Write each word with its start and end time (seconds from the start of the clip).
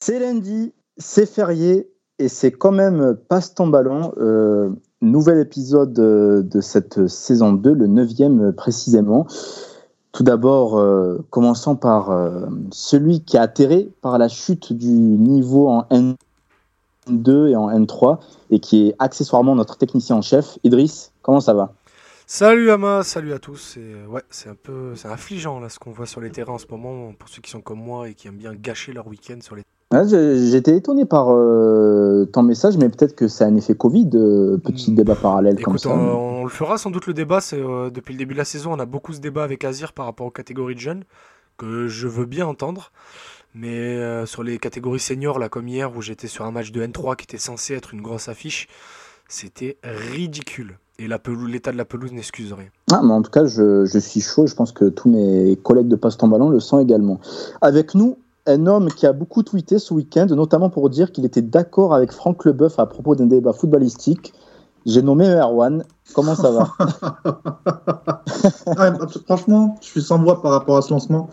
C'est 0.00 0.18
lundi, 0.18 0.72
c'est 0.96 1.26
férié 1.26 1.90
et 2.18 2.28
c'est 2.28 2.50
quand 2.50 2.72
même 2.72 3.14
passe 3.28 3.54
ton 3.54 3.66
ballon. 3.66 4.14
Euh, 4.16 4.70
nouvel 5.02 5.38
épisode 5.38 5.92
de 5.92 6.60
cette 6.62 7.06
saison 7.08 7.52
2, 7.52 7.74
le 7.74 7.86
neuvième 7.86 8.54
précisément. 8.54 9.26
Tout 10.12 10.22
d'abord, 10.22 10.78
euh, 10.78 11.18
commençons 11.28 11.76
par 11.76 12.10
euh, 12.10 12.46
celui 12.70 13.20
qui 13.20 13.36
a 13.36 13.42
atterré 13.42 13.90
par 14.00 14.16
la 14.16 14.28
chute 14.28 14.72
du 14.72 14.88
niveau 14.88 15.68
en 15.68 15.84
N2 15.90 17.48
et 17.48 17.56
en 17.56 17.68
N3 17.70 18.18
et 18.50 18.60
qui 18.60 18.88
est 18.88 18.94
accessoirement 18.98 19.54
notre 19.54 19.76
technicien 19.76 20.16
en 20.16 20.22
chef. 20.22 20.58
Idriss, 20.64 21.12
comment 21.20 21.40
ça 21.40 21.52
va? 21.52 21.74
Salut 22.28 22.72
Ama, 22.72 23.04
salut 23.04 23.32
à 23.32 23.38
tous. 23.38 23.78
ouais, 24.08 24.22
c'est 24.30 24.48
un 24.48 24.56
peu, 24.60 24.96
c'est 24.96 25.06
affligeant 25.06 25.60
là 25.60 25.68
ce 25.68 25.78
qu'on 25.78 25.92
voit 25.92 26.06
sur 26.06 26.20
les 26.20 26.30
terrains 26.30 26.54
en 26.54 26.58
ce 26.58 26.66
moment 26.68 27.12
pour 27.16 27.28
ceux 27.28 27.40
qui 27.40 27.52
sont 27.52 27.60
comme 27.60 27.78
moi 27.78 28.08
et 28.08 28.14
qui 28.14 28.26
aiment 28.26 28.36
bien 28.36 28.52
gâcher 28.52 28.92
leur 28.92 29.06
week-end 29.06 29.38
sur 29.40 29.54
les. 29.54 29.62
J'étais 29.92 30.76
étonné 30.76 31.04
par 31.04 31.28
euh, 31.30 32.24
ton 32.32 32.42
message, 32.42 32.78
mais 32.78 32.88
peut-être 32.88 33.14
que 33.14 33.28
c'est 33.28 33.44
un 33.44 33.54
effet 33.54 33.76
Covid, 33.76 34.10
euh, 34.14 34.58
petit 34.58 34.90
hmm. 34.90 34.96
débat 34.96 35.14
parallèle 35.14 35.62
comme 35.62 35.78
ça. 35.78 35.90
On, 35.90 36.42
le 36.42 36.50
fera 36.50 36.78
sans 36.78 36.90
doute 36.90 37.06
le 37.06 37.14
débat. 37.14 37.40
C'est 37.40 37.60
euh, 37.60 37.90
depuis 37.90 38.12
le 38.14 38.18
début 38.18 38.34
de 38.34 38.38
la 38.38 38.44
saison, 38.44 38.72
on 38.72 38.80
a 38.80 38.86
beaucoup 38.86 39.12
ce 39.12 39.20
débat 39.20 39.44
avec 39.44 39.64
Azir 39.64 39.92
par 39.92 40.06
rapport 40.06 40.26
aux 40.26 40.32
catégories 40.32 40.74
de 40.74 40.80
jeunes 40.80 41.04
que 41.56 41.86
je 41.86 42.08
veux 42.08 42.26
bien 42.26 42.48
entendre. 42.48 42.90
Mais 43.54 44.26
sur 44.26 44.42
les 44.42 44.58
catégories 44.58 45.00
seniors, 45.00 45.38
là 45.38 45.48
comme 45.48 45.68
hier 45.68 45.96
où 45.96 46.02
j'étais 46.02 46.26
sur 46.26 46.44
un 46.44 46.50
match 46.50 46.72
de 46.72 46.84
N3 46.84 47.16
qui 47.16 47.24
était 47.24 47.38
censé 47.38 47.72
être 47.74 47.94
une 47.94 48.02
grosse 48.02 48.28
affiche, 48.28 48.66
c'était 49.28 49.78
ridicule. 49.82 50.76
Et 50.98 51.08
l'état 51.08 51.72
de 51.72 51.76
la 51.76 51.84
pelouse 51.84 52.12
n'excuse 52.12 52.52
rien. 52.52 52.68
Ah, 52.90 53.02
mais 53.04 53.12
en 53.12 53.20
tout 53.20 53.30
cas, 53.30 53.44
je, 53.44 53.84
je, 53.84 53.98
suis 53.98 54.22
chaud. 54.22 54.46
Je 54.46 54.54
pense 54.54 54.72
que 54.72 54.86
tous 54.86 55.10
mes 55.10 55.56
collègues 55.62 55.88
de 55.88 55.96
passe 55.96 56.16
ton 56.16 56.28
ballon 56.28 56.48
le 56.48 56.58
sont 56.58 56.80
également. 56.80 57.20
Avec 57.60 57.94
nous, 57.94 58.16
un 58.46 58.66
homme 58.66 58.88
qui 58.88 59.06
a 59.06 59.12
beaucoup 59.12 59.42
tweeté 59.42 59.78
ce 59.78 59.92
week-end, 59.92 60.26
notamment 60.30 60.70
pour 60.70 60.88
dire 60.88 61.12
qu'il 61.12 61.24
était 61.26 61.42
d'accord 61.42 61.94
avec 61.94 62.12
Franck 62.12 62.44
Leboeuf 62.44 62.78
à 62.78 62.86
propos 62.86 63.14
d'un 63.14 63.26
débat 63.26 63.52
footballistique. 63.52 64.32
J'ai 64.86 65.02
nommé 65.02 65.28
Erwan. 65.28 65.84
Comment 66.14 66.36
ça 66.36 66.50
va 66.50 66.72
Franchement, 69.26 69.76
je 69.82 69.86
suis 69.86 70.02
sans 70.02 70.22
voix 70.22 70.40
par 70.40 70.52
rapport 70.52 70.76
à 70.76 70.82
ce 70.82 70.90
lancement. 70.90 71.28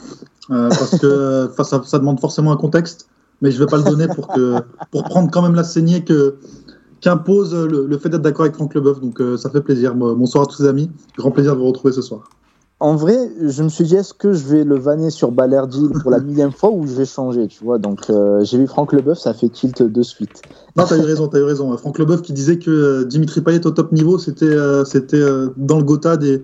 Euh, 0.50 0.70
parce 0.70 0.98
que 0.98 1.50
ça, 1.64 1.82
ça, 1.86 2.00
demande 2.00 2.20
forcément 2.20 2.52
un 2.52 2.58
contexte. 2.58 3.08
Mais 3.42 3.52
je 3.52 3.60
ne 3.60 3.66
vais 3.66 3.70
pas 3.70 3.78
le 3.78 3.84
donner 3.84 4.08
pour, 4.08 4.28
que, 4.28 4.56
pour 4.92 5.04
prendre 5.04 5.30
quand 5.32 5.42
même 5.42 5.56
la 5.56 5.64
saignée 5.64 6.04
que, 6.04 6.38
qu'impose 7.04 7.54
le, 7.54 7.98
fait 7.98 8.10
d'être 8.10 8.22
d'accord 8.22 8.44
avec 8.44 8.56
Franck 8.56 8.74
Leboeuf. 8.74 9.02
Donc 9.02 9.20
euh, 9.20 9.38
ça 9.38 9.50
fait 9.50 9.62
plaisir. 9.62 9.94
Bonsoir 9.94 10.46
à 10.46 10.48
tous 10.48 10.62
les 10.64 10.70
amis. 10.70 10.90
Grand 11.18 11.32
plaisir 11.32 11.54
de 11.54 11.60
vous 11.60 11.68
retrouver 11.68 11.94
ce 11.94 12.02
soir. 12.02 12.30
En 12.80 12.96
vrai, 12.96 13.32
je 13.42 13.64
me 13.64 13.70
suis 13.70 13.86
dit, 13.86 13.96
est-ce 13.96 14.14
que 14.14 14.34
je 14.34 14.46
vais 14.46 14.64
le 14.64 14.78
vanner 14.78 15.10
sur 15.10 15.32
Balerdi 15.32 15.88
pour 16.02 16.12
la 16.12 16.20
millième 16.20 16.52
fois 16.52 16.70
ou 16.72 16.86
je 16.86 16.94
vais 16.94 17.06
changer, 17.06 17.48
tu 17.48 17.64
vois? 17.64 17.78
Donc 17.78 18.10
euh, 18.10 18.44
j'ai 18.44 18.58
vu 18.58 18.68
Franck 18.68 18.92
Leboeuf, 18.92 19.20
ça 19.20 19.34
fait 19.34 19.48
tilt 19.48 19.84
de 19.84 20.02
suite. 20.02 20.42
Non, 20.76 20.86
t'as 20.86 20.98
eu 20.98 21.02
raison, 21.02 21.28
t'as 21.28 21.40
eu 21.40 21.44
raison. 21.44 21.76
Franck 21.78 22.00
Leboeuf 22.00 22.22
qui 22.22 22.34
disait 22.34 22.58
que 22.58 22.72
euh, 22.72 23.06
Dimitri 23.06 23.42
Payet 23.42 23.66
au 23.68 23.72
top 23.72 23.92
niveau, 23.92 24.18
c'était 24.18 24.56
c'était 24.86 25.24
dans 25.56 25.78
le 25.78 25.84
Gotha 25.84 26.18
des, 26.18 26.44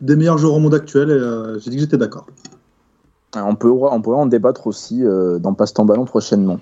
des 0.00 0.16
meilleurs 0.16 0.38
joueurs 0.38 0.54
au 0.54 0.60
monde 0.60 0.74
actuel. 0.74 1.10
Et 1.10 1.60
j'ai 1.60 1.70
dit 1.70 1.76
que 1.76 1.82
j'étais 1.82 1.98
d'accord. 1.98 2.26
On 3.34 3.54
peut, 3.54 3.70
on 3.70 4.02
pourrait 4.02 4.18
en 4.18 4.26
débattre 4.26 4.66
aussi 4.66 5.02
dans 5.40 5.54
Passe-temps 5.54 5.84
ballon 5.84 6.04
prochainement. 6.04 6.58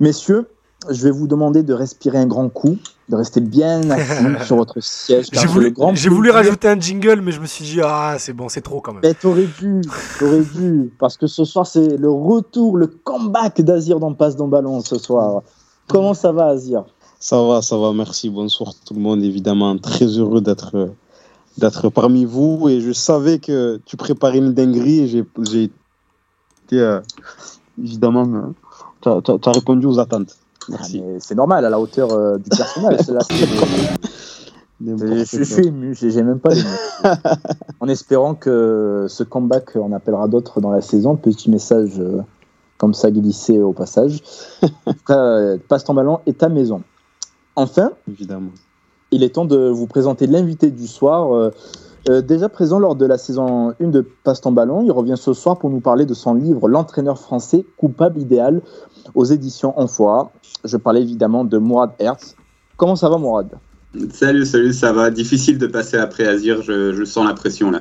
Messieurs, 0.00 0.46
je 0.88 1.02
vais 1.02 1.10
vous 1.10 1.26
demander 1.26 1.62
de 1.62 1.74
respirer 1.74 2.18
un 2.18 2.26
grand 2.26 2.48
coup, 2.48 2.78
de 3.08 3.16
rester 3.16 3.40
bien 3.40 3.88
assis 3.90 4.24
sur 4.46 4.56
votre 4.56 4.80
siège. 4.80 5.26
J'ai 5.32 5.46
voulu, 5.46 5.74
voulu, 6.08 6.30
rajouter 6.30 6.68
un 6.68 6.80
jingle, 6.80 7.20
mais 7.20 7.32
je 7.32 7.40
me 7.40 7.46
suis 7.46 7.64
dit, 7.64 7.80
ah, 7.82 8.16
c'est 8.18 8.32
bon, 8.32 8.48
c'est 8.48 8.62
trop 8.62 8.80
quand 8.80 8.92
même. 8.92 9.02
Mais 9.02 9.14
t'aurais 9.14 9.46
dû, 9.58 9.82
t'aurais 10.18 10.42
dû, 10.42 10.92
parce 10.98 11.16
que 11.16 11.26
ce 11.26 11.44
soir, 11.44 11.66
c'est 11.66 11.96
le 11.96 12.10
retour, 12.10 12.76
le 12.76 12.86
comeback 12.86 13.60
d'Azir 13.60 14.00
dans 14.00 14.14
Passe 14.14 14.36
dans 14.36 14.48
Ballon 14.48 14.80
ce 14.80 14.98
soir. 14.98 15.42
Comment 15.88 16.14
ça 16.14 16.32
va, 16.32 16.46
Azir? 16.46 16.84
Ça 17.18 17.42
va, 17.42 17.60
ça 17.60 17.76
va, 17.76 17.92
merci. 17.92 18.30
Bonsoir 18.30 18.72
tout 18.86 18.94
le 18.94 19.00
monde, 19.00 19.22
évidemment. 19.22 19.76
Très 19.76 20.06
heureux 20.06 20.40
d'être 20.40 20.94
d'être 21.58 21.90
parmi 21.90 22.24
vous 22.24 22.68
et 22.68 22.80
je 22.80 22.92
savais 22.92 23.38
que 23.38 23.80
tu 23.84 23.96
préparais 23.96 24.38
une 24.38 24.54
dinguerie 24.54 25.00
et 25.00 25.08
j'ai 25.08 25.64
été 25.64 25.72
euh, 26.72 27.00
évidemment 27.82 28.54
tu 29.02 29.08
as 29.08 29.52
répondu 29.52 29.86
aux 29.86 29.98
attentes. 29.98 30.36
Ah, 30.72 30.84
c'est 31.18 31.34
normal, 31.34 31.64
à 31.64 31.70
la 31.70 31.80
hauteur 31.80 32.12
euh, 32.12 32.38
du 32.38 32.48
personnage. 32.50 33.00
je, 34.80 35.42
suis 35.44 35.66
ému, 35.66 35.94
j'ai 35.94 36.22
même 36.22 36.38
pas 36.38 36.50
En 37.80 37.88
espérant 37.88 38.34
que 38.34 39.06
ce 39.08 39.22
comeback, 39.22 39.76
on 39.76 39.92
appellera 39.92 40.28
d'autres 40.28 40.60
dans 40.60 40.70
la 40.70 40.80
saison. 40.80 41.16
Petit 41.16 41.50
message 41.50 41.98
euh, 41.98 42.22
comme 42.78 42.94
ça 42.94 43.10
glissé 43.10 43.60
au 43.60 43.72
passage. 43.72 44.22
Euh, 45.10 45.58
passe 45.68 45.84
ton 45.84 45.94
ballon 45.94 46.20
et 46.26 46.32
ta 46.32 46.48
maison. 46.48 46.82
Enfin, 47.56 47.92
évidemment. 48.08 48.50
Il 49.10 49.24
est 49.24 49.30
temps 49.30 49.44
de 49.44 49.68
vous 49.68 49.86
présenter 49.86 50.26
l'invité 50.26 50.70
du 50.70 50.86
soir. 50.86 51.50
Déjà 52.06 52.48
présent 52.48 52.78
lors 52.78 52.96
de 52.96 53.06
la 53.06 53.18
saison 53.18 53.74
1 53.80 53.88
de 53.88 54.06
Passe 54.24 54.40
ton 54.40 54.52
ballon, 54.52 54.82
il 54.82 54.92
revient 54.92 55.16
ce 55.16 55.32
soir 55.32 55.58
pour 55.58 55.70
nous 55.70 55.80
parler 55.80 56.06
de 56.06 56.14
son 56.14 56.34
livre 56.34 56.68
L'entraîneur 56.68 57.18
français 57.18 57.64
coupable 57.76 58.20
idéal 58.20 58.62
aux 59.14 59.24
éditions 59.24 59.78
Enfoir. 59.78 60.30
Je 60.64 60.76
parlais 60.76 61.02
évidemment 61.02 61.44
de 61.44 61.58
Mourad 61.58 61.90
Hertz. 61.98 62.36
Comment 62.76 62.96
ça 62.96 63.08
va, 63.08 63.18
Mourad? 63.18 63.50
Salut, 64.12 64.46
salut, 64.46 64.72
ça 64.72 64.92
va. 64.92 65.10
Difficile 65.10 65.58
de 65.58 65.66
passer 65.66 65.96
après 65.96 66.26
Azir, 66.26 66.62
je, 66.62 67.04
sens 67.04 67.26
la 67.26 67.34
pression 67.34 67.70
là. 67.70 67.80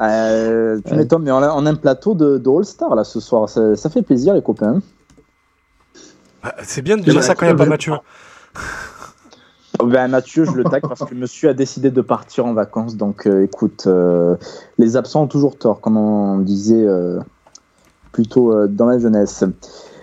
Euh, 0.00 0.80
tu 0.84 0.94
m'étonnes, 0.94 1.22
mais 1.22 1.30
on 1.30 1.36
a, 1.38 1.70
un 1.70 1.74
plateau 1.74 2.14
de, 2.14 2.42
All-Star 2.48 2.94
là 2.94 3.04
ce 3.04 3.20
soir. 3.20 3.48
Ça, 3.48 3.90
fait 3.90 4.02
plaisir, 4.02 4.34
les 4.34 4.42
copains. 4.42 4.80
Bah, 6.42 6.54
c'est 6.62 6.82
bien 6.82 6.96
de 6.96 7.02
dire 7.02 7.22
ça 7.22 7.34
quand 7.34 7.46
il 7.46 7.50
n'y 7.50 7.54
a 7.54 7.56
pas 7.56 7.66
Mathieu. 7.66 7.92
Ben, 9.86 10.08
Mathieu, 10.08 10.44
je 10.44 10.52
le 10.52 10.64
tag 10.70 10.82
parce 10.82 11.04
que 11.04 11.14
monsieur 11.14 11.50
a 11.50 11.54
décidé 11.54 11.90
de 11.90 12.00
partir 12.00 12.46
en 12.46 12.54
vacances. 12.54 12.96
Donc 12.96 13.26
euh, 13.26 13.42
écoute, 13.42 13.84
euh, 13.86 14.36
les 14.78 14.96
absents 14.96 15.22
ont 15.22 15.28
toujours 15.28 15.56
tort, 15.56 15.80
comme 15.80 15.96
on 15.96 16.38
disait 16.38 16.86
plutôt 18.12 18.66
dans 18.66 18.86
la 18.86 18.98
jeunesse. 18.98 19.44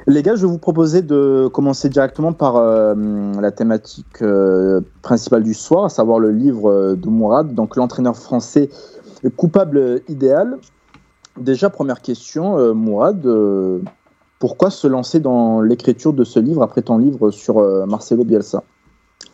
Les 0.08 0.24
gars, 0.24 0.36
je 0.36 0.42
vais 0.42 0.52
vous 0.52 0.58
proposer 0.58 1.04
de 1.04 1.48
commencer 1.54 1.88
directement 1.88 2.34
par 2.34 2.56
euh, 2.56 2.96
la 3.40 3.52
thématique 3.52 4.22
euh, 4.24 4.82
principale 5.04 5.44
du 5.44 5.54
soir, 5.54 5.86
à 5.86 5.90
savoir 5.90 6.18
le 6.18 6.32
livre 6.32 6.72
euh, 6.72 6.96
de 6.96 7.08
Mourad, 7.08 7.54
donc 7.54 7.76
l'entraîneur 7.76 8.18
français 8.18 8.70
coupable 9.38 10.02
idéal. 10.10 10.58
Déjà, 11.38 11.70
première 11.70 12.02
question, 12.02 12.74
Mourad, 12.74 13.24
pourquoi 14.40 14.72
se 14.72 14.88
lancer 14.88 15.20
dans 15.20 15.62
l'écriture 15.62 16.12
de 16.12 16.24
ce 16.24 16.40
livre 16.40 16.64
après 16.64 16.82
ton 16.82 16.98
livre 16.98 17.30
sur 17.30 17.62
Marcelo 17.86 18.24
Bielsa? 18.24 18.64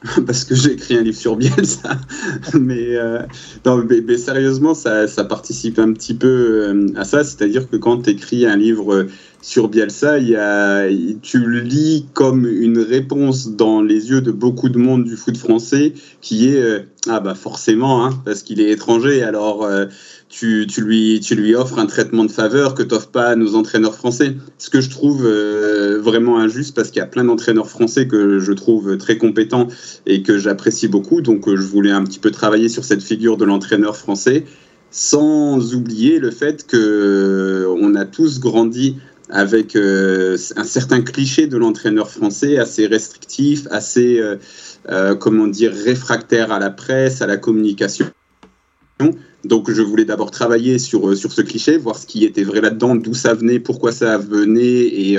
parce 0.25 0.43
que 0.43 0.55
j'ai 0.55 0.73
écrit 0.73 0.97
un 0.97 1.01
livre 1.01 1.17
sur 1.17 1.35
Bielsa. 1.35 1.97
mais, 2.53 2.97
non, 3.65 3.83
mais, 3.83 4.17
sérieusement, 4.17 4.73
ça, 4.73 5.07
ça, 5.07 5.23
participe 5.23 5.79
un 5.79 5.93
petit 5.93 6.13
peu 6.13 6.91
à 6.95 7.03
ça. 7.03 7.23
C'est-à-dire 7.23 7.69
que 7.69 7.77
quand 7.77 8.03
tu 8.03 8.11
écris 8.11 8.45
un 8.45 8.57
livre 8.57 9.07
sur 9.41 9.69
Bielsa, 9.69 10.17
tu 11.21 11.39
le 11.39 11.59
lis 11.61 12.05
comme 12.13 12.45
une 12.45 12.79
réponse 12.79 13.49
dans 13.49 13.81
les 13.81 14.09
yeux 14.09 14.21
de 14.21 14.31
beaucoup 14.31 14.69
de 14.69 14.77
monde 14.77 15.05
du 15.05 15.15
foot 15.15 15.37
français 15.37 15.93
qui 16.21 16.49
est 16.49 16.61
euh, 16.61 16.79
ah 17.07 17.19
bah 17.19 17.35
forcément 17.35 18.05
hein, 18.05 18.21
parce 18.25 18.43
qu'il 18.43 18.59
est 18.59 18.71
étranger 18.71 19.23
alors 19.23 19.63
euh, 19.63 19.85
tu, 20.29 20.67
tu, 20.67 20.81
lui 20.81 21.19
tu 21.19 21.35
lui 21.35 21.55
offres 21.55 21.79
un 21.79 21.85
traitement 21.85 22.25
de 22.25 22.31
faveur 22.31 22.75
que 22.75 22.83
t'offres 22.83 23.09
pas 23.09 23.27
à 23.27 23.35
nos 23.35 23.55
entraîneurs 23.55 23.95
français 23.95 24.35
ce 24.57 24.69
que 24.69 24.81
je 24.81 24.89
trouve 24.89 25.25
euh, 25.25 25.99
vraiment 26.01 26.39
injuste 26.39 26.75
parce 26.75 26.89
qu'il 26.89 26.99
y 26.99 27.03
a 27.03 27.07
plein 27.07 27.23
d'entraîneurs 27.23 27.69
français 27.69 28.07
que 28.07 28.39
je 28.39 28.51
trouve 28.53 28.97
très 28.97 29.17
compétents 29.17 29.67
et 30.05 30.23
que 30.23 30.37
j'apprécie 30.37 30.87
beaucoup 30.87 31.21
donc 31.21 31.47
je 31.47 31.61
voulais 31.61 31.91
un 31.91 32.03
petit 32.03 32.19
peu 32.19 32.31
travailler 32.31 32.69
sur 32.69 32.83
cette 32.83 33.01
figure 33.01 33.37
de 33.37 33.45
l'entraîneur 33.45 33.95
français 33.95 34.45
sans 34.91 35.75
oublier 35.75 36.19
le 36.19 36.31
fait 36.31 36.65
que 36.65 37.67
on 37.79 37.95
a 37.95 38.05
tous 38.05 38.39
grandi 38.39 38.97
avec 39.29 39.75
euh, 39.75 40.37
un 40.55 40.63
certain 40.63 41.01
cliché 41.01 41.47
de 41.47 41.57
l'entraîneur 41.57 42.09
français 42.09 42.57
assez 42.57 42.87
restrictif, 42.87 43.67
assez, 43.71 44.19
euh, 44.19 44.37
euh, 44.89 45.15
comment 45.15 45.47
dire, 45.47 45.73
réfractaire 45.73 46.51
à 46.51 46.59
la 46.59 46.69
presse, 46.69 47.21
à 47.21 47.27
la 47.27 47.37
communication. 47.37 48.07
Donc 49.43 49.71
je 49.71 49.81
voulais 49.81 50.05
d'abord 50.05 50.31
travailler 50.31 50.79
sur, 50.79 51.15
sur 51.15 51.31
ce 51.31 51.41
cliché, 51.41 51.77
voir 51.77 51.97
ce 51.97 52.07
qui 52.07 52.25
était 52.25 52.43
vrai 52.43 52.61
là-dedans, 52.61 52.95
d'où 52.95 53.13
ça 53.13 53.33
venait, 53.33 53.59
pourquoi 53.59 53.91
ça 53.91 54.17
venait 54.17 54.61
et, 54.61 55.17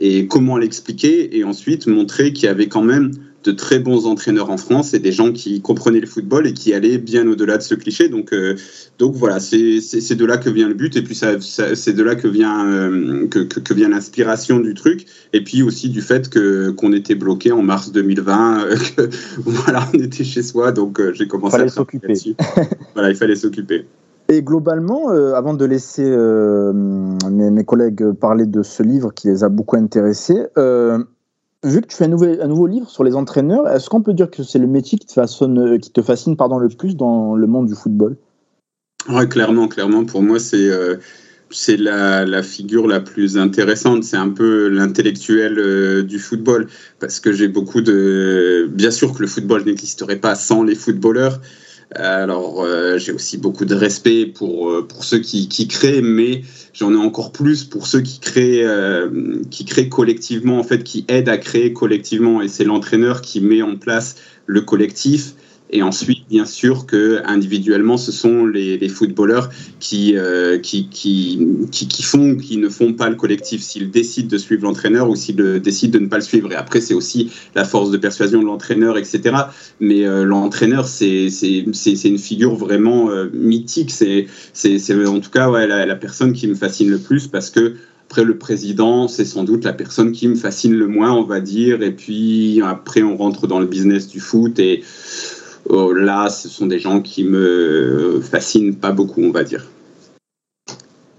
et 0.00 0.26
comment 0.26 0.56
l'expliquer, 0.56 1.36
et 1.36 1.44
ensuite 1.44 1.86
montrer 1.86 2.32
qu'il 2.32 2.46
y 2.46 2.48
avait 2.48 2.68
quand 2.68 2.82
même 2.82 3.12
de 3.48 3.52
très 3.52 3.78
bons 3.78 4.06
entraîneurs 4.06 4.50
en 4.50 4.58
France 4.58 4.92
et 4.92 4.98
des 4.98 5.12
gens 5.12 5.32
qui 5.32 5.62
comprenaient 5.62 6.00
le 6.00 6.06
football 6.06 6.46
et 6.46 6.52
qui 6.52 6.74
allaient 6.74 6.98
bien 6.98 7.26
au-delà 7.26 7.56
de 7.56 7.62
ce 7.62 7.74
cliché. 7.74 8.08
Donc, 8.08 8.32
euh, 8.32 8.56
donc 8.98 9.14
voilà, 9.14 9.40
c'est 9.40 10.14
de 10.14 10.24
là 10.26 10.36
que 10.36 10.50
vient 10.50 10.68
le 10.68 10.74
but 10.74 10.96
et 10.96 11.02
puis 11.02 11.14
ça, 11.14 11.40
c'est 11.40 11.94
de 11.94 12.02
là 12.02 12.14
que 12.14 12.28
vient, 12.28 12.66
euh, 12.66 13.26
que, 13.26 13.38
que, 13.38 13.74
vient 13.74 13.88
l'inspiration 13.88 14.60
du 14.60 14.74
truc 14.74 15.06
et 15.32 15.42
puis 15.42 15.62
aussi 15.62 15.88
du 15.88 16.02
fait 16.02 16.28
que 16.28 16.70
qu'on 16.70 16.92
était 16.92 17.14
bloqué 17.14 17.50
en 17.52 17.62
mars 17.62 17.90
2020, 17.90 18.64
euh, 18.64 18.76
voilà, 19.38 19.88
on 19.94 19.98
était 19.98 20.24
chez 20.24 20.42
soi, 20.42 20.72
donc 20.72 21.00
j'ai 21.14 21.26
commencé 21.26 21.56
à 21.56 21.68
s'occuper. 21.68 22.12
voilà, 22.94 23.10
il 23.10 23.16
fallait 23.16 23.36
s'occuper. 23.36 23.86
Et 24.30 24.42
globalement, 24.42 25.10
euh, 25.10 25.32
avant 25.32 25.54
de 25.54 25.64
laisser 25.64 26.04
euh, 26.04 26.70
mes, 26.74 27.50
mes, 27.50 27.64
collègues 27.64 28.12
parler 28.12 28.44
de 28.44 28.62
ce 28.62 28.82
livre 28.82 29.14
qui 29.14 29.28
les 29.28 29.42
a 29.42 29.48
beaucoup 29.48 29.76
intéressés, 29.76 30.48
euh, 30.58 31.02
vu 31.64 31.80
que 31.80 31.86
tu 31.86 31.96
fais 31.96 32.04
un, 32.04 32.08
nouveau 32.48 32.66
livre 32.66 32.88
sur 32.88 33.04
les 33.04 33.14
entraîneurs, 33.14 33.68
est-ce 33.68 33.88
qu'on 33.88 34.02
peut 34.02 34.14
dire 34.14 34.30
que 34.30 34.42
c'est 34.42 34.58
le 34.58 34.66
métier 34.66 34.98
qui 34.98 35.06
te, 35.06 35.88
te 35.88 36.02
fascine 36.02 36.36
pardon, 36.36 36.58
le 36.58 36.68
plus 36.68 36.96
dans 36.96 37.34
le 37.34 37.46
monde 37.46 37.66
du 37.66 37.74
football? 37.74 38.16
Oui, 39.08 39.28
clairement, 39.28 39.68
clairement. 39.68 40.04
Pour 40.04 40.22
moi, 40.22 40.38
c'est 40.38 40.70
c'est 41.50 41.76
la, 41.76 42.24
la, 42.24 42.42
figure 42.42 42.86
la 42.86 43.00
plus 43.00 43.38
intéressante. 43.38 44.04
C'est 44.04 44.16
un 44.16 44.28
peu 44.28 44.68
l'intellectuel 44.68 45.58
euh, 45.58 46.02
du 46.02 46.18
football. 46.18 46.68
Parce 47.00 47.20
que 47.20 47.32
j'ai 47.32 47.48
beaucoup 47.48 47.80
de. 47.80 48.68
Bien 48.70 48.90
sûr 48.90 49.14
que 49.14 49.20
le 49.20 49.28
football 49.28 49.64
n'existerait 49.64 50.20
pas 50.20 50.34
sans 50.34 50.62
les 50.62 50.74
footballeurs. 50.74 51.40
Alors, 51.94 52.62
euh, 52.62 52.98
j'ai 52.98 53.12
aussi 53.12 53.38
beaucoup 53.38 53.64
de 53.64 53.74
respect 53.74 54.26
pour, 54.26 54.70
euh, 54.70 54.86
ceux 55.00 55.20
qui, 55.20 55.48
qui 55.48 55.68
créent, 55.68 56.02
mais 56.02 56.42
j'en 56.74 56.92
ai 56.92 56.96
encore 56.96 57.32
plus 57.32 57.64
pour 57.64 57.86
ceux 57.86 58.02
qui 58.02 58.20
créent, 58.20 58.62
euh, 58.62 59.40
qui 59.50 59.64
créent 59.64 59.88
collectivement, 59.88 60.58
en 60.58 60.64
fait, 60.64 60.84
qui 60.84 61.06
aident 61.08 61.30
à 61.30 61.38
créer 61.38 61.72
collectivement. 61.72 62.42
Et 62.42 62.48
c'est 62.48 62.64
l'entraîneur 62.64 63.22
qui 63.22 63.40
met 63.40 63.62
en 63.62 63.76
place 63.76 64.16
le 64.46 64.60
collectif. 64.60 65.32
Et 65.70 65.82
ensuite, 65.82 66.26
bien 66.28 66.46
sûr 66.46 66.86
que 66.86 67.20
individuellement, 67.26 67.98
ce 67.98 68.10
sont 68.10 68.46
les, 68.46 68.78
les 68.78 68.88
footballeurs 68.88 69.50
qui, 69.80 70.16
euh, 70.16 70.58
qui, 70.58 70.88
qui, 70.88 71.38
qui, 71.70 72.02
font, 72.02 72.36
qui 72.36 72.56
ne 72.56 72.68
font 72.68 72.94
pas 72.94 73.08
le 73.10 73.16
collectif. 73.16 73.62
S'ils 73.62 73.90
décident 73.90 74.28
de 74.28 74.38
suivre 74.38 74.64
l'entraîneur 74.64 75.10
ou 75.10 75.16
s'ils 75.16 75.36
décident 75.60 75.98
de 75.98 76.04
ne 76.04 76.08
pas 76.08 76.16
le 76.16 76.22
suivre. 76.22 76.50
Et 76.52 76.56
après, 76.56 76.80
c'est 76.80 76.94
aussi 76.94 77.30
la 77.54 77.64
force 77.64 77.90
de 77.90 77.98
persuasion 77.98 78.40
de 78.40 78.46
l'entraîneur, 78.46 78.96
etc. 78.96 79.36
Mais 79.80 80.06
euh, 80.06 80.24
l'entraîneur, 80.24 80.86
c'est 80.86 81.28
une 81.28 82.18
figure 82.18 82.54
vraiment 82.54 83.10
euh, 83.10 83.28
mythique. 83.32 83.90
C'est 83.90 84.26
en 85.06 85.20
tout 85.20 85.30
cas 85.30 85.50
ouais, 85.50 85.66
la, 85.66 85.84
la 85.84 85.96
personne 85.96 86.32
qui 86.32 86.46
me 86.46 86.54
fascine 86.54 86.90
le 86.90 86.98
plus 86.98 87.26
parce 87.26 87.50
que 87.50 87.74
après, 88.10 88.24
le 88.24 88.38
président, 88.38 89.06
c'est 89.06 89.26
sans 89.26 89.44
doute 89.44 89.64
la 89.64 89.74
personne 89.74 90.12
qui 90.12 90.28
me 90.28 90.34
fascine 90.34 90.72
le 90.72 90.86
moins, 90.86 91.12
on 91.12 91.24
va 91.24 91.40
dire. 91.40 91.82
Et 91.82 91.90
puis 91.90 92.62
après, 92.64 93.02
on 93.02 93.18
rentre 93.18 93.46
dans 93.46 93.60
le 93.60 93.66
business 93.66 94.08
du 94.08 94.18
foot 94.18 94.58
et 94.58 94.82
Oh, 95.68 95.92
là, 95.92 96.30
ce 96.30 96.48
sont 96.48 96.66
des 96.66 96.78
gens 96.78 97.00
qui 97.00 97.24
me 97.24 98.20
fascinent 98.22 98.74
pas 98.74 98.92
beaucoup, 98.92 99.22
on 99.22 99.32
va 99.32 99.44
dire. 99.44 99.66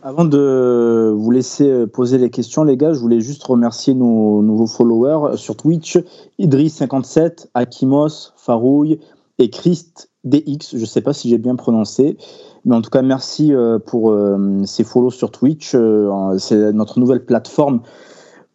Avant 0.02 0.24
de 0.24 1.14
vous 1.16 1.32
laisser 1.32 1.86
poser 1.88 2.18
les 2.18 2.30
questions, 2.30 2.64
les 2.64 2.78
gars, 2.78 2.94
je 2.94 3.00
voulais 3.00 3.20
juste 3.20 3.44
remercier 3.44 3.94
nos 3.94 4.42
nouveaux 4.42 4.68
followers 4.68 5.38
sur 5.38 5.58
Twitch 5.58 6.00
Idriss57, 6.40 7.48
Akimos, 7.54 8.34
Farouille 8.38 9.00
et 9.40 9.50
Christ 9.50 10.10
DX. 10.24 10.72
Je 10.74 10.80
ne 10.80 10.86
sais 10.86 11.02
pas 11.02 11.14
si 11.14 11.30
j'ai 11.30 11.38
bien 11.38 11.56
prononcé. 11.56 12.18
Mais 12.66 12.76
en 12.76 12.82
tout 12.82 12.90
cas, 12.90 13.02
merci 13.02 13.54
euh, 13.54 13.80
pour 13.80 14.12
euh, 14.12 14.64
ces 14.66 14.84
follow 14.84 15.12
sur 15.12 15.32
Twitch. 15.32 15.72
Euh, 15.76 16.38
c'est 16.38 16.74
notre 16.74 17.00
nouvelle 17.00 17.26
plateforme 17.26 17.82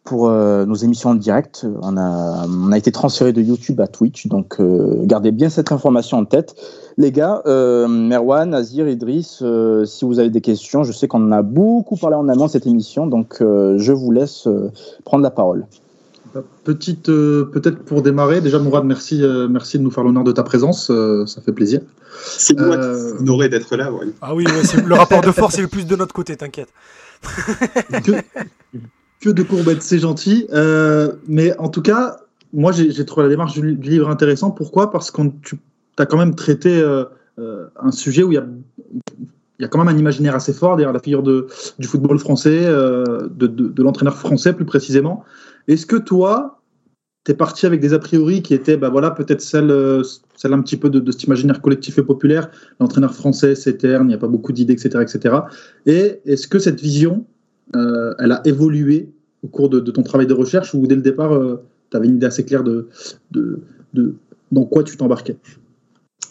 pour 0.05 0.29
euh, 0.29 0.65
nos 0.65 0.75
émissions 0.75 1.09
en 1.09 1.15
direct. 1.15 1.65
On 1.81 1.97
a, 1.97 2.45
on 2.47 2.71
a 2.71 2.77
été 2.77 2.91
transféré 2.91 3.33
de 3.33 3.41
YouTube 3.41 3.81
à 3.81 3.87
Twitch, 3.87 4.27
donc 4.27 4.57
euh, 4.59 5.01
gardez 5.03 5.31
bien 5.31 5.49
cette 5.49 5.71
information 5.71 6.17
en 6.19 6.25
tête. 6.25 6.55
Les 6.97 7.11
gars, 7.11 7.41
euh, 7.45 7.87
Merwan, 7.87 8.53
Azir, 8.53 8.87
Idriss, 8.87 9.39
euh, 9.41 9.83
si 9.83 10.05
vous 10.05 10.19
avez 10.19 10.29
des 10.29 10.41
questions, 10.41 10.83
je 10.83 10.93
sais 10.93 11.07
qu'on 11.09 11.25
en 11.25 11.31
a 11.31 11.41
beaucoup 11.41 11.97
parlé 11.97 12.15
en 12.15 12.29
amont 12.29 12.45
de 12.45 12.51
cette 12.51 12.67
émission, 12.67 13.07
donc 13.07 13.41
euh, 13.41 13.77
je 13.79 13.91
vous 13.91 14.11
laisse 14.11 14.47
prendre 15.03 15.23
la 15.23 15.31
parole. 15.31 15.65
Petite, 16.65 17.05
peut-être 17.05 17.79
pour 17.85 18.01
démarrer, 18.01 18.41
déjà 18.41 18.59
Mourad, 18.59 18.83
merci, 18.83 19.23
merci 19.49 19.79
de 19.79 19.83
nous 19.83 19.91
faire 19.91 20.03
l'honneur 20.03 20.25
de 20.25 20.33
ta 20.33 20.43
présence, 20.43 20.91
ça 21.25 21.41
fait 21.41 21.53
plaisir. 21.53 21.79
C'est 22.25 22.59
moi 22.59 22.77
honoré 23.19 23.47
d'être 23.47 23.73
là. 23.77 23.91
Ouais. 23.91 24.07
Ah 24.21 24.35
oui, 24.35 24.45
ouais, 24.45 24.83
le 24.85 24.95
rapport 24.95 25.21
de 25.21 25.31
force 25.31 25.57
est 25.57 25.61
le 25.61 25.69
plus 25.69 25.85
de 25.87 25.95
notre 25.95 26.13
côté, 26.13 26.35
t'inquiète. 26.35 26.67
Que 29.21 29.29
de 29.29 29.43
courbettes, 29.43 29.81
c'est 29.81 29.99
gentil. 29.99 30.47
Euh, 30.53 31.13
mais 31.27 31.57
en 31.57 31.69
tout 31.69 31.81
cas, 31.81 32.17
moi, 32.53 32.71
j'ai 32.71 33.05
trouvé 33.05 33.23
la 33.23 33.29
démarche 33.29 33.53
du, 33.59 33.75
livre 33.75 34.09
intéressante. 34.09 34.55
Pourquoi? 34.55 34.91
Parce 34.91 35.11
que 35.11 35.21
tu 35.41 35.57
as 35.97 36.05
quand 36.05 36.17
même 36.17 36.35
traité 36.35 36.79
euh, 36.79 37.05
euh, 37.39 37.65
un 37.81 37.91
sujet 37.91 38.23
où 38.23 38.31
il 38.31 38.35
y 39.59 39.63
a, 39.63 39.67
quand 39.67 39.79
même 39.83 39.93
un 39.93 39.97
imaginaire 39.97 40.35
assez 40.35 40.53
fort 40.53 40.77
derrière 40.77 40.93
la 40.93 40.99
figure 40.99 41.23
du 41.23 41.87
football 41.87 42.19
français, 42.19 42.65
de, 42.65 43.81
l'entraîneur 43.81 44.15
français 44.15 44.53
plus 44.53 44.65
précisément. 44.65 45.23
Est-ce 45.67 45.85
que 45.85 45.95
toi, 45.95 46.61
tu 47.25 47.31
es 47.31 47.35
parti 47.35 47.65
avec 47.65 47.79
des 47.79 47.93
a 47.93 47.99
priori 47.99 48.43
qui 48.43 48.53
étaient 48.53 48.77
bah 48.77 48.89
voilà, 48.89 49.11
peut-être 49.11 49.41
celle, 49.41 50.03
celle 50.35 50.53
un 50.53 50.61
petit 50.61 50.77
peu 50.77 50.89
de, 50.89 51.11
cet 51.11 51.23
imaginaire 51.23 51.61
collectif 51.61 51.97
et 51.97 52.03
populaire? 52.03 52.51
L'entraîneur 52.79 53.13
français, 53.13 53.55
c'est 53.55 53.77
terne, 53.77 54.05
il 54.05 54.09
n'y 54.09 54.13
a 54.13 54.19
pas 54.19 54.27
beaucoup 54.27 54.53
d'idées, 54.53 54.73
etc., 54.73 54.99
etc. 55.01 55.35
Et 55.85 56.21
est-ce 56.25 56.47
que 56.47 56.59
cette 56.59 56.79
vision, 56.79 57.25
elle 57.73 58.31
a 58.31 58.41
évolué 58.45 59.15
au 59.45 59.47
cours 59.47 59.69
de, 59.69 59.79
ton 59.79 60.03
travail 60.03 60.27
de 60.27 60.33
recherche 60.33 60.73
ou 60.73 60.87
dès 60.87 60.95
le 60.95 61.01
départ, 61.01 61.33
euh, 61.33 61.63
tu 61.91 61.97
avais 61.97 62.07
une 62.07 62.15
idée 62.15 62.25
assez 62.25 62.43
claire 62.43 62.63
de, 62.63 62.89
dans 64.51 64.65
quoi 64.65 64.83
tu 64.83 64.97
t'embarquais? 64.97 65.37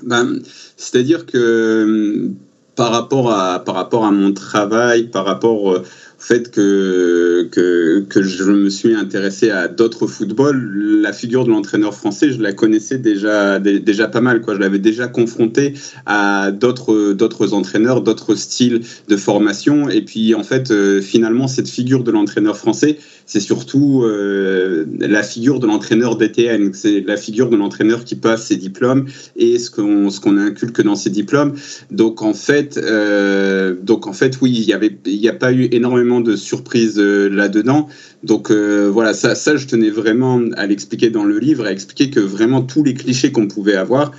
Ben, 0.03 0.41
C'est-à-dire 0.77 1.25
que 1.27 2.31
par 2.75 2.91
rapport, 2.91 3.31
à, 3.31 3.63
par 3.65 3.77
rapport 3.77 4.05
à 4.05 4.11
mon 4.11 4.33
travail, 4.33 5.09
par 5.11 5.25
rapport 5.25 5.81
fait 6.25 6.51
que, 6.51 7.43
que, 7.51 8.23
je 8.23 8.45
me 8.45 8.71
suis 8.71 8.95
intéressé 8.95 9.51
à 9.51 9.69
d'autres 9.69 10.07
footballs, 10.07 11.03
la 11.03 11.13
figure 11.13 11.45
de 11.45 11.51
l'entraîneur 11.51 11.95
français, 11.95 12.33
je 12.33 12.41
la 12.41 12.55
connaissais 12.55 12.97
déjà, 12.97 13.61
déjà 13.61 14.09
pas 14.09 14.23
mal. 14.23 14.41
Quoi. 14.41 14.55
Je 14.55 14.61
l'avais 14.61 14.79
déjà 14.79 15.07
confronté 15.07 15.75
à 16.07 16.51
d'autres 16.51 17.53
entraîneurs, 17.53 18.01
d'autres 18.01 18.37
styles 18.37 18.81
de 19.09 19.17
formation. 19.19 19.91
Et 19.91 20.01
puis, 20.01 20.35
en 20.35 20.45
fait, 20.45 20.71
euh, 20.71 21.03
finalement, 21.03 21.47
cette 21.47 21.69
figure 21.69 22.05
de 22.05 22.11
l'entraîneur 22.11 22.57
français, 22.57 22.97
c'est 23.27 23.41
surtout 23.41 24.03
euh, 24.05 24.85
la 24.99 25.23
figure 25.23 25.61
de 25.61 25.67
l'entraîneur 25.67 26.17
DTN, 26.17 26.73
c'est 26.75 27.01
la 27.01 27.17
figure 27.17 27.49
de 27.49 27.57
l'entraîneur 27.57 28.05
qui 28.05 28.17
passe 28.17 28.47
ses 28.47 28.57
diplômes 28.57 29.07
et 29.37 29.59
ce 29.59 29.71
qu'on 29.71 30.11
ce 30.11 30.29
inculque 30.29 30.83
dans 30.83 30.97
ses 30.97 31.11
diplômes. 31.11 31.55
Donc 31.91 32.23
en 32.23 32.35
fait, 32.35 32.79
euh, 32.79 33.75
donc 33.81 34.07
en 34.07 34.13
fait, 34.13 34.39
oui, 34.41 34.67
il 35.07 35.21
n'y 35.21 35.29
a 35.29 35.33
pas 35.33 35.53
eu 35.53 35.69
énormément 35.71 36.14
de 36.21 36.37
surprises 36.37 36.99
euh, 36.99 37.29
là-dedans. 37.29 37.89
Donc 38.23 38.51
euh, 38.51 38.91
voilà, 38.91 39.15
ça, 39.15 39.35
ça, 39.35 39.57
je 39.57 39.67
tenais 39.67 39.91
vraiment 39.91 40.41
à 40.57 40.67
l'expliquer 40.67 41.11
dans 41.11 41.25
le 41.25 41.39
livre, 41.39 41.67
à 41.67 41.73
expliquer 41.73 42.11
que 42.11 42.21
vraiment 42.21 42.63
tous 42.63 42.83
les 42.83 42.95
clichés 42.95 43.33
qu'on 43.33 43.49
pouvait 43.49 43.77
avoir, 43.77 44.13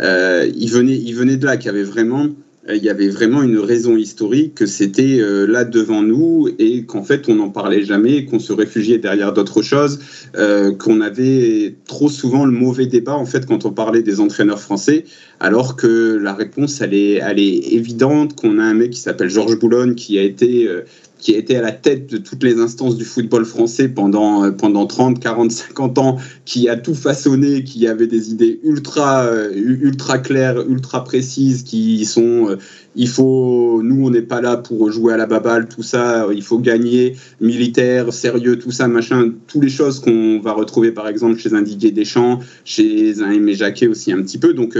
euh, 0.00 0.50
ils 0.54 0.70
venaient 0.70 0.96
ils 0.96 1.14
venaient 1.14 1.36
de 1.36 1.46
là, 1.46 1.56
qu'il 1.56 1.66
y 1.66 1.70
avait 1.70 1.82
vraiment 1.82 2.28
il 2.68 2.84
y 2.84 2.90
avait 2.90 3.08
vraiment 3.08 3.42
une 3.42 3.58
raison 3.58 3.96
historique 3.96 4.54
que 4.54 4.66
c'était 4.66 5.18
là 5.48 5.64
devant 5.64 6.02
nous 6.02 6.48
et 6.58 6.84
qu'en 6.84 7.02
fait 7.02 7.28
on 7.28 7.36
n'en 7.36 7.48
parlait 7.48 7.84
jamais, 7.84 8.26
qu'on 8.26 8.38
se 8.38 8.52
réfugiait 8.52 8.98
derrière 8.98 9.32
d'autres 9.32 9.62
choses, 9.62 9.98
qu'on 10.78 11.00
avait 11.00 11.74
trop 11.86 12.08
souvent 12.10 12.44
le 12.44 12.52
mauvais 12.52 12.86
débat 12.86 13.16
en 13.16 13.24
fait 13.24 13.46
quand 13.46 13.64
on 13.64 13.72
parlait 13.72 14.02
des 14.02 14.20
entraîneurs 14.20 14.60
français, 14.60 15.04
alors 15.40 15.74
que 15.74 16.16
la 16.22 16.34
réponse 16.34 16.80
elle 16.82 16.94
est, 16.94 17.14
elle 17.14 17.40
est 17.40 17.72
évidente, 17.72 18.36
qu'on 18.36 18.58
a 18.58 18.62
un 18.64 18.74
mec 18.74 18.90
qui 18.90 19.00
s'appelle 19.00 19.30
Georges 19.30 19.58
Boulogne 19.58 19.94
qui 19.94 20.18
a 20.18 20.22
été 20.22 20.68
qui 21.20 21.34
a 21.34 21.38
été 21.38 21.56
à 21.56 21.62
la 21.62 21.72
tête 21.72 22.10
de 22.10 22.16
toutes 22.16 22.42
les 22.42 22.58
instances 22.58 22.96
du 22.96 23.04
football 23.04 23.44
français 23.44 23.88
pendant, 23.88 24.44
euh, 24.44 24.50
pendant 24.50 24.86
30, 24.86 25.20
40, 25.20 25.52
50 25.52 25.98
ans, 25.98 26.16
qui 26.44 26.68
a 26.68 26.76
tout 26.76 26.94
façonné, 26.94 27.62
qui 27.64 27.86
avait 27.86 28.06
des 28.06 28.30
idées 28.30 28.60
ultra, 28.64 29.24
euh, 29.24 29.52
ultra 29.54 30.18
claires, 30.18 30.60
ultra 30.68 31.04
précises, 31.04 31.62
qui 31.62 32.04
sont, 32.06 32.50
euh, 32.50 32.56
il 32.96 33.08
faut, 33.08 33.80
nous, 33.82 34.06
on 34.06 34.10
n'est 34.10 34.22
pas 34.22 34.40
là 34.40 34.56
pour 34.56 34.90
jouer 34.90 35.12
à 35.12 35.16
la 35.16 35.26
baballe, 35.26 35.68
tout 35.68 35.82
ça, 35.82 36.26
il 36.32 36.42
faut 36.42 36.58
gagner, 36.58 37.16
militaire, 37.40 38.12
sérieux, 38.12 38.58
tout 38.58 38.72
ça, 38.72 38.88
machin, 38.88 39.32
toutes 39.46 39.62
les 39.62 39.70
choses 39.70 40.00
qu'on 40.00 40.40
va 40.40 40.52
retrouver, 40.52 40.90
par 40.90 41.06
exemple, 41.06 41.38
chez 41.38 41.54
un 41.54 41.62
Didier 41.62 41.92
Deschamps, 41.92 42.40
chez 42.64 43.22
un 43.22 43.30
Aimé 43.30 43.54
Jacquet 43.54 43.86
aussi 43.86 44.12
un 44.12 44.22
petit 44.22 44.38
peu, 44.38 44.54
donc 44.54 44.76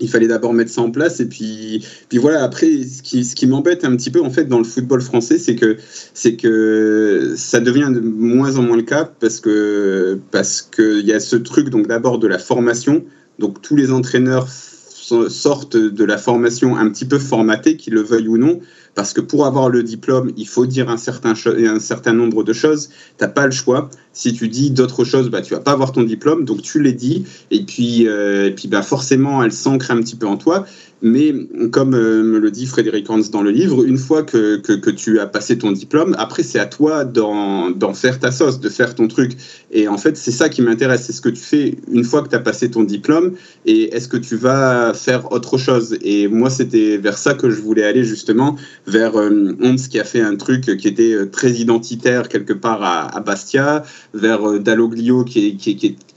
il 0.00 0.08
fallait 0.08 0.28
d'abord 0.28 0.52
mettre 0.52 0.70
ça 0.70 0.82
en 0.82 0.90
place 0.90 1.20
et 1.20 1.26
puis 1.26 1.84
puis 2.08 2.18
voilà 2.18 2.42
après 2.42 2.84
ce 2.84 3.02
qui 3.02 3.24
ce 3.24 3.34
qui 3.34 3.46
m'embête 3.46 3.84
un 3.84 3.96
petit 3.96 4.10
peu 4.10 4.22
en 4.22 4.30
fait 4.30 4.44
dans 4.44 4.58
le 4.58 4.64
football 4.64 5.00
français 5.00 5.38
c'est 5.38 5.56
que 5.56 5.76
c'est 6.14 6.36
que 6.36 7.34
ça 7.36 7.60
devient 7.60 7.90
de 7.92 8.00
moins 8.00 8.56
en 8.56 8.62
moins 8.62 8.76
le 8.76 8.82
cas 8.82 9.10
parce 9.20 9.40
que 9.40 10.18
parce 10.30 10.62
que 10.62 11.00
il 11.00 11.06
y 11.06 11.12
a 11.12 11.20
ce 11.20 11.36
truc 11.36 11.70
donc 11.70 11.86
d'abord 11.86 12.18
de 12.18 12.26
la 12.26 12.38
formation 12.38 13.04
donc 13.38 13.62
tous 13.62 13.76
les 13.76 13.92
entraîneurs 13.92 14.48
sortent 14.48 15.76
de 15.76 16.04
la 16.04 16.18
formation 16.18 16.76
un 16.76 16.90
petit 16.90 17.06
peu 17.06 17.18
formatée 17.18 17.76
qu'ils 17.76 17.94
le 17.94 18.02
veuillent 18.02 18.28
ou 18.28 18.36
non 18.36 18.60
parce 18.98 19.12
que 19.12 19.20
pour 19.20 19.46
avoir 19.46 19.68
le 19.68 19.84
diplôme, 19.84 20.32
il 20.36 20.48
faut 20.48 20.66
dire 20.66 20.90
un 20.90 20.96
certain, 20.96 21.32
un 21.46 21.78
certain 21.78 22.12
nombre 22.12 22.42
de 22.42 22.52
choses. 22.52 22.88
Tu 23.16 23.24
n'as 23.24 23.28
pas 23.28 23.46
le 23.46 23.52
choix. 23.52 23.90
Si 24.18 24.32
tu 24.34 24.48
dis 24.48 24.72
d'autres 24.72 25.04
choses, 25.04 25.30
bah, 25.30 25.42
tu 25.42 25.54
vas 25.54 25.60
pas 25.60 25.70
avoir 25.70 25.92
ton 25.92 26.02
diplôme. 26.02 26.44
Donc 26.44 26.60
tu 26.60 26.82
les 26.82 26.92
dis. 26.92 27.24
Et 27.52 27.62
puis, 27.64 28.08
euh, 28.08 28.46
et 28.46 28.50
puis 28.50 28.66
bah, 28.66 28.82
forcément, 28.82 29.44
elle 29.44 29.52
s'ancre 29.52 29.92
un 29.92 30.00
petit 30.00 30.16
peu 30.16 30.26
en 30.26 30.36
toi. 30.36 30.66
Mais 31.00 31.32
comme 31.70 31.94
euh, 31.94 32.24
me 32.24 32.38
le 32.38 32.50
dit 32.50 32.66
Frédéric 32.66 33.08
Hans 33.08 33.20
dans 33.30 33.42
le 33.42 33.50
livre, 33.50 33.84
une 33.84 33.98
fois 33.98 34.24
que, 34.24 34.56
que, 34.56 34.90
tu 34.90 35.20
as 35.20 35.26
passé 35.26 35.56
ton 35.56 35.70
diplôme, 35.70 36.16
après 36.18 36.42
c'est 36.42 36.58
à 36.58 36.66
toi 36.66 37.04
d'en 37.04 37.94
faire 37.94 38.18
ta 38.18 38.32
sauce, 38.32 38.58
de 38.58 38.68
faire 38.68 38.96
ton 38.96 39.06
truc. 39.06 39.36
Et 39.70 39.86
en 39.86 39.96
fait, 39.96 40.16
c'est 40.16 40.32
ça 40.32 40.48
qui 40.48 40.60
m'intéresse, 40.60 41.04
c'est 41.04 41.12
ce 41.12 41.20
que 41.20 41.28
tu 41.28 41.40
fais 41.40 41.76
une 41.88 42.02
fois 42.02 42.22
que 42.22 42.28
tu 42.28 42.34
as 42.34 42.40
passé 42.40 42.70
ton 42.70 42.82
diplôme 42.82 43.34
et 43.64 43.94
est-ce 43.94 44.08
que 44.08 44.16
tu 44.16 44.34
vas 44.34 44.92
faire 44.92 45.30
autre 45.30 45.56
chose? 45.56 45.96
Et 46.02 46.26
moi, 46.26 46.50
c'était 46.50 46.96
vers 46.96 47.16
ça 47.16 47.34
que 47.34 47.48
je 47.48 47.60
voulais 47.60 47.84
aller 47.84 48.02
justement, 48.02 48.56
vers 48.88 49.16
euh, 49.16 49.56
Hans 49.62 49.76
qui 49.76 50.00
a 50.00 50.04
fait 50.04 50.20
un 50.20 50.34
truc 50.34 50.76
qui 50.78 50.88
était 50.88 51.28
très 51.30 51.52
identitaire 51.52 52.28
quelque 52.28 52.52
part 52.52 52.82
à, 52.82 53.20
Bastia, 53.20 53.84
vers 54.14 54.48
euh, 54.48 54.58
Dalloglio 54.58 55.24
qui, 55.24 55.58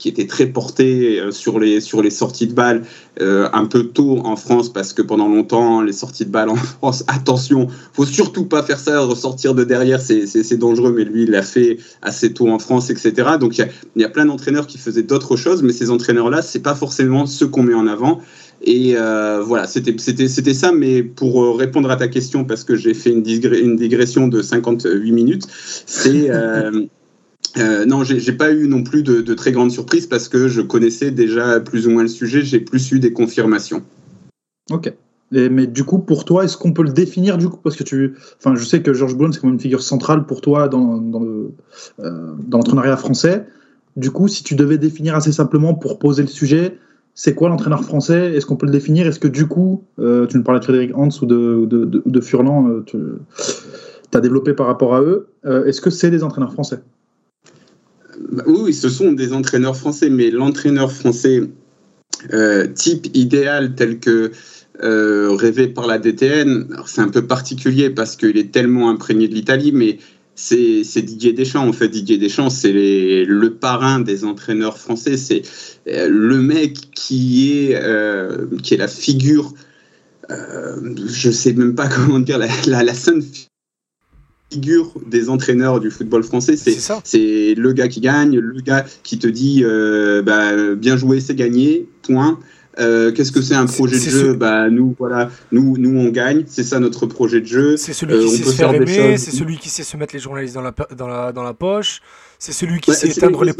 était 0.04 0.26
très 0.26 0.46
porté 0.46 1.20
sur 1.30 1.58
les, 1.58 1.80
sur 1.80 2.02
les 2.02 2.10
sorties 2.10 2.46
de 2.46 2.54
balles 2.54 2.82
un 3.20 3.66
peu 3.66 3.84
tôt 3.84 4.18
en 4.24 4.36
France 4.36 4.72
parce 4.72 4.92
que 4.92 5.02
pendant 5.02 5.28
longtemps, 5.28 5.80
les 5.82 5.92
sorties 5.92 6.24
de 6.24 6.30
balles 6.30 6.48
en 6.48 6.56
France, 6.80 7.04
attention, 7.06 7.68
faut 7.92 8.06
surtout 8.06 8.46
pas 8.46 8.62
faire 8.62 8.78
ça, 8.78 9.00
ressortir 9.00 9.54
de 9.54 9.64
derrière, 9.64 10.00
c'est 10.00 10.56
dangereux, 10.56 10.92
mais 10.96 11.04
lui, 11.04 11.22
il 11.22 11.30
l'a 11.30 11.42
fait 11.42 11.78
assez 12.00 12.32
tôt 12.32 12.48
en 12.48 12.58
France, 12.58 12.90
etc. 12.90 13.12
Donc 13.38 13.58
il 13.58 13.68
y, 13.96 14.04
a, 14.04 14.08
plein 14.08 14.26
d'entraîneurs 14.26 14.66
qui 14.66 14.78
faisaient 14.78 15.02
d'autres 15.02 15.36
choses, 15.36 15.62
mais 15.62 15.72
ces 15.72 15.90
entraîneurs-là, 15.90 16.42
c'est 16.42 16.62
pas 16.62 16.74
forcément 16.74 17.26
ceux 17.26 17.46
qu'on 17.46 17.62
met 17.62 17.74
en 17.74 17.86
avant. 17.86 18.20
Et 18.64 18.94
euh, 18.96 19.42
voilà, 19.42 19.66
c'était 19.66 20.54
ça. 20.54 20.72
Mais 20.72 21.02
pour 21.02 21.42
euh, 21.42 21.52
répondre 21.52 21.90
à 21.90 21.96
ta 21.96 22.08
question, 22.08 22.44
parce 22.44 22.64
que 22.64 22.76
j'ai 22.76 22.94
fait 22.94 23.10
une, 23.10 23.22
digression 23.22 24.28
de 24.28 24.42
58 24.42 25.12
minutes, 25.12 25.46
c'est. 25.86 26.30
Euh, 26.30 26.86
euh, 27.58 27.84
non, 27.84 28.04
j'ai 28.04 28.32
pas 28.32 28.52
eu 28.52 28.68
non 28.68 28.82
plus 28.82 29.02
de, 29.02 29.20
de, 29.20 29.34
très 29.34 29.52
grandes 29.52 29.70
surprises 29.70 30.06
parce 30.06 30.28
que 30.28 30.48
je 30.48 30.60
connaissais 30.60 31.10
déjà 31.10 31.60
plus 31.60 31.86
ou 31.86 31.90
moins 31.90 32.02
le 32.02 32.08
sujet, 32.08 32.42
j'ai 32.42 32.60
plus 32.60 32.92
eu 32.92 32.98
des 32.98 33.12
confirmations. 33.12 33.82
Ok. 34.70 34.92
mais 35.30 35.66
du 35.66 35.84
coup, 35.84 35.98
pour 35.98 36.24
toi, 36.24 36.44
est-ce 36.44 36.56
qu'on 36.56 36.72
peut 36.72 36.82
le 36.82 36.92
définir 36.92 37.36
du 37.36 37.48
coup? 37.48 37.58
Parce 37.62 37.76
que 37.76 37.84
tu. 37.84 38.14
Enfin, 38.38 38.54
je 38.54 38.64
sais 38.64 38.82
que 38.82 38.94
Georges 38.94 39.16
Boulogne, 39.16 39.32
c'est 39.32 39.40
quand 39.40 39.48
même 39.48 39.54
une 39.54 39.60
figure 39.60 39.82
centrale 39.82 40.24
pour 40.24 40.40
toi 40.40 40.68
dans, 40.68 40.98
dans 40.98 41.22
l'entrepreneuriat 42.50 42.96
français. 42.96 43.46
Du 43.96 44.10
coup, 44.10 44.28
si 44.28 44.42
tu 44.42 44.54
devais 44.54 44.78
définir 44.78 45.14
assez 45.14 45.32
simplement 45.32 45.74
pour 45.74 45.98
poser 45.98 46.22
le 46.22 46.28
sujet, 46.28 46.78
c'est 47.14 47.34
quoi 47.34 47.48
l'entraîneur 47.48 47.84
français? 47.84 48.34
Est-ce 48.34 48.46
qu'on 48.46 48.56
peut 48.56 48.66
le 48.66 48.72
définir? 48.72 49.06
Est-ce 49.06 49.20
que 49.20 49.28
du 49.28 49.46
coup, 49.46 49.84
euh, 49.98 50.26
tu 50.26 50.38
nous 50.38 50.42
parlais 50.42 50.60
de 50.60 50.64
Frédéric 50.64 50.96
Hans 50.96 51.10
ou 51.20 51.26
de, 51.26 51.66
de, 51.66 52.20
Furlan, 52.20 52.68
euh, 52.68 52.84
tu 52.86 52.96
as 54.14 54.20
développé 54.20 54.54
par 54.54 54.66
rapport 54.66 54.94
à 54.94 55.02
eux, 55.02 55.28
euh, 55.44 55.66
est-ce 55.66 55.80
que 55.80 55.90
c'est 55.90 56.10
des 56.10 56.24
entraîneurs 56.24 56.52
français? 56.52 56.80
Bah, 58.30 58.44
Oui, 58.46 58.74
ce 58.74 58.88
sont 58.88 59.12
des 59.12 59.32
entraîneurs 59.32 59.76
français, 59.76 60.10
mais 60.10 60.30
l'entraîneur 60.30 60.92
français 60.92 61.42
type 62.74 63.08
idéal 63.14 63.74
tel 63.74 63.98
que 63.98 64.30
rêvé 64.80 65.66
par 65.66 65.86
la 65.88 65.98
DTN, 65.98 66.68
c'est 66.86 67.00
un 67.00 67.08
peu 67.08 67.26
particulier 67.26 67.90
parce 67.90 68.16
qu'il 68.16 68.38
est 68.38 68.52
tellement 68.52 68.90
imprégné 68.90 69.26
de 69.26 69.34
l'Italie, 69.34 69.72
mais 69.72 69.98
c'est 70.34 71.02
Didier 71.02 71.32
Deschamps. 71.32 71.66
En 71.66 71.72
fait, 71.72 71.88
Didier 71.88 72.18
Deschamps, 72.18 72.50
c'est 72.50 72.72
le 72.72 73.54
parrain 73.54 74.00
des 74.00 74.24
entraîneurs 74.24 74.78
français. 74.78 75.16
C'est 75.16 75.42
euh, 75.88 76.08
le 76.08 76.36
mec 76.38 76.90
qui 76.94 77.52
est, 77.52 77.76
euh, 77.76 78.46
qui 78.62 78.74
est 78.74 78.78
la 78.78 78.88
figure, 78.88 79.52
euh, 80.30 80.94
je 81.06 81.30
sais 81.30 81.52
même 81.52 81.74
pas 81.74 81.88
comment 81.94 82.20
dire, 82.20 82.38
la, 82.38 82.48
la, 82.66 82.82
la 82.82 82.94
sainte 82.94 83.48
figure 84.52 84.92
des 85.06 85.28
entraîneurs 85.28 85.80
du 85.80 85.90
football 85.90 86.22
français. 86.22 86.56
C'est 86.56 87.54
le 87.56 87.72
gars 87.72 87.88
qui 87.88 88.00
gagne, 88.00 88.38
le 88.38 88.60
gars 88.60 88.84
qui 89.02 89.18
te 89.18 89.26
dit 89.26 89.64
bah, 90.24 90.74
bien 90.74 90.96
joué, 90.96 91.20
c'est 91.20 91.34
gagné, 91.34 91.88
point. 92.02 92.38
Euh, 92.78 93.12
qu'est-ce 93.12 93.32
que 93.32 93.42
c'est 93.42 93.54
un 93.54 93.66
projet 93.66 93.96
de 93.96 94.10
jeu? 94.10 94.34
Bah 94.34 94.70
nous 94.70 94.94
voilà, 94.98 95.30
nous 95.50 95.76
nous 95.76 95.98
on 95.98 96.08
gagne, 96.08 96.44
c'est 96.46 96.62
ça 96.62 96.80
notre 96.80 97.06
projet 97.06 97.40
de 97.40 97.46
jeu. 97.46 97.76
C'est 97.76 97.92
celui 97.92 98.18
qui 98.18 98.24
euh, 98.24 98.28
sait 98.28 98.44
se 98.44 98.50
faire 98.52 98.74
aimer, 98.74 99.18
c'est 99.18 99.30
celui 99.30 99.58
qui 99.58 99.68
sait 99.68 99.82
se 99.82 99.96
mettre 99.96 100.14
les 100.14 100.20
journalistes 100.20 100.54
dans 100.54 100.62
la 100.62 100.74
dans 100.96 101.06
la 101.06 101.32
dans 101.32 101.42
la 101.42 101.52
poche, 101.52 102.00
c'est 102.38 102.52
celui 102.52 102.80
qui 102.80 102.94
sait 102.94 103.08
éteindre 103.08 103.44
les, 103.44 103.52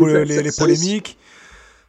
les, 0.42 0.50
polémiques. 0.56 1.18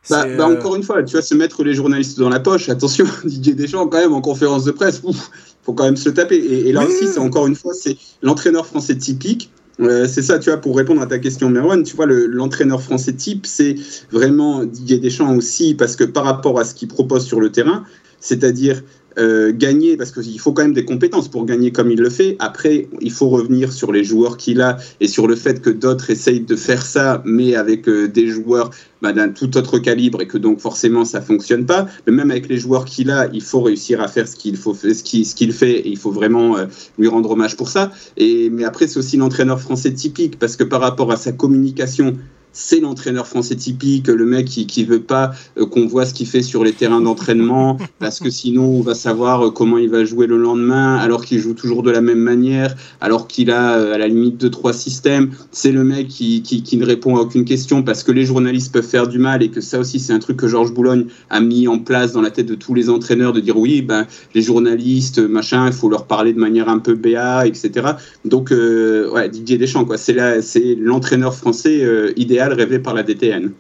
Bah, 0.10 0.26
bah, 0.26 0.50
euh, 0.50 0.58
encore 0.58 0.76
une 0.76 0.84
fois, 0.84 1.02
tu 1.04 1.16
vas 1.16 1.22
se 1.22 1.34
mettre 1.34 1.64
les 1.64 1.74
journalistes 1.74 2.20
dans 2.20 2.28
la 2.28 2.42
poche. 2.42 2.68
Attention, 2.68 3.06
Didier 3.24 3.54
Deschamps 3.54 3.88
quand 3.88 4.00
même 4.00 4.14
en 4.14 4.20
conférence 4.20 4.66
de 4.66 4.72
presse, 4.72 5.00
ouf, 5.04 5.30
faut 5.64 5.74
quand 5.74 5.86
même 5.86 5.98
se 5.98 6.10
taper. 6.10 6.36
Et, 6.36 6.72
là 6.72 6.86
aussi, 6.86 7.08
c'est 7.08 7.20
encore 7.20 7.48
une 7.48 7.56
fois, 7.56 7.74
c'est 7.74 7.98
l'entraîneur 8.22 8.66
français 8.66 8.96
typique 8.96 9.50
euh, 9.80 10.08
c'est 10.08 10.22
ça, 10.22 10.38
tu 10.38 10.52
vois, 10.52 10.60
pour 10.60 10.78
répondre 10.78 11.02
à 11.02 11.08
ta 11.08 11.18
question, 11.18 11.50
Merwan, 11.50 11.82
tu 11.84 11.96
vois, 11.96 12.06
l'entraîneur 12.06 12.82
français 12.82 13.14
type, 13.14 13.48
c'est 13.48 13.76
vraiment 14.12 14.66
Didier 14.66 15.00
Deschamps 15.00 15.36
aussi, 15.36 15.74
parce 15.74 15.96
que 15.96 16.04
par 16.04 16.26
rapport 16.26 16.60
à 16.60 16.64
ce 16.64 16.76
qu'il 16.76 16.88
propose 16.88 17.26
sur 17.26 17.40
le 17.40 17.52
terrain, 17.52 17.84
c'est-à-dire 18.20 18.84
euh, 19.18 19.52
gagner, 19.54 19.98
parce 19.98 20.12
qu'il 20.12 20.40
faut 20.40 20.54
quand 20.54 20.64
même 20.64 20.74
des 20.74 20.86
compétences 20.86 21.28
pour 21.28 21.46
gagner 21.46 21.72
comme 21.72 21.92
il 21.92 22.00
le 22.00 22.10
fait. 22.10 22.36
Après, 22.40 22.88
il 23.02 23.12
faut 23.12 23.30
revenir 23.30 23.72
sur 23.72 23.92
les 23.92 24.04
joueurs 24.04 24.38
qu'il 24.38 24.62
a 24.62 24.78
et 25.00 25.08
sur 25.08 25.28
le 25.28 25.36
fait 25.36 25.62
que 25.62 25.70
d'autres 25.70 26.10
essayent 26.10 26.42
de 26.42 26.56
faire 26.56 26.86
ça, 26.86 27.22
mais 27.26 27.56
avec 27.56 27.88
euh, 27.88 28.08
des 28.08 28.28
joueurs 28.28 28.72
bah, 29.02 29.14
d'un 29.14 29.30
tout 29.30 29.58
autre 29.58 29.80
calibre 29.80 30.22
et 30.22 30.28
que 30.28 30.38
donc 30.38 30.60
forcément 30.60 31.06
ça 31.06 31.22
fonctionne 31.22 31.66
pas. 31.66 31.88
Mais 32.08 32.14
même 32.14 32.32
avec 32.32 32.48
les 32.48 32.58
joueurs 32.58 32.86
qu'il 32.86 33.12
a, 33.12 33.28
il 33.34 33.42
faut 33.42 33.62
réussir 33.62 34.02
à 34.02 34.08
faire 34.08 34.28
ce 34.28 34.36
qu'il 34.36 34.58
faut, 34.58 34.74
ce 34.74 35.04
qu'il 35.04 35.54
fait 35.54 35.80
et 35.80 35.90
il 35.90 35.98
faut 35.98 36.12
vraiment 36.12 36.58
euh, 36.58 36.66
lui 36.98 37.08
rendre 37.08 37.32
hommage 37.32 37.58
pour 37.58 37.70
ça. 37.70 37.92
Et 38.18 38.50
mais 38.50 38.64
après, 38.64 38.88
c'est 38.88 38.98
aussi 38.98 39.18
l'entraîneur 39.18 39.60
français 39.60 39.92
typique 39.92 40.40
parce 40.40 40.56
que 40.56 40.64
par 40.64 40.82
rapport 40.82 41.12
à 41.12 41.18
sa 41.18 41.32
communication 41.34 42.16
c'est 42.54 42.80
l'entraîneur 42.80 43.28
français 43.28 43.56
typique, 43.56 44.08
le 44.08 44.26
mec 44.26 44.46
qui, 44.46 44.68
qui 44.68 44.86
veut 44.86 45.02
pas 45.02 45.32
euh, 45.58 45.66
qu'on 45.66 45.88
voit 45.88 46.06
ce 46.06 46.14
qu'il 46.14 46.28
fait 46.28 46.44
sur 46.44 46.64
les 46.64 46.72
terrains 46.72 47.02
d'entraînement, 47.02 47.78
parce 48.00 48.20
que 48.20 48.30
sinon 48.30 48.66
on 48.66 48.82
va 48.82 48.94
savoir 48.94 49.48
euh, 49.48 49.50
comment 49.50 49.80
il 49.80 49.90
va 49.90 50.06
jouer 50.06 50.28
le 50.28 50.38
lendemain, 50.38 50.96
alors 50.98 51.26
qu'il 51.26 51.40
joue 51.40 51.56
toujours 51.56 51.84
de 51.84 51.92
la 51.92 52.02
même 52.02 52.20
manière, 52.20 52.76
alors 53.02 53.28
qu'il 53.28 53.52
a 53.52 53.78
euh, 53.78 53.96
à 53.96 53.98
la 53.98 54.08
limite 54.08 54.38
deux 54.38 54.52
trois 54.52 54.74
systèmes. 54.74 55.32
C'est 55.52 55.72
le 55.72 55.84
mec 55.84 56.08
qui, 56.08 56.44
qui, 56.44 56.62
qui, 56.62 56.78
ne 56.78 56.86
répond 56.86 57.18
à 57.18 57.22
aucune 57.22 57.44
question 57.44 57.82
parce 57.82 58.04
que 58.04 58.12
les 58.12 58.26
journalistes 58.26 58.72
peuvent 58.72 58.84
faire 58.84 59.08
du 59.08 59.18
mal 59.18 59.42
et 59.42 59.50
que 59.50 59.62
ça 59.62 59.80
aussi 59.80 60.00
c'est 60.00 60.14
un 60.14 60.20
truc 60.20 60.38
que 60.38 60.48
Georges 60.48 60.74
Boulogne 60.74 61.06
a 61.30 61.42
mis 61.42 61.68
en 61.68 61.80
place 61.80 62.14
dans 62.14 62.22
la 62.22 62.30
tête 62.30 62.46
de 62.46 62.56
tous 62.56 62.76
les 62.76 62.90
entraîneurs 62.90 63.34
de 63.34 63.40
dire 63.40 63.58
oui 63.58 63.82
ben 63.82 64.06
les 64.36 64.42
journalistes 64.42 65.20
machin 65.20 65.66
il 65.68 65.74
faut 65.74 65.90
leur 65.90 66.06
parler 66.06 66.34
de 66.34 66.40
manière 66.40 66.70
un 66.70 66.80
peu 66.80 66.94
béat 66.94 67.48
etc. 67.48 67.92
Donc 68.26 68.52
ouais 68.52 69.30
Didier 69.30 69.58
Deschamps 69.58 69.86
quoi 69.86 69.98
c'est 69.98 70.42
c'est 70.42 70.76
l'entraîneur 70.76 71.34
français 71.34 72.14
idéal 72.16 72.43
rêvé 72.52 72.80
par 72.80 72.94
la 72.94 73.04
DTN. 73.04 73.52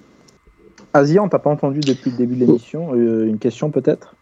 Asia, 0.93 1.23
on 1.23 1.29
t'a 1.29 1.39
pas 1.39 1.49
entendu 1.49 1.79
depuis 1.79 2.11
le 2.11 2.17
début 2.17 2.35
de 2.35 2.45
l'émission. 2.45 2.93
Euh, 2.93 3.25
une 3.25 3.39
question 3.39 3.71
peut-être? 3.71 4.15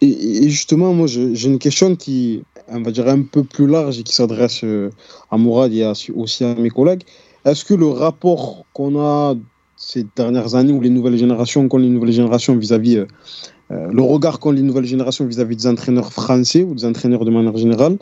Et, 0.00 0.48
justement, 0.48 0.92
moi, 0.92 1.06
j'ai 1.06 1.48
une 1.48 1.60
question 1.60 1.94
qui, 1.94 2.42
on 2.66 2.82
va 2.82 2.90
dire, 2.90 3.08
un 3.08 3.22
peu 3.22 3.44
plus 3.44 3.68
large 3.68 4.00
et 4.00 4.02
qui 4.02 4.12
s'adresse 4.12 4.64
euh, 4.64 4.90
à 5.30 5.36
Mourad 5.36 5.72
et 5.72 5.90
aussi 6.14 6.44
à 6.44 6.56
mes 6.56 6.70
collègues. 6.70 7.02
Est-ce 7.44 7.64
que 7.64 7.74
le 7.74 7.86
rapport 7.86 8.66
qu'on 8.72 8.98
a 9.00 9.36
ces 9.76 10.04
dernières 10.16 10.56
années, 10.56 10.72
ou 10.72 10.80
les 10.80 10.90
nouvelles 10.90 11.16
générations, 11.16 11.68
qu'ont 11.68 11.78
les 11.78 11.88
nouvelles 11.88 12.12
générations 12.12 12.56
vis-à-vis, 12.56 12.96
euh, 12.98 13.06
le 13.92 14.02
regard 14.02 14.40
qu'ont 14.40 14.50
les 14.50 14.62
nouvelles 14.62 14.86
générations 14.86 15.24
vis-à-vis 15.24 15.56
des 15.56 15.66
entraîneurs 15.66 16.12
français 16.12 16.64
ou 16.64 16.74
des 16.74 16.84
entraîneurs 16.84 17.24
de 17.24 17.30
manière 17.30 17.56
générale, 17.56 17.98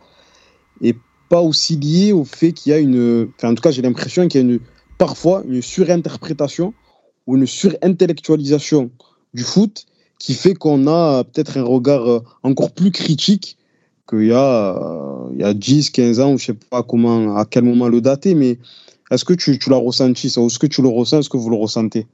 est 0.83 0.97
pas 1.29 1.41
aussi 1.41 1.77
lié 1.77 2.13
au 2.13 2.25
fait 2.25 2.53
qu'il 2.53 2.73
y 2.73 2.75
a 2.75 2.79
une. 2.79 3.29
Enfin, 3.37 3.51
en 3.51 3.55
tout 3.55 3.63
cas, 3.63 3.71
j'ai 3.71 3.83
l'impression 3.83 4.27
qu'il 4.27 4.41
y 4.41 4.45
a 4.45 4.47
une 4.47 4.61
parfois 5.01 5.43
une 5.49 5.63
surinterprétation 5.63 6.75
ou 7.27 7.39
une 7.39 7.47
surintellectualisation 7.47 8.91
du 9.33 9.43
foot 9.43 9.87
qui 10.19 10.35
fait 10.35 10.53
qu'on 10.53 10.87
a 10.87 11.25
peut-être 11.25 11.57
un 11.57 11.63
regard 11.63 12.07
euh, 12.07 12.21
encore 12.43 12.73
plus 12.73 12.91
critique 12.91 13.57
qu'il 14.07 14.27
y 14.27 14.33
a, 14.33 14.77
euh, 14.77 15.31
il 15.33 15.41
y 15.41 15.45
a 15.45 15.55
10, 15.55 15.89
15 15.89 16.21
ans, 16.21 16.29
je 16.29 16.33
ne 16.33 16.39
sais 16.39 16.59
pas 16.69 16.83
comment, 16.83 17.35
à 17.37 17.47
quel 17.47 17.65
moment 17.65 17.89
le 17.89 18.03
dater, 18.03 18.35
mais 18.35 18.59
est-ce 19.11 19.25
que 19.25 19.33
tu, 19.33 19.59
tu 19.59 19.71
l'as 19.71 19.77
ressenti 19.77 20.29
ça 20.29 20.43
Est-ce 20.43 20.59
que 20.59 20.67
tu 20.67 20.83
le 20.83 20.89
ressens 20.89 21.21
Est-ce 21.21 21.31
que 21.31 21.39
vous 21.39 21.49
le 21.49 21.57
ressentez? 21.57 22.07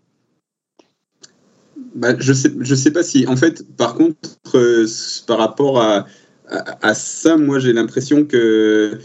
Bah, 1.96 2.14
Je 2.20 2.30
ne 2.30 2.36
sais, 2.36 2.52
je 2.60 2.74
sais 2.76 2.92
pas 2.92 3.02
si. 3.02 3.26
En 3.26 3.36
fait, 3.36 3.66
par 3.76 3.96
contre, 3.96 4.16
euh, 4.54 4.86
par 5.26 5.38
rapport 5.38 5.80
à, 5.80 6.06
à 6.82 6.94
ça, 6.94 7.36
moi 7.36 7.58
j'ai 7.58 7.72
l'impression 7.72 8.24
que 8.24 9.00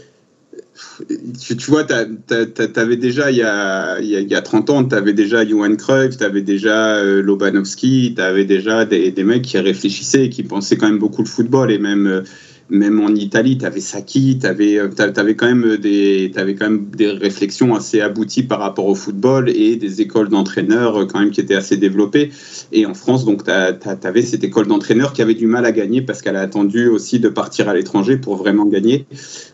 tu, 1.40 1.70
vois, 1.70 1.84
tu 1.84 1.94
avais 2.76 2.96
déjà, 2.96 3.30
il 3.30 3.36
y 3.36 3.42
a, 3.42 4.00
il 4.00 4.08
y 4.08 4.34
a 4.34 4.42
30 4.42 4.70
ans, 4.70 4.84
tu 4.84 4.94
avais 4.94 5.12
déjà 5.12 5.46
Johan 5.46 5.76
Cruyff, 5.76 6.16
tu 6.16 6.24
avais 6.24 6.42
déjà 6.42 6.96
euh, 6.96 7.22
Lobanowski, 7.22 8.14
tu 8.16 8.22
avais 8.22 8.44
déjà 8.44 8.84
des, 8.84 9.10
des, 9.10 9.24
mecs 9.24 9.42
qui 9.42 9.58
réfléchissaient, 9.58 10.28
qui 10.28 10.42
pensaient 10.42 10.76
quand 10.76 10.88
même 10.88 10.98
beaucoup 10.98 11.22
le 11.22 11.28
football 11.28 11.70
et 11.70 11.78
même. 11.78 12.24
Même 12.70 13.00
en 13.00 13.14
Italie, 13.14 13.58
tu 13.58 13.66
avais 13.66 13.80
Saki, 13.80 14.38
tu 14.40 14.46
avais, 14.46 14.78
euh, 14.78 14.88
quand 14.88 15.46
même 15.46 15.76
des, 15.76 16.30
avais 16.36 16.54
quand 16.54 16.70
même 16.70 16.86
des 16.86 17.10
réflexions 17.10 17.74
assez 17.74 18.00
abouties 18.00 18.42
par 18.42 18.60
rapport 18.60 18.86
au 18.86 18.94
football 18.94 19.50
et 19.50 19.76
des 19.76 20.00
écoles 20.00 20.28
d'entraîneurs 20.28 21.02
euh, 21.02 21.06
quand 21.06 21.20
même 21.20 21.30
qui 21.30 21.40
étaient 21.40 21.54
assez 21.54 21.76
développées. 21.76 22.30
Et 22.72 22.86
en 22.86 22.94
France, 22.94 23.24
donc, 23.24 23.44
tu 23.44 23.50
avais 23.50 24.22
cette 24.22 24.44
école 24.44 24.66
d'entraîneurs 24.66 25.12
qui 25.12 25.22
avait 25.22 25.34
du 25.34 25.46
mal 25.46 25.66
à 25.66 25.72
gagner 25.72 26.02
parce 26.02 26.22
qu'elle 26.22 26.36
a 26.36 26.40
attendu 26.40 26.88
aussi 26.88 27.20
de 27.20 27.28
partir 27.28 27.68
à 27.68 27.74
l'étranger 27.74 28.16
pour 28.16 28.36
vraiment 28.36 28.64
gagner. 28.64 29.06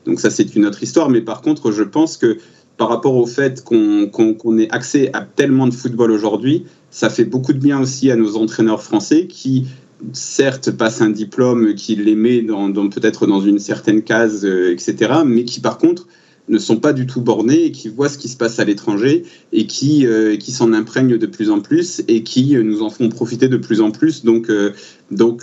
Donc 0.04 0.20
ça, 0.20 0.30
c'est 0.30 0.54
une 0.54 0.66
autre 0.66 0.82
histoire. 0.82 1.10
Mais 1.10 1.20
par 1.20 1.42
contre, 1.42 1.72
je 1.72 1.82
pense 1.82 2.16
que 2.16 2.38
par 2.78 2.88
rapport 2.88 3.16
au 3.16 3.26
fait 3.26 3.62
qu'on 3.62 4.58
ait 4.58 4.70
accès 4.70 5.10
à 5.12 5.22
tellement 5.22 5.66
de 5.66 5.74
football 5.74 6.12
aujourd'hui, 6.12 6.64
ça 6.90 7.10
fait 7.10 7.24
beaucoup 7.24 7.52
de 7.52 7.58
bien 7.58 7.80
aussi 7.80 8.10
à 8.10 8.16
nos 8.16 8.36
entraîneurs 8.36 8.82
français 8.82 9.26
qui 9.26 9.66
certes 10.12 10.70
passe 10.70 11.00
un 11.00 11.10
diplôme 11.10 11.74
qui 11.74 11.96
les 11.96 12.14
met 12.14 12.42
dans, 12.42 12.72
peut-être 12.88 13.26
dans 13.26 13.40
une 13.40 13.58
certaine 13.58 14.02
case, 14.02 14.44
euh, 14.44 14.72
etc., 14.72 15.22
mais 15.24 15.44
qui 15.44 15.60
par 15.60 15.78
contre 15.78 16.06
ne 16.48 16.58
sont 16.58 16.76
pas 16.76 16.92
du 16.92 17.06
tout 17.06 17.20
bornés 17.20 17.64
et 17.64 17.72
qui 17.72 17.88
voient 17.88 18.08
ce 18.08 18.18
qui 18.18 18.28
se 18.28 18.36
passe 18.36 18.58
à 18.58 18.64
l'étranger 18.64 19.24
et 19.52 19.66
qui, 19.66 20.06
euh, 20.06 20.36
qui 20.36 20.52
s'en 20.52 20.72
imprègnent 20.72 21.18
de 21.18 21.26
plus 21.26 21.50
en 21.50 21.60
plus 21.60 22.02
et 22.08 22.22
qui 22.22 22.56
euh, 22.56 22.62
nous 22.62 22.82
en 22.82 22.90
font 22.90 23.08
profiter 23.08 23.48
de 23.48 23.56
plus 23.56 23.80
en 23.80 23.90
plus. 23.90 24.24
Donc, 24.24 24.50
euh, 24.50 24.72
donc, 25.10 25.42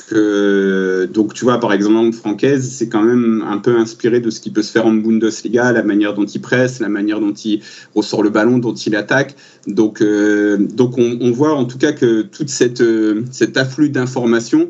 donc 1.12 1.34
tu 1.34 1.44
vois, 1.44 1.60
par 1.60 1.74
exemple, 1.74 2.16
Francaise, 2.16 2.72
c'est 2.72 2.88
quand 2.88 3.02
même 3.02 3.44
un 3.48 3.58
peu 3.58 3.78
inspiré 3.78 4.20
de 4.20 4.30
ce 4.30 4.40
qui 4.40 4.52
peut 4.52 4.62
se 4.62 4.72
faire 4.72 4.86
en 4.86 4.94
Bundesliga, 4.94 5.72
la 5.72 5.82
manière 5.82 6.14
dont 6.14 6.26
il 6.26 6.42
presse, 6.42 6.80
la 6.80 6.90
manière 6.90 7.20
dont 7.20 7.34
il 7.34 7.62
ressort 7.96 8.22
le 8.22 8.30
ballon, 8.30 8.60
dont 8.60 8.76
il 8.76 8.96
attaque. 8.96 9.36
Donc, 9.66 10.04
donc 10.60 11.00
on, 11.00 11.32
voit 11.32 11.56
en 11.56 11.66
tout 11.66 11.80
cas 11.80 11.94
que 11.94 12.22
toute 12.22 12.50
cette, 12.50 12.84
cet 13.32 13.58
afflux 13.58 13.90
d'informations, 13.90 14.70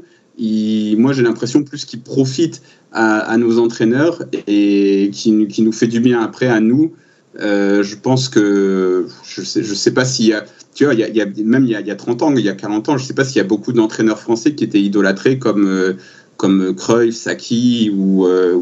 moi 0.97 1.13
j'ai 1.13 1.23
l'impression 1.23 1.63
plus 1.63 1.83
qu'il 1.83 2.01
profite 2.01 2.61
à, 2.95 3.37
nos 3.37 3.59
entraîneurs 3.59 4.23
et 4.47 5.09
qui, 5.11 5.31
nous 5.31 5.71
fait 5.71 5.87
du 5.87 5.99
bien 5.99 6.21
après 6.21 6.47
à 6.47 6.59
nous. 6.59 6.93
Euh, 7.41 7.83
je 7.83 7.97
pense 7.97 8.29
que 8.29 9.07
je 9.27 9.41
sais, 9.41 9.63
sais 9.63 9.93
pas 9.93 10.05
s'il 10.05 10.27
y 10.27 10.33
a, 10.33 10.45
tu 10.73 10.85
vois, 10.85 10.93
il 10.93 10.99
y 10.99 11.21
a, 11.21 11.25
même 11.43 11.65
il 11.65 11.71
y, 11.71 11.75
a, 11.75 11.81
il 11.81 11.87
y 11.87 11.91
a 11.91 11.95
30 11.95 12.21
ans, 12.23 12.33
il 12.33 12.45
y 12.45 12.49
a 12.49 12.53
40 12.53 12.89
ans, 12.89 12.97
je 12.97 13.03
sais 13.03 13.13
pas 13.13 13.25
s'il 13.25 13.37
y 13.37 13.41
a 13.41 13.47
beaucoup 13.47 13.73
d'entraîneurs 13.73 14.19
français 14.19 14.55
qui 14.55 14.63
étaient 14.63 14.81
idolâtrés 14.81 15.37
comme 15.37 15.67
euh, 15.67 15.93
comme 16.37 16.73
Cruyff, 16.75 17.15
Saki 17.15 17.91
ou, 17.93 18.25
euh, 18.25 18.57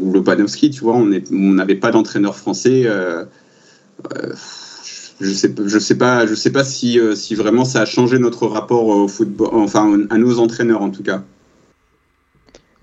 tu 0.52 0.80
vois, 0.80 0.94
on 0.94 1.06
n'avait 1.32 1.74
pas 1.74 1.90
d'entraîneur 1.90 2.36
français. 2.36 2.82
euh, 2.86 3.24
je 5.20 5.30
sais, 5.32 5.54
sais 5.78 5.94
pas, 5.96 6.26
je 6.26 6.34
sais 6.34 6.50
pas 6.50 6.64
si, 6.64 6.98
si 7.14 7.34
vraiment 7.36 7.64
ça 7.64 7.82
a 7.82 7.84
changé 7.84 8.18
notre 8.18 8.48
rapport 8.48 8.86
au 8.86 9.06
football, 9.06 9.48
enfin 9.52 10.00
à 10.10 10.18
nos 10.18 10.40
entraîneurs 10.40 10.82
en 10.82 10.90
tout 10.90 11.04
cas. 11.04 11.22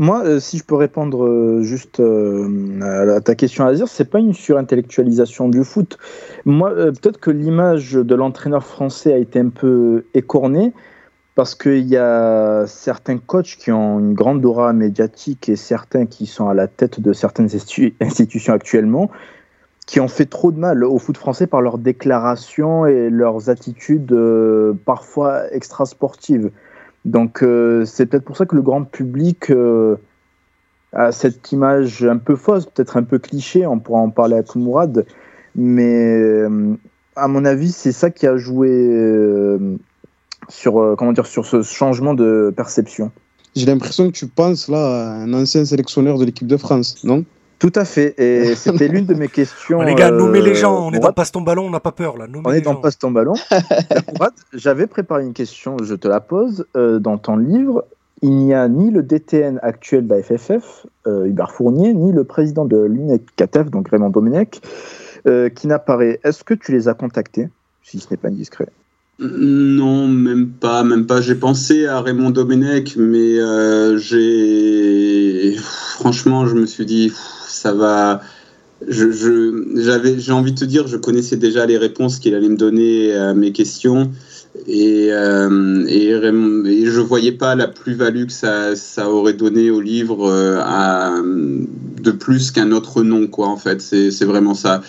Moi, 0.01 0.23
euh, 0.25 0.39
si 0.39 0.57
je 0.57 0.63
peux 0.63 0.73
répondre 0.73 1.27
euh, 1.27 1.61
juste 1.61 1.99
euh, 1.99 2.81
à, 2.81 3.21
ta 3.21 3.35
question, 3.35 3.67
Azir, 3.67 3.87
c'est 3.87 4.09
pas 4.09 4.17
une 4.17 4.33
surintellectualisation 4.33 5.47
du 5.47 5.63
foot. 5.63 5.99
Moi, 6.43 6.73
peut-être 6.73 7.19
que 7.19 7.29
l'image 7.29 7.91
de 7.93 8.15
l'entraîneur 8.15 8.65
français 8.65 9.13
a 9.13 9.17
été 9.17 9.37
un 9.37 9.49
peu 9.49 10.05
écornée 10.15 10.73
parce 11.35 11.53
qu'il 11.53 11.85
y 11.85 11.97
a 11.97 12.65
certains 12.65 13.19
coachs 13.19 13.57
qui 13.59 13.71
ont 13.71 13.99
une 13.99 14.15
grande 14.15 14.43
aura 14.43 14.73
médiatique 14.73 15.49
et 15.49 15.55
certains 15.55 16.07
qui 16.07 16.25
sont 16.25 16.49
à 16.49 16.55
la 16.55 16.65
tête 16.65 16.99
de 16.99 17.13
certaines 17.13 17.49
institu- 17.49 17.93
institutions 18.01 18.53
actuellement 18.53 19.11
qui 19.85 19.99
ont 19.99 20.07
fait 20.07 20.25
trop 20.25 20.51
de 20.51 20.57
mal 20.57 20.83
au 20.83 20.97
foot 20.97 21.17
français 21.17 21.45
par 21.45 21.61
leurs 21.61 21.77
déclarations 21.77 22.87
et 22.87 23.11
leurs 23.11 23.51
attitudes 23.51 24.17
parfois 24.83 25.53
extrasportives. 25.53 26.49
Donc 27.05 27.43
euh, 27.43 27.85
c'est 27.85 28.05
peut-être 28.05 28.25
pour 28.25 28.37
ça 28.37 28.45
que 28.45 28.55
le 28.55 28.61
grand 28.61 28.83
public 28.83 29.49
euh, 29.49 29.95
a 30.93 31.11
cette 31.11 31.51
image 31.51 32.03
un 32.03 32.17
peu 32.17 32.35
fausse, 32.35 32.65
peut-être 32.65 32.97
un 32.97 33.03
peu 33.03 33.17
cliché, 33.17 33.65
on 33.65 33.79
pourra 33.79 33.99
en 33.99 34.09
parler 34.09 34.35
avec 34.35 34.55
Mourad, 34.55 35.05
mais 35.55 36.15
euh, 36.15 36.75
à 37.15 37.27
mon 37.27 37.45
avis 37.45 37.71
c'est 37.71 37.91
ça 37.91 38.11
qui 38.11 38.27
a 38.27 38.37
joué 38.37 39.57
sur, 40.49 40.95
comment 40.97 41.13
dire, 41.13 41.25
sur 41.25 41.45
ce 41.45 41.61
changement 41.63 42.13
de 42.13 42.53
perception. 42.55 43.11
J'ai 43.55 43.65
l'impression 43.65 44.07
que 44.07 44.15
tu 44.15 44.27
penses 44.27 44.69
là 44.69 44.77
à 44.77 45.13
un 45.23 45.33
ancien 45.33 45.65
sélectionneur 45.65 46.17
de 46.17 46.25
l'équipe 46.25 46.47
de 46.47 46.57
France, 46.57 47.03
non? 47.03 47.25
Tout 47.61 47.71
à 47.75 47.85
fait, 47.85 48.15
et 48.17 48.55
c'était 48.55 48.87
l'une 48.87 49.05
de 49.05 49.13
mes 49.13 49.27
questions. 49.27 49.83
Les 49.83 49.93
gars, 49.93 50.09
nommez 50.09 50.41
les 50.41 50.51
euh, 50.51 50.55
gens, 50.55 50.87
on 50.87 50.91
est 50.91 50.99
dans. 50.99 51.13
Passe 51.13 51.31
ton 51.31 51.41
ballon, 51.41 51.67
on 51.67 51.69
n'a 51.69 51.79
pas 51.79 51.91
peur 51.91 52.17
là. 52.17 52.25
Nommez 52.25 52.43
On 52.43 52.51
est 52.53 52.61
dans 52.61 52.73
gens. 52.73 52.81
Passe 52.81 52.97
ton 52.97 53.11
ballon. 53.11 53.35
J'avais 54.53 54.87
préparé 54.87 55.23
une 55.23 55.33
question, 55.33 55.77
je 55.83 55.93
te 55.93 56.07
la 56.07 56.21
pose. 56.21 56.65
Euh, 56.75 56.97
dans 56.97 57.19
ton 57.19 57.37
livre, 57.37 57.85
il 58.23 58.31
n'y 58.31 58.55
a 58.55 58.67
ni 58.67 58.89
le 58.89 59.03
DTN 59.03 59.59
actuel 59.61 60.07
de 60.07 60.15
la 60.15 60.23
FFF, 60.23 60.87
euh, 61.05 61.25
Hubert 61.25 61.51
Fournier, 61.51 61.93
ni 61.93 62.11
le 62.11 62.23
président 62.23 62.65
de 62.65 62.77
l'UNECATF, 62.77 63.69
donc 63.69 63.89
Raymond 63.89 64.09
Domenech, 64.09 64.59
euh, 65.27 65.49
qui 65.49 65.67
n'apparaît. 65.67 66.19
Est-ce 66.23 66.43
que 66.43 66.55
tu 66.55 66.71
les 66.71 66.87
as 66.87 66.95
contactés, 66.95 67.47
si 67.83 67.99
ce 67.99 68.07
n'est 68.09 68.17
pas 68.17 68.29
indiscret? 68.29 68.69
Non, 69.23 70.07
même 70.07 70.49
pas, 70.49 70.83
même 70.83 71.05
pas. 71.05 71.21
J'ai 71.21 71.35
pensé 71.35 71.85
à 71.85 72.01
Raymond 72.01 72.31
Domenech, 72.31 72.95
mais 72.97 73.39
euh, 73.39 73.95
j'ai 73.97 75.55
franchement, 75.59 76.47
je 76.47 76.55
me 76.55 76.65
suis 76.65 76.85
dit, 76.87 77.11
ça 77.47 77.71
va. 77.71 78.21
Je, 78.87 79.11
j'avais, 79.75 80.19
j'ai 80.19 80.31
envie 80.31 80.53
de 80.53 80.59
te 80.59 80.65
dire, 80.65 80.87
je 80.87 80.97
connaissais 80.97 81.35
déjà 81.37 81.67
les 81.67 81.77
réponses 81.77 82.17
qu'il 82.17 82.33
allait 82.33 82.49
me 82.49 82.57
donner 82.57 83.13
à 83.13 83.35
mes 83.35 83.51
questions, 83.51 84.11
et, 84.65 85.09
euh, 85.11 85.85
et, 85.87 86.15
Raymond- 86.15 86.65
et 86.65 86.87
je 86.87 86.99
voyais 86.99 87.31
pas 87.31 87.53
la 87.53 87.67
plus-value 87.67 88.25
que 88.25 88.33
ça, 88.33 88.75
ça 88.75 89.07
aurait 89.11 89.33
donné 89.33 89.69
au 89.69 89.81
livre 89.81 90.27
euh, 90.31 91.21
de 92.01 92.11
plus 92.11 92.49
qu'un 92.49 92.71
autre 92.71 93.03
nom, 93.03 93.27
quoi. 93.27 93.47
En 93.49 93.57
fait, 93.57 93.81
c'est 93.81 94.25
vraiment 94.25 94.55
ça 94.55 94.81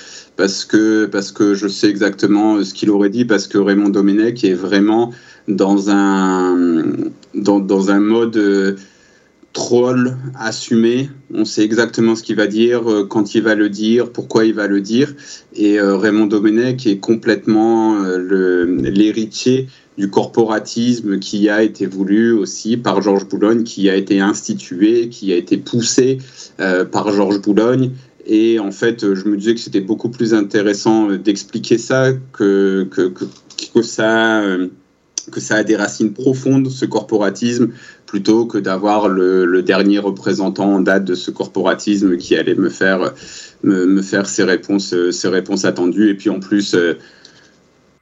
parce 0.43 0.65
que, 0.65 1.07
parce 1.07 1.31
que 1.31 1.55
je 1.55 1.69
sais 1.69 1.89
exactement 1.89 2.65
ce 2.65 2.75
qu'il 2.75 2.91
aurait 2.91 3.11
dit, 3.11 3.25
parce 3.25 3.47
que 3.47 3.59
Raymond 3.59 3.91
Domenech 3.91 4.43
est 4.43 4.55
vraiment 4.55 5.13
dans 5.47 5.89
un, 5.89 6.85
dans, 7.33 7.61
dans 7.61 7.93
un 7.93 8.01
mode 8.01 8.37
euh, 8.37 8.75
troll 9.53 10.17
assumé. 10.37 11.11
On 11.33 11.45
sait 11.45 11.63
exactement 11.63 12.17
ce 12.17 12.25
qu'il 12.25 12.35
va 12.35 12.49
dire, 12.49 12.91
euh, 12.91 13.07
quand 13.07 13.37
il 13.37 13.43
va 13.45 13.55
le 13.55 13.69
dire, 13.69 14.11
pourquoi 14.11 14.45
il 14.45 14.55
va 14.55 14.67
le 14.67 14.81
dire. 14.81 15.15
Et 15.55 15.79
euh, 15.79 15.97
Raymond 15.97 16.27
Domenech 16.27 16.89
est 16.89 16.99
complètement 16.99 18.03
euh, 18.03 18.67
l'héritier 18.83 19.69
du 19.99 20.09
corporatisme 20.09 21.19
qui 21.19 21.49
a 21.49 21.63
été 21.63 21.87
voulu 21.87 22.33
aussi 22.33 22.77
par 22.77 23.03
Georges 23.03 23.29
Boulogne, 23.29 23.63
qui 23.63 23.91
a 23.91 23.95
été 23.95 24.21
institué, 24.21 25.09
qui 25.09 25.33
a 25.33 25.37
été 25.37 25.59
poussé 25.59 26.19
euh, 26.61 26.85
par 26.85 27.13
Georges 27.13 27.41
Boulogne. 27.41 27.91
Et 28.27 28.59
en 28.59 28.71
fait, 28.71 29.03
euh, 29.05 29.15
je 29.15 29.27
me 29.29 29.37
disais 29.37 29.55
que 29.55 29.61
c'était 29.61 29.81
beaucoup 29.81 30.09
plus 30.09 30.35
intéressant 30.35 31.11
euh, 31.11 31.19
d'expliquer 31.19 31.79
ça 31.79 32.13
que, 32.33 32.87
que, 32.91 33.09
que, 33.09 33.25
que 33.75 33.83
ça, 33.83 34.41
euh, 34.43 34.69
que 35.31 35.41
ça 35.41 35.57
a 35.57 35.65
des 35.65 35.77
racines 35.77 36.13
profondes, 36.13 36.69
ce 36.71 36.85
corporatisme, 36.85 37.71
plutôt 38.07 38.47
que 38.47 38.59
d'avoir 38.59 39.09
le, 39.09 39.45
le 39.45 39.63
dernier 39.63 39.99
représentant 39.99 40.73
en 40.75 40.81
date 40.81 41.05
de 41.05 41.15
ce 41.15 41.31
corporatisme 41.31 42.17
qui 42.17 42.37
allait 42.37 42.55
me 42.55 42.69
faire, 42.69 43.13
me, 43.65 43.87
me 43.87 44.03
faire 44.03 44.27
ses, 44.27 44.45
réponses, 44.45 44.95
ses 45.11 45.29
réponses 45.29 45.65
attendues. 45.65 46.11
Et 46.11 46.15
puis 46.15 46.31
en 46.31 46.39
plus, 46.39 46.77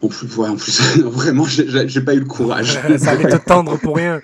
en 0.02 0.09
plus, 0.09 0.37
ouais, 0.37 0.48
en 0.48 0.56
plus 0.56 0.80
vraiment, 1.02 1.44
j'ai- 1.44 2.00
pas 2.00 2.14
eu 2.14 2.20
le 2.20 2.24
courage. 2.24 2.78
ça 2.98 3.11
allait 3.12 3.28
te 3.28 3.37
tendre 3.44 3.78
pour 3.78 3.96
rien. 3.96 4.20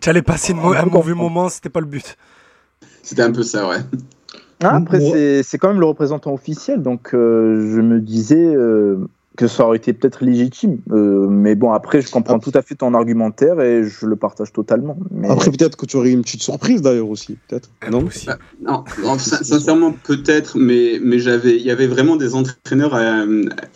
Tu 0.00 0.08
allais 0.08 0.22
passer 0.22 0.52
un 0.52 0.84
mauvais 0.86 1.14
moment, 1.14 1.48
c'était 1.48 1.70
pas 1.70 1.80
le 1.80 1.86
but. 1.86 2.16
C'était 3.02 3.22
un 3.22 3.32
peu 3.32 3.42
ça, 3.42 3.68
ouais. 3.68 3.78
Ah, 4.62 4.76
Après, 4.76 5.00
c'est- 5.00 5.42
c'est 5.42 5.58
quand 5.58 5.68
même 5.68 5.80
le 5.80 5.86
représentant 5.86 6.32
officiel, 6.34 6.82
donc 6.82 7.14
euh, 7.14 7.74
je 7.74 7.80
me 7.80 8.00
disais 8.00 8.54
euh, 8.54 8.96
que 9.36 9.46
ça 9.46 9.64
aurait 9.64 9.78
été 9.78 9.92
peut-être 9.94 10.22
légitime. 10.22 10.78
Euh, 10.92 11.26
mais 11.28 11.54
bon, 11.54 11.72
après, 11.72 12.02
je 12.02 12.10
comprends 12.10 12.38
tout 12.38 12.50
à 12.52 12.60
fait 12.60 12.74
ton 12.74 12.92
argumentaire 12.92 13.58
et 13.60 13.84
je 13.84 14.04
le 14.04 14.16
partage 14.16 14.52
totalement. 14.52 14.98
Mais... 15.10 15.30
Après, 15.30 15.50
peut-être 15.50 15.76
que 15.76 15.86
tu 15.86 15.96
aurais 15.96 16.10
eu 16.10 16.12
une 16.12 16.20
petite 16.22 16.42
surprise 16.42 16.82
d'ailleurs 16.82 17.08
aussi, 17.08 17.38
peut-être. 17.48 17.70
Non? 17.90 18.00
Impossible. 18.00 18.36
Non, 18.60 18.84
non, 19.02 19.18
sin- 19.18 19.42
sincèrement, 19.42 19.92
peut-être, 19.92 20.58
mais, 20.58 20.98
mais 21.02 21.18
j'avais, 21.20 21.56
il 21.56 21.62
y 21.62 21.70
avait 21.70 21.86
vraiment 21.86 22.16
des 22.16 22.34
entraîneurs 22.34 22.94
à, 22.94 23.24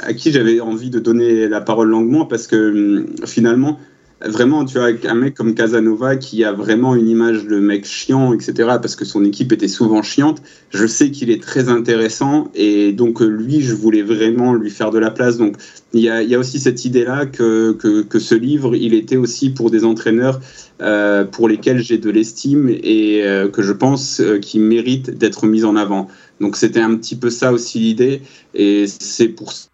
à 0.00 0.12
qui 0.12 0.32
j'avais 0.32 0.60
envie 0.60 0.90
de 0.90 0.98
donner 0.98 1.48
la 1.48 1.62
parole 1.62 1.88
longuement 1.88 2.26
parce 2.26 2.46
que 2.46 2.98
hum, 3.00 3.06
finalement, 3.24 3.78
vraiment, 4.20 4.64
tu 4.64 4.78
vois, 4.78 4.88
un 5.04 5.14
mec 5.14 5.34
comme 5.34 5.54
Casanova 5.54 6.16
qui 6.16 6.44
a 6.44 6.52
vraiment 6.52 6.94
une 6.94 7.08
image 7.08 7.46
de 7.46 7.58
mec 7.58 7.84
chiant, 7.84 8.32
etc., 8.32 8.52
parce 8.80 8.96
que 8.96 9.04
son 9.04 9.24
équipe 9.24 9.52
était 9.52 9.68
souvent 9.68 10.02
chiante, 10.02 10.42
je 10.70 10.86
sais 10.86 11.10
qu'il 11.10 11.30
est 11.30 11.42
très 11.42 11.68
intéressant 11.68 12.50
et 12.54 12.92
donc 12.92 13.20
euh, 13.20 13.26
lui, 13.26 13.60
je 13.60 13.74
voulais 13.74 14.02
vraiment 14.02 14.54
lui 14.54 14.70
faire 14.70 14.90
de 14.90 14.98
la 14.98 15.10
place. 15.10 15.36
Donc 15.36 15.56
il 15.92 16.00
y 16.00 16.08
a, 16.08 16.38
aussi 16.38 16.58
cette 16.58 16.84
idée-là 16.84 17.26
que, 17.26 17.72
que, 17.72 18.02
que 18.02 18.18
ce 18.18 18.34
livre, 18.34 18.74
il 18.74 18.94
était 18.94 19.16
aussi 19.16 19.50
pour 19.50 19.70
des 19.70 19.84
entraîneurs 19.84 20.40
euh, 20.82 21.24
pour 21.24 21.48
lesquels 21.48 21.78
j'ai 21.78 21.98
de 21.98 22.10
l'estime 22.10 22.68
et 22.68 23.22
euh, 23.22 23.48
que 23.48 23.62
je 23.62 23.72
pense 23.72 24.20
euh, 24.20 24.40
qui 24.40 24.58
méritent 24.58 25.10
d'être 25.10 25.46
mis 25.46 25.64
en 25.64 25.76
avant. 25.76 26.08
Donc 26.40 26.56
c'était 26.56 26.80
un 26.80 26.96
petit 26.96 27.14
peu 27.14 27.30
ça 27.30 27.52
aussi 27.52 27.78
l'idée 27.78 28.22
et 28.54 28.86
c'est 28.88 29.28
pour 29.28 29.52
ça 29.52 29.68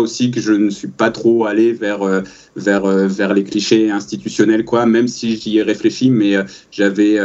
aussi 0.00 0.30
que 0.30 0.40
je 0.40 0.52
ne 0.52 0.70
suis 0.70 0.88
pas 0.88 1.10
trop 1.10 1.46
allé 1.46 1.72
vers 1.72 2.02
euh, 2.02 2.20
vers 2.56 2.84
euh, 2.84 3.06
vers 3.06 3.34
les 3.34 3.44
clichés 3.44 3.90
institutionnels 3.90 4.64
quoi 4.64 4.86
même 4.86 5.08
si 5.08 5.36
j'y 5.36 5.58
ai 5.58 5.62
réfléchi 5.62 6.10
mais 6.10 6.36
euh, 6.36 6.44
j'avais 6.70 7.18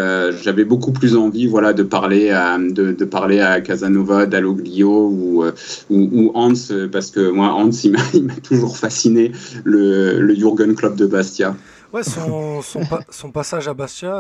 j'avais 0.43 0.65
beaucoup 0.65 0.91
plus 0.91 1.15
envie 1.15 1.47
voilà 1.47 1.73
de 1.73 1.83
parler 1.83 2.29
à 2.31 2.57
de, 2.57 3.05
parler 3.05 3.39
à 3.39 3.61
Casanova 3.61 4.25
Dalloglio 4.25 5.09
ou 5.09 5.43
ou, 5.89 6.31
Hans 6.35 6.53
parce 6.91 7.11
que 7.11 7.29
moi 7.29 7.53
Hans 7.53 7.71
il 8.13 8.23
m'a 8.23 8.35
toujours 8.43 8.77
fasciné 8.77 9.31
le 9.63 10.19
le 10.19 10.35
Jürgen 10.35 10.75
Klopp 10.75 10.95
de 10.95 11.05
Bastia. 11.05 11.55
Ouais, 11.93 12.03
son, 12.03 12.61
son, 12.61 12.85
pa- 12.85 13.03
son 13.09 13.31
passage 13.31 13.67
à 13.67 13.73
Bastia 13.73 14.13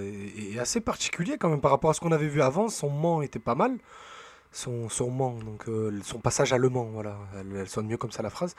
est, 0.00 0.54
est 0.54 0.58
assez 0.58 0.80
particulier 0.80 1.36
quand 1.38 1.48
même 1.48 1.60
par 1.60 1.70
rapport 1.72 1.90
à 1.90 1.94
ce 1.94 2.00
qu'on 2.00 2.12
avait 2.12 2.28
vu 2.28 2.40
avant. 2.42 2.68
Son 2.68 2.90
Mans 2.90 3.22
était 3.22 3.38
pas 3.40 3.54
mal. 3.56 3.78
Son, 4.58 4.88
son 4.88 5.08
donc 5.38 5.68
euh, 5.68 6.00
son 6.02 6.18
passage 6.18 6.52
à 6.52 6.58
Le 6.58 6.68
Mans, 6.68 6.88
voilà, 6.92 7.16
elle, 7.38 7.68
sonne 7.68 7.86
mieux 7.86 7.96
comme 7.96 8.10
ça 8.10 8.24
la 8.24 8.30
phrase. 8.30 8.56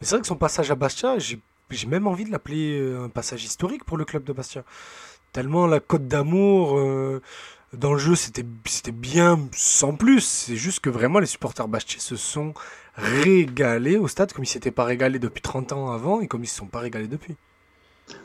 Mais 0.00 0.06
c'est 0.06 0.14
vrai 0.14 0.20
que 0.20 0.28
son 0.28 0.36
passage 0.36 0.70
à 0.70 0.76
Bastia, 0.76 1.18
j'ai 1.18 1.40
même 1.88 2.06
envie 2.06 2.24
de 2.24 2.30
l'appeler 2.30 2.78
euh, 2.78 3.04
un 3.04 3.08
passage 3.08 3.42
historique 3.42 3.84
pour 3.84 3.96
le 3.96 4.04
club 4.04 4.22
de 4.22 4.32
Bastia. 4.32 4.62
Tellement 5.32 5.66
la 5.66 5.80
cote 5.80 6.06
d'amour, 6.06 6.78
euh, 6.78 7.20
dans 7.72 7.94
le 7.94 7.98
jeu, 7.98 8.14
c'était 8.14 8.44
bien 8.92 9.40
sans 9.50 9.96
plus. 9.96 10.20
C'est 10.20 10.54
juste 10.54 10.78
que 10.78 10.88
vraiment 10.88 11.18
les 11.18 11.26
supporters 11.26 11.66
bâchés 11.66 11.98
se 11.98 12.14
sont 12.14 12.54
régalés 12.94 13.96
au 13.96 14.06
stade 14.06 14.32
comme 14.32 14.44
ils 14.44 14.48
s'étaient 14.48 14.70
pas 14.70 14.84
régalés 14.84 15.18
depuis 15.18 15.42
30 15.42 15.72
ans 15.72 15.90
avant 15.90 16.20
et 16.20 16.28
comme 16.28 16.44
ils 16.44 16.48
se 16.48 16.58
sont 16.58 16.66
pas 16.66 16.78
régalés 16.78 17.08
depuis. 17.08 17.34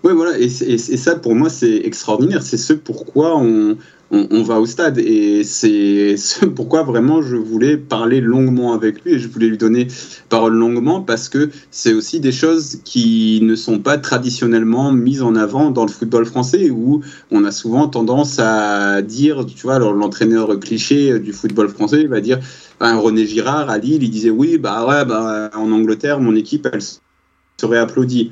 Ouais, 0.04 0.13
voilà, 0.13 0.38
et, 0.38 0.50
ça 0.50 1.15
pour 1.15 1.34
moi 1.34 1.50
c'est 1.50 1.78
extraordinaire. 1.78 2.43
C'est 2.43 2.58
ce 2.58 2.74
pourquoi 2.74 3.38
on, 3.38 3.76
va 4.12 4.60
au 4.60 4.67
stade. 4.67 5.00
Et 5.00 5.43
c'est 5.43 6.15
ce 6.17 6.45
pourquoi 6.45 6.84
vraiment 6.84 7.24
je 7.24 7.36
voulais 7.36 7.76
parler 7.76 8.21
longuement 8.21 8.74
avec 8.74 9.04
lui 9.04 9.13
et 9.13 9.19
je 9.19 9.28
voulais 9.28 9.48
lui 9.48 9.58
donner 9.58 9.88
parole 10.30 10.54
longuement 10.54 11.02
parce 11.02 11.28
que 11.28 11.50
c'est 11.71 11.93
aussi 11.93 12.19
des 12.19 12.32
choses 12.32 12.82
qui 12.84 13.39
ne 13.41 13.56
sont 13.56 13.80
pas 13.80 13.98
traditionnellement 13.98 14.91
mises 14.91 15.24
en 15.24 15.36
avant 15.36 15.71
dans 15.71 15.86
le 15.86 15.91
football 15.91 16.28
français 16.28 16.69
où 16.69 17.02
on 17.32 17.43
a 17.43 17.52
souvent 17.52 17.88
tendance 17.88 18.38
à 18.38 19.02
dire, 19.02 19.43
tu 19.48 19.63
vois, 19.63 19.80
l'entraîneur 19.80 20.60
cliché 20.60 21.19
du 21.19 21.34
football 21.34 21.69
français 21.69 22.06
va 22.06 22.21
dire, 22.21 22.39
ben, 22.80 22.95
René 22.95 23.26
Girard 23.26 23.71
à 23.71 23.80
Lille, 23.80 24.04
il 24.04 24.12
disait 24.12 24.30
oui, 24.30 24.60
bah 24.60 24.86
ouais, 24.88 25.04
bah, 25.04 25.50
en 25.56 25.71
Angleterre, 25.71 26.19
mon 26.19 26.36
équipe, 26.36 26.67
elle 26.71 26.82
serait 27.58 27.80
applaudie 27.80 28.32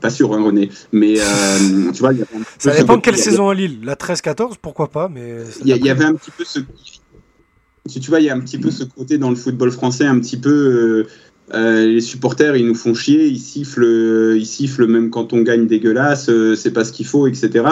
pas 0.00 0.10
sûr, 0.10 0.34
hein, 0.34 0.42
René. 0.42 0.70
Mais 0.92 1.14
euh, 1.18 1.90
tu 1.92 2.00
vois, 2.00 2.12
y 2.12 2.22
a 2.22 2.26
ça 2.58 2.76
dépend 2.76 3.00
quelle 3.00 3.16
saison 3.16 3.48
à 3.48 3.54
Lille. 3.54 3.80
La 3.82 3.94
13-14, 3.94 4.54
pourquoi 4.60 4.90
pas. 4.90 5.08
Mais 5.08 5.36
il 5.64 5.74
y, 5.74 5.78
y, 5.78 5.90
avait 5.90 6.04
un 6.04 6.14
petit 6.14 6.30
peu 6.30 6.44
ce. 6.44 6.60
Si 7.86 8.00
tu 8.00 8.10
vois, 8.10 8.20
il 8.20 8.26
y 8.26 8.30
a 8.30 8.34
un 8.34 8.40
petit 8.40 8.58
peu 8.58 8.70
ce 8.70 8.84
côté 8.84 9.18
dans 9.18 9.30
le 9.30 9.36
football 9.36 9.70
français, 9.70 10.04
un 10.04 10.18
petit 10.18 10.36
peu. 10.36 10.50
Euh, 10.50 11.08
euh, 11.54 11.86
les 11.86 12.00
supporters, 12.00 12.56
ils 12.56 12.66
nous 12.66 12.74
font 12.74 12.94
chier, 12.94 13.26
ils 13.26 13.38
sifflent, 13.38 14.36
ils 14.36 14.46
sifflent 14.46 14.86
même 14.86 15.10
quand 15.10 15.32
on 15.32 15.42
gagne 15.42 15.66
dégueulasse, 15.66 16.28
euh, 16.28 16.54
c'est 16.54 16.72
pas 16.72 16.84
ce 16.84 16.92
qu'il 16.92 17.06
faut, 17.06 17.26
etc. 17.26 17.64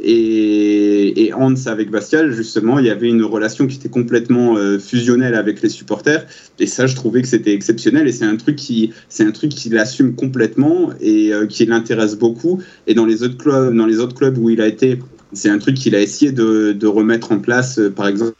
Et, 0.00 1.32
Hans 1.34 1.54
avec 1.66 1.90
Bastial, 1.90 2.32
justement, 2.32 2.78
il 2.78 2.86
y 2.86 2.90
avait 2.90 3.08
une 3.08 3.22
relation 3.22 3.66
qui 3.66 3.76
était 3.76 3.88
complètement 3.88 4.56
euh, 4.56 4.78
fusionnelle 4.78 5.34
avec 5.34 5.62
les 5.62 5.68
supporters. 5.68 6.26
Et 6.58 6.66
ça, 6.66 6.86
je 6.86 6.94
trouvais 6.94 7.22
que 7.22 7.28
c'était 7.28 7.52
exceptionnel. 7.52 8.08
Et 8.08 8.12
c'est 8.12 8.24
un 8.24 8.36
truc 8.36 8.56
qui, 8.56 8.92
c'est 9.08 9.24
un 9.24 9.30
truc 9.30 9.50
qui 9.50 9.68
l'assume 9.68 10.14
complètement 10.14 10.90
et 11.00 11.32
euh, 11.32 11.46
qui 11.46 11.66
l'intéresse 11.66 12.16
beaucoup. 12.16 12.60
Et 12.86 12.94
dans 12.94 13.06
les 13.06 13.22
autres 13.22 13.36
clubs, 13.36 13.74
dans 13.74 13.86
les 13.86 13.98
autres 13.98 14.14
clubs 14.14 14.38
où 14.38 14.50
il 14.50 14.60
a 14.60 14.66
été, 14.66 14.98
c'est 15.32 15.50
un 15.50 15.58
truc 15.58 15.76
qu'il 15.76 15.94
a 15.94 16.00
essayé 16.00 16.32
de, 16.32 16.86
remettre 16.86 17.32
en 17.32 17.38
place, 17.38 17.78
euh, 17.78 17.90
par 17.90 18.08
exemple 18.08 18.34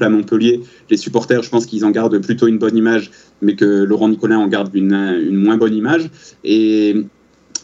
à 0.00 0.08
Montpellier, 0.08 0.60
les 0.90 0.96
supporters, 0.96 1.42
je 1.42 1.50
pense 1.50 1.66
qu'ils 1.66 1.84
en 1.84 1.90
gardent 1.90 2.18
plutôt 2.18 2.46
une 2.46 2.58
bonne 2.58 2.76
image, 2.76 3.10
mais 3.42 3.54
que 3.54 3.64
Laurent 3.64 4.08
Nicolin 4.08 4.38
en 4.38 4.48
garde 4.48 4.74
une, 4.74 4.92
une 4.92 5.36
moins 5.36 5.56
bonne 5.56 5.74
image. 5.74 6.10
Et, 6.44 6.96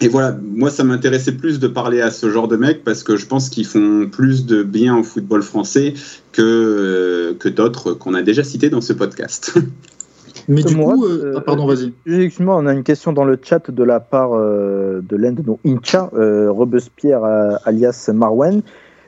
et 0.00 0.08
voilà, 0.08 0.36
moi, 0.42 0.70
ça 0.70 0.84
m'intéressait 0.84 1.32
plus 1.32 1.60
de 1.60 1.68
parler 1.68 2.00
à 2.00 2.10
ce 2.10 2.30
genre 2.30 2.48
de 2.48 2.56
mecs 2.56 2.84
parce 2.84 3.02
que 3.02 3.16
je 3.16 3.26
pense 3.26 3.48
qu'ils 3.48 3.66
font 3.66 4.08
plus 4.10 4.46
de 4.46 4.62
bien 4.62 4.96
au 4.96 5.02
football 5.02 5.42
français 5.42 5.94
que, 6.32 7.36
que 7.38 7.48
d'autres 7.48 7.92
qu'on 7.92 8.14
a 8.14 8.22
déjà 8.22 8.42
cités 8.42 8.70
dans 8.70 8.80
ce 8.80 8.92
podcast. 8.92 9.54
Mais 10.48 10.62
du 10.62 10.76
coup, 10.76 11.06
euh, 11.06 11.34
ah, 11.36 11.40
pardon, 11.40 11.66
vas-y. 11.66 11.94
Justement, 12.04 12.58
on 12.58 12.66
a 12.66 12.74
une 12.74 12.82
question 12.82 13.14
dans 13.14 13.24
le 13.24 13.38
chat 13.42 13.70
de 13.70 13.82
la 13.82 13.98
part 13.98 14.32
euh, 14.34 15.00
de 15.00 15.16
l'un 15.16 15.32
de 15.32 15.42
nos 15.42 15.58
Incha, 15.64 16.10
euh, 16.14 16.50
Robespierre 16.50 17.24
alias 17.64 18.10
Marwen. 18.12 18.62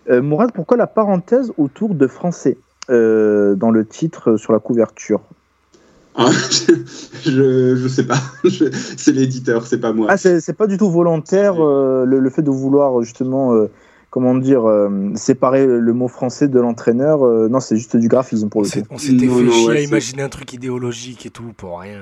Mourad, 0.08 0.52
pourquoi 0.54 0.76
la 0.76 0.86
parenthèse 0.86 1.52
autour 1.58 1.94
de 1.94 2.06
français? 2.06 2.56
euh, 2.56 2.65
dans 2.88 3.70
le 3.70 3.84
titre 3.86 4.36
sur 4.36 4.52
la 4.52 4.58
couverture 4.58 5.20
ah, 6.18 6.30
je, 7.26 7.76
je 7.76 7.88
sais 7.88 8.06
pas, 8.06 8.18
c'est 8.96 9.12
l'éditeur, 9.12 9.66
c'est 9.66 9.76
pas 9.76 9.92
moi. 9.92 10.06
Ah, 10.08 10.16
c'est 10.16 10.56
pas 10.56 10.66
du 10.66 10.78
tout 10.78 10.90
volontaire 10.90 11.62
euh, 11.62 12.06
le, 12.06 12.20
le, 12.20 12.30
fait 12.30 12.40
de 12.40 12.48
vouloir 12.50 13.02
justement, 13.02 13.52
euh, 13.52 13.66
comment 14.08 14.34
dire, 14.34 14.64
euh, 14.64 15.10
séparer 15.14 15.66
le 15.66 15.92
mot 15.92 16.08
français 16.08 16.48
de 16.48 16.58
l'entraîneur. 16.58 17.22
Euh, 17.22 17.50
non, 17.50 17.60
c'est 17.60 17.76
juste 17.76 17.98
du 17.98 18.08
graphisme 18.08 18.48
pour 18.48 18.62
le 18.62 18.68
coup. 18.70 18.78
On 18.88 18.96
s'était 18.96 19.28
fait 19.28 19.50
chier 19.50 19.68
ouais, 19.68 19.76
à 19.76 19.80
imaginer 19.82 20.22
un 20.22 20.30
truc 20.30 20.54
idéologique 20.54 21.26
et 21.26 21.30
tout 21.30 21.52
pour 21.54 21.80
rien. 21.80 22.00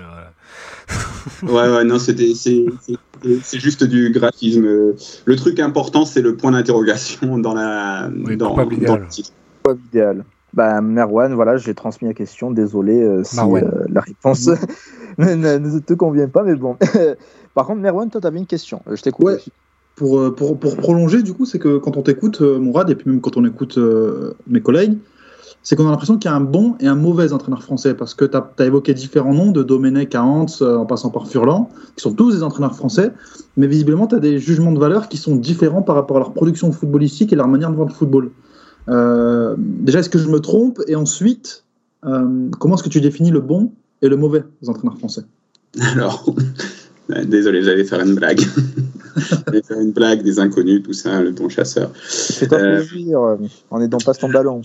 ouais, 1.42 1.50
ouais, 1.52 1.82
non, 1.82 1.98
c'était 1.98 2.34
c'est 2.34 3.58
juste 3.58 3.82
du 3.82 4.12
graphisme. 4.12 4.64
Le 5.24 5.36
truc 5.36 5.58
important, 5.58 6.04
c'est 6.04 6.22
le 6.22 6.36
point 6.36 6.52
d'interrogation 6.52 7.36
dans 7.38 7.54
la 7.54 8.08
oui, 8.24 8.36
dans, 8.36 8.54
dans 8.54 8.96
le 8.96 9.08
titre. 9.08 9.32
idéal. 9.88 10.24
Bah, 10.54 10.80
Merwan, 10.80 11.34
voilà, 11.34 11.56
j'ai 11.56 11.74
transmis 11.74 12.08
la 12.08 12.14
question. 12.14 12.50
Désolé 12.50 13.02
euh, 13.02 13.24
si 13.24 13.40
euh, 13.40 13.60
la 13.88 14.00
réponse 14.00 14.48
ne, 15.18 15.34
ne, 15.34 15.78
te 15.80 15.94
convient 15.94 16.28
pas, 16.28 16.44
mais 16.44 16.54
bon. 16.54 16.76
Par 17.54 17.66
contre, 17.66 17.80
Merwan, 17.80 18.08
toi, 18.08 18.20
tu 18.20 18.26
avais 18.26 18.38
une 18.38 18.46
question. 18.46 18.80
Je 18.90 19.02
t'écoute. 19.02 19.26
Ouais. 19.26 19.38
Pour, 19.96 20.34
pour, 20.34 20.58
pour, 20.58 20.76
prolonger, 20.76 21.22
du 21.22 21.34
coup, 21.34 21.44
c'est 21.44 21.60
que 21.60 21.78
quand 21.78 21.96
on 21.96 22.02
t'écoute, 22.02 22.40
euh, 22.40 22.58
Mourad, 22.58 22.90
et 22.90 22.96
puis 22.96 23.08
même 23.08 23.20
quand 23.20 23.36
on 23.36 23.44
écoute 23.44 23.78
euh, 23.78 24.34
mes 24.48 24.60
collègues, 24.60 24.98
c'est 25.62 25.76
qu'on 25.76 25.86
a 25.86 25.90
l'impression 25.90 26.18
qu'il 26.18 26.30
y 26.30 26.34
a 26.34 26.36
un 26.36 26.40
bon 26.40 26.76
et 26.80 26.86
un 26.86 26.96
mauvais 26.96 27.32
entraîneur 27.32 27.62
français. 27.62 27.94
Parce 27.94 28.12
que 28.12 28.24
tu 28.24 28.36
as, 28.36 28.50
as, 28.58 28.64
évoqué 28.64 28.92
différents 28.92 29.32
noms, 29.32 29.52
de 29.52 29.62
Domenech 29.62 30.14
à 30.14 30.24
Hans, 30.24 30.46
euh, 30.62 30.76
en 30.78 30.86
passant 30.86 31.10
par 31.10 31.28
Furlan, 31.28 31.70
qui 31.96 32.02
sont 32.02 32.12
tous 32.12 32.34
des 32.34 32.42
entraîneurs 32.42 32.74
français. 32.74 33.12
Mais 33.56 33.66
visiblement, 33.66 34.06
tu 34.06 34.16
as 34.16 34.18
des 34.20 34.38
jugements 34.38 34.72
de 34.72 34.80
valeur 34.80 35.08
qui 35.08 35.16
sont 35.16 35.36
différents 35.36 35.82
par 35.82 35.94
rapport 35.94 36.16
à 36.16 36.20
leur 36.20 36.32
production 36.32 36.70
footballistique 36.72 37.32
et 37.32 37.36
leur 37.36 37.48
manière 37.48 37.70
de 37.70 37.76
voir 37.76 37.88
le 37.88 37.94
football. 37.94 38.30
Euh, 38.88 39.54
déjà, 39.58 40.00
est-ce 40.00 40.10
que 40.10 40.18
je 40.18 40.28
me 40.28 40.40
trompe 40.40 40.80
Et 40.86 40.96
ensuite, 40.96 41.64
euh, 42.04 42.48
comment 42.58 42.74
est-ce 42.74 42.82
que 42.82 42.88
tu 42.88 43.00
définis 43.00 43.30
le 43.30 43.40
bon 43.40 43.72
et 44.02 44.08
le 44.08 44.16
mauvais 44.16 44.44
des 44.62 44.68
entraîneurs 44.68 44.98
français? 44.98 45.22
Alors, 45.80 46.34
désolé, 47.24 47.62
j'allais 47.62 47.84
faire 47.84 48.00
une 48.00 48.14
blague. 48.14 48.40
j'allais 49.46 49.62
faire 49.62 49.80
une 49.80 49.92
blague 49.92 50.22
des 50.22 50.38
inconnus, 50.38 50.82
tout 50.82 50.92
ça, 50.92 51.22
le 51.22 51.30
bon 51.30 51.48
chasseur. 51.48 51.92
C'est 52.06 52.52
un 52.52 52.58
euh, 52.58 52.84
plaisir, 52.84 53.20
on 53.70 53.80
est 53.80 53.88
dans 53.88 53.98
Passe 53.98 54.18
ton 54.18 54.28
ballon. 54.28 54.62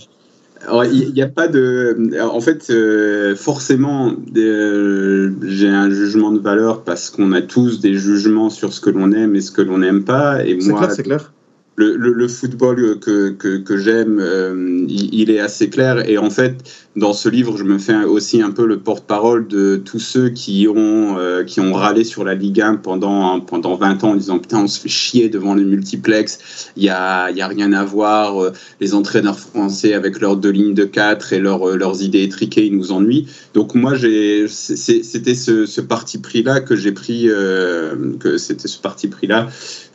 Il 0.92 1.12
n'y 1.14 1.22
a 1.22 1.28
pas 1.28 1.48
de. 1.48 2.10
En 2.20 2.40
fait, 2.40 2.68
euh, 2.70 3.34
forcément, 3.34 4.12
euh, 4.36 5.32
j'ai 5.42 5.68
un 5.68 5.90
jugement 5.90 6.32
de 6.32 6.38
valeur 6.38 6.84
parce 6.84 7.08
qu'on 7.10 7.32
a 7.32 7.40
tous 7.40 7.80
des 7.80 7.94
jugements 7.94 8.50
sur 8.50 8.72
ce 8.72 8.80
que 8.80 8.90
l'on 8.90 9.10
aime 9.12 9.34
et 9.34 9.40
ce 9.40 9.50
que 9.50 9.62
l'on 9.62 9.78
n'aime 9.78 10.04
pas. 10.04 10.44
Et 10.44 10.56
moi, 10.56 10.88
c'est 10.90 11.02
clair 11.02 11.32
le, 11.80 12.28
football 12.28 12.98
que, 13.00 13.30
que, 13.30 13.58
que 13.58 13.76
j'aime, 13.76 14.18
euh, 14.20 14.84
il, 14.88 15.30
est 15.30 15.40
assez 15.40 15.68
clair. 15.70 16.08
Et 16.08 16.18
en 16.18 16.30
fait, 16.30 16.54
dans 16.96 17.12
ce 17.12 17.28
livre, 17.28 17.56
je 17.56 17.64
me 17.64 17.78
fais 17.78 18.04
aussi 18.04 18.42
un 18.42 18.50
peu 18.50 18.66
le 18.66 18.78
porte-parole 18.78 19.48
de 19.48 19.76
tous 19.76 19.98
ceux 19.98 20.28
qui 20.30 20.68
ont, 20.68 21.18
euh, 21.18 21.44
qui 21.44 21.60
ont 21.60 21.72
râlé 21.72 22.04
sur 22.04 22.24
la 22.24 22.34
Ligue 22.34 22.60
1 22.60 22.76
pendant, 22.76 23.40
pendant 23.40 23.74
20 23.76 24.04
ans 24.04 24.10
en 24.10 24.16
disant 24.16 24.38
Putain, 24.38 24.60
on 24.64 24.66
se 24.68 24.80
fait 24.80 24.88
chier 24.88 25.28
devant 25.28 25.54
les 25.54 25.64
multiplex, 25.64 26.70
il 26.76 26.82
n'y 26.82 26.88
a, 26.88 27.30
y 27.30 27.40
a 27.40 27.46
rien 27.46 27.72
à 27.72 27.84
voir. 27.84 28.42
Euh, 28.42 28.52
les 28.80 28.94
entraîneurs 28.94 29.38
français 29.38 29.94
avec 29.94 30.20
leurs 30.20 30.36
deux 30.36 30.50
lignes 30.50 30.74
de 30.74 30.84
4 30.84 31.32
et 31.32 31.38
leur, 31.38 31.68
euh, 31.68 31.76
leurs 31.76 32.02
idées 32.02 32.22
étriquées, 32.22 32.66
ils 32.66 32.76
nous 32.76 32.92
ennuient. 32.92 33.26
Donc, 33.54 33.74
moi, 33.74 33.94
c'était 33.96 35.34
ce, 35.34 35.80
parti 35.80 36.18
pris-là 36.18 36.60
que 36.60 36.76
j'ai 36.76 36.92
pris, 36.92 37.28
euh, 37.28 38.14
que 38.18 38.38
c'était 38.38 38.68
ce 38.68 38.78
parti 38.78 39.08
pris-là 39.08 39.48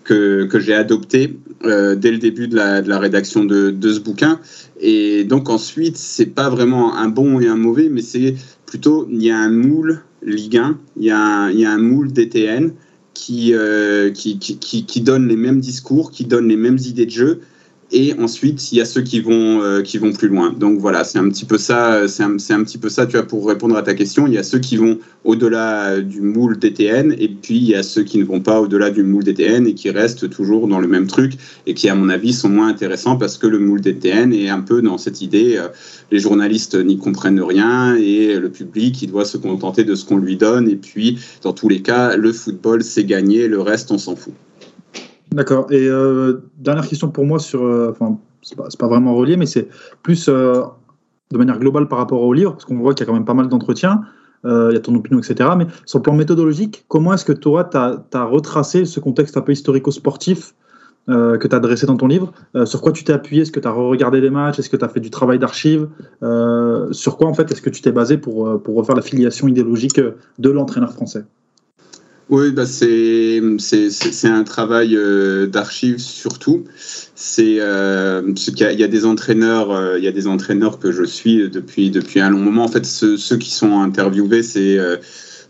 que, 0.06 0.46
que 0.46 0.60
j'ai 0.60 0.74
adopté 0.74 1.38
euh, 1.66 1.96
dès 1.96 2.12
le 2.12 2.20
début 2.20 2.48
de 2.48 2.56
la, 2.56 2.82
de 2.82 2.88
la 2.88 3.00
rédaction 3.00 3.44
de, 3.44 3.72
de, 3.72 3.94
ce 3.94 4.00
bouquin. 4.00 4.40
Et 4.80 5.26
donc 5.26 5.50
ensuite, 5.50 5.98
c'est 5.98 6.28
pas 6.28 6.50
vraiment 6.50 6.96
un 6.96 7.10
bon 7.10 7.42
et 7.42 7.48
un 7.48 7.58
mauvais, 7.58 7.90
mais 7.90 8.02
c'est 8.02 8.36
plutôt, 8.66 9.08
il 9.12 9.22
y 9.22 9.32
a 9.32 9.38
un 9.38 9.50
moule 9.50 10.02
Ligue 10.22 10.58
1, 10.58 10.80
il 10.98 11.04
y 11.06 11.12
a 11.12 11.20
un, 11.20 11.52
y 11.52 11.66
a 11.66 11.72
un 11.72 11.78
moule 11.78 12.12
DTN 12.12 12.72
qui, 13.14 13.54
euh, 13.54 14.12
qui, 14.12 14.40
qui, 14.40 14.58
qui, 14.58 15.02
donne 15.02 15.28
les 15.28 15.38
mêmes 15.38 15.60
discours, 15.60 16.12
qui 16.12 16.26
donne 16.26 16.48
les 16.48 16.58
mêmes 16.58 16.78
idées 16.78 17.06
de 17.06 17.12
jeu, 17.12 17.42
et 17.92 18.14
ensuite 18.20 18.72
il 18.72 18.78
y 18.78 18.82
a 18.82 18.86
ceux 18.86 19.02
qui 19.02 19.20
vont 19.20 19.62
euh, 19.62 19.82
qui 19.82 19.98
vont 19.98 20.12
plus 20.12 20.28
loin. 20.28 20.52
Donc 20.52 20.80
voilà, 20.80 21.04
c'est 21.04 21.20
un 21.20 21.30
petit 21.30 21.46
peu 21.46 21.58
ça, 21.58 22.08
c'est 22.08 22.24
un, 22.24 22.36
un, 22.36 22.64
petit 22.64 22.78
peu 22.78 22.90
ça. 22.90 23.06
Tu 23.06 23.18
vois, 23.18 23.26
pour 23.26 23.48
répondre 23.48 23.76
à 23.78 23.84
ta 23.84 23.94
question, 23.94 24.28
il 24.28 24.34
y 24.34 24.38
a 24.38 24.44
ceux 24.44 24.60
qui 24.60 24.78
vont 24.78 25.00
au-delà 25.24 26.02
du 26.02 26.22
moule 26.22 26.58
DTN, 26.58 27.16
et 27.18 27.28
puis 27.30 27.58
il 27.58 27.68
y 27.68 27.76
a 27.76 27.84
ceux 27.84 28.04
qui 28.04 28.18
ne 28.18 28.24
vont 28.24 28.42
pas 28.42 28.60
au-delà 28.62 28.90
du 28.90 29.04
moule 29.04 29.24
DTN 29.24 29.68
et 29.68 29.74
qui 29.74 29.90
restent 29.90 30.30
toujours 30.30 30.68
dans 30.68 30.80
le 30.80 30.88
même 30.88 31.08
truc 31.08 31.34
et 31.66 31.74
qui, 31.74 31.90
à 31.90 31.96
mon 31.96 32.10
avis, 32.10 32.34
sont 32.34 32.50
moins 32.50 32.68
intéressants 32.68 33.18
parce 33.18 33.38
que 33.38 33.48
le 33.48 33.60
moule 33.60 33.82
DTN 33.82 34.34
est 34.34 34.50
un 34.50 34.62
peu 34.62 34.82
dans 34.82 34.98
cette 34.98 35.22
idée. 35.22 35.58
Euh, 35.58 35.68
les 36.12 36.20
journalistes 36.20 36.76
n'y 36.76 36.98
comprennent 36.98 37.42
rien 37.42 37.96
et 37.96 38.36
le 38.38 38.50
public, 38.50 39.02
il 39.02 39.12
doit 39.12 39.26
se 39.26 39.38
contenter 39.38 39.84
de 39.84 39.96
ce 39.96 40.06
qu'on 40.06 40.18
lui 40.18 40.38
donne. 40.38 40.70
Et 40.70 40.76
puis, 40.76 41.20
dans 41.42 41.54
tous 41.54 41.70
les 41.70 41.82
cas, 41.82 42.16
le 42.16 42.32
football, 42.32 42.84
c'est 42.84 43.06
gagné, 43.06 43.48
le 43.48 43.62
reste, 43.62 43.92
on 43.92 43.98
s'en 43.98 44.16
fout. 44.16 44.34
D'accord. 45.36 45.68
Et 45.70 45.90
euh, 45.90 46.50
dernière 46.58 46.88
question 46.88 47.10
pour 47.10 47.26
moi 47.26 47.40
sur, 47.40 47.62
euh, 47.62 47.92
enfin, 47.92 48.18
c'est 48.42 48.56
pas, 48.56 48.88
vraiment 48.88 49.14
relié, 49.16 49.36
mais 49.36 49.46
c'est 49.46 49.68
plus 50.02 50.30
euh, 50.30 50.62
de 51.30 51.38
manière 51.38 51.60
globale 51.60 51.90
par 51.90 51.98
rapport 51.98 52.22
au 52.22 52.32
livre, 52.32 52.54
parce 52.54 52.64
qu'on 52.64 52.78
voit 52.78 52.94
qu'il 52.94 53.06
y 53.06 53.10
a 53.10 53.12
quand 53.12 53.18
même 53.18 53.26
pas 53.26 53.34
mal 53.34 53.50
d'entretiens, 53.50 54.02
il 54.46 54.74
y 54.74 54.78
a 54.78 54.80
ton 54.80 54.94
opinion, 54.94 55.20
etc. 55.20 55.50
Mais 55.58 55.66
sur 55.88 55.98
le 55.98 56.04
plan 56.04 56.14
méthodologique, 56.14 56.86
comment 56.88 57.14
est-ce 57.14 57.26
que 57.26 57.34
toi, 57.34 57.64
tu 57.64 57.78
as, 57.78 58.24
retracé 58.24 58.86
ce 58.86 59.00
contexte 59.00 59.36
un 59.38 59.42
peu 59.42 59.52
historico-sportif 59.52 60.54
que 61.08 61.48
tu 61.48 61.56
as 61.56 61.60
dressé 61.60 61.88
dans 61.88 61.98
ton 61.98 62.06
livre 62.06 62.32
Sur 62.66 62.82
quoi 62.82 62.92
tu 62.92 63.04
t'es 63.04 63.12
appuyé? 63.12 63.42
Est-ce 63.42 63.52
que 63.52 63.60
tu 63.60 63.68
as 63.68 63.72
regardé 63.72 64.22
des 64.22 64.30
matchs? 64.30 64.60
Est-ce 64.60 64.70
que 64.70 64.78
tu 64.78 64.86
as 64.86 64.88
fait 64.88 65.00
du 65.00 65.10
travail 65.10 65.40
d'archives? 65.40 65.90
Sur 66.92 67.18
quoi, 67.18 67.28
en 67.28 67.34
fait, 67.34 67.52
est-ce 67.52 67.64
que 67.64 67.72
tu 67.72 67.82
t'es 67.82 67.92
basé 67.92 68.20
pour, 68.20 68.62
pour 68.62 68.76
refaire 68.76 68.96
la 68.96 69.02
filiation 69.02 69.48
idéologique 69.48 70.00
de 70.00 70.50
l'entraîneur 70.52 70.94
français? 70.94 71.26
Oui, 72.30 72.52
bah 72.52 72.66
c'est 72.66 73.40
un 74.24 74.44
travail 74.44 74.96
euh, 74.96 75.46
d'archives 75.46 76.00
surtout. 76.00 76.64
C'est 77.14 77.58
euh, 77.60 78.34
qu'il 78.34 78.58
y, 78.58 78.84
a 78.84 78.88
des 78.88 79.06
entraîneurs, 79.06 79.72
euh, 79.72 80.00
il 80.00 80.04
y 80.04 80.08
a 80.08 80.12
des 80.12 80.26
entraîneurs 80.26 80.80
que 80.80 80.92
je 80.92 81.04
suis 81.04 81.48
depuis 81.50 81.92
depuis 81.92 82.22
un 82.22 82.32
long 82.32 82.40
moment. 82.40 82.64
En 82.64 82.68
fait, 82.68 82.86
ceux, 82.86 83.16
ceux 83.18 83.38
qui 83.38 83.52
sont 83.52 83.80
interviewés, 83.80 84.42
c'est 84.42 84.80
euh, 84.80 84.98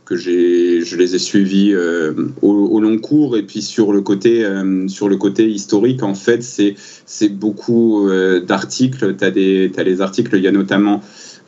que 0.04 0.18
j'ai 0.18 0.82
je 0.82 0.98
les 0.98 1.16
ai 1.16 1.20
suivis 1.20 1.74
euh, 1.74 2.14
au, 2.42 2.52
au, 2.52 2.82
long 2.82 2.98
cours 2.98 3.38
et 3.38 3.44
puis 3.44 3.62
sur 3.62 3.94
le 3.94 4.02
côté 4.02 4.46
sur 4.88 5.08
le 5.08 5.16
côté 5.16 5.50
historique 5.50 6.04
en 6.04 6.14
fait 6.14 6.44
c'est 6.44 6.76
c'est 7.06 7.30
beaucoup 7.30 8.10
d'articles. 8.46 9.16
Tu 9.16 9.24
as 9.24 9.32
des 9.32 9.72
as 9.78 9.84
les 9.84 10.02
articles. 10.02 10.36
Il 10.36 10.44
y 10.44 10.48
a 10.48 10.52
notamment 10.52 11.02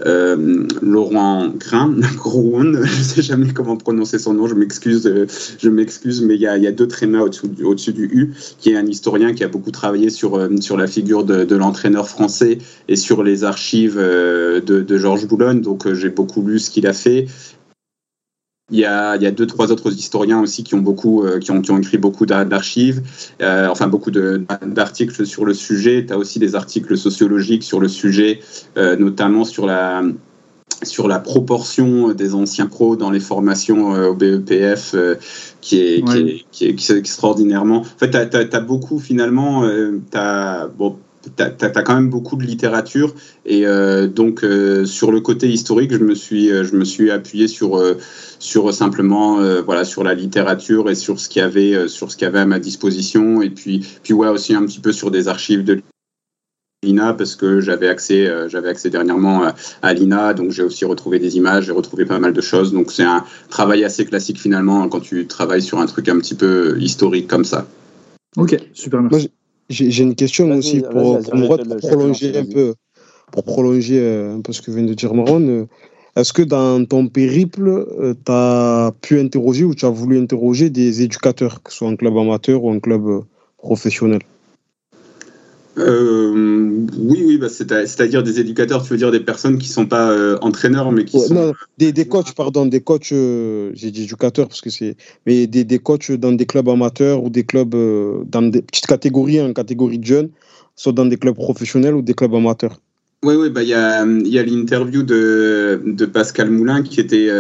euh, 0.06 0.68
Laurent 0.82 1.50
Grain, 1.50 1.96
Groen, 2.18 2.84
je 2.84 3.02
sais 3.02 3.22
jamais 3.22 3.52
comment 3.54 3.78
prononcer 3.78 4.20
son 4.20 4.34
nom, 4.34 4.48
je 4.48 4.56
m'excuse, 4.56 5.08
euh, 5.08 5.26
je 5.58 5.70
m'excuse, 5.70 6.22
mais 6.22 6.36
il 6.36 6.42
y 6.42 6.48
a, 6.48 6.72
deux 6.72 6.88
trémas 6.88 7.22
au-dessus 7.22 7.48
au 7.64 7.94
du 7.94 8.06
U, 8.06 8.34
qui 8.60 8.72
est 8.72 8.76
un 8.76 8.86
historien 8.86 9.34
qui 9.34 9.44
a 9.44 9.48
beaucoup 9.48 9.72
travaillé 9.72 10.10
sur, 10.10 10.36
euh, 10.36 10.50
sur 10.60 10.78
la 10.78 10.88
figure 10.88 11.24
de, 11.24 11.44
de 11.44 11.56
l'entraîneur 11.56 12.08
français 12.08 12.60
et 12.88 12.96
sur 12.96 13.24
les 13.24 13.44
archives 13.44 13.98
de, 13.98 14.60
de 14.60 14.98
Georges 14.98 15.28
Boulogne, 15.28 15.62
donc 15.62 15.92
j'ai 15.94 16.10
beaucoup 16.10 16.46
lu 16.46 16.60
ce 16.60 16.70
qu'il 16.70 16.88
a 16.88 16.94
fait. 16.94 17.28
Il 18.70 18.78
y, 18.78 18.84
a, 18.84 19.16
il 19.16 19.22
y 19.22 19.26
a 19.26 19.32
deux, 19.32 19.48
trois 19.48 19.72
autres 19.72 19.94
historiens 19.94 20.42
aussi 20.42 20.62
qui 20.66 20.76
ont 20.76 20.82
beaucoup, 20.82 21.24
euh, 21.24 21.40
qui 21.40 21.52
ont, 21.52 21.62
qui 21.62 21.72
ont 21.72 21.78
écrit 21.78 21.98
beaucoup 21.98 22.26
d'archives, 22.26 23.02
euh, 23.42 23.68
enfin 23.70 23.88
beaucoup 23.88 24.12
d'articles 24.12 25.26
sur 25.26 25.46
le 25.46 25.54
sujet. 25.54 26.06
Tu 26.06 26.12
as 26.12 26.18
aussi 26.18 26.38
des 26.38 26.54
articles 26.54 26.98
sociologiques 26.98 27.64
sur 27.64 27.80
le 27.80 27.88
sujet, 27.88 28.42
euh, 28.76 28.98
notamment 28.98 29.46
sur 29.46 29.66
la, 29.66 30.04
sur 30.84 31.08
la 31.08 31.20
proportion 31.20 32.14
des 32.14 32.36
anciens 32.36 32.68
pros 32.68 32.98
dans 32.98 33.10
les 33.10 33.22
formations 33.22 33.92
au 33.92 34.14
BEPF, 34.14 34.96
qui, 35.62 35.80
est, 35.80 36.04
ouais. 36.04 36.14
qui, 36.14 36.18
est, 36.20 36.46
qui, 36.52 36.66
est, 36.66 36.76
qui, 36.76 36.92
est, 36.92 36.98
extraordinairement. 36.98 37.78
En 37.78 37.84
fait, 37.84 38.12
tu 38.12 38.18
as, 38.18 38.58
as, 38.58 38.60
beaucoup 38.60 39.00
finalement. 39.00 39.64
as, 40.14 40.68
bon, 40.78 40.98
tu 41.36 41.44
as, 41.44 41.48
as, 41.48 41.82
quand 41.84 41.96
même 41.96 42.10
beaucoup 42.10 42.36
de 42.36 42.44
littérature 42.44 43.14
et 43.46 43.66
euh, 43.66 44.08
donc 44.08 44.44
euh, 44.44 44.86
sur 44.86 45.12
le 45.12 45.22
côté 45.22 45.50
historique 45.50 45.92
je 45.92 46.00
me 46.00 46.16
suis 46.16 46.50
je 46.50 46.76
me 46.76 46.86
suis 46.86 47.12
appuyé 47.12 47.48
sur 47.48 47.78
euh, 47.78 47.98
sur 48.40 48.74
simplement 48.74 49.38
voilà 49.64 49.84
sur 49.84 50.04
la 50.04 50.14
littérature 50.14 50.90
et 50.90 50.96
sur 50.96 51.20
ce 51.20 51.28
qu'il 51.30 51.42
y 51.42 51.46
avait 51.46 51.88
sur 51.88 52.12
ce 52.12 52.18
qu'il 52.18 52.26
y 52.26 52.28
avait 52.28 52.40
à 52.40 52.46
ma 52.46 52.60
disposition. 52.60 53.42
Et 53.42 53.50
puis 53.50 53.86
puis 54.04 54.14
ouais 54.14 54.28
aussi 54.28 54.54
un 54.54 54.64
petit 54.66 54.80
peu 54.80 54.92
sur 54.92 55.10
des 55.10 55.28
archives 55.28 55.64
de 55.64 55.82
l'INA 56.84 57.14
parce 57.14 57.36
que 57.36 57.62
j'avais 57.62 57.88
accès 57.88 58.32
j'avais 58.48 58.70
accès 58.70 58.92
dernièrement 58.92 59.52
à 59.82 59.94
l'INA. 59.94 60.36
Donc 60.36 60.52
j'ai 60.52 60.62
aussi 60.62 60.86
retrouvé 60.86 61.18
des 61.18 61.38
images 61.38 61.66
j'ai 61.66 61.72
retrouvé 61.72 62.06
pas 62.06 62.20
mal 62.20 62.34
de 62.34 62.42
choses. 62.42 62.74
Donc 62.74 62.92
c'est 62.92 63.04
un 63.04 63.24
travail 63.50 63.84
assez 63.84 64.06
classique 64.06 64.40
finalement 64.40 64.88
quand 64.88 65.00
tu 65.00 65.26
travailles 65.26 65.64
sur 65.64 65.80
un 65.80 65.88
truc 65.88 66.08
un 66.10 66.20
petit 66.20 66.36
peu 66.36 66.78
historique 66.80 67.28
comme 67.28 67.46
ça. 67.46 67.68
Ok 68.38 68.56
super 68.74 69.02
merci 69.02 69.32
j'ai 69.70 70.04
une 70.04 70.16
question 70.16 70.50
aussi 70.52 70.82
pour, 70.82 71.20
pour, 71.20 71.58
prolonger 71.78 72.38
un 72.38 72.46
peu, 72.46 72.76
pour 73.32 73.44
prolonger 73.44 74.00
un 74.36 74.42
peu 74.42 74.54
ce 74.54 74.62
que 74.62 74.72
vient 74.72 74.84
de 74.84 74.94
dire 74.94 75.14
Maron. 75.14 75.68
Est-ce 76.16 76.34
que 76.34 76.42
dans 76.42 76.84
ton 76.86 77.08
périple, 77.08 77.86
tu 78.26 78.32
as 78.32 78.92
pu 79.02 79.20
interroger 79.20 79.66
ou 79.66 79.76
tu 79.76 79.86
as 79.86 79.90
voulu 79.90 80.20
interroger 80.20 80.70
des 80.70 81.04
éducateurs, 81.04 81.62
que 81.62 81.72
ce 81.72 81.78
soit 81.78 81.90
un 81.90 81.96
club 81.96 82.18
amateur 82.18 82.64
ou 82.64 82.72
un 82.72 82.80
club 82.80 83.24
professionnel? 83.58 84.22
Euh, 85.78 86.86
oui, 86.98 87.24
oui, 87.26 87.38
bah 87.38 87.50
c'est-à-dire 87.50 88.24
des 88.24 88.40
éducateurs, 88.40 88.84
tu 88.84 88.90
veux 88.90 88.98
dire 88.98 89.12
des 89.12 89.20
personnes 89.20 89.58
qui 89.58 89.68
ne 89.68 89.74
sont 89.74 89.86
pas 89.86 90.12
euh, 90.12 90.38
entraîneurs, 90.42 90.92
mais 90.92 91.06
qui 91.06 91.18
ouais, 91.18 91.28
sont... 91.28 91.34
Non, 91.34 91.54
des, 91.78 91.92
des 91.92 92.08
coachs, 92.08 92.34
pardon, 92.34 92.66
des 92.66 92.82
coachs, 92.82 93.12
euh, 93.12 93.72
j'ai 93.74 93.92
dit 93.92 94.04
éducateurs 94.04 94.48
parce 94.48 94.62
que 94.62 94.70
c'est... 94.70 94.98
Mais 95.26 95.48
des, 95.48 95.64
des 95.64 95.80
coachs 95.80 96.12
dans 96.12 96.32
des 96.32 96.46
clubs 96.46 96.68
amateurs 96.70 97.24
ou 97.24 97.30
des 97.30 97.44
clubs 97.44 97.76
euh, 97.76 98.24
dans 98.26 98.42
des 98.42 98.62
petites 98.62 98.88
catégories, 98.88 99.42
en 99.42 99.54
catégorie 99.54 100.00
de 100.00 100.06
jeunes, 100.06 100.30
soit 100.76 100.94
dans 100.94 101.06
des 101.06 101.18
clubs 101.18 101.36
professionnels 101.36 101.96
ou 101.96 102.02
des 102.02 102.14
clubs 102.14 102.34
amateurs. 102.34 102.80
Oui, 103.24 103.36
oui, 103.36 103.50
bah 103.50 103.64
il 103.64 103.70
y 103.70 103.74
a, 103.74 104.06
y 104.06 104.38
a 104.40 104.44
l'interview 104.44 105.04
de, 105.04 105.82
de 105.86 106.06
Pascal 106.06 106.52
Moulin 106.52 106.84
qui 106.84 107.00
était, 107.00 107.32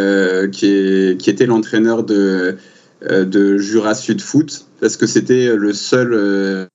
qui, 0.51 0.65
est, 0.65 1.17
qui 1.19 1.29
était 1.29 1.45
l'entraîneur 1.45 2.03
de, 2.03 2.55
de 3.01 3.57
Jura 3.57 3.93
Sud 3.93 4.21
Foot, 4.21 4.65
parce 4.79 4.97
que 4.97 5.05
c'était 5.05 5.55
le 5.55 5.73
seul 5.73 6.67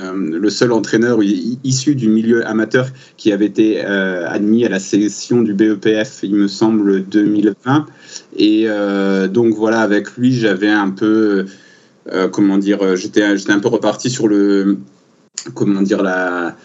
euh, 0.00 0.12
le 0.12 0.50
seul 0.50 0.72
entraîneur 0.72 1.20
issu 1.22 1.94
du 1.94 2.08
milieu 2.08 2.44
amateur 2.48 2.88
qui 3.16 3.30
avait 3.30 3.46
été 3.46 3.84
euh, 3.84 4.28
admis 4.28 4.64
à 4.64 4.68
la 4.68 4.80
sélection 4.80 5.40
du 5.42 5.54
BEPF, 5.54 6.20
il 6.24 6.34
me 6.34 6.48
semble, 6.48 7.04
2020. 7.04 7.86
Et 8.36 8.64
euh, 8.66 9.28
donc 9.28 9.54
voilà, 9.54 9.82
avec 9.82 10.16
lui, 10.16 10.32
j'avais 10.32 10.70
un 10.70 10.90
peu, 10.90 11.46
comment 12.32 12.58
dire, 12.58 12.96
j'étais 12.96 13.22
un 13.22 13.60
peu 13.60 13.68
reparti 13.68 14.10
sur 14.10 14.26
le, 14.26 14.78
comment 15.54 15.80
dire, 15.80 16.02
la, 16.02 16.56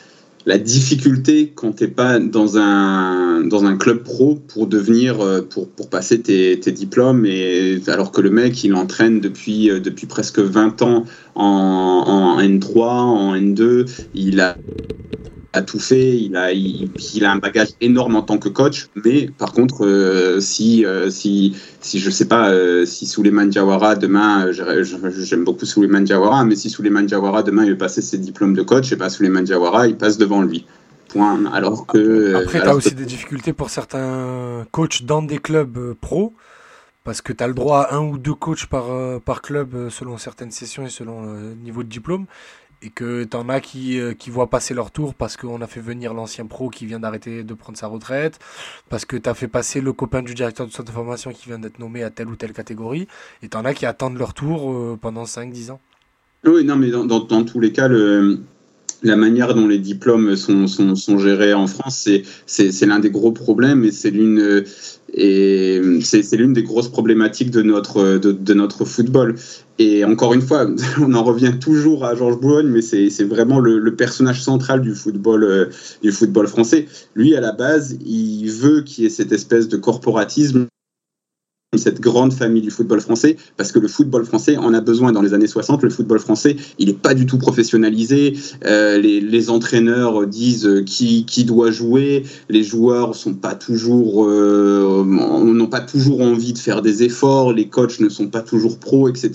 la 0.46 0.58
difficulté 0.58 1.52
quand 1.54 1.74
tu 1.74 1.84
n'es 1.84 1.90
pas 1.90 2.20
dans 2.20 2.58
un, 2.58 3.42
dans 3.42 3.66
un 3.66 3.78
club 3.78 4.04
pro 4.04 4.36
pour 4.36 4.68
devenir, 4.68 5.18
pour, 5.50 5.68
pour 5.70 5.90
passer 5.90 6.22
tes, 6.22 6.60
tes, 6.60 6.72
diplômes, 6.72 7.26
et, 7.26 7.80
alors 7.88 8.12
que 8.12 8.22
le 8.22 8.30
mec, 8.30 8.64
il 8.64 8.74
entraîne 8.74 9.20
depuis, 9.20 9.68
depuis 9.68 10.08
presque 10.08 10.40
20 10.40 10.82
ans 10.82 11.06
en, 11.36 11.44
en 11.46 12.42
N3, 12.42 12.82
en 12.82 13.36
N2, 13.36 13.86
il 14.16 14.40
a, 14.40 14.56
a 15.54 15.62
tout 15.62 15.80
fait, 15.80 16.18
il 16.18 16.36
a, 16.36 16.52
il, 16.52 16.92
il, 17.16 17.26
a 17.26 17.32
un 17.32 17.38
bagage 17.38 17.70
énorme 17.82 18.16
en 18.16 18.22
tant 18.22 18.38
que 18.38 18.50
coach, 18.50 18.88
mais 18.96 19.30
par 19.38 19.52
contre, 19.52 19.86
euh, 19.86 20.40
si, 20.40 20.86
euh, 20.86 21.10
si, 21.10 21.56
si 21.82 22.00
je 22.00 22.10
sais 22.10 22.28
pas, 22.28 22.52
euh, 22.52 22.86
si 22.86 23.08
Souleymane 23.08 23.50
Diawara 23.50 23.96
demain, 23.96 24.52
j'aime 24.52 25.44
beaucoup 25.44 25.66
Souleymane 25.66 26.04
Diawara, 26.04 26.46
mais 26.46 26.56
si 26.56 26.70
Souleymane 26.70 27.08
Diawara 27.08 27.44
demain 27.44 27.64
il 27.64 27.72
veut 27.72 27.78
passer 27.78 28.02
ses 28.02 28.18
diplômes 28.18 28.54
de 28.54 28.62
coach, 28.62 28.92
et 28.92 28.96
pas 28.96 29.10
Souleymane 29.10 29.46
Diawara, 29.46 29.88
il 29.88 29.98
passe 29.98 30.18
devant 30.18 30.42
lui. 30.42 30.66
Point. 31.08 31.46
Alors 31.52 31.88
que. 31.88 32.36
Après, 32.36 32.62
tu 32.62 32.68
as 32.68 32.76
aussi 32.76 32.92
que... 32.92 32.96
des 32.96 33.06
difficultés 33.06 33.52
pour 33.52 33.72
certains 33.72 34.68
coachs 34.72 35.04
dans 35.04 35.24
des 35.24 35.40
clubs 35.40 35.96
pro 36.00 36.36
parce 37.10 37.22
que 37.22 37.34
tu 37.34 37.44
as 37.44 37.48
le 37.48 37.56
droit 37.56 37.82
à 37.82 37.96
un 37.96 38.02
ou 38.02 38.20
deux 38.20 38.36
coachs 38.36 38.68
par, 38.68 38.92
euh, 38.92 39.20
par 39.20 39.42
club 39.42 39.74
euh, 39.74 39.90
selon 39.90 40.20
certaines 40.20 40.52
sessions 40.52 40.86
et 40.86 40.90
selon 40.90 41.24
le 41.24 41.56
niveau 41.56 41.82
de 41.82 41.90
diplôme. 41.90 42.28
Et 42.82 42.90
que 42.90 43.26
tu 43.26 43.36
en 43.36 43.50
as 43.50 43.60
qui, 43.60 44.00
euh, 44.00 44.14
qui 44.14 44.30
voient 44.30 44.50
passer 44.50 44.74
leur 44.74 44.92
tour 44.92 45.14
parce 45.14 45.36
qu'on 45.36 45.62
a 45.62 45.68
fait 45.68 45.82
venir 45.82 46.14
l'ancien 46.14 46.46
pro 46.46 46.70
qui 46.70 46.86
vient 46.86 47.00
d'arrêter 47.00 47.44
de 47.44 47.54
prendre 47.54 47.78
sa 47.78 47.88
retraite, 47.88 48.40
parce 48.90 49.04
que 49.04 49.18
tu 49.18 49.28
as 49.30 49.34
fait 49.34 49.50
passer 49.50 49.82
le 49.82 49.92
copain 49.92 50.22
du 50.22 50.34
directeur 50.34 50.66
de 50.66 50.72
centre 50.72 50.90
de 50.90 50.96
formation 50.96 51.32
qui 51.32 51.48
vient 51.48 51.60
d'être 51.60 51.80
nommé 51.80 52.04
à 52.04 52.10
telle 52.10 52.30
ou 52.30 52.36
telle 52.36 52.54
catégorie. 52.54 53.08
Et 53.44 53.50
tu 53.50 53.58
en 53.58 53.66
as 53.66 53.74
qui 53.74 53.86
attendent 53.86 54.18
leur 54.18 54.34
tour 54.34 54.98
pendant 55.00 55.26
5-10 55.26 55.72
ans. 55.72 55.80
Oui, 56.46 56.64
non, 56.64 56.78
mais 56.78 56.90
dans, 56.90 57.06
dans, 57.06 57.44
tous 57.44 57.60
les 57.60 57.74
cas, 57.74 57.90
la 59.04 59.16
manière 59.16 59.54
dont 59.56 59.68
les 59.68 59.78
diplômes 59.78 60.36
sont, 60.38 60.68
sont, 60.68 60.96
sont 60.96 61.18
gérés 61.18 61.54
en 61.54 61.68
France, 61.68 62.08
c'est 62.46 62.86
l'un 62.86 63.00
des 63.00 63.10
gros 63.10 63.32
problèmes 63.32 63.84
et 63.84 63.92
c'est 63.92 64.12
l'une 64.12 64.64
et 65.14 65.82
c'est 66.02 66.38
l'une 66.38 66.54
des 66.54 66.64
grosses 66.64 66.90
problématiques 66.90 67.52
de 67.52 67.62
notre, 67.62 68.18
de, 68.18 68.32
de, 68.32 68.54
notre 68.54 68.86
football. 68.86 69.36
Et 69.80 70.04
encore 70.04 70.34
une 70.34 70.42
fois, 70.42 70.68
on 71.02 71.14
en 71.14 71.24
revient 71.24 71.54
toujours 71.60 72.06
à 72.06 72.14
Georges 72.14 72.40
Boulogne, 72.40 72.68
mais 72.68 72.82
c'est 72.82 73.24
vraiment 73.24 73.60
le, 73.60 73.96
personnage 73.96 74.44
central 74.44 74.82
du 74.82 74.94
football, 74.94 75.44
euh, 75.44 75.66
du 76.04 76.12
football 76.12 76.48
français. 76.48 76.88
Lui, 77.16 77.36
à 77.36 77.42
la 77.42 77.54
base, 77.54 77.98
il 78.06 78.50
veut 78.50 78.82
qu'il 78.82 79.06
y 79.06 79.08
ait 79.08 79.10
cette 79.10 79.32
espèce 79.32 79.68
de 79.68 79.78
corporatisme 79.78 80.68
cette 81.78 82.02
grande 82.02 82.34
famille 82.34 82.64
du 82.64 82.72
football 82.72 83.00
français, 83.00 83.38
parce 83.56 83.72
que 83.72 83.78
le 83.78 83.88
football 83.88 84.26
français 84.26 84.58
en 84.58 84.74
a 84.74 84.82
besoin 84.82 85.12
dans 85.12 85.22
les 85.22 85.36
années 85.36 85.46
60. 85.46 85.84
Le 85.84 85.92
football 85.92 86.20
français, 86.20 86.56
il 86.80 86.88
n'est 86.88 86.94
pas 86.96 87.14
du 87.14 87.28
tout 87.28 87.38
professionnalisé. 87.38 88.36
Euh, 88.66 88.98
les, 88.98 89.50
entraîneurs 89.52 90.26
disent 90.26 90.84
qui, 90.88 91.26
qui 91.26 91.44
doit 91.44 91.70
jouer. 91.70 92.24
Les 92.50 92.64
joueurs 92.64 93.16
sont 93.16 93.36
pas 93.36 93.54
toujours, 93.54 94.26
euh, 94.28 95.04
n'ont 95.06 95.68
pas 95.68 95.80
toujours 95.80 96.22
envie 96.22 96.54
de 96.54 96.58
faire 96.58 96.82
des 96.82 97.04
efforts. 97.04 97.54
Les 97.54 97.68
coachs 97.68 98.00
ne 98.00 98.10
sont 98.10 98.28
pas 98.28 98.42
toujours 98.42 98.80
pros, 98.80 99.08
etc. 99.08 99.32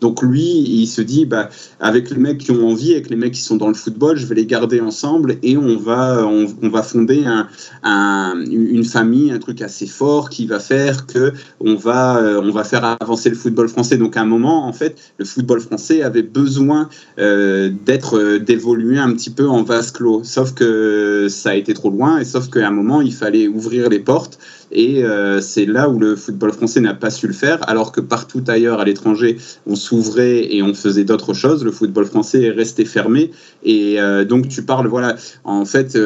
Donc 0.00 0.22
lui, 0.22 0.42
il 0.42 0.86
se 0.86 1.02
dit, 1.02 1.26
bah, 1.26 1.50
avec 1.80 2.10
les 2.10 2.16
mecs 2.16 2.38
qui 2.38 2.50
ont 2.50 2.66
envie, 2.66 2.92
avec 2.92 3.10
les 3.10 3.16
mecs 3.16 3.34
qui 3.34 3.42
sont 3.42 3.56
dans 3.56 3.68
le 3.68 3.74
football, 3.74 4.16
je 4.16 4.24
vais 4.24 4.34
les 4.34 4.46
garder 4.46 4.80
ensemble 4.80 5.36
et 5.42 5.58
on 5.58 5.76
va, 5.76 6.26
on, 6.26 6.68
va 6.68 6.82
fonder 6.82 7.24
un, 7.26 7.46
un, 7.82 8.42
une 8.50 8.84
famille, 8.84 9.30
un 9.30 9.38
truc 9.38 9.60
assez 9.60 9.86
fort 9.86 10.30
qui 10.30 10.46
va 10.46 10.60
faire 10.60 11.06
que 11.06 11.34
va, 11.74 12.18
euh, 12.18 12.40
on 12.42 12.50
va 12.50 12.64
faire 12.64 12.96
avancer 13.00 13.28
le 13.30 13.36
football 13.36 13.68
français. 13.68 13.96
Donc 13.96 14.16
à 14.16 14.22
un 14.22 14.26
moment, 14.26 14.66
en 14.66 14.72
fait, 14.72 14.96
le 15.18 15.24
football 15.24 15.60
français 15.60 16.02
avait 16.02 16.22
besoin 16.22 16.88
euh, 17.18 17.70
d'être, 17.84 18.18
euh, 18.18 18.38
d'évoluer 18.38 18.98
un 18.98 19.12
petit 19.12 19.30
peu 19.30 19.48
en 19.48 19.62
vase 19.62 19.90
clos. 19.90 20.22
Sauf 20.24 20.54
que 20.54 21.26
ça 21.28 21.50
a 21.50 21.54
été 21.54 21.74
trop 21.74 21.90
loin 21.90 22.18
et 22.18 22.24
sauf 22.24 22.48
qu'à 22.48 22.66
un 22.66 22.70
moment, 22.70 23.00
il 23.00 23.12
fallait 23.12 23.48
ouvrir 23.48 23.88
les 23.88 24.00
portes. 24.00 24.38
Et 24.72 25.04
c'est 25.40 25.66
là 25.66 25.88
où 25.88 26.00
le 26.00 26.16
football 26.16 26.52
français 26.52 26.80
n'a 26.80 26.94
pas 26.94 27.10
su 27.10 27.28
le 27.28 27.32
faire, 27.32 27.60
alors 27.68 27.92
que 27.92 28.00
partout 28.00 28.42
ailleurs 28.48 28.80
à 28.80 28.84
l'étranger, 28.84 29.38
on 29.68 29.76
s'ouvrait 29.76 30.52
et 30.52 30.64
on 30.64 30.74
faisait 30.74 31.04
d'autres 31.04 31.32
choses. 31.32 31.64
Le 31.64 31.70
football 31.70 32.06
français 32.06 32.42
est 32.42 32.50
resté 32.50 32.84
fermé. 32.84 33.30
Et 33.62 33.98
donc 34.26 34.48
tu 34.48 34.64
parles, 34.64 34.88
voilà, 34.88 35.14
en 35.44 35.64
fait. 35.64 35.96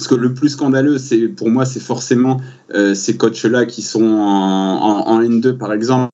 Parce 0.00 0.08
que 0.08 0.14
le 0.14 0.32
plus 0.32 0.48
scandaleux, 0.48 0.96
c'est 0.96 1.28
pour 1.28 1.50
moi, 1.50 1.66
c'est 1.66 1.78
forcément 1.78 2.40
euh, 2.72 2.94
ces 2.94 3.18
coachs-là 3.18 3.66
qui 3.66 3.82
sont 3.82 4.02
en, 4.02 4.78
en, 4.78 5.06
en, 5.06 5.20
N2, 5.20 5.58
par 5.58 5.74
exemple, 5.74 6.10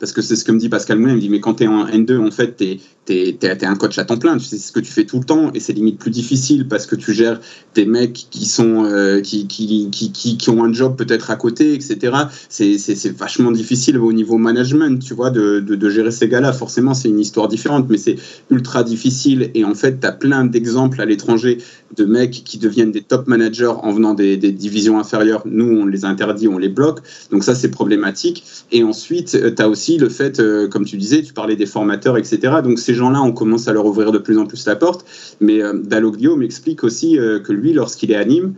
parce 0.00 0.12
que 0.12 0.22
c'est 0.22 0.34
ce 0.34 0.44
que 0.44 0.50
me 0.50 0.58
dit 0.58 0.70
Pascal 0.70 0.98
Moulin, 0.98 1.12
il 1.12 1.16
me 1.16 1.20
dit, 1.20 1.28
mais 1.28 1.40
quand 1.40 1.54
tu 1.54 1.64
es 1.64 1.66
en 1.66 1.86
N2, 1.86 2.18
en 2.18 2.30
fait, 2.30 2.56
tu 2.56 2.80
es, 3.12 3.64
un 3.66 3.74
coach 3.76 3.98
à 3.98 4.04
temps 4.04 4.16
plein, 4.16 4.38
sais 4.38 4.56
ce 4.56 4.72
que 4.72 4.80
tu 4.80 4.90
fais 4.90 5.04
tout 5.04 5.18
le 5.18 5.24
temps, 5.24 5.50
et 5.52 5.60
c'est 5.60 5.74
limite 5.74 5.98
plus 5.98 6.10
difficile 6.10 6.66
parce 6.68 6.86
que 6.86 6.96
tu 6.96 7.12
gères 7.12 7.38
des 7.74 7.84
mecs 7.84 8.26
qui, 8.30 8.46
sont, 8.46 8.84
euh, 8.84 9.20
qui, 9.20 9.46
qui, 9.46 9.90
qui, 9.90 10.10
qui, 10.10 10.50
ont 10.50 10.64
un 10.64 10.72
job 10.72 10.96
peut-être 10.96 11.30
à 11.30 11.36
côté, 11.36 11.74
etc. 11.74 12.16
C'est 12.48 13.10
vachement 13.16 13.52
difficile 13.52 13.98
au 13.98 14.12
niveau 14.12 14.38
management, 14.38 15.02
tu 15.02 15.12
vois, 15.12 15.30
de, 15.30 15.60
de, 15.60 15.74
de 15.74 15.90
gérer 15.90 16.12
ces 16.12 16.28
gars-là. 16.28 16.54
Forcément, 16.54 16.94
c'est 16.94 17.08
une 17.08 17.20
histoire 17.20 17.48
différente, 17.48 17.86
mais 17.90 17.98
c'est 17.98 18.16
ultra 18.50 18.82
difficile, 18.82 19.50
et 19.54 19.64
en 19.64 19.74
fait, 19.74 20.00
tu 20.00 20.06
as 20.06 20.12
plein 20.12 20.46
d'exemples 20.46 21.00
à 21.02 21.04
l'étranger 21.04 21.58
de 21.96 22.04
mecs 22.06 22.42
qui 22.44 22.56
deviennent 22.56 22.92
des 22.92 23.02
top 23.02 23.26
managers 23.26 23.74
en 23.82 23.92
venant 23.92 24.14
des, 24.14 24.38
des 24.38 24.52
divisions 24.52 24.98
inférieures. 24.98 25.42
Nous, 25.44 25.66
on 25.66 25.84
les 25.84 26.06
interdit, 26.06 26.48
on 26.48 26.56
les 26.56 26.68
bloque, 26.68 27.00
donc 27.30 27.44
ça, 27.44 27.54
c'est 27.54 27.70
problématique. 27.70 28.44
Et 28.72 28.82
ensuite, 28.82 29.34
euh, 29.34 29.52
tu 29.54 29.60
as 29.60 29.68
aussi 29.68 29.89
le 29.98 30.08
fait, 30.08 30.40
euh, 30.40 30.68
comme 30.68 30.84
tu 30.84 30.96
disais, 30.96 31.22
tu 31.22 31.32
parlais 31.32 31.56
des 31.56 31.66
formateurs, 31.66 32.16
etc. 32.18 32.38
Donc 32.62 32.78
ces 32.78 32.94
gens-là, 32.94 33.20
on 33.22 33.32
commence 33.32 33.68
à 33.68 33.72
leur 33.72 33.86
ouvrir 33.86 34.12
de 34.12 34.18
plus 34.18 34.38
en 34.38 34.46
plus 34.46 34.66
la 34.66 34.76
porte. 34.76 35.04
Mais 35.40 35.62
euh, 35.62 35.74
Dalloglio 35.82 36.36
m'explique 36.36 36.84
aussi 36.84 37.16
que 37.16 37.52
lui, 37.52 37.72
lorsqu'il 37.72 38.10
est 38.10 38.16
à 38.16 38.24
Nîmes, 38.24 38.54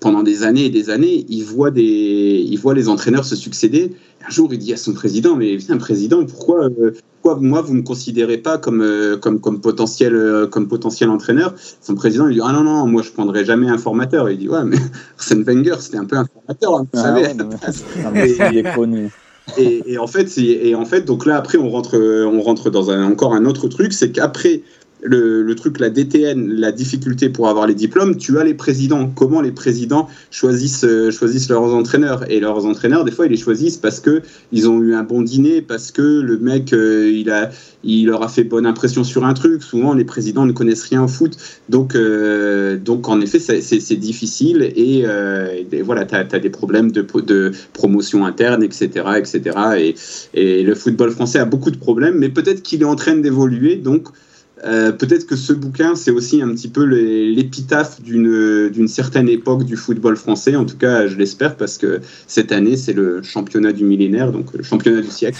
pendant 0.00 0.22
des 0.22 0.44
années 0.44 0.64
et 0.64 0.70
des 0.70 0.88
années, 0.88 1.26
il 1.28 1.42
voit, 1.44 1.70
des, 1.70 1.82
il 2.48 2.56
voit 2.58 2.72
les 2.74 2.88
entraîneurs 2.88 3.24
se 3.26 3.36
succéder. 3.36 3.92
Un 4.26 4.30
jour, 4.30 4.48
il 4.52 4.58
dit 4.58 4.72
à 4.72 4.78
son 4.78 4.94
président, 4.94 5.36
mais 5.36 5.58
un 5.68 5.76
président, 5.76 6.24
pourquoi, 6.24 6.68
pourquoi 7.20 7.38
moi, 7.42 7.60
vous 7.60 7.74
ne 7.74 7.78
me 7.80 7.82
considérez 7.84 8.38
pas 8.38 8.56
comme, 8.56 8.82
comme, 9.20 9.40
comme, 9.40 9.60
potentiel, 9.60 10.48
comme 10.50 10.68
potentiel 10.68 11.10
entraîneur? 11.10 11.54
Son 11.82 11.94
président, 11.94 12.28
il 12.28 12.34
dit, 12.36 12.40
ah 12.42 12.50
non, 12.52 12.62
non, 12.64 12.86
moi, 12.86 13.02
je 13.02 13.10
prendrai 13.10 13.44
jamais 13.44 13.68
un 13.68 13.76
formateur. 13.76 14.30
Il 14.30 14.38
dit, 14.38 14.48
ouais, 14.48 14.64
mais 14.64 14.78
Arsène 15.18 15.42
Wenger, 15.42 15.76
c'était 15.80 15.98
un 15.98 16.06
peu 16.06 16.16
un 16.16 16.24
formateur, 16.24 16.76
hein, 16.76 16.86
vous 16.90 16.98
Ah 16.98 17.02
savez. 17.02 17.22
ouais, 17.22 17.34
non, 17.34 17.48
mais- 18.14 18.30
il 18.52 18.58
est 18.58 18.74
connu. 18.74 19.10
Et, 19.56 19.98
en 19.98 20.06
fait, 20.06 20.36
et 20.38 20.74
en 20.74 20.84
fait, 20.84 21.02
donc 21.02 21.26
là 21.26 21.36
après, 21.36 21.58
on 21.58 21.68
rentre, 21.68 21.98
on 21.98 22.40
rentre 22.42 22.70
dans 22.70 22.90
encore 22.90 23.34
un 23.34 23.44
autre 23.44 23.68
truc, 23.68 23.92
c'est 23.92 24.12
qu'après 24.12 24.62
le, 25.02 25.54
truc, 25.54 25.78
la 25.80 25.90
DTN, 25.90 26.52
la 26.52 26.72
difficulté 26.72 27.28
pour 27.28 27.48
avoir 27.48 27.66
les 27.66 27.74
diplômes, 27.74 28.16
tu 28.16 28.38
as 28.38 28.44
les 28.44 28.54
présidents. 28.54 29.10
Comment 29.14 29.40
les 29.40 29.52
présidents 29.52 30.08
choisissent, 30.30 30.84
euh, 30.84 31.10
choisissent 31.10 31.48
leurs 31.48 31.74
entraîneurs? 31.74 32.30
Et 32.30 32.40
leurs 32.40 32.66
entraîneurs, 32.66 33.04
des 33.04 33.10
fois, 33.10 33.26
ils 33.26 33.30
les 33.30 33.36
choisissent 33.36 33.76
parce 33.76 34.00
que 34.00 34.22
ils 34.52 34.68
ont 34.68 34.80
eu 34.82 34.94
un 34.94 35.02
bon 35.02 35.22
dîner, 35.22 35.62
parce 35.62 35.90
que 35.92 36.02
le 36.02 36.38
mec, 36.38 36.72
euh, 36.72 37.10
il 37.82 38.06
leur 38.06 38.22
a 38.22 38.28
fait 38.28 38.44
bonne 38.44 38.66
impression 38.66 39.04
sur 39.04 39.24
un 39.24 39.34
truc. 39.34 39.62
Souvent, 39.62 39.94
les 39.94 40.04
présidents 40.04 40.46
ne 40.46 40.52
connaissent 40.52 40.82
rien 40.84 41.04
au 41.04 41.08
foot, 41.08 41.36
donc, 41.68 41.94
euh, 41.94 42.78
en 43.04 43.20
effet, 43.20 43.38
c'est- 43.38 43.96
difficile 44.00 44.62
et, 44.76 45.04
voilà, 45.82 46.04
tu 46.06 46.14
as, 46.14 46.38
des 46.38 46.50
problèmes 46.50 46.92
de, 46.92 47.04
de 47.22 47.52
promotion 47.72 48.24
interne, 48.24 48.62
etc., 48.62 48.88
etc. 49.18 49.58
Et, 49.78 49.94
et 50.34 50.62
le 50.62 50.74
football 50.74 51.10
français 51.10 51.38
a 51.38 51.44
beaucoup 51.44 51.70
de 51.70 51.76
problèmes, 51.76 52.16
mais 52.16 52.28
peut-être 52.28 52.62
qu'il 52.62 52.82
est 52.82 52.86
en 52.86 52.96
train 52.96 53.16
d'évoluer, 53.16 53.76
donc. 53.76 54.08
Euh, 54.64 54.92
peut-être 54.92 55.26
que 55.26 55.36
ce 55.36 55.52
bouquin, 55.52 55.94
c'est 55.94 56.10
aussi 56.10 56.42
un 56.42 56.48
petit 56.48 56.68
peu 56.68 56.84
l'épitaphe 56.84 58.00
d'une 58.02 58.68
d'une 58.70 58.88
certaine 58.88 59.28
époque 59.28 59.64
du 59.64 59.76
football 59.76 60.16
français. 60.16 60.56
En 60.56 60.64
tout 60.64 60.76
cas, 60.76 61.06
je 61.06 61.16
l'espère, 61.16 61.56
parce 61.56 61.78
que 61.78 62.00
cette 62.26 62.52
année, 62.52 62.76
c'est 62.76 62.92
le 62.92 63.22
championnat 63.22 63.72
du 63.72 63.84
millénaire, 63.84 64.32
donc 64.32 64.52
le 64.52 64.62
championnat 64.62 65.00
du 65.00 65.10
siècle. 65.10 65.38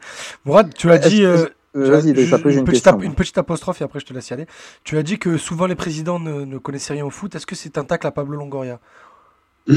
Mourad, 0.44 0.72
tu 0.74 0.90
as 0.90 0.96
Est-ce 0.96 1.08
dit. 1.08 1.20
que- 1.20 1.24
euh, 1.26 1.46
Euh, 1.74 1.86
tu 1.86 2.20
as- 2.20 2.34
après 2.34 2.52
une 2.54 2.64
petite, 2.64 2.82
question. 2.84 3.00
une 3.00 3.14
petite 3.14 3.38
apostrophe 3.38 3.80
et 3.80 3.84
après 3.84 3.98
je 3.98 4.04
te 4.04 4.12
laisse 4.12 4.28
y 4.28 4.34
aller. 4.34 4.44
Tu 4.84 4.98
as 4.98 5.02
dit 5.02 5.18
que 5.18 5.38
souvent 5.38 5.64
les 5.66 5.74
présidents 5.74 6.20
ne, 6.20 6.44
ne 6.44 6.58
connaissaient 6.58 6.92
rien 6.92 7.06
au 7.06 7.10
foot. 7.10 7.34
Est-ce 7.34 7.46
que 7.46 7.54
c'est 7.54 7.78
un 7.78 7.84
tacle 7.84 8.06
à 8.06 8.10
Pablo 8.10 8.36
Longoria? 8.36 8.78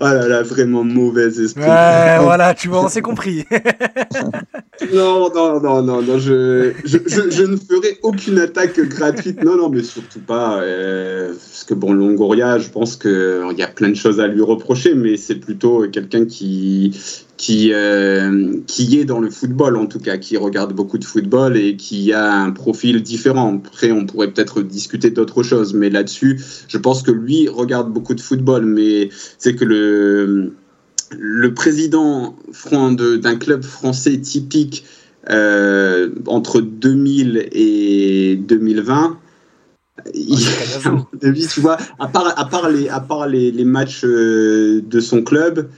ah 0.00 0.14
là 0.14 0.28
là, 0.28 0.42
vraiment 0.42 0.84
mauvais 0.84 1.26
esprit. 1.26 1.62
Ouais, 1.62 2.18
voilà, 2.20 2.54
tu 2.54 2.68
vois, 2.68 2.84
on 2.84 2.88
s'est 2.88 3.02
compris. 3.02 3.44
Non, 4.92 5.30
non, 5.34 5.58
non, 5.60 5.82
non, 5.82 6.02
non, 6.02 6.18
je, 6.18 6.72
je, 6.84 6.98
je, 7.06 7.30
je 7.30 7.42
ne 7.44 7.56
ferai 7.56 7.98
aucune 8.02 8.38
attaque 8.38 8.78
gratuite. 8.80 9.42
Non, 9.42 9.56
non, 9.56 9.70
mais 9.70 9.82
surtout 9.82 10.20
pas. 10.20 10.60
euh, 10.60 11.28
parce 11.28 11.64
que 11.64 11.72
bon, 11.72 11.94
Longoria, 11.94 12.58
je 12.58 12.68
pense 12.68 12.96
qu'il 12.96 13.54
y 13.56 13.62
a 13.62 13.68
plein 13.68 13.88
de 13.88 13.94
choses 13.94 14.20
à 14.20 14.26
lui 14.26 14.42
reprocher, 14.42 14.94
mais 14.94 15.16
c'est 15.16 15.36
plutôt 15.36 15.86
quelqu'un 15.90 16.26
qui, 16.26 16.94
qui, 17.36 17.72
euh, 17.72 18.60
qui 18.66 18.98
est 18.98 19.04
dans 19.04 19.20
le 19.20 19.30
football, 19.30 19.76
en 19.76 19.86
tout 19.86 19.98
cas, 19.98 20.16
qui 20.16 20.36
regarde 20.36 20.72
beaucoup 20.72 20.98
de 20.98 21.04
football 21.04 21.56
et 21.56 21.76
qui 21.76 22.12
a 22.12 22.32
un 22.32 22.50
profil 22.50 23.02
différent. 23.02 23.60
Après, 23.64 23.92
on 23.92 24.06
pourrait 24.06 24.30
peut-être 24.30 24.62
discuter 24.62 25.10
d'autres 25.10 25.42
choses, 25.42 25.74
mais 25.74 25.90
là-dessus, 25.90 26.40
je 26.68 26.78
pense 26.78 27.02
que 27.02 27.10
lui 27.10 27.48
regarde 27.48 27.92
beaucoup 27.92 28.14
de 28.14 28.20
football, 28.20 28.64
mais 28.64 29.10
c'est 29.38 29.54
que 29.54 29.64
le 29.64 30.52
le 31.16 31.54
président 31.54 32.34
d'un 32.72 33.36
club 33.36 33.62
français 33.62 34.18
typique 34.18 34.84
euh, 35.30 36.10
entre 36.26 36.60
2000 36.60 37.48
et 37.52 38.36
2020, 38.36 39.18
il, 40.14 40.38
à 40.84 40.90
mon 40.90 41.06
avis, 41.22 41.46
tu 41.46 41.60
vois, 41.60 41.76
à 41.98 42.08
part, 42.08 42.38
à 42.38 42.44
part, 42.48 42.68
les, 42.70 42.88
à 42.88 43.00
part 43.00 43.26
les, 43.28 43.50
les 43.50 43.64
matchs 43.64 44.04
euh, 44.04 44.82
de 44.84 45.00
son 45.00 45.22
club, 45.22 45.68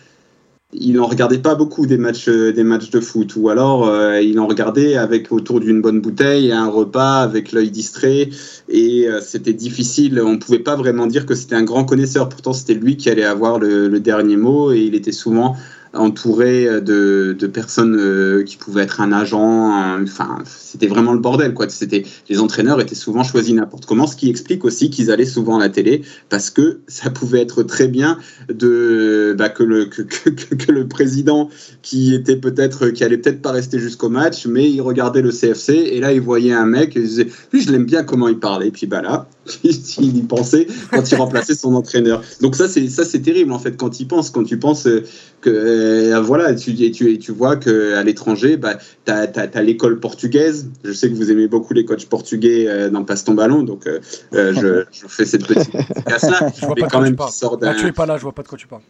il 0.75 0.97
n'en 0.97 1.07
regardait 1.07 1.39
pas 1.39 1.55
beaucoup 1.55 1.87
des 1.87 1.97
matchs, 1.97 2.29
euh, 2.29 2.53
des 2.53 2.63
matchs 2.63 2.91
de 2.91 3.01
foot, 3.01 3.37
ou 3.37 3.49
alors 3.49 3.89
euh, 3.89 4.21
il 4.21 4.39
en 4.39 4.47
regardait 4.47 4.97
avec 4.97 5.33
autour 5.33 5.61
d'une 5.61 5.81
bonne 5.81 6.01
bouteille, 6.01 6.53
un 6.53 6.69
repas 6.69 7.23
avec 7.23 7.53
l'œil 7.53 7.71
distrait, 7.71 8.29
et 8.69 9.09
euh, 9.09 9.21
c'était 9.23 9.55
difficile. 9.55 10.21
On 10.21 10.33
ne 10.33 10.37
pouvait 10.37 10.59
pas 10.59 10.77
vraiment 10.77 11.07
dire 11.07 11.25
que 11.25 11.35
c'était 11.35 11.55
un 11.55 11.63
grand 11.63 11.85
connaisseur. 11.87 12.29
Pourtant, 12.29 12.53
c'était 12.53 12.75
lui 12.75 12.99
qui 12.99 13.09
allait 13.09 13.25
avoir 13.25 13.59
le, 13.59 13.89
le 13.89 14.01
dernier 14.01 14.37
mot, 14.37 14.73
et 14.73 14.81
il 14.81 14.95
était 14.95 15.13
souvent 15.13 15.57
entouré 15.99 16.81
de, 16.81 17.37
de 17.39 17.47
personnes 17.47 17.97
euh, 17.99 18.43
qui 18.45 18.57
pouvaient 18.57 18.83
être 18.83 19.01
un 19.01 19.13
agent. 19.13 20.01
Enfin, 20.03 20.39
c'était 20.47 20.87
vraiment 20.87 21.13
le 21.13 21.19
bordel, 21.19 21.55
quoi. 21.55 21.69
C'était 21.69 22.05
les 22.29 22.41
entraîneurs 22.41 22.81
étaient 22.81 22.95
souvent 22.95 23.25
choisis 23.25 23.55
n'importe 23.55 23.87
comment, 23.87 24.07
ce 24.07 24.17
qui 24.17 24.29
explique 24.31 24.65
aussi 24.65 24.91
qu'ils 24.91 25.11
allaient 25.11 25.25
souvent 25.25 25.57
à 25.57 25.61
la 25.61 25.69
télé 25.69 26.03
parce 26.29 26.51
que 26.51 26.81
ça 26.89 27.11
pouvait 27.11 27.41
être 27.41 27.63
très 27.63 27.89
bien 27.89 28.19
de 28.49 29.35
bah, 29.37 29.49
que, 29.49 29.63
le, 29.63 29.87
que- 29.87 30.03
que 30.03 30.73
le 30.73 30.89
président 30.89 31.51
qui 31.83 32.15
était 32.15 32.37
peut-être 32.37 32.89
qui 32.89 33.05
allait 33.05 33.19
peut-être 33.19 33.43
pas 33.43 33.53
rester 33.53 33.79
jusqu'au 33.79 34.09
match, 34.09 34.47
mais 34.47 34.71
il 34.71 34.81
regardait 34.81 35.23
le 35.23 35.31
CFC 35.31 35.73
et 35.75 36.01
là 36.01 36.13
il 36.13 36.21
voyait 36.21 36.53
un 36.53 36.67
mec 36.67 36.97
et 36.97 37.01
il 37.01 37.07
disait 37.07 37.29
lui 37.53 37.61
je 37.63 37.71
l'aime 37.73 37.85
bien 37.87 38.03
comment 38.05 38.29
il 38.29 38.39
parlait 38.39 38.69
et 38.69 38.71
puis 38.71 38.87
bah 38.87 39.03
là 39.03 39.27
il 39.65 40.17
y 40.17 40.23
pensait 40.23 40.67
quand 40.91 41.11
il 41.11 41.15
remplaçait 41.17 41.55
son 41.55 41.75
entraîneur. 41.75 42.23
Donc 42.41 42.57
ça 42.57 42.69
c'est 42.69 42.89
ça 42.89 43.05
c'est 43.05 43.21
terrible 43.21 43.53
en 43.53 43.59
fait 43.59 43.77
quand 43.77 44.01
il 44.01 44.07
pense 44.07 44.31
quand 44.31 44.45
tu 44.45 44.59
penses 44.59 44.87
euh, 44.87 45.05
que 45.41 45.51
euh, 45.51 46.21
voilà 46.21 46.55
tu 46.55 46.71
et 46.83 46.91
tu 46.91 47.13
et 47.13 47.19
tu 47.19 47.33
vois 47.33 47.57
que 47.57 47.95
à 47.95 48.03
l'étranger 48.03 48.57
bah 48.57 48.79
t'as 49.05 49.27
as, 49.27 49.63
l'école 49.63 50.01
portugaise. 50.01 50.69
Je 50.85 50.93
sais 50.93 51.09
que 51.11 51.15
vous 51.15 51.31
aimez 51.31 51.49
beaucoup 51.49 51.75
les 51.75 51.85
coachs 51.85 52.07
portugais 52.07 52.67
euh, 52.69 52.91
dans 52.91 53.05
Passe 53.05 53.25
ton 53.25 53.35
ballon 53.35 53.63
donc 53.63 53.87
euh, 53.87 54.01
je, 54.33 54.85
je 54.91 55.09
fais 55.09 55.25
cette 55.25 55.47
petite 55.47 55.73
casse 56.07 56.23
là 56.23 56.53
Je 56.61 56.67
vois 56.67 56.75
mais 56.77 56.83
pas 56.83 56.89
quand 56.89 57.01
même 57.01 57.17
tu 57.17 57.33
sort 57.33 57.59
es 57.63 57.93
pas 57.93 58.07
là, 58.07 58.17
je 58.17 58.23
vois 58.23 58.33
pas 58.33 58.43
de 58.43 58.49
quoi 58.49 58.59
tu 58.59 58.67
parles. 58.67 58.83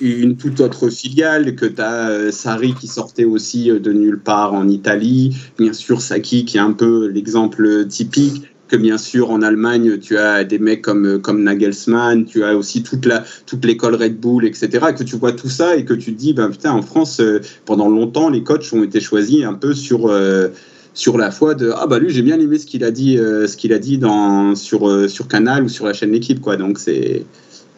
une 0.00 0.36
toute 0.36 0.60
autre 0.60 0.88
filiale, 0.88 1.54
que 1.54 1.66
tu 1.66 1.80
as 1.80 2.32
Sari 2.32 2.74
qui 2.74 2.86
sortait 2.86 3.24
aussi 3.24 3.70
euh, 3.70 3.78
de 3.78 3.92
nulle 3.92 4.18
part 4.18 4.54
en 4.54 4.68
Italie, 4.68 5.36
bien 5.58 5.72
sûr 5.72 6.00
Saki 6.00 6.44
qui 6.44 6.56
est 6.56 6.60
un 6.60 6.72
peu 6.72 7.06
l'exemple 7.06 7.86
typique, 7.86 8.42
que 8.72 8.76
bien 8.78 8.96
sûr 8.96 9.30
en 9.30 9.42
Allemagne 9.42 9.98
tu 9.98 10.16
as 10.16 10.44
des 10.44 10.58
mecs 10.58 10.80
comme, 10.80 11.06
euh, 11.06 11.18
comme 11.18 11.42
Nagelsmann, 11.42 12.24
tu 12.24 12.42
as 12.42 12.56
aussi 12.56 12.82
toute 12.82 13.04
la 13.04 13.22
toute 13.44 13.62
l'école 13.66 13.94
Red 13.94 14.18
Bull, 14.18 14.46
etc. 14.46 14.70
Et 14.88 14.94
que 14.94 15.04
tu 15.04 15.16
vois 15.16 15.32
tout 15.32 15.50
ça 15.50 15.76
et 15.76 15.84
que 15.84 15.92
tu 15.92 16.14
te 16.14 16.18
dis, 16.18 16.32
ben 16.32 16.48
putain, 16.48 16.72
en 16.72 16.80
France, 16.80 17.20
euh, 17.20 17.40
pendant 17.66 17.90
longtemps, 17.90 18.30
les 18.30 18.42
coachs 18.42 18.72
ont 18.72 18.82
été 18.82 19.00
choisis 19.00 19.44
un 19.44 19.54
peu 19.54 19.74
sur... 19.74 20.08
euh, 20.08 20.48
sur 20.94 21.16
la 21.16 21.30
foi 21.30 21.54
de 21.54 21.72
ah 21.74 21.86
bah 21.86 21.98
lui 21.98 22.10
j'ai 22.10 22.20
bien 22.20 22.38
aimé 22.38 22.58
ce 22.58 22.66
qu'il 22.66 22.84
a 22.84 22.90
dit 22.90 23.16
ce 23.16 23.56
qu'il 23.56 23.72
a 23.72 23.78
dit 23.78 23.96
dans 23.96 24.54
sur 24.54 25.08
sur 25.08 25.26
Canal 25.26 25.64
ou 25.64 25.70
sur 25.70 25.86
la 25.86 25.94
chaîne 25.94 26.10
l'équipe 26.10 26.38
quoi 26.38 26.58
donc 26.58 26.78
c'est 26.78 27.24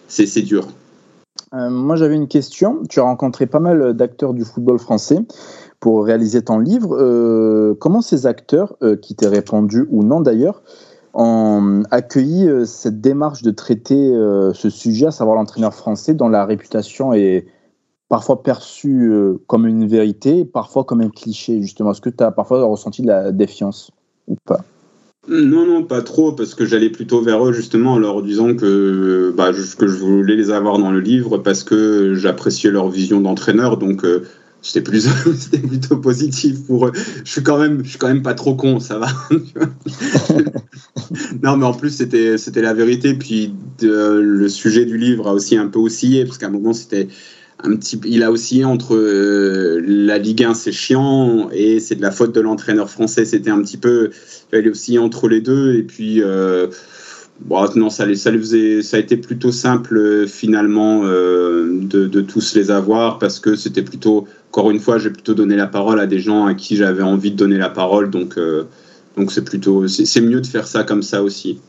c'est 0.08 0.42
dur 0.42 0.66
moi, 1.52 1.94
j'avais 1.94 2.16
une 2.16 2.26
question. 2.26 2.82
Tu 2.88 2.98
as 2.98 3.04
rencontré 3.04 3.46
pas 3.46 3.60
mal 3.60 3.94
d'acteurs 3.94 4.34
du 4.34 4.44
football 4.44 4.80
français 4.80 5.18
pour 5.84 6.06
réaliser 6.06 6.40
ton 6.40 6.60
livre. 6.60 6.96
Euh, 6.98 7.74
comment 7.78 8.00
ces 8.00 8.24
acteurs, 8.24 8.74
euh, 8.82 8.96
qui 8.96 9.14
t'aient 9.14 9.28
répondu 9.28 9.86
ou 9.90 10.02
non 10.02 10.22
d'ailleurs, 10.22 10.62
ont 11.12 11.82
accueilli 11.90 12.48
euh, 12.48 12.64
cette 12.64 13.02
démarche 13.02 13.42
de 13.42 13.50
traiter 13.50 14.10
ce 14.54 14.70
sujet, 14.70 15.08
à 15.08 15.10
savoir 15.10 15.36
l'entraîneur 15.36 15.74
français, 15.74 16.14
dont 16.14 16.30
la 16.30 16.46
réputation 16.46 17.12
est 17.12 17.44
parfois 18.08 18.42
perçue 18.42 19.12
comme 19.46 19.66
une 19.66 19.86
vérité, 19.86 20.46
parfois 20.46 20.84
comme 20.84 21.02
un 21.02 21.10
cliché, 21.10 21.60
justement? 21.60 21.90
Est-ce 21.90 22.00
que 22.00 22.08
tu 22.08 22.24
as 22.24 22.30
parfois 22.30 22.64
ressenti 22.64 23.02
de 23.02 23.08
la 23.08 23.30
défiance 23.30 23.90
ou 24.26 24.36
pas? 24.46 24.64
Non, 25.28 25.66
non, 25.66 25.82
pas 25.82 26.00
trop, 26.00 26.32
parce 26.32 26.54
que 26.54 26.64
j'allais 26.64 26.90
plutôt 26.90 27.20
vers 27.20 27.46
eux 27.46 27.52
justement 27.52 27.92
en 27.92 27.98
leur 27.98 28.22
disant 28.22 28.54
que, 28.54 29.34
bah, 29.36 29.50
que 29.52 29.86
je 29.86 29.98
voulais 29.98 30.36
les 30.36 30.50
avoir 30.50 30.78
dans 30.78 30.90
le 30.90 31.00
livre 31.00 31.36
parce 31.36 31.62
que 31.62 32.14
j'appréciais 32.14 32.70
leur 32.70 32.88
vision 32.88 33.20
d'entraîneur, 33.20 33.76
donc 33.76 34.02
c'était 34.64 34.80
plus, 34.80 35.08
c'était 35.38 35.58
plutôt 35.58 35.98
positif 35.98 36.64
pour 36.66 36.86
eux. 36.86 36.92
Je 37.24 37.30
suis 37.30 37.42
quand 37.42 37.58
même, 37.58 37.84
je 37.84 37.90
suis 37.90 37.98
quand 37.98 38.08
même 38.08 38.22
pas 38.22 38.34
trop 38.34 38.54
con, 38.54 38.80
ça 38.80 38.98
va. 38.98 39.08
non, 41.42 41.56
mais 41.56 41.66
en 41.66 41.74
plus 41.74 41.90
c'était, 41.90 42.38
c'était 42.38 42.62
la 42.62 42.72
vérité. 42.72 43.14
Puis 43.14 43.54
le 43.82 44.48
sujet 44.48 44.86
du 44.86 44.96
livre 44.96 45.28
a 45.28 45.32
aussi 45.32 45.56
un 45.56 45.68
peu 45.68 45.78
oscillé 45.78 46.24
parce 46.24 46.38
qu'à 46.38 46.46
un 46.46 46.50
moment 46.50 46.72
c'était 46.72 47.08
un 47.62 47.76
petit, 47.76 48.00
il 48.04 48.22
a 48.22 48.30
aussi 48.30 48.64
entre 48.64 48.96
euh, 48.96 49.80
la 49.86 50.18
Ligue 50.18 50.44
1 50.44 50.54
c'est 50.54 50.72
chiant 50.72 51.48
et 51.52 51.78
c'est 51.78 51.94
de 51.94 52.02
la 52.02 52.10
faute 52.10 52.34
de 52.34 52.40
l'entraîneur 52.40 52.90
français. 52.90 53.24
C'était 53.24 53.50
un 53.50 53.62
petit 53.62 53.76
peu, 53.76 54.10
il 54.52 54.66
est 54.66 54.70
aussi 54.70 54.98
entre 54.98 55.28
les 55.28 55.40
deux 55.40 55.74
et 55.74 55.82
puis 55.82 56.22
euh, 56.22 56.68
bon, 57.40 57.64
non 57.76 57.90
ça, 57.90 58.12
ça, 58.14 58.32
faisait, 58.32 58.82
ça 58.82 58.96
a 58.96 59.00
été 59.00 59.16
plutôt 59.16 59.52
simple 59.52 59.96
euh, 59.96 60.26
finalement 60.26 61.04
de, 61.04 62.06
de, 62.06 62.20
tous 62.20 62.54
les 62.54 62.70
avoir 62.70 63.18
parce 63.18 63.40
que 63.40 63.56
c'était 63.56 63.82
plutôt 63.82 64.26
encore 64.50 64.70
une 64.70 64.80
fois 64.80 64.98
j'ai 64.98 65.10
plutôt 65.10 65.34
donné 65.34 65.56
la 65.56 65.66
parole 65.66 66.00
à 66.00 66.06
des 66.06 66.20
gens 66.20 66.46
à 66.46 66.54
qui 66.54 66.76
j'avais 66.76 67.02
envie 67.02 67.30
de 67.30 67.36
donner 67.36 67.58
la 67.58 67.70
parole 67.70 68.10
donc 68.10 68.38
donc 69.16 69.32
c'est 69.32 69.44
plutôt 69.44 69.86
c'est 69.88 70.20
mieux 70.20 70.40
de 70.40 70.46
faire 70.46 70.66
ça 70.66 70.84
comme 70.84 71.02
ça 71.02 71.22
aussi. 71.22 71.60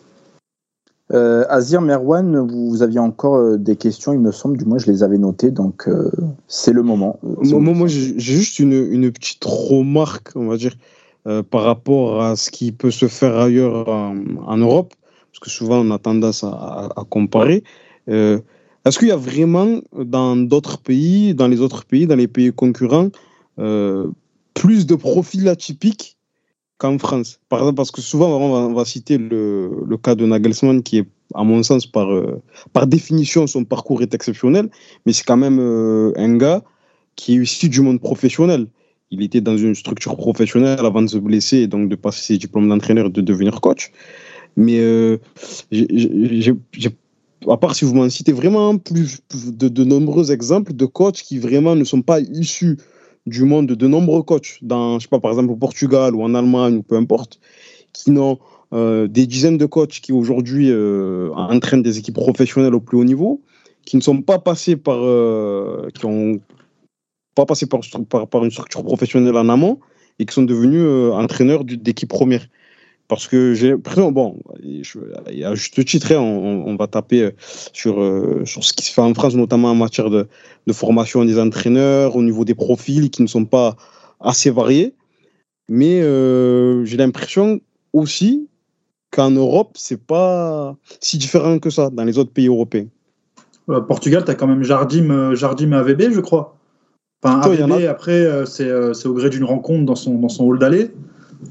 Euh, 1.13 1.45
Azir, 1.49 1.81
Merwan, 1.81 2.39
vous, 2.47 2.81
aviez 2.81 2.99
encore 2.99 3.35
euh, 3.35 3.57
des 3.57 3.75
questions, 3.75 4.11
il 4.11 4.19
me 4.19 4.31
semble, 4.31 4.57
du 4.57 4.65
moins 4.65 4.79
je 4.79 4.87
les 4.89 5.03
avais 5.03 5.19
notées, 5.19 5.51
donc 5.51 5.87
euh, 5.87 6.09
c'est 6.47 6.73
le 6.73 6.81
moment. 6.81 7.19
moi, 7.21 7.59
moi 7.59 7.87
j'ai 7.87 8.17
juste 8.17 8.57
une, 8.57 8.73
une, 8.73 9.11
petite 9.11 9.43
remarque, 9.45 10.31
on 10.35 10.47
va 10.47 10.57
dire, 10.57 10.75
par 11.49 11.63
rapport 11.63 12.23
à 12.23 12.35
ce 12.35 12.51
qui 12.51 12.71
peut 12.71 12.91
se 12.91 13.07
faire 13.07 13.37
ailleurs 13.37 13.87
en, 13.87 14.57
Europe, 14.57 14.93
parce 15.35 15.39
que 15.39 15.49
souvent 15.49 15.85
on 15.85 15.91
a 15.91 15.99
tendance 15.99 16.45
à, 16.45 17.03
comparer. 17.09 17.63
Est-ce 18.07 18.99
qu'il 18.99 19.09
y 19.09 19.11
a 19.11 19.17
vraiment 19.17 19.81
dans 19.93 20.37
d'autres 20.37 20.77
pays, 20.77 21.35
dans 21.35 21.49
les 21.49 21.59
autres 21.59 21.83
pays, 21.83 22.07
dans 22.07 22.15
les 22.15 22.29
pays 22.29 22.53
concurrents, 22.53 23.09
plus 23.57 24.85
de 24.85 24.95
profils 24.95 25.49
atypiques 25.49 26.15
qu'en 26.77 26.97
France? 26.97 27.41
Parce 27.49 27.91
que 27.91 27.99
souvent, 27.99 28.29
on 28.39 28.73
va, 28.73 28.85
citer 28.85 29.17
le, 29.17 29.97
cas 30.01 30.15
de 30.15 30.25
Nagelsmann, 30.25 30.83
qui 30.83 30.99
est, 30.99 31.07
à 31.33 31.43
mon 31.43 31.63
sens, 31.63 31.85
par, 31.85 32.13
euh, 32.13 32.41
par 32.71 32.87
définition, 32.87 33.45
son 33.45 33.65
parcours 33.65 34.01
est 34.01 34.13
exceptionnel, 34.13 34.69
mais 35.05 35.11
c'est 35.11 35.25
quand 35.25 35.35
même 35.35 35.59
euh, 35.59 36.13
un 36.15 36.37
gars 36.37 36.63
qui 37.17 37.33
est 37.33 37.41
issu 37.41 37.67
du 37.67 37.81
monde 37.81 37.99
professionnel. 37.99 38.67
Il 39.11 39.21
était 39.21 39.41
dans 39.41 39.57
une 39.57 39.75
structure 39.75 40.15
professionnelle 40.15 40.85
avant 40.85 41.01
de 41.01 41.07
se 41.07 41.17
blesser 41.17 41.57
et 41.57 41.67
donc 41.67 41.89
de 41.89 41.95
passer 41.95 42.21
ses 42.21 42.37
diplômes 42.37 42.69
d'entraîneur 42.69 43.07
et 43.07 43.09
de 43.09 43.21
devenir 43.21 43.61
coach. 43.61 43.91
Mais 44.57 44.79
euh, 44.79 45.17
à 47.47 47.57
part 47.57 47.75
si 47.75 47.85
vous 47.85 47.93
m'en 47.93 48.09
citez 48.09 48.31
vraiment 48.31 48.77
plus, 48.77 49.19
de, 49.33 49.83
nombreux 49.83 50.31
exemples 50.31 50.73
de 50.73 50.85
coachs 50.85 51.21
qui 51.21 51.39
vraiment 51.39 51.75
ne 51.75 51.83
sont 51.83 52.01
pas 52.01 52.19
issus 52.19 52.77
du 53.25 53.43
monde 53.43 53.67
de 53.67 53.87
nombreux 53.87 54.23
coachs, 54.23 54.59
dans, 54.61 54.99
je 54.99 55.03
sais 55.03 55.09
pas, 55.09 55.19
par 55.19 55.31
exemple 55.31 55.51
au 55.51 55.55
Portugal 55.55 56.15
ou 56.15 56.23
en 56.23 56.35
Allemagne 56.35 56.77
ou 56.77 56.83
peu 56.83 56.95
importe, 56.95 57.39
qui 57.91 58.11
n'ont 58.11 58.39
euh, 58.73 59.07
des 59.07 59.25
dizaines 59.27 59.57
de 59.57 59.65
coachs 59.65 59.99
qui 59.99 60.11
aujourd'hui 60.11 60.69
euh, 60.69 61.31
entraînent 61.33 61.83
des 61.83 61.97
équipes 61.97 62.15
professionnelles 62.15 62.75
au 62.75 62.79
plus 62.79 62.97
haut 62.97 63.03
niveau, 63.03 63.41
qui 63.85 63.97
ne 63.97 64.01
sont 64.01 64.21
pas 64.21 64.39
passés 64.39 64.75
par, 64.75 64.99
qui 65.93 66.05
ont 66.05 66.39
pas 67.35 67.45
passé 67.45 67.65
par, 67.65 67.81
par, 68.27 68.45
une 68.45 68.51
structure 68.51 68.83
professionnelle 68.83 69.35
en 69.35 69.49
amont 69.49 69.79
et 70.17 70.25
qui 70.25 70.33
sont 70.33 70.43
devenus 70.43 71.13
entraîneurs 71.13 71.65
d'équipe 71.65 72.09
première. 72.09 72.47
Parce 73.07 73.27
que 73.27 73.53
j'ai 73.53 73.69
l'impression, 73.69 74.11
bon, 74.11 74.39
à 75.43 75.55
juste 75.55 75.85
titre, 75.85 76.11
hein, 76.11 76.19
on, 76.19 76.63
on, 76.65 76.75
va 76.75 76.87
taper 76.87 77.21
euh, 77.21 77.31
sur, 77.71 78.01
euh, 78.01 78.43
sur 78.45 78.63
ce 78.63 78.73
qui 78.73 78.83
se 78.83 78.93
fait 78.93 79.01
en 79.01 79.13
France, 79.13 79.35
notamment 79.35 79.69
en 79.69 79.75
matière 79.75 80.09
de, 80.09 80.27
de, 80.65 80.73
formation 80.73 81.23
des 81.23 81.39
entraîneurs, 81.39 82.15
au 82.15 82.23
niveau 82.23 82.45
des 82.45 82.55
profils 82.55 83.11
qui 83.11 83.21
ne 83.21 83.27
sont 83.27 83.45
pas 83.45 83.75
assez 84.19 84.49
variés. 84.49 84.95
Mais 85.69 86.01
euh, 86.01 86.83
j'ai 86.85 86.97
l'impression 86.97 87.59
aussi 87.93 88.49
qu'en 89.11 89.31
Europe, 89.31 89.73
c'est 89.75 90.03
pas 90.03 90.75
si 90.99 91.19
différent 91.19 91.59
que 91.59 91.69
ça 91.69 91.91
dans 91.91 92.03
les 92.05 92.17
autres 92.17 92.31
pays 92.31 92.47
européens. 92.47 92.87
Portugal, 93.87 94.23
tu 94.25 94.31
as 94.31 94.35
quand 94.35 94.47
même 94.47 94.63
Jardim, 94.63 95.33
Jardim 95.33 95.71
AVB, 95.73 96.11
je 96.11 96.21
crois. 96.21 96.57
Enfin, 97.23 97.39
AVB, 97.41 97.85
après, 97.85 98.45
c'est 98.45 98.71
au 98.71 99.13
gré 99.13 99.29
d'une 99.29 99.43
rencontre 99.43 99.85
dans 99.85 99.95
son, 99.95 100.15
dans 100.15 100.29
son 100.29 100.45
hall 100.45 100.59
d'aller. 100.59 100.91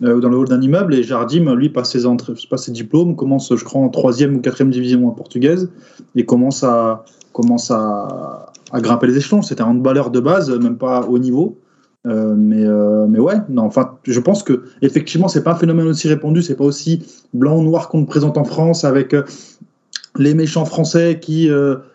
Euh, 0.03 0.21
dans 0.21 0.29
le 0.29 0.37
hall 0.37 0.49
d'un 0.49 0.61
immeuble. 0.61 0.95
Et 0.95 1.03
Jardim, 1.03 1.55
lui, 1.55 1.69
passe 1.69 1.93
ses, 1.93 2.07
entrées, 2.07 2.35
ses 2.57 2.73
diplômes, 2.73 3.17
commence, 3.17 3.55
je 3.55 3.65
crois, 3.65 3.81
en 3.81 3.89
troisième 3.89 4.37
ou 4.37 4.41
quatrième 4.41 4.71
division 4.71 5.09
portugaise, 5.11 5.71
et 6.17 6.25
commence 6.25 6.65
à, 6.65 7.05
commence 7.33 7.71
à, 7.71 8.53
à 8.73 8.81
grimper 8.81 9.07
les 9.07 9.17
échelons. 9.17 9.43
C'était 9.43 9.63
un 9.63 9.67
handballeur 9.67 10.11
de 10.11 10.21
base, 10.21 10.51
même 10.51 10.77
pas 10.77 11.07
haut 11.07 11.19
niveau. 11.19 11.59
Euh, 12.07 12.35
mais, 12.37 12.65
euh, 12.67 13.07
mais 13.09 13.19
ouais, 13.19 13.37
non, 13.49 13.63
enfin, 13.63 13.93
je 14.05 14.21
pense 14.21 14.43
que 14.43 14.65
effectivement, 14.83 15.27
c'est 15.29 15.43
pas 15.43 15.53
un 15.53 15.57
phénomène 15.57 15.87
aussi 15.87 16.07
répandu, 16.07 16.43
c'est 16.43 16.57
pas 16.57 16.65
aussi 16.65 17.03
blanc 17.33 17.57
ou 17.57 17.63
noir 17.63 17.89
qu'on 17.89 18.01
le 18.01 18.07
présente 18.07 18.37
en 18.37 18.45
France 18.45 18.85
avec 18.85 19.17
les 20.17 20.35
méchants 20.35 20.65
français 20.65 21.19
qui 21.21 21.49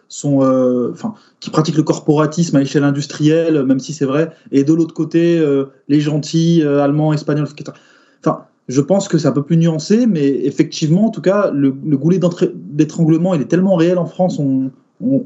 sont, 0.07 0.89
enfin, 0.91 1.13
qui 1.39 1.49
pratiquent 1.49 1.77
le 1.77 1.83
corporatisme 1.83 2.55
à 2.57 2.61
échelle 2.61 2.83
industrielle, 2.83 3.63
même 3.63 3.79
si 3.79 3.93
c'est 3.93 4.05
vrai, 4.05 4.31
et 4.51 4.63
de 4.63 4.73
l'autre 4.73 4.93
côté, 4.93 5.41
les 5.87 6.01
gentils 6.01 6.61
allemands, 6.63 7.13
espagnols, 7.13 7.47
etc. 7.49 7.77
Enfin, 8.21 8.45
je 8.69 8.81
pense 8.81 9.07
que 9.07 9.17
c'est 9.17 9.27
un 9.27 9.31
peu 9.31 9.41
plus 9.41 9.57
nuancé, 9.57 10.05
mais 10.05 10.27
effectivement, 10.45 11.07
en 11.07 11.09
tout 11.09 11.21
cas, 11.21 11.49
le, 11.51 11.71
goulet 11.71 12.19
d'étranglement, 12.53 13.33
il 13.33 13.41
est 13.41 13.45
tellement 13.45 13.75
réel 13.75 13.97
en 13.97 14.05
France, 14.05 14.39
on, 14.39 14.71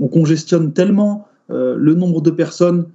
congestionne 0.07 0.71
tellement 0.71 1.27
euh, 1.49 1.75
le 1.77 1.93
nombre 1.95 2.21
de 2.21 2.29
personnes 2.29 2.85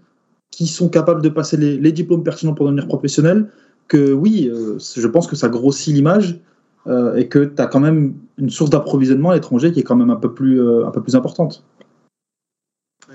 qui 0.51 0.67
sont 0.67 0.89
capables 0.89 1.21
de 1.21 1.29
passer 1.29 1.57
les, 1.57 1.93
diplômes 1.93 2.23
pertinents 2.23 2.55
pour 2.55 2.65
devenir 2.65 2.87
professionnels, 2.87 3.49
que 3.89 4.13
oui, 4.13 4.51
euh, 4.51 4.79
je 4.79 5.07
pense 5.07 5.27
que 5.27 5.37
ça 5.37 5.49
grossit 5.49 5.95
l'image 5.95 6.41
euh, 6.87 7.17
et 7.17 7.29
que 7.29 7.45
tu 7.45 7.61
as 7.61 7.67
quand 7.67 7.81
même 7.81 8.15
une 8.39 8.51
source 8.51 8.71
d'approvisionnement 8.71 9.31
à 9.31 9.35
l'étranger 9.35 9.73
qui 9.73 9.81
est 9.81 9.85
quand 9.85 9.97
même 9.97 10.11
un 10.11 10.17
peu 10.17 10.33
plus, 10.33 10.61
un 10.85 10.91
peu 10.91 11.03
plus 11.03 11.17
importante. 11.17 11.65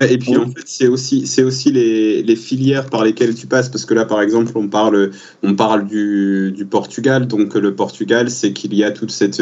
Et 0.00 0.18
puis 0.18 0.36
en 0.36 0.46
fait, 0.46 0.64
c'est 0.66 0.88
aussi, 0.88 1.26
c'est 1.28 1.44
aussi 1.44 1.70
les, 1.70 2.24
les, 2.24 2.34
filières 2.34 2.90
par 2.90 3.04
lesquelles 3.04 3.36
tu 3.36 3.46
passes, 3.46 3.68
parce 3.68 3.84
que 3.84 3.94
là, 3.94 4.04
par 4.04 4.20
exemple, 4.22 4.50
on 4.56 4.68
parle, 4.68 5.12
on 5.44 5.54
parle 5.54 5.86
du, 5.86 6.50
du 6.50 6.66
Portugal. 6.66 7.28
Donc 7.28 7.54
le 7.54 7.76
Portugal, 7.76 8.28
c'est 8.28 8.52
qu'il 8.52 8.74
y 8.74 8.82
a 8.82 8.90
toute 8.90 9.12
cette, 9.12 9.40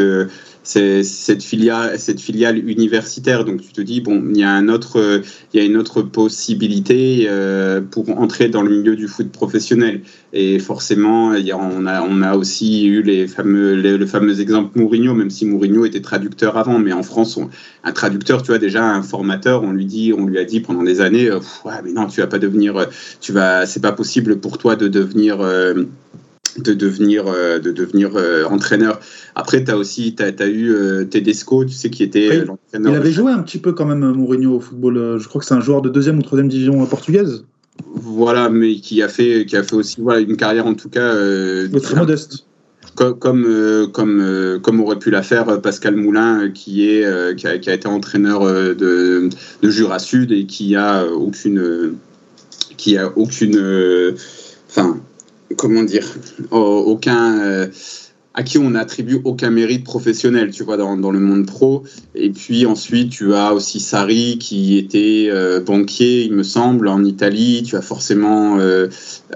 cette 0.62 1.42
cette 1.42 2.20
filiale 2.20 2.58
universitaire. 2.68 3.44
Donc 3.44 3.62
tu 3.62 3.72
te 3.72 3.80
dis 3.80 4.00
bon, 4.00 4.22
il 4.30 4.38
y 4.38 4.44
a 4.44 4.50
un 4.50 4.68
autre, 4.68 5.22
il 5.52 5.60
y 5.60 5.62
a 5.62 5.66
une 5.66 5.76
autre 5.76 6.02
possibilité 6.02 7.26
euh, 7.28 7.80
pour 7.80 8.08
entrer 8.18 8.48
dans 8.48 8.62
le 8.62 8.70
milieu 8.70 8.96
du 8.96 9.08
foot 9.08 9.30
professionnel. 9.30 10.02
Et 10.32 10.58
forcément, 10.58 11.32
on 11.32 11.86
a, 11.86 12.02
on 12.02 12.22
a 12.22 12.36
aussi 12.36 12.86
eu 12.86 13.02
les 13.02 13.26
fameux, 13.26 13.74
le 13.74 14.06
fameux 14.06 14.40
exemple 14.40 14.78
Mourinho, 14.78 15.14
même 15.14 15.30
si 15.30 15.44
Mourinho 15.44 15.84
était 15.84 16.00
traducteur 16.00 16.56
avant, 16.56 16.78
mais 16.78 16.92
en 16.92 17.02
France, 17.02 17.38
un 17.84 17.92
traducteur, 17.92 18.42
tu 18.42 18.48
vois 18.48 18.58
déjà 18.58 18.84
un 18.84 19.02
formateur, 19.02 19.62
on 19.62 19.72
lui 19.72 19.84
dit, 19.84 20.12
on 20.16 20.26
lui 20.26 20.38
a 20.38 20.44
dit 20.44 20.60
pendant 20.60 20.82
des 20.82 21.00
années, 21.00 21.30
euh, 21.30 21.40
mais 21.84 21.92
non, 21.92 22.06
tu 22.06 22.20
vas 22.20 22.26
pas 22.26 22.38
devenir, 22.38 22.86
tu 23.20 23.32
vas, 23.32 23.66
c'est 23.66 23.80
pas 23.80 23.92
possible 23.92 24.40
pour 24.40 24.58
toi 24.58 24.76
de 24.76 24.88
devenir 24.88 25.40
euh, 25.40 25.84
de 26.58 26.74
devenir, 26.74 27.26
euh, 27.26 27.58
de 27.58 27.72
devenir 27.72 28.16
euh, 28.16 28.44
entraîneur. 28.44 29.00
Après, 29.34 29.64
tu 29.64 29.70
as 29.70 29.76
aussi 29.76 30.14
as, 30.18 30.42
as 30.42 30.46
eu 30.46 30.70
euh, 30.70 31.04
Tedesco, 31.04 31.64
tu 31.64 31.72
sais, 31.72 31.90
qui 31.90 32.02
était 32.02 32.44
l'entraîneur. 32.44 32.92
Il 32.92 32.96
avait 32.96 33.12
joué 33.12 33.32
un 33.32 33.42
petit 33.42 33.58
peu 33.58 33.72
quand 33.72 33.86
même 33.86 34.12
Mourinho 34.12 34.56
au 34.56 34.60
football. 34.60 35.18
Je 35.18 35.28
crois 35.28 35.40
que 35.40 35.46
c'est 35.46 35.54
un 35.54 35.60
joueur 35.60 35.82
de 35.82 35.88
deuxième 35.88 36.18
ou 36.18 36.22
troisième 36.22 36.48
division 36.48 36.84
portugaise. 36.86 37.44
Voilà, 37.94 38.50
mais 38.50 38.76
qui 38.76 39.02
a 39.02 39.08
fait, 39.08 39.46
qui 39.46 39.56
a 39.56 39.62
fait 39.62 39.74
aussi 39.74 40.00
voilà, 40.00 40.20
une 40.20 40.36
carrière 40.36 40.66
en 40.66 40.74
tout 40.74 40.90
cas. 40.90 41.14
très 41.82 41.96
modeste. 41.96 42.46
Comme, 42.94 43.18
comme, 43.18 43.90
comme, 43.92 44.60
comme, 44.60 44.80
aurait 44.80 44.98
pu 44.98 45.10
la 45.10 45.22
faire 45.22 45.62
Pascal 45.62 45.96
Moulin, 45.96 46.50
qui, 46.50 46.86
est, 46.90 47.36
qui, 47.36 47.46
a, 47.46 47.58
qui 47.58 47.70
a 47.70 47.74
été 47.74 47.88
entraîneur 47.88 48.44
de, 48.44 49.30
de, 49.62 49.70
Jura 49.70 49.98
Sud 49.98 50.30
et 50.30 50.44
qui 50.44 50.76
a 50.76 51.06
aucune. 51.06 51.94
Qui 52.76 52.98
a 52.98 53.10
aucune. 53.16 54.14
Enfin, 54.68 55.00
comment 55.56 55.82
dire, 55.82 56.06
aucun, 56.50 57.40
euh, 57.40 57.66
à 58.34 58.42
qui 58.42 58.58
on 58.58 58.70
n'attribue 58.70 59.20
aucun 59.24 59.50
mérite 59.50 59.84
professionnel, 59.84 60.50
tu 60.50 60.62
vois, 60.64 60.76
dans, 60.76 61.10
le 61.10 61.20
monde 61.20 61.46
pro. 61.46 61.82
Et 62.14 62.30
puis 62.30 62.64
ensuite, 62.64 63.10
tu 63.10 63.34
as 63.34 63.52
aussi 63.52 63.78
Sari 63.78 64.38
qui 64.38 64.78
était 64.78 65.28
euh, 65.30 65.60
banquier, 65.60 66.24
il 66.24 66.32
me 66.32 66.42
semble, 66.42 66.88
en 66.88 67.04
Italie. 67.04 67.62
Tu 67.62 67.76
as 67.76 67.82
forcément 67.82 68.58
euh, 68.58 68.88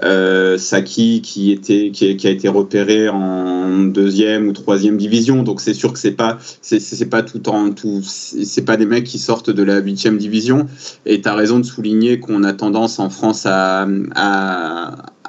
euh 0.03 0.57
Saki 0.57 1.21
qui 1.21 1.51
était 1.51 1.91
qui, 1.91 2.27
a 2.27 2.29
été 2.29 2.47
repéré 2.47 3.09
en 3.09 3.83
deuxième 3.83 4.47
ou 4.47 4.53
troisième 4.53 4.97
division. 4.97 5.43
Donc 5.43 5.61
c'est 5.61 5.73
sûr 5.73 5.93
que 5.93 5.99
c'est 5.99 6.11
pas 6.11 6.39
c'est 6.61 7.09
pas 7.09 7.21
tout 7.21 7.49
en 7.49 7.71
tout, 7.71 8.01
c'est 8.03 8.65
pas 8.65 8.77
des 8.77 8.85
mecs 8.85 9.03
qui 9.03 9.19
sortent 9.19 9.51
de 9.51 9.63
la 9.63 9.77
huitième 9.77 10.17
division. 10.17 10.65
Et 11.05 11.21
tu 11.21 11.29
as 11.29 11.35
raison 11.35 11.59
de 11.59 11.65
souligner 11.65 12.19
qu'on 12.19 12.43
a 12.43 12.53
tendance 12.53 12.97
en 12.99 13.09
France 13.09 13.45
à 13.45 13.87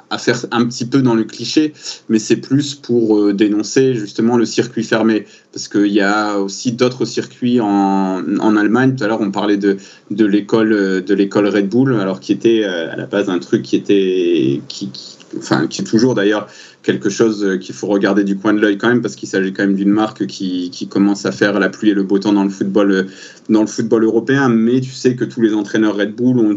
à 0.09 0.17
faire 0.17 0.45
un 0.51 0.65
petit 0.65 0.85
peu 0.85 1.01
dans 1.01 1.15
le 1.15 1.23
cliché, 1.23 1.73
mais 2.09 2.19
c'est 2.19 2.37
plus 2.37 2.75
pour 2.75 3.17
euh, 3.17 3.33
dénoncer 3.33 3.93
justement 3.93 4.37
le 4.37 4.45
circuit 4.45 4.83
fermé, 4.83 5.25
parce 5.53 5.67
qu'il 5.67 5.87
y 5.87 6.01
a 6.01 6.37
aussi 6.37 6.71
d'autres 6.71 7.05
circuits 7.05 7.59
en, 7.61 8.21
en, 8.39 8.55
Allemagne. 8.55 8.95
Tout 8.95 9.03
à 9.03 9.07
l'heure, 9.07 9.21
on 9.21 9.31
parlait 9.31 9.57
de, 9.57 9.77
l'école 10.09 10.73
euh, 10.73 11.01
de 11.01 11.13
l'école 11.13 11.47
Red 11.47 11.69
Bull, 11.69 11.93
alors 11.95 12.19
qui 12.19 12.31
était 12.31 12.63
euh, 12.63 12.91
à 12.91 12.95
la 12.95 13.05
base 13.05 13.29
un 13.29 13.39
truc 13.39 13.63
qui 13.63 13.75
était 13.75 14.61
qui, 14.67 14.89
enfin 15.37 15.67
qui 15.67 15.81
est 15.81 15.85
toujours 15.85 16.15
d'ailleurs 16.15 16.47
quelque 16.83 17.09
chose 17.09 17.43
euh, 17.43 17.57
qu'il 17.57 17.75
faut 17.75 17.87
regarder 17.87 18.23
du 18.23 18.37
coin 18.37 18.53
de 18.53 18.59
l'œil 18.59 18.77
quand 18.77 18.87
même, 18.87 19.01
parce 19.01 19.15
qu'il 19.15 19.27
s'agit 19.27 19.51
quand 19.51 19.63
même 19.63 19.75
d'une 19.75 19.91
marque 19.91 20.25
qui, 20.27 20.69
qui, 20.71 20.87
commence 20.87 21.25
à 21.25 21.31
faire 21.31 21.59
la 21.59 21.69
pluie 21.69 21.89
et 21.89 21.93
le 21.93 22.03
beau 22.03 22.19
temps 22.19 22.33
dans 22.33 22.43
le 22.43 22.49
football, 22.49 22.91
euh, 22.91 23.03
dans 23.49 23.61
le 23.61 23.67
football 23.67 24.03
européen. 24.05 24.47
Mais 24.49 24.79
tu 24.79 24.91
sais 24.91 25.15
que 25.15 25.25
tous 25.25 25.41
les 25.41 25.53
entraîneurs 25.53 25.97
Red 25.97 26.15
Bull 26.15 26.39
ont, 26.39 26.55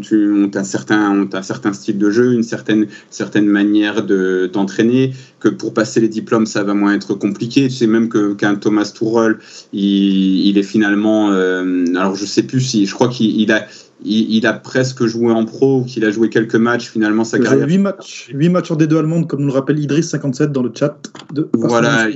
un, 0.55 0.63
certain, 0.63 1.11
ont 1.11 1.29
un 1.31 1.41
certain 1.41 1.73
style 1.73 1.97
de 1.97 2.09
jeu, 2.09 2.33
une 2.33 2.43
certaine, 2.43 2.87
certaine 3.09 3.47
manière 3.47 4.03
d'entraîner, 4.03 5.13
que 5.39 5.49
pour 5.49 5.73
passer 5.73 5.99
les 5.99 6.07
diplômes, 6.07 6.45
ça 6.45 6.63
va 6.63 6.73
moins 6.73 6.93
être 6.93 7.15
compliqué. 7.15 7.67
Tu 7.67 7.75
sais 7.75 7.87
même 7.87 8.09
qu'un 8.37 8.55
Thomas 8.55 8.91
Tuchel, 8.95 9.37
il, 9.73 10.47
il, 10.47 10.57
est 10.57 10.63
finalement, 10.63 11.31
euh, 11.31 11.85
alors 11.95 12.15
je 12.15 12.25
sais 12.25 12.43
plus 12.43 12.61
si, 12.61 12.85
je 12.85 12.93
crois 12.93 13.09
qu'il 13.09 13.51
a, 13.51 13.67
il, 14.05 14.45
a 14.45 14.53
presque 14.53 15.05
joué 15.05 15.31
en 15.31 15.45
pro 15.45 15.79
ou 15.79 15.83
qu'il 15.83 16.05
a 16.05 16.11
joué 16.11 16.29
quelques 16.29 16.55
matchs 16.55 16.89
finalement 16.89 17.23
sa 17.23 17.39
carrière. 17.39 17.67
8 17.67 17.77
matchs, 17.77 18.29
8 18.33 18.49
matchs 18.49 18.71
en 18.71 18.75
D2 18.75 18.97
allemande, 18.97 19.27
comme 19.27 19.41
nous 19.41 19.47
le 19.47 19.53
rappelle 19.53 19.79
Idriss57 19.79 20.47
dans 20.47 20.63
le 20.63 20.71
chat. 20.73 20.97
De 21.33 21.49
voilà, 21.53 22.07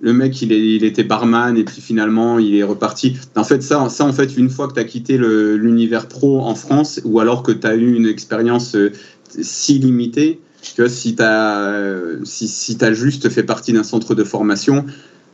le 0.00 0.12
mec 0.12 0.40
il, 0.42 0.52
est, 0.52 0.60
il, 0.60 0.84
était 0.84 1.02
barman 1.02 1.56
et 1.56 1.64
puis 1.64 1.80
finalement 1.80 2.38
il 2.38 2.54
est 2.56 2.62
reparti. 2.62 3.16
En 3.34 3.44
fait, 3.44 3.62
ça, 3.62 3.88
ça 3.88 4.04
en 4.04 4.12
fait, 4.12 4.36
une 4.36 4.50
fois 4.50 4.68
que 4.68 4.74
tu 4.74 4.80
as 4.80 4.84
quitté 4.84 5.18
l'univers 5.18 6.06
pro 6.06 6.40
en 6.40 6.54
France 6.54 7.00
ou 7.04 7.20
alors 7.20 7.42
que 7.42 7.52
tu 7.52 7.66
as 7.66 7.74
eu 7.74 7.94
une 7.94 8.06
expérience 8.06 8.76
euh, 8.76 8.92
si 9.40 9.78
limitée, 9.78 10.40
tu 10.62 10.82
vois, 10.82 10.90
si 10.90 11.16
tu 11.16 11.22
as, 11.22 11.58
euh, 11.70 12.18
si, 12.24 12.48
si 12.48 12.76
as 12.80 12.92
juste 12.92 13.28
fait 13.28 13.42
partie 13.42 13.72
d'un 13.72 13.82
centre 13.82 14.14
de 14.14 14.24
formation, 14.24 14.84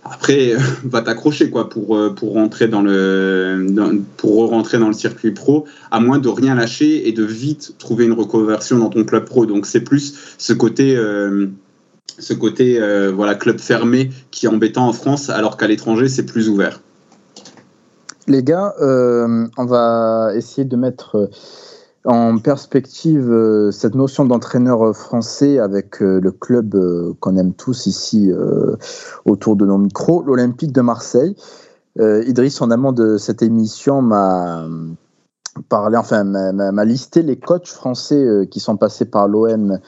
après, 0.05 0.55
va 0.85 1.03
t'accrocher 1.03 1.51
quoi 1.51 1.69
pour 1.69 1.97
euh, 1.97 2.11
pour 2.11 2.35
rentrer 2.35 2.69
dans 2.69 2.83
le 2.83 3.67
pour 4.17 4.49
rentrer 4.51 4.79
dans 4.79 4.89
le 4.89 4.95
circuit 4.95 5.33
pro, 5.33 5.65
à 5.91 6.01
moins 6.01 6.19
de 6.19 6.29
rien 6.29 6.55
lâcher 6.55 7.09
et 7.09 7.13
de 7.13 7.25
vite 7.25 7.75
trouver 7.79 8.05
une 8.05 8.13
reconversion 8.13 8.79
dans 8.79 8.91
ton 8.91 9.05
club 9.05 9.25
pro. 9.25 9.47
Donc 9.47 9.67
c'est 9.67 9.81
plus 9.81 10.37
ce 10.39 10.53
côté 10.53 10.97
euh, 10.97 11.47
ce 12.19 12.35
côté 12.35 12.81
euh, 12.81 13.11
voilà 13.13 13.35
club 13.35 13.59
fermé 13.59 14.11
qui 14.31 14.47
est 14.47 14.49
embêtant 14.49 14.87
en 14.87 14.93
France, 14.93 15.31
alors 15.31 15.57
qu'à 15.57 15.67
l'étranger 15.67 16.09
c'est 16.09 16.27
plus 16.27 16.49
ouvert. 16.49 16.81
Les 18.27 18.43
gars, 18.43 18.75
on 18.81 19.65
va 19.67 20.31
essayer 20.35 20.65
de 20.65 20.77
mettre 20.77 21.29
en 22.05 22.39
perspective 22.39 23.31
euh, 23.31 23.71
cette 23.71 23.95
notion 23.95 24.27
d'entraîneur 24.27 24.95
français 24.95 25.59
avec 25.59 26.03
euh, 26.03 26.21
le 26.21 26.33
club 26.33 26.75
euh, 26.75 27.15
qu'on 27.21 27.37
aime 27.37 27.55
tous 27.55 27.87
ici 27.87 28.31
autour 29.25 29.57
de 29.57 29.67
nos 29.67 29.79
micros, 29.79 30.23
l'Olympique 30.23 30.73
de 30.73 30.81
Marseille. 30.81 31.37
Idriss, 31.97 32.61
en 32.61 32.73
amont 32.73 32.91
de 32.91 33.19
cette 33.19 33.41
émission, 33.41 34.03
m'a 34.03 34.67
parlé, 35.69 35.97
enfin, 35.97 36.25
m'a 36.25 36.85
listé 36.85 37.23
les 37.23 37.39
coachs 37.39 37.69
français 37.69 38.49
qui 38.51 38.59
sont 38.59 38.77
passés 38.77 39.05
par 39.05 39.29
l'OM 39.29 39.79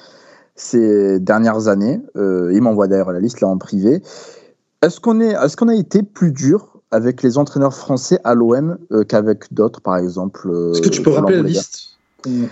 ces 0.55 1.19
dernières 1.19 1.67
années. 1.67 2.01
il 2.15 2.61
m'envoie 2.63 2.87
d'ailleurs 2.87 3.11
la 3.11 3.19
liste 3.19 3.41
là 3.41 3.49
en 3.49 3.59
privé. 3.59 4.03
Est-ce 4.83 5.01
qu'on 5.01 5.21
est, 5.21 5.33
est-ce 5.33 5.57
qu'on 5.57 5.69
a 5.69 5.75
été 5.75 6.05
plus 6.05 6.31
dur 6.31 6.79
avec 6.93 7.25
les 7.25 7.39
entraîneurs 7.39 7.75
français 7.75 8.21
à 8.23 8.35
l'OM 8.35 8.79
qu'avec 9.09 9.53
d'autres, 9.53 9.81
par 9.81 9.97
exemple 9.97 10.49
Est-ce 10.75 10.83
que 10.83 10.89
tu 10.89 11.03
peux 11.03 11.11
rappeler 11.11 11.39
la 11.39 11.43
liste? 11.43 11.96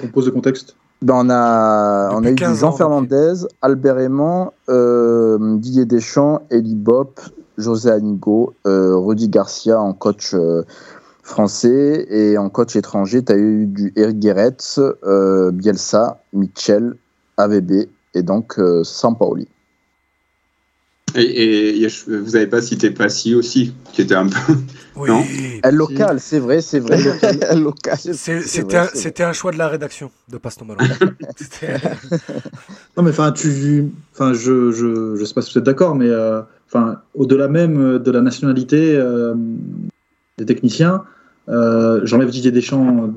Qu'on 0.00 0.08
pose 0.08 0.26
le 0.26 0.32
contexte 0.32 0.76
ben 1.04 1.14
on 1.16 1.28
a, 1.28 2.10
on 2.12 2.24
a 2.24 2.30
eu 2.30 2.36
Jean 2.38 2.72
Fernandez, 2.72 3.46
Albert 3.60 3.98
Aymon, 3.98 4.52
euh, 4.70 5.58
Didier 5.58 5.84
Deschamps, 5.84 6.40
Eli 6.50 6.74
Bop, 6.74 7.20
José 7.58 7.90
Anigo, 7.90 8.54
euh, 8.66 8.96
Rudy 8.96 9.28
Garcia 9.28 9.78
en 9.78 9.92
coach 9.92 10.32
euh, 10.32 10.62
français 11.22 12.06
et 12.08 12.38
en 12.38 12.48
coach 12.48 12.74
étranger, 12.76 13.22
tu 13.22 13.32
as 13.32 13.36
eu 13.36 13.66
du 13.66 13.92
Eric 13.96 14.18
Guéretz, 14.18 14.80
Bielsa, 15.52 16.22
Mitchell, 16.32 16.94
AVB 17.36 17.86
et 18.14 18.22
donc 18.22 18.58
Sampaoli. 18.82 19.48
Et, 21.16 21.86
vous 22.08 22.30
n'avez 22.30 22.46
pas 22.46 22.60
cité 22.60 22.90
Passy 22.90 23.34
aussi, 23.34 23.72
qui 23.92 24.02
était 24.02 24.14
un 24.14 24.28
peu. 24.28 24.54
Oui, 24.96 25.08
non? 25.08 25.24
Local, 25.72 26.20
c'est 26.20 26.38
vrai, 26.38 26.60
c'est 26.60 26.80
vrai. 26.80 26.98
local. 27.56 27.98
C'était 27.98 29.24
un, 29.24 29.32
choix 29.32 29.52
de 29.52 29.58
la 29.58 29.68
rédaction 29.68 30.10
de 30.28 30.38
Passe 30.38 30.56
ton 30.56 30.66
ballon. 30.66 30.80
non, 32.96 33.02
mais 33.02 33.10
enfin, 33.10 33.32
tu. 33.32 33.90
Enfin, 34.12 34.32
je, 34.34 34.72
je, 34.72 35.16
je 35.16 35.24
sais 35.24 35.34
pas 35.34 35.42
si 35.42 35.52
vous 35.52 35.58
êtes 35.58 35.64
d'accord, 35.64 35.94
mais 35.94 36.08
euh, 36.08 36.42
au-delà 37.14 37.48
même 37.48 37.98
de 37.98 38.10
la 38.10 38.20
nationalité 38.20 38.94
euh, 38.96 39.34
des 40.38 40.46
techniciens, 40.46 41.02
euh, 41.48 42.00
j'enlève 42.04 42.30
Didier 42.30 42.50
Deschamps 42.50 43.12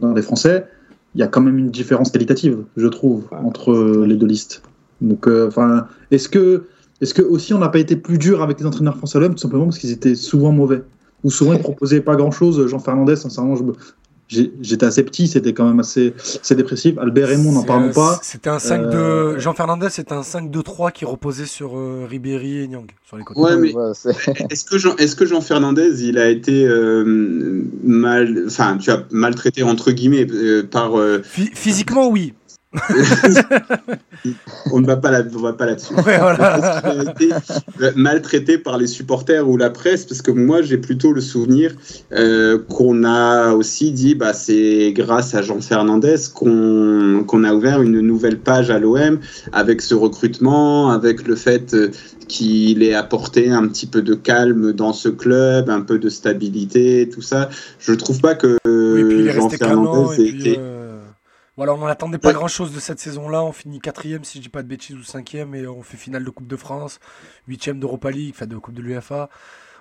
dans 0.00 0.12
les 0.14 0.22
Français. 0.22 0.66
Il 1.14 1.20
y 1.20 1.24
a 1.24 1.26
quand 1.26 1.40
même 1.40 1.58
une 1.58 1.70
différence 1.70 2.10
qualitative, 2.10 2.64
je 2.76 2.86
trouve, 2.86 3.28
entre 3.32 4.04
les 4.06 4.16
deux 4.16 4.26
listes. 4.26 4.62
Donc, 5.00 5.26
enfin, 5.26 5.86
est-ce 6.10 6.28
que 6.28 6.64
est-ce 7.00 7.14
que 7.14 7.22
aussi 7.22 7.54
on 7.54 7.58
n'a 7.58 7.68
pas 7.68 7.78
été 7.78 7.96
plus 7.96 8.18
dur 8.18 8.42
avec 8.42 8.58
les 8.60 8.66
entraîneurs 8.66 8.96
français 8.96 9.18
à 9.18 9.20
l'homme 9.20 9.34
tout 9.34 9.40
simplement 9.40 9.64
parce 9.64 9.78
qu'ils 9.78 9.92
étaient 9.92 10.14
souvent 10.14 10.52
mauvais 10.52 10.82
ou 11.24 11.30
souvent 11.30 11.52
ils 11.52 11.60
proposaient 11.60 12.00
pas 12.00 12.16
grand 12.16 12.30
chose. 12.30 12.66
Jean 12.68 12.78
Fernandez, 12.78 13.16
sincèrement, 13.16 13.56
j'étais 14.28 14.86
assez 14.86 15.02
petit, 15.02 15.26
c'était 15.26 15.52
quand 15.52 15.66
même 15.66 15.80
assez, 15.80 16.14
dépressif. 16.50 16.96
Albert 16.98 17.28
Raymond, 17.28 17.52
n'en 17.52 17.64
parlons 17.64 17.92
pas. 17.92 18.18
C'était 18.22 18.50
un 18.50 18.58
5 18.58 18.80
euh... 18.82 19.38
Jean 19.38 19.54
Fernandez, 19.54 19.88
c'était 19.90 20.12
un 20.12 20.20
5-2-3 20.20 20.92
qui 20.92 21.04
reposait 21.04 21.46
sur 21.46 21.76
euh, 21.76 22.06
Ribéry 22.08 22.58
et 22.58 22.68
Nyang 22.68 22.86
sur 23.04 23.16
les 23.16 23.24
côtés. 23.24 23.40
Ouais, 23.40 23.56
mais 23.56 23.70
est-ce 24.50 24.64
que 24.64 24.78
Jean, 24.78 24.94
est-ce 24.96 25.16
que 25.16 25.26
Jean 25.26 25.40
Fernandez, 25.40 26.04
il 26.04 26.18
a 26.18 26.28
été 26.28 26.66
euh, 26.66 27.64
mal, 27.82 28.44
enfin, 28.46 28.76
tu 28.78 28.90
as 28.90 29.04
maltraité 29.10 29.62
entre 29.62 29.90
guillemets 29.92 30.26
euh, 30.30 30.62
par. 30.62 30.92
physiquement, 31.22 32.08
oui. 32.08 32.34
on 34.72 34.80
ne 34.80 34.86
va 34.86 34.96
pas 34.96 35.10
là, 35.10 35.22
va 35.22 35.54
pas 35.54 35.64
là-dessus. 35.64 35.94
voilà. 35.94 36.82
Il 36.84 37.00
a 37.00 37.10
été 37.10 37.30
maltraité 37.96 38.58
par 38.58 38.76
les 38.76 38.86
supporters 38.86 39.48
ou 39.48 39.56
la 39.56 39.70
presse 39.70 40.04
parce 40.04 40.20
que 40.20 40.30
moi 40.30 40.60
j'ai 40.60 40.76
plutôt 40.76 41.12
le 41.12 41.22
souvenir 41.22 41.74
euh, 42.12 42.58
qu'on 42.68 43.04
a 43.04 43.52
aussi 43.52 43.90
dit 43.92 44.14
bah 44.14 44.34
c'est 44.34 44.92
grâce 44.92 45.34
à 45.34 45.40
Jean 45.40 45.62
Fernandez 45.62 46.16
qu'on 46.34 47.44
a 47.44 47.54
ouvert 47.54 47.80
une 47.80 48.00
nouvelle 48.00 48.38
page 48.38 48.70
à 48.70 48.78
l'OM 48.78 49.18
avec 49.52 49.80
ce 49.80 49.94
recrutement, 49.94 50.90
avec 50.90 51.26
le 51.26 51.36
fait 51.36 51.72
euh, 51.72 51.90
qu'il 52.28 52.82
ait 52.82 52.94
apporté 52.94 53.50
un 53.50 53.66
petit 53.66 53.86
peu 53.86 54.02
de 54.02 54.14
calme 54.14 54.74
dans 54.74 54.92
ce 54.92 55.08
club, 55.08 55.70
un 55.70 55.80
peu 55.80 55.98
de 55.98 56.10
stabilité, 56.10 57.08
tout 57.10 57.22
ça. 57.22 57.48
Je 57.78 57.94
trouve 57.94 58.20
pas 58.20 58.34
que 58.34 58.58
Jean 58.66 59.48
Fernandez 59.48 60.22
ait 60.22 60.28
été 60.28 60.56
euh, 60.58 60.77
voilà, 61.58 61.74
on 61.74 61.84
n'attendait 61.84 62.18
pas 62.18 62.32
grand 62.32 62.46
chose 62.46 62.72
de 62.72 62.78
cette 62.78 63.00
saison-là. 63.00 63.42
On 63.42 63.50
finit 63.50 63.80
quatrième, 63.80 64.22
si 64.22 64.38
je 64.38 64.44
dis 64.44 64.48
pas 64.48 64.62
de 64.62 64.68
bêtises, 64.68 64.94
ou 64.94 65.02
cinquième, 65.02 65.56
et 65.56 65.66
on 65.66 65.82
fait 65.82 65.96
finale 65.96 66.24
de 66.24 66.30
Coupe 66.30 66.46
de 66.46 66.54
France, 66.54 67.00
huitième 67.48 67.80
d'Europa 67.80 68.12
League, 68.12 68.32
enfin 68.32 68.46
de 68.46 68.56
Coupe 68.56 68.74
de 68.74 68.80
l'UFA. 68.80 69.28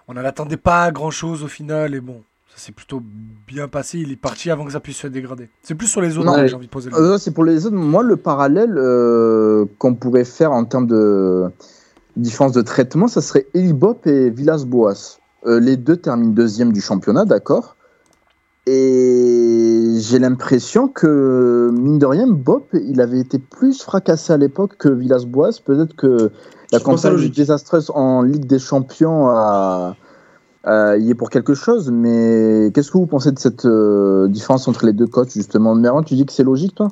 On 0.08 0.16
n'attendait 0.16 0.58
pas 0.58 0.90
grand 0.92 1.12
chose 1.12 1.44
au 1.44 1.48
final, 1.48 1.94
et 1.94 2.02
bon, 2.02 2.24
ça 2.50 2.58
s'est 2.58 2.72
plutôt 2.72 3.00
bien 3.46 3.68
passé. 3.68 4.00
Il 4.00 4.12
est 4.12 4.16
parti 4.16 4.50
avant 4.50 4.66
que 4.66 4.72
ça 4.72 4.80
puisse 4.80 4.98
se 4.98 5.06
dégrader. 5.06 5.52
C'est 5.62 5.76
plus 5.76 5.86
sur 5.86 6.02
les 6.02 6.18
autres 6.18 6.36
que 6.36 6.48
j'ai 6.48 6.56
envie 6.56 6.66
de 6.66 6.72
poser. 6.72 6.90
Euh, 6.96 7.20
c'est 7.20 7.30
pour 7.30 7.44
les 7.44 7.68
autres. 7.68 7.76
Moi, 7.76 8.02
le 8.02 8.18
parallèle 8.18 8.76
euh, 8.76 9.66
qu'on 9.78 9.94
pourrait 9.94 10.26
faire 10.26 10.54
en 10.54 10.66
termes 10.66 10.88
de 10.88 11.46
différence 12.16 12.54
de 12.54 12.64
traitement, 12.64 13.08
ça 13.08 13.22
serait 13.22 13.46
Elibop 13.54 14.08
et 14.08 14.32
Villas-Boas. 14.32 15.20
Euh, 15.46 15.60
les 15.60 15.78
deux 15.78 15.98
terminent 15.98 16.34
deuxième 16.34 16.74
du 16.74 16.82
championnat, 16.82 17.26
d'accord 17.26 17.77
et 18.70 19.94
j'ai 19.98 20.20
l'impression 20.20 20.90
que, 20.90 21.72
mine 21.72 22.00
de 22.00 22.06
rien, 22.06 22.28
Bob, 22.28 22.64
il 22.74 23.00
avait 23.00 23.20
été 23.20 23.40
plus 23.40 23.82
fracassé 23.82 24.34
à 24.34 24.38
l'époque 24.38 24.76
que 24.78 24.90
Villas-Boas. 24.90 25.62
Peut-être 25.64 25.96
que 25.96 26.32
la 26.74 26.82
campagne 26.82 27.30
désastreuse 27.30 27.90
en 27.96 28.24
Ligue 28.24 28.46
des 28.46 28.60
Champions 28.60 29.30
a, 29.30 29.96
y 30.66 31.10
est 31.10 31.16
pour 31.16 31.30
quelque 31.30 31.54
chose. 31.54 31.92
Mais 31.92 32.72
qu'est-ce 32.74 32.92
que 32.92 32.98
vous 32.98 33.06
pensez 33.06 33.32
de 33.32 33.40
cette 33.40 33.64
euh, 33.64 34.28
différence 34.28 34.68
entre 34.68 34.86
les 34.86 34.92
deux 34.92 35.08
coachs, 35.08 35.32
justement? 35.32 35.74
Meron, 35.74 36.04
tu 36.04 36.16
dis 36.16 36.26
que 36.26 36.34
c'est 36.34 36.44
logique, 36.44 36.76
toi? 36.76 36.90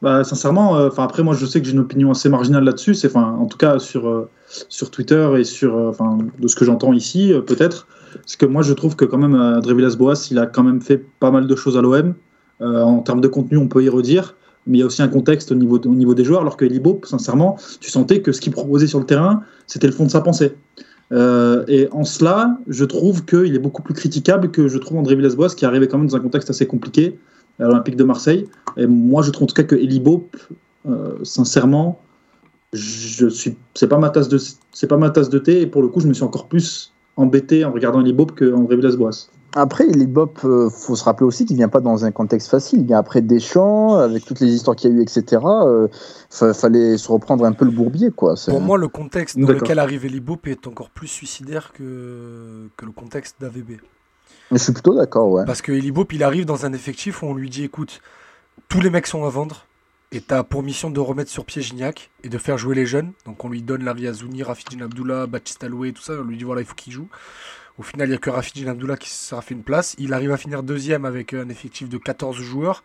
Bah, 0.00 0.24
Sincèrement, 0.24 0.78
euh, 0.78 0.88
après, 0.96 1.22
moi, 1.22 1.34
je 1.34 1.44
sais 1.44 1.60
que 1.60 1.66
j'ai 1.66 1.74
une 1.74 1.80
opinion 1.80 2.10
assez 2.10 2.30
marginale 2.30 2.64
là-dessus. 2.64 2.94
C'est, 2.94 3.14
en 3.14 3.44
tout 3.44 3.58
cas, 3.58 3.78
sur, 3.78 4.08
euh, 4.08 4.30
sur 4.70 4.90
Twitter 4.90 5.30
et 5.36 5.44
sur, 5.44 5.76
enfin, 5.76 6.16
de 6.38 6.48
ce 6.48 6.56
que 6.56 6.64
j'entends 6.64 6.94
ici, 6.94 7.34
peut-être. 7.46 7.86
Parce 8.14 8.36
que 8.36 8.46
moi, 8.46 8.62
je 8.62 8.72
trouve 8.72 8.96
que 8.96 9.04
quand 9.04 9.18
même, 9.18 9.34
André 9.34 9.74
Villas-Boas, 9.74 10.28
il 10.30 10.38
a 10.38 10.46
quand 10.46 10.62
même 10.62 10.80
fait 10.80 10.98
pas 11.20 11.30
mal 11.30 11.46
de 11.46 11.56
choses 11.56 11.76
à 11.76 11.82
l'OM. 11.82 12.14
Euh, 12.60 12.82
en 12.82 13.00
termes 13.00 13.20
de 13.20 13.28
contenu, 13.28 13.56
on 13.58 13.68
peut 13.68 13.82
y 13.82 13.88
redire. 13.88 14.36
Mais 14.66 14.78
il 14.78 14.80
y 14.80 14.82
a 14.84 14.86
aussi 14.86 15.02
un 15.02 15.08
contexte 15.08 15.50
au 15.50 15.56
niveau, 15.56 15.78
au 15.78 15.94
niveau 15.94 16.14
des 16.14 16.24
joueurs, 16.24 16.40
alors 16.40 16.56
que 16.56 16.64
Elibo, 16.64 17.00
sincèrement, 17.04 17.58
tu 17.80 17.90
sentais 17.90 18.22
que 18.22 18.30
ce 18.30 18.40
qu'il 18.40 18.52
proposait 18.52 18.86
sur 18.86 19.00
le 19.00 19.06
terrain, 19.06 19.42
c'était 19.66 19.88
le 19.88 19.92
fond 19.92 20.04
de 20.04 20.10
sa 20.10 20.20
pensée. 20.20 20.54
Euh, 21.10 21.64
et 21.66 21.88
en 21.90 22.04
cela, 22.04 22.58
je 22.68 22.84
trouve 22.84 23.24
qu'il 23.24 23.54
est 23.54 23.58
beaucoup 23.58 23.82
plus 23.82 23.94
critiquable 23.94 24.52
que 24.52 24.68
je 24.68 24.78
trouve 24.78 24.98
André 24.98 25.16
Villas-Boas, 25.16 25.54
qui 25.56 25.66
arrivait 25.66 25.88
quand 25.88 25.98
même 25.98 26.06
dans 26.06 26.16
un 26.16 26.20
contexte 26.20 26.48
assez 26.48 26.66
compliqué 26.66 27.18
à 27.58 27.64
l'Olympique 27.64 27.96
de 27.96 28.04
Marseille. 28.04 28.46
Et 28.76 28.86
moi, 28.86 29.22
je 29.22 29.30
trouve 29.30 29.44
en 29.44 29.48
tout 29.48 29.54
cas 29.54 29.64
que 29.64 29.74
Elibo, 29.74 30.28
euh, 30.86 31.16
sincèrement, 31.24 32.00
je 32.72 33.26
suis, 33.26 33.56
c'est 33.74 33.88
pas 33.88 33.98
ma 33.98 34.10
tasse 34.10 34.28
de 34.28 35.38
thé. 35.38 35.60
Et 35.60 35.66
pour 35.66 35.82
le 35.82 35.88
coup, 35.88 35.98
je 35.98 36.06
me 36.06 36.14
suis 36.14 36.24
encore 36.24 36.46
plus 36.46 36.91
embêté 37.16 37.64
en 37.64 37.72
regardant 37.72 38.00
Libop 38.00 38.32
qu'en 38.38 38.64
Villas-Boas. 38.64 39.28
Après, 39.54 39.86
Libop, 39.86 40.38
euh, 40.44 40.70
faut 40.70 40.96
se 40.96 41.04
rappeler 41.04 41.26
aussi 41.26 41.44
qu'il 41.44 41.56
vient 41.56 41.68
pas 41.68 41.80
dans 41.80 42.06
un 42.06 42.10
contexte 42.10 42.48
facile. 42.48 42.80
Il 42.80 42.86
vient 42.86 42.96
après 42.98 43.20
Deschamps, 43.20 43.96
avec 43.96 44.24
toutes 44.24 44.40
les 44.40 44.48
histoires 44.54 44.74
qu'il 44.74 44.90
y 44.90 44.94
a 44.94 44.96
eu, 44.96 45.02
etc. 45.02 45.42
Euh, 45.44 45.88
fa- 46.30 46.54
fallait 46.54 46.96
se 46.96 47.12
reprendre 47.12 47.44
un 47.44 47.52
peu 47.52 47.66
le 47.66 47.70
bourbier, 47.70 48.10
quoi. 48.10 48.34
Pour 48.46 48.62
moi, 48.62 48.78
le 48.78 48.88
contexte 48.88 49.38
dans 49.38 49.46
lequel 49.48 49.78
arrive 49.78 50.06
Elibop 50.06 50.46
est 50.46 50.66
encore 50.66 50.88
plus 50.88 51.06
suicidaire 51.08 51.72
que, 51.74 52.68
que 52.78 52.86
le 52.86 52.92
contexte 52.92 53.36
d'AVB. 53.40 53.72
Je 54.50 54.56
suis 54.56 54.72
plutôt 54.72 54.94
d'accord, 54.94 55.30
ouais. 55.30 55.44
Parce 55.44 55.60
que 55.60 55.72
Elibop, 55.72 56.10
il 56.14 56.22
arrive 56.24 56.46
dans 56.46 56.64
un 56.64 56.72
effectif 56.72 57.22
où 57.22 57.26
on 57.26 57.34
lui 57.34 57.50
dit 57.50 57.64
écoute, 57.64 58.00
tous 58.70 58.80
les 58.80 58.88
mecs 58.88 59.06
sont 59.06 59.24
à 59.24 59.28
vendre 59.28 59.66
et 60.12 60.20
t'as 60.20 60.42
pour 60.44 60.62
mission 60.62 60.90
de 60.90 61.00
remettre 61.00 61.30
sur 61.30 61.44
pied 61.44 61.62
Gignac 61.62 62.10
et 62.22 62.28
de 62.28 62.38
faire 62.38 62.58
jouer 62.58 62.74
les 62.74 62.86
jeunes. 62.86 63.12
Donc 63.24 63.44
on 63.44 63.48
lui 63.48 63.62
donne 63.62 63.82
Larry 63.84 64.06
Azouni, 64.06 64.42
Rafidine 64.42 64.82
Abdullah, 64.82 65.26
Baptiste 65.26 65.64
Aloué, 65.64 65.92
tout 65.92 66.02
ça. 66.02 66.12
On 66.20 66.24
lui 66.24 66.36
dit 66.36 66.44
voilà, 66.44 66.60
il 66.60 66.66
faut 66.66 66.74
qu'il 66.74 66.92
joue. 66.92 67.08
Au 67.78 67.82
final, 67.82 68.06
il 68.08 68.10
n'y 68.10 68.16
a 68.16 68.18
que 68.18 68.28
Rafidine 68.30 68.68
Abdullah 68.68 68.96
qui 68.98 69.08
se 69.08 69.28
sera 69.30 69.40
fait 69.40 69.54
une 69.54 69.62
place. 69.62 69.94
Il 69.98 70.12
arrive 70.12 70.30
à 70.30 70.36
finir 70.36 70.62
deuxième 70.62 71.06
avec 71.06 71.32
un 71.32 71.48
effectif 71.48 71.88
de 71.88 71.96
14 71.96 72.36
joueurs. 72.36 72.84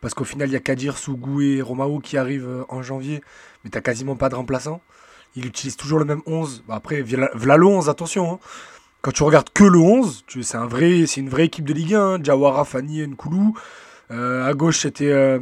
Parce 0.00 0.14
qu'au 0.14 0.24
final, 0.24 0.48
il 0.48 0.52
y 0.52 0.56
a 0.56 0.60
Kadir, 0.60 0.96
Sougou 0.96 1.40
et 1.42 1.60
Romao 1.60 1.98
qui 1.98 2.16
arrivent 2.16 2.48
euh, 2.48 2.64
en 2.70 2.82
janvier. 2.82 3.20
Mais 3.64 3.70
t'as 3.70 3.80
quasiment 3.82 4.16
pas 4.16 4.28
de 4.30 4.34
remplaçant. 4.36 4.80
Il 5.36 5.44
utilise 5.44 5.76
toujours 5.76 5.98
le 5.98 6.04
même 6.06 6.22
11. 6.24 6.64
Bah, 6.66 6.76
après, 6.76 7.02
le 7.02 7.66
11, 7.66 7.88
attention. 7.90 8.32
hein. 8.34 8.38
Quand 9.02 9.10
tu 9.12 9.22
regardes 9.24 9.50
que 9.50 9.64
le 9.64 9.78
11, 9.78 10.24
tu- 10.26 10.42
c'est 10.42 10.56
un 10.56 10.66
vrai, 10.66 11.04
c'est 11.06 11.20
une 11.20 11.28
vraie 11.28 11.44
équipe 11.46 11.64
de 11.66 11.74
Ligue 11.74 11.94
1. 11.94 12.00
hein. 12.14 12.18
Jawara, 12.22 12.64
Fanny, 12.64 13.06
Nkoulou. 13.06 13.54
Euh, 14.10 14.46
à 14.48 14.54
gauche, 14.54 14.78
c'était 14.80 15.10
euh, 15.12 15.38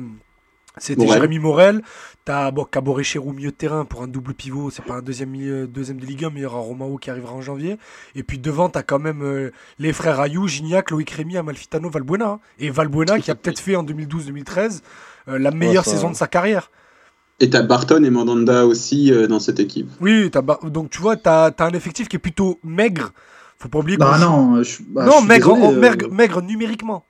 c'était 0.79 1.03
Morel. 1.05 1.15
Jérémy 1.21 1.39
Morel. 1.39 1.83
T'as 2.25 2.51
bon, 2.51 2.65
Caboret 2.65 3.05
Chérou, 3.05 3.33
milieu 3.33 3.51
de 3.51 3.55
terrain 3.57 3.85
pour 3.85 4.03
un 4.03 4.09
double 4.09 4.35
pivot. 4.35 4.71
C'est 4.71 4.85
pas 4.85 4.95
un 4.95 5.03
deuxième, 5.03 5.31
milieu, 5.31 5.67
deuxième 5.67 6.01
de 6.01 6.07
Ligue 6.07 6.25
1, 6.25 6.31
mais 6.31 6.41
il 6.41 6.43
y 6.43 6.47
aura 6.47 6.59
Romao 6.59 6.97
qui 6.99 7.09
arrivera 7.11 7.35
en 7.35 7.41
janvier. 7.41 7.79
Et 8.15 8.23
puis 8.23 8.39
devant, 8.39 8.69
t'as 8.69 8.83
quand 8.83 8.99
même 8.99 9.23
euh, 9.23 9.53
les 9.79 9.93
frères 9.93 10.19
Ayou, 10.21 10.49
Gignac, 10.49 10.91
Loïc 10.91 11.11
Rémy, 11.11 11.37
Amalfitano, 11.37 11.89
Valbuena. 11.89 12.27
hein. 12.27 12.41
Et 12.59 12.71
Valbuena 12.71 13.21
qui 13.21 13.31
a 13.31 13.35
peut-être 13.37 13.61
fait 13.61 13.77
en 13.77 13.85
2012-2013 13.85 14.81
euh, 15.29 15.39
la 15.39 15.51
meilleure 15.51 15.85
ça- 15.85 15.93
saison 15.93 16.11
de 16.11 16.17
sa 16.17 16.27
carrière. 16.27 16.71
Et 17.39 17.51
t'as 17.51 17.63
Barton 17.63 18.03
et 18.03 18.11
Mandanda 18.11 18.67
aussi 18.67 19.13
euh, 19.13 19.27
dans 19.27 19.41
cette 19.41 19.61
équipe. 19.61 19.89
Oui, 20.01 20.31
t'as 20.33 20.41
Bar- 20.43 20.65
donc 20.71 20.91
tu 20.91 21.01
vois, 21.01 21.17
t'as 21.17 21.51
as 21.57 21.65
un 21.65 21.71
effectif 21.73 22.09
qui 22.09 22.17
est 22.17 22.21
plutôt 22.21 22.59
maigre. 22.65 23.13
Faut 23.59 23.69
pas 23.69 23.79
oublier 23.79 23.99
Bah 23.99 24.15
joue- 24.19 24.25
non, 24.25 24.63
je, 24.63 24.79
bah, 24.89 25.03
je 25.05 25.11
non, 25.11 25.19
suis 25.19 25.29
maigre, 25.29 25.55
désolé, 25.55 25.77
euh, 26.05 26.09
maigre 26.11 26.43
numériquement. 26.43 27.05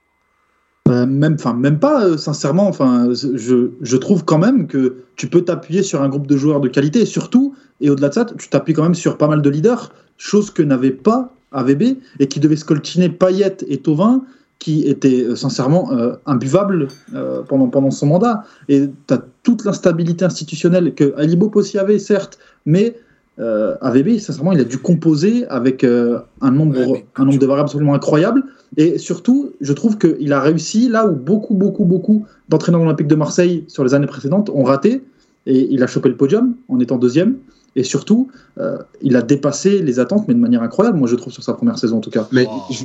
Bah, 0.87 1.05
même, 1.05 1.34
enfin, 1.34 1.53
même 1.53 1.78
pas, 1.78 2.05
euh, 2.05 2.16
sincèrement. 2.16 2.68
Enfin, 2.68 3.09
je, 3.12 3.70
je 3.80 3.97
trouve 3.97 4.24
quand 4.24 4.39
même 4.39 4.66
que 4.66 4.99
tu 5.16 5.28
peux 5.28 5.43
t'appuyer 5.43 5.82
sur 5.82 6.01
un 6.03 6.09
groupe 6.09 6.26
de 6.26 6.37
joueurs 6.37 6.61
de 6.61 6.68
qualité. 6.68 7.01
Et 7.01 7.07
surtout, 7.07 7.55
et 7.80 7.91
au-delà 7.91 8.09
de 8.09 8.14
ça, 8.14 8.24
tu 8.24 8.49
t'appuies 8.49 8.72
quand 8.72 8.84
même 8.84 8.95
sur 8.95 9.18
pas 9.18 9.28
mal 9.28 9.43
de 9.43 9.51
leaders, 9.51 9.93
chose 10.16 10.51
que 10.51 10.62
n'avait 10.62 10.93
pas 10.93 11.32
AVB 11.53 11.99
et 12.20 12.28
qui 12.28 12.41
devait 12.41 12.57
scoltiner 12.57 13.09
Payet 13.09 13.57
et 13.66 13.78
Tovin, 13.78 14.22
qui 14.59 14.87
étaient 14.87 15.24
euh, 15.24 15.37
sincèrement 15.37 15.93
euh, 15.93 16.14
imbuvables 16.24 16.89
euh, 17.14 17.43
pendant, 17.43 17.68
pendant 17.68 17.91
son 17.91 18.07
mandat. 18.07 18.45
Et 18.68 18.89
tu 19.07 19.14
as 19.14 19.22
toute 19.43 19.64
l'instabilité 19.64 20.24
institutionnelle 20.24 20.95
que 20.95 21.14
Alibop 21.16 21.57
aussi 21.57 21.78
avait, 21.78 21.99
certes, 21.99 22.39
mais 22.64 22.97
euh, 23.39 23.76
AVB, 23.80 24.18
sincèrement, 24.18 24.53
il 24.53 24.61
a 24.61 24.64
dû 24.64 24.78
composer 24.78 25.47
avec 25.49 25.84
euh, 25.84 26.20
un 26.41 26.51
nombre, 26.51 26.87
Ouais, 26.87 27.07
un 27.16 27.24
nombre 27.24 27.39
de 27.39 27.47
variables 27.47 27.66
absolument 27.66 27.95
incroyable. 27.95 28.45
Et 28.76 28.99
surtout, 28.99 29.53
je 29.61 29.72
trouve 29.72 29.99
qu'il 29.99 30.32
a 30.32 30.41
réussi 30.41 30.89
là 30.89 31.07
où 31.07 31.14
beaucoup, 31.14 31.55
beaucoup, 31.55 31.84
beaucoup 31.84 32.26
d'entraîneurs 32.49 32.80
olympiques 32.80 33.07
de 33.07 33.14
Marseille 33.14 33.64
sur 33.68 33.84
les 33.84 33.95
années 33.95 34.07
précédentes 34.07 34.51
ont 34.51 34.64
raté. 34.64 35.03
Et 35.47 35.68
il 35.70 35.82
a 35.82 35.87
chopé 35.87 36.09
le 36.09 36.16
podium 36.16 36.57
en 36.68 36.80
étant 36.80 36.97
deuxième. 36.97 37.37
Et 37.76 37.84
surtout, 37.84 38.28
euh, 38.59 38.78
il 39.03 39.16
a 39.16 39.22
dépassé 39.22 39.82
les 39.82 39.99
attentes, 40.01 40.26
mais 40.28 40.34
de 40.34 40.39
manière 40.39 40.62
incroyable, 40.62 40.99
moi 40.99 41.09
je 41.09 41.14
trouve, 41.14 41.32
sur 41.32 41.43
sa 41.43 41.53
première 41.53 41.78
saison 41.78 41.99
en 41.99 42.01
tout 42.01 42.11
cas. 42.11 42.26
Mais 42.32 42.47
Je, 42.70 42.84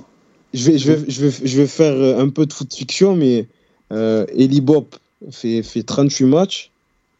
je 0.54 0.72
vais, 0.72 0.78
je, 0.78 0.92
vais, 0.92 1.06
je, 1.08 1.26
vais, 1.26 1.48
je 1.48 1.58
vais 1.58 1.68
faire 1.68 2.20
un 2.20 2.28
peu 2.28 2.46
de 2.46 2.52
foot 2.52 2.74
fiction, 2.74 3.16
mais 3.16 3.48
euh, 3.92 4.26
Eli 4.34 4.60
Bop 4.60 4.96
fait, 5.30 5.64
fait 5.64 5.84
38 5.84 6.26
matchs. 6.26 6.71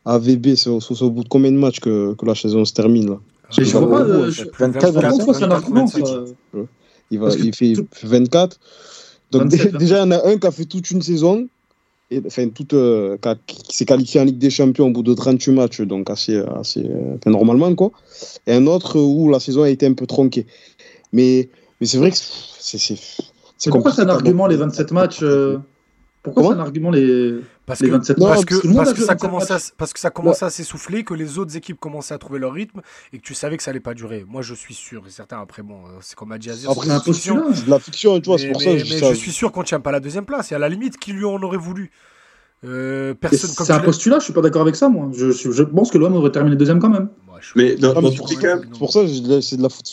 AVB, 0.06 0.56
c'est 0.56 0.70
au, 0.70 1.10
bout 1.10 1.24
de 1.24 1.30
combien 1.30 1.52
de 1.52 1.58
matchs 1.58 1.80
que, 1.80 2.14
que 2.16 2.26
la 2.26 2.36
saison 2.36 2.66
se 2.66 2.74
termine 2.74 3.10
là? 3.12 3.20
Je- 3.52 3.64
je 3.64 3.78
vois 3.78 3.90
pas, 3.90 4.02
euh, 4.04 4.26
Ouais, 4.26 4.32
je- 4.32 4.44
plus 4.46 4.66
de 4.66 4.72
24, 4.72 4.94
24, 4.94 5.02
Par 5.02 5.12
contre, 5.12 5.34
c'est 5.36 5.44
un 5.44 5.48
24, 5.48 5.54
argument. 5.54 5.86
25. 5.86 6.08
ça. 6.08 6.60
Il, 7.12 7.20
va, 7.20 7.30
fait 7.32 7.74
tout- 7.74 7.88
24. 8.04 8.58
Donc 9.32 9.42
27, 9.44 9.72
dé- 9.74 9.78
déjà, 9.78 9.98
il 9.98 10.00
y 10.00 10.04
en 10.04 10.12
a 10.12 10.28
un 10.28 10.38
qui 10.38 10.48
a 10.48 10.52
fait 10.52 10.66
toute 10.66 10.90
une 10.92 11.02
saison, 11.02 11.48
et, 12.10 12.22
enfin, 12.26 12.48
toute, 12.50 12.74
euh, 12.74 13.18
qui, 13.22 13.28
a- 13.28 13.36
qui 13.46 13.76
s'est 13.76 13.86
qualifié 13.86 14.22
en 14.22 14.26
Ligue 14.26 14.38
des 14.38 14.50
Champions 14.50 14.88
au 14.88 14.92
bout 14.92 15.04
de 15.04 15.14
38 15.14 15.52
matchs, 15.52 15.82
donc 15.82 16.10
assez, 16.10 16.38
assez 16.56 16.80
euh, 16.86 17.16
enfin, 17.18 17.32
normalement. 17.32 17.74
Quoi. 17.76 17.92
Et 18.48 18.54
un 18.54 18.66
autre 18.68 19.00
où 19.00 19.30
la 19.30 19.40
saison 19.40 19.64
a 19.64 19.70
été 19.70 19.86
un 19.86 19.94
peu 19.94 20.08
tronquée. 20.08 20.46
Mais, 21.14 21.50
mais 21.80 21.88
c'est 21.88 21.98
vrai 21.98 22.12
que 22.12 22.18
c'est. 22.18 22.78
c'est- 22.78 23.70
pourquoi 23.70 23.92
c'est 23.92 24.02
un 24.02 24.10
argument 24.10 24.48
les 24.48 24.56
27 24.56 24.92
matchs 24.92 25.20
euh, 25.22 25.58
Pourquoi 26.24 26.44
c'est 26.54 26.60
un 26.60 26.60
argument 26.60 26.92
les, 26.92 27.36
Parce 27.66 27.80
les 27.80 27.88
que, 27.88 27.94
27 27.94 28.18
Non, 28.20 28.28
parce 28.28 28.40
matchs 28.42 28.46
que, 28.46 28.68
parce 28.76 28.94
que 28.94 29.00
ça 29.02 29.14
27 29.14 29.18
commençait 29.20 29.52
à, 29.52 29.56
matchs. 29.56 29.72
parce 29.78 29.94
que 29.94 30.00
ça 30.00 30.10
commençait 30.12 30.46
à 30.46 30.50
s'essouffler, 30.52 31.04
que 31.04 31.14
les 31.16 31.40
autres 31.40 31.58
équipes 31.58 31.80
commençaient 31.80 32.14
à 32.14 32.18
trouver 32.20 32.38
leur 32.40 32.54
rythme 32.54 32.82
et 33.12 33.18
que 33.18 33.24
tu 33.24 33.34
savais 33.34 33.58
que 33.58 33.64
ça 33.64 33.72
allait 33.72 33.80
pas 33.80 33.96
durer. 33.96 34.24
Moi, 34.30 34.42
je 34.44 34.54
suis 34.54 34.76
sûr, 34.76 35.04
et 35.08 35.10
certains 35.10 35.42
après, 35.42 35.64
bon, 35.64 35.78
euh, 35.86 35.98
c'est 36.02 36.16
comme 36.16 36.32
a 36.32 36.38
dit 36.38 36.50
Azir, 36.52 36.70
Après, 36.70 36.88
c'est. 37.04 37.12
C'est 37.14 37.66
de 37.66 37.70
la 37.70 37.80
fiction, 37.80 38.20
tu 38.20 38.28
vois, 38.30 38.38
c'est 38.38 38.46
Mais, 38.48 38.52
pour 38.52 38.62
ça 38.62 38.70
mais- 38.70 38.74
que 38.78 38.80
je 38.80 38.86
dis 38.86 38.94
mais 38.94 39.00
ça. 39.00 39.10
je 39.10 39.16
suis 39.20 39.32
sûr 39.32 39.52
qu'on 39.52 39.64
tient 39.64 39.80
pas 39.80 39.92
la 39.92 40.00
deuxième 40.00 40.26
place. 40.26 40.52
Et 40.52 40.56
à 40.56 40.60
la 40.60 40.70
limite, 40.70 40.98
qui 40.98 41.12
lui 41.14 41.26
en 41.26 41.42
aurait 41.42 41.58
voulu 41.58 41.92
Euh, 42.64 43.16
Personne 43.16 43.50
C'est 43.66 43.74
un 43.74 43.80
postulat, 43.80 44.20
je 44.20 44.26
suis 44.26 44.34
pas 44.34 44.42
d'accord 44.42 44.62
avec 44.62 44.76
ça, 44.76 44.88
moi. 44.88 45.10
Je, 45.14 45.32
je- 45.32 45.50
je 45.52 45.64
pense 45.64 45.90
que 45.90 45.98
l'OM 45.98 46.14
aurait 46.14 46.32
terminé 46.32 46.56
deuxième 46.56 46.78
quand 46.80 46.90
même. 46.92 47.10
Moi, 47.26 47.40
je- 47.42 47.54
Mais 47.56 47.76
dans, 47.76 47.94
dans 47.94 48.04
mais 48.04 48.12
tous 48.12 48.18
pour 48.18 48.28
les 48.28 48.36
ça- 48.36 48.42
cas, 48.42 48.58
C'est 48.62 48.78
pour 48.78 48.94
ça 48.94 49.02
que 49.02 49.08
je 49.08 49.14
dis, 49.20 49.42
c'est 49.42 49.58
de 49.58 49.64
la 49.64 49.70
foot, 49.70 49.88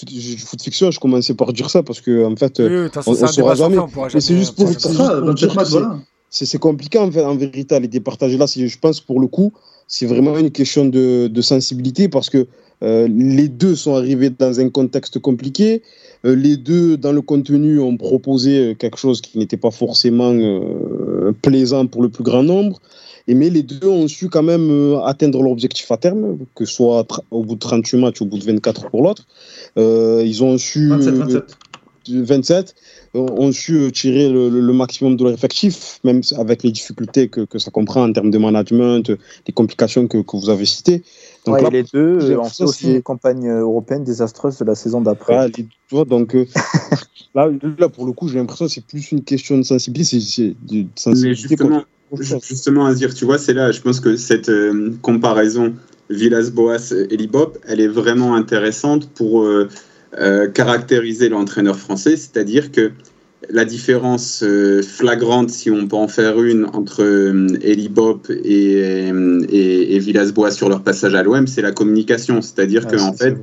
fiction, 0.62 0.90
je 0.90 1.00
commençais 1.00 1.32
par 1.32 1.54
dire 1.54 1.70
ça 1.70 1.82
parce 1.82 2.02
que, 2.02 2.26
en 2.26 2.36
fait, 2.36 2.58
Oui, 2.58 2.64
euh, 2.66 2.84
oui, 2.84 3.00
on- 3.06 3.10
on 3.12 3.26
saura 3.26 3.54
jamais. 3.54 3.78
Mais 4.12 4.20
c'est 4.20 4.36
juste 4.36 4.54
pour- 4.54 4.66
jamais- 4.66 4.78
ça, 4.80 4.88
pour 5.16 5.26
27 5.28 5.34
dire 5.48 5.54
matchs, 5.56 5.70
voilà. 5.70 5.96
C'est 6.30 6.58
compliqué 6.58 6.98
en, 6.98 7.08
vérité 7.08 7.74
à 7.74 7.80
les 7.80 7.88
départager 7.88 8.36
là. 8.36 8.46
Je 8.46 8.78
pense 8.78 9.00
pour 9.00 9.20
le 9.20 9.26
coup, 9.26 9.52
c'est 9.86 10.06
vraiment 10.06 10.36
une 10.38 10.50
question 10.50 10.84
de, 10.84 11.40
sensibilité 11.40 12.08
parce 12.08 12.28
que 12.30 12.46
euh, 12.82 13.08
les 13.08 13.48
deux 13.48 13.74
sont 13.74 13.94
arrivés 13.94 14.30
dans 14.30 14.60
un 14.60 14.68
contexte 14.68 15.18
compliqué. 15.18 15.82
Euh, 16.24 16.36
les 16.36 16.56
deux, 16.56 16.96
dans 16.96 17.12
le 17.12 17.22
contenu, 17.22 17.80
ont 17.80 17.96
proposé 17.96 18.58
euh, 18.58 18.74
quelque 18.74 18.98
chose 18.98 19.20
qui 19.20 19.38
n'était 19.38 19.56
pas 19.56 19.70
forcément 19.70 20.32
plaisant 21.42 21.86
pour 21.86 22.02
le 22.02 22.08
plus 22.08 22.24
grand 22.24 22.42
nombre. 22.42 22.80
Mais 23.26 23.50
les 23.50 23.62
deux 23.62 23.86
ont 23.86 24.08
su 24.08 24.30
quand 24.30 24.42
même 24.42 24.98
atteindre 25.04 25.42
leur 25.42 25.52
objectif 25.52 25.90
à 25.90 25.98
terme, 25.98 26.38
que 26.54 26.64
ce 26.64 26.72
soit 26.72 27.06
au 27.30 27.42
bout 27.44 27.56
de 27.56 27.60
38 27.60 27.98
matchs, 27.98 28.22
au 28.22 28.24
bout 28.24 28.38
de 28.38 28.44
24 28.44 28.88
pour 28.88 29.02
l'autre. 29.02 29.26
Ils 29.76 30.42
ont 30.42 30.56
su 30.56 30.88
27, 30.88 31.14
27. 31.14 31.44
27 32.08 32.74
euh, 33.14 33.20
ont 33.20 33.52
su 33.52 33.90
tirer 33.92 34.28
le, 34.30 34.72
maximum 34.72 35.16
de 35.16 35.24
leur 35.24 35.32
effectif, 35.32 35.98
même 36.04 36.20
avec 36.36 36.62
les 36.62 36.70
difficultés 36.70 37.28
que, 37.28 37.42
que 37.42 37.58
ça 37.58 37.70
comprend 37.70 38.02
en 38.04 38.12
termes 38.12 38.30
de 38.30 38.38
management, 38.38 39.10
les 39.46 39.52
complications 39.52 40.06
que, 40.06 40.18
que 40.18 40.36
vous 40.36 40.50
avez 40.50 40.66
citées. 40.66 41.02
Donc 41.46 41.56
Ouais, 41.56 41.62
là, 41.62 41.68
et 41.68 41.72
les 41.72 41.82
deux, 41.82 42.20
j'ai 42.20 42.36
on 42.36 42.44
fait 42.44 42.64
aussi 42.64 42.84
c'est- 42.84 42.94
une 42.96 43.02
campagne 43.02 43.48
euh, 43.48 43.60
européenne 43.60 44.04
désastreuse 44.04 44.58
de 44.58 44.64
la 44.64 44.74
saison 44.74 45.00
d'après. 45.00 45.34
voilà, 45.34 45.48
les- 45.48 45.64
tu 45.64 45.68
vois, 45.90 46.04
donc 46.04 46.34
euh, 46.34 46.46
là, 47.34 47.50
là, 47.78 47.88
pour 47.88 48.06
le 48.06 48.12
coup, 48.12 48.28
j'ai 48.28 48.38
l'impression 48.38 48.66
que 48.66 48.72
c'est 48.72 48.84
plus 48.84 49.12
une 49.12 49.22
question 49.24 49.56
de 49.56 49.62
sensibilité. 49.62 50.20
C'est, 50.20 50.54
c'est 50.66 50.74
de 50.74 50.86
sensibilité 50.96 51.48
justement, 51.48 51.82
Justement, 52.16 52.86
Azir, 52.86 53.12
tu 53.14 53.26
vois, 53.26 53.36
c'est 53.38 53.52
là, 53.52 53.70
je 53.70 53.80
pense 53.80 54.00
que 54.00 54.16
cette 54.16 54.48
euh, 54.48 54.94
comparaison 55.02 55.74
Villas-Boas 56.08 56.92
et 57.10 57.16
Libop, 57.16 57.58
elle 57.66 57.80
est 57.80 57.88
vraiment 57.88 58.34
intéressante 58.34 59.10
pour 59.10 59.42
euh, 59.42 59.68
euh, 60.18 60.48
caractériser 60.48 61.28
l'entraîneur 61.28 61.78
français, 61.78 62.16
c'est-à-dire 62.16 62.72
que 62.72 62.92
la 63.50 63.64
différence 63.64 64.42
euh, 64.42 64.82
flagrante, 64.82 65.50
si 65.50 65.70
on 65.70 65.86
peut 65.86 65.96
en 65.96 66.08
faire 66.08 66.42
une, 66.42 66.66
entre 66.66 67.02
euh, 67.02 67.46
et, 67.62 67.86
euh, 68.82 69.46
et, 69.48 69.96
et 69.96 69.98
Villas-Boas 69.98 70.50
sur 70.50 70.68
leur 70.68 70.82
passage 70.82 71.14
à 71.14 71.22
l'OM, 71.22 71.46
c'est 71.46 71.62
la 71.62 71.72
communication. 71.72 72.42
C'est-à-dire 72.42 72.86
Ouais, 72.86 72.96
qu'en 72.96 73.12
fait. 73.12 73.36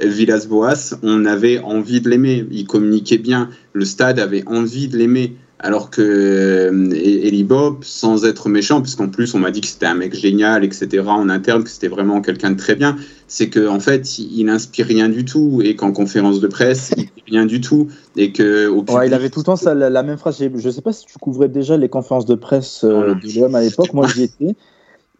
Villas-Boas, 0.00 0.98
on 1.02 1.24
avait 1.24 1.58
envie 1.58 2.00
de 2.00 2.08
l'aimer. 2.08 2.46
Il 2.50 2.66
communiquait 2.66 3.18
bien. 3.18 3.50
Le 3.72 3.84
stade 3.84 4.20
avait 4.20 4.44
envie 4.46 4.88
de 4.88 4.96
l'aimer. 4.96 5.36
Alors 5.60 5.90
que 5.90 6.00
euh, 6.02 6.90
Eli 6.92 7.42
Bob, 7.42 7.78
sans 7.82 8.24
être 8.24 8.48
méchant, 8.48 8.80
puisqu'en 8.80 9.08
plus 9.08 9.34
on 9.34 9.40
m'a 9.40 9.50
dit 9.50 9.60
que 9.60 9.66
c'était 9.66 9.86
un 9.86 9.94
mec 9.94 10.14
génial, 10.14 10.62
etc. 10.64 11.02
en 11.08 11.28
interne, 11.28 11.64
que 11.64 11.70
c'était 11.70 11.88
vraiment 11.88 12.20
quelqu'un 12.20 12.52
de 12.52 12.56
très 12.56 12.76
bien, 12.76 12.96
c'est 13.26 13.50
qu'en 13.50 13.74
en 13.76 13.80
fait 13.80 14.18
il, 14.20 14.44
n'inspire 14.44 14.86
rien 14.86 15.08
du 15.08 15.24
tout 15.24 15.60
et 15.64 15.74
qu'en 15.74 15.90
conférence 15.90 16.38
de 16.40 16.46
presse 16.46 16.92
il 16.96 17.04
dit 17.06 17.10
rien 17.26 17.44
du 17.44 17.60
tout 17.60 17.88
et 18.16 18.30
que 18.32 18.68
au 18.68 18.76
Ouais, 18.76 18.84
public- 18.84 19.02
il 19.06 19.14
avait 19.14 19.30
tout 19.30 19.40
le 19.40 19.44
temps 19.44 19.56
ça, 19.56 19.74
la, 19.74 19.90
la 19.90 20.02
même 20.04 20.16
phrase. 20.16 20.38
Je 20.38 20.70
sais 20.70 20.80
pas 20.82 20.92
si 20.92 21.06
tu 21.06 21.18
couvrais 21.18 21.48
déjà 21.48 21.76
les 21.76 21.88
conférences 21.88 22.26
de 22.26 22.36
presse 22.36 22.84
euh, 22.84 23.14
de 23.16 23.40
l'OM 23.40 23.54
à 23.56 23.60
l'époque. 23.60 23.92
Moi, 23.92 24.06
j'y 24.06 24.22
étais. 24.24 24.54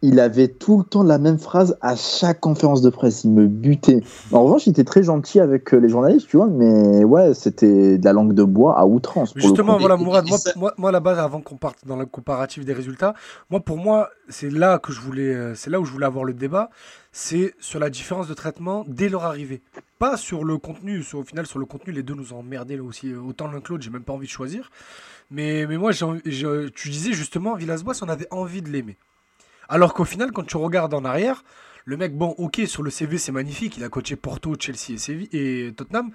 Il 0.01 0.19
avait 0.19 0.47
tout 0.47 0.77
le 0.77 0.83
temps 0.85 1.03
la 1.03 1.17
même 1.17 1.37
phrase 1.39 1.77
à 1.81 1.95
chaque 1.95 2.39
conférence 2.39 2.81
de 2.81 2.89
presse. 2.89 3.23
Il 3.25 3.31
me 3.31 3.47
butait. 3.47 4.01
En 4.31 4.43
revanche, 4.43 4.65
il 4.67 4.69
était 4.69 4.83
très 4.85 5.03
gentil 5.03 5.39
avec 5.39 5.73
euh, 5.73 5.77
les 5.77 5.89
journalistes, 5.89 6.27
tu 6.27 6.37
vois, 6.37 6.47
mais 6.47 7.03
ouais, 7.03 7.33
c'était 7.33 7.97
de 7.97 8.05
la 8.05 8.13
langue 8.13 8.33
de 8.33 8.43
bois 8.43 8.77
à 8.79 8.85
outrance. 8.85 9.33
pour 9.33 9.41
Justement, 9.41 9.77
voilà, 9.77 9.97
Mourad, 9.97 10.25
moi, 10.27 10.37
moi, 10.55 10.73
moi, 10.77 10.91
là-bas, 10.91 11.21
avant 11.21 11.41
qu'on 11.41 11.57
parte 11.57 11.85
dans 11.85 11.97
le 11.97 12.05
comparatif 12.05 12.63
des 12.63 12.73
résultats, 12.73 13.13
moi, 13.49 13.59
pour 13.59 13.77
moi, 13.77 14.09
c'est 14.29 14.49
là 14.49 14.79
que 14.79 14.93
je 14.93 15.01
voulais, 15.01 15.33
euh, 15.35 15.53
c'est 15.55 15.69
là 15.69 15.79
où 15.81 15.85
je 15.85 15.91
voulais 15.91 16.05
avoir 16.05 16.23
le 16.23 16.33
débat, 16.33 16.69
c'est 17.11 17.53
sur 17.59 17.79
la 17.79 17.89
différence 17.89 18.27
de 18.27 18.33
traitement 18.33 18.85
dès 18.87 19.09
leur 19.09 19.25
arrivée. 19.25 19.61
Pas 19.97 20.15
sur 20.15 20.45
le 20.45 20.57
contenu, 20.57 21.03
sur- 21.03 21.19
au 21.19 21.23
final, 21.23 21.45
sur 21.45 21.59
le 21.59 21.65
contenu, 21.65 21.91
les 21.91 22.03
deux 22.03 22.13
nous 22.13 22.31
ont 22.33 22.37
emmerdés 22.39 22.77
là 22.77 22.83
aussi, 22.83 23.11
euh, 23.11 23.19
autant 23.19 23.47
l'un 23.51 23.59
que 23.59 23.73
l'autre, 23.73 23.83
j'ai 23.83 23.89
même 23.89 24.03
pas 24.03 24.13
envie 24.13 24.27
de 24.27 24.31
choisir. 24.31 24.71
Mais, 25.29 25.65
mais 25.67 25.77
moi, 25.77 25.91
j'ai 25.91 26.05
envie- 26.05 26.21
j'ai- 26.25 26.69
tu 26.73 26.89
disais 26.89 27.11
justement, 27.11 27.55
Villas-Boas, 27.55 27.99
on 28.01 28.07
avait 28.09 28.27
envie 28.31 28.61
de 28.61 28.69
l'aimer. 28.69 28.97
Alors 29.69 29.93
qu'au 29.93 30.05
final, 30.05 30.31
quand 30.31 30.43
tu 30.45 30.57
regardes 30.57 30.93
en 30.93 31.05
arrière, 31.05 31.43
le 31.85 31.95
mec, 31.97 32.15
bon, 32.17 32.35
ok, 32.37 32.61
sur 32.67 32.83
le 32.83 32.89
CV, 32.89 33.17
c'est 33.17 33.31
magnifique, 33.31 33.77
il 33.77 33.83
a 33.83 33.89
coaché 33.89 34.15
Porto, 34.15 34.53
Chelsea 34.59 34.91
et, 34.93 34.97
Séville- 34.97 35.29
et 35.31 35.71
Tottenham, 35.75 36.09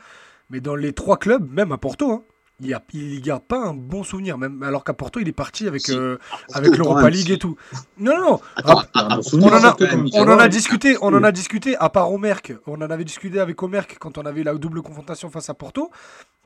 mais 0.51 0.61
dans 0.61 0.75
les 0.77 0.93
trois 0.93 1.17
clubs, 1.17 1.51
même 1.51 1.73
à 1.73 1.79
Porto, 1.79 2.11
hein, 2.13 2.23
il 2.61 2.69
y 2.69 2.75
a, 2.75 2.83
il 2.93 3.21
garde 3.21 3.43
pas 3.43 3.59
un 3.59 3.75
bon 3.75 4.05
souvenir, 4.05 4.39
même 4.39 4.63
alors 4.63 4.85
qu'à 4.85 4.93
Porto, 4.93 5.19
il 5.19 5.27
est 5.29 5.33
parti 5.33 5.67
avec, 5.67 5.89
euh, 5.89 6.19
avec 6.53 6.71
quand 6.71 6.79
l'Europa 6.79 7.01
League 7.11 7.31
et 7.31 7.39
tout. 7.39 7.57
Non, 7.99 8.17
non, 8.17 8.31
non. 8.31 8.41
Attends, 8.57 8.75
Rap- 8.77 9.23
souvenir, 9.23 9.49
on 9.53 9.57
en 9.57 9.65
a- 9.65 9.73
On 10.15 10.29
en 10.29 10.39
discuté, 10.49 10.97
on 11.03 11.09
en 11.15 11.23
a 11.25 11.33
discuté, 11.33 11.77
à 11.77 11.89
part 11.91 12.13
Omerck, 12.13 12.53
on 12.67 12.75
en 12.81 12.91
avait 12.91 13.05
discuté 13.05 13.41
avec 13.41 13.61
Omerck 13.61 13.97
quand 13.99 14.19
on 14.19 14.23
avait 14.27 14.45
la 14.45 14.55
double 14.55 14.83
confrontation 14.83 15.31
face 15.31 15.51
à 15.51 15.55
Porto. 15.55 15.91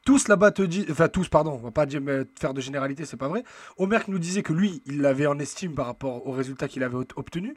Tous 0.08 0.28
là-bas 0.28 0.52
te 0.52 0.62
disent, 0.62 0.86
enfin 0.90 1.06
tous, 1.08 1.28
pardon, 1.28 1.50
on 1.52 1.58
va 1.58 1.70
pas 1.70 1.84
dire, 1.84 2.00
faire 2.40 2.54
de 2.54 2.62
généralité, 2.62 3.04
c'est 3.04 3.18
pas 3.18 3.28
vrai. 3.28 3.44
Omerck 3.76 4.08
nous 4.08 4.18
disait 4.18 4.42
que 4.42 4.54
lui, 4.54 4.80
il 4.86 5.02
l'avait 5.02 5.26
en 5.26 5.38
estime 5.38 5.74
par 5.74 5.84
rapport 5.84 6.26
aux 6.26 6.32
résultats 6.32 6.66
qu'il 6.66 6.82
avait 6.82 6.96
obtenus. 6.96 7.52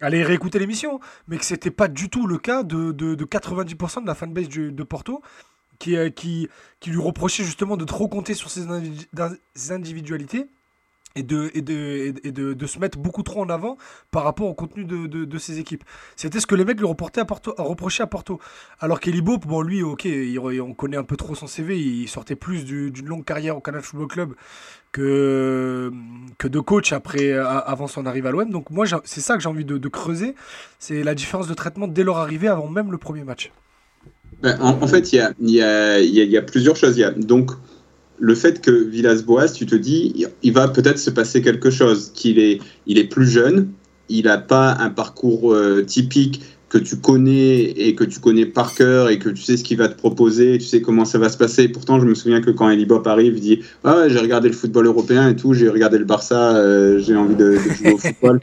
Allez 0.00 0.24
réécouter 0.24 0.58
l'émission, 0.58 0.98
mais 1.28 1.36
que 1.36 1.44
c'était 1.44 1.70
pas 1.70 1.88
du 1.88 2.08
tout 2.08 2.26
le 2.26 2.38
cas 2.38 2.62
de, 2.62 2.92
de, 2.92 3.14
de 3.14 3.24
90% 3.26 4.00
de 4.00 4.06
la 4.06 4.14
fanbase 4.14 4.48
de 4.48 4.82
Porto 4.82 5.20
qui, 5.78 5.94
euh, 5.94 6.08
qui, 6.08 6.48
lui 6.86 6.96
reprochait 6.96 7.44
justement 7.44 7.76
de 7.76 7.84
trop 7.84 8.08
compter 8.08 8.32
sur 8.32 8.48
ses 8.48 8.66
individualités 9.70 10.48
et, 11.16 11.22
de, 11.22 11.50
et, 11.54 11.62
de, 11.62 12.14
et 12.22 12.32
de- 12.32 12.66
se 12.66 12.78
mettre 12.78 12.98
beaucoup 12.98 13.22
trop 13.22 13.42
en 13.42 13.48
avant 13.48 13.76
par 14.10 14.22
rapport 14.24 14.46
au 14.46 14.54
contenu 14.54 14.84
de, 14.84 15.06
de, 15.06 15.38
ses 15.38 15.58
équipes. 15.58 15.82
C'était 16.16 16.40
ce 16.40 16.46
que 16.46 16.54
les 16.54 16.64
mecs 16.64 16.78
lui 16.78 16.86
reportaient 16.86 17.20
à 17.20 17.24
Porto, 17.24 17.54
à 17.58 17.62
reprocher 17.62 18.02
à 18.02 18.06
Porto. 18.06 18.38
Alors 18.78 19.00
qu'Eli 19.00 19.20
bon 19.20 19.62
lui, 19.62 19.82
ok, 19.82 20.06
on 20.62 20.74
connaît 20.74 20.96
un 20.96 21.04
peu 21.04 21.16
trop 21.16 21.34
son 21.34 21.46
CV, 21.46 21.78
il 21.78 22.08
sortait 22.08 22.36
plus 22.36 22.64
du- 22.64 22.90
d'une 22.90 23.06
longue 23.06 23.24
carrière 23.24 23.56
au 23.56 23.60
Canal 23.60 23.82
Football 23.82 24.08
Club 24.08 24.34
que, 24.92 25.92
que 26.38 26.48
de 26.48 26.60
coach 26.60 26.92
après, 26.92 27.32
avant 27.32 27.86
son 27.86 28.06
arrivée 28.06 28.28
à 28.28 28.32
l'OM. 28.32 28.50
Donc 28.50 28.70
moi, 28.70 28.86
c'est 29.04 29.20
ça 29.20 29.36
que 29.36 29.42
j'ai 29.42 29.48
envie 29.48 29.64
de, 29.64 29.88
creuser, 29.88 30.34
c'est 30.78 31.02
la 31.02 31.14
différence 31.14 31.48
de 31.48 31.54
traitement 31.54 31.88
dès 31.88 32.04
leur 32.04 32.18
arrivée 32.18 32.48
avant 32.48 32.68
même 32.68 32.92
le 32.92 32.98
premier 32.98 33.24
match. 33.24 33.50
Ben, 34.42 34.56
En, 34.60 34.86
fait, 34.86 35.12
il 35.12 35.34
y 35.50 36.36
a, 36.36 36.42
plusieurs 36.42 36.76
choses. 36.76 36.96
Donc 37.16 37.50
le 38.20 38.34
fait 38.34 38.60
que 38.60 38.70
Villas-Boas, 38.70 39.48
tu 39.48 39.66
te 39.66 39.74
dis, 39.74 40.26
il- 40.42 40.52
va 40.52 40.68
peut-être 40.68 40.98
se 40.98 41.10
passer 41.10 41.42
quelque 41.42 41.70
chose, 41.70 42.12
qu'il 42.14 42.38
est, 42.38 42.60
il 42.86 42.98
est 42.98 43.04
plus 43.04 43.26
jeune, 43.26 43.68
il 44.08 44.24
n'a 44.26 44.38
pas 44.38 44.76
un 44.78 44.90
parcours 44.90 45.54
euh, 45.54 45.82
typique 45.82 46.42
que 46.68 46.78
tu 46.78 46.96
connais 46.96 47.62
et 47.62 47.94
que 47.96 48.04
tu 48.04 48.20
connais 48.20 48.46
par 48.46 48.74
cœur 48.74 49.08
et 49.10 49.18
que 49.18 49.28
tu 49.28 49.42
sais 49.42 49.56
ce 49.56 49.64
qu'il 49.64 49.76
va 49.78 49.88
te 49.88 49.96
proposer, 49.96 50.56
tu 50.58 50.66
sais 50.66 50.80
comment 50.80 51.04
ça 51.04 51.18
va 51.18 51.28
se 51.28 51.36
passer. 51.36 51.68
Pourtant, 51.68 51.98
je 51.98 52.06
me 52.06 52.14
souviens 52.14 52.40
que 52.40 52.50
quand 52.50 52.70
Eli 52.70 52.86
Bop 52.86 53.06
arrive, 53.08 53.34
il 53.36 53.40
dit 53.40 53.60
Ah 53.82 54.04
j'ai 54.08 54.18
regardé 54.20 54.48
le 54.48 54.54
football 54.54 54.86
européen 54.86 55.28
et 55.28 55.34
tout, 55.36 55.52
j'ai 55.52 55.68
regardé 55.68 55.98
le 55.98 56.04
Barça, 56.04 56.54
euh, 56.56 57.00
j'ai 57.00 57.16
envie 57.16 57.34
de 57.34 57.56
jouer 57.56 57.92
au 57.92 57.98
football. 57.98 58.40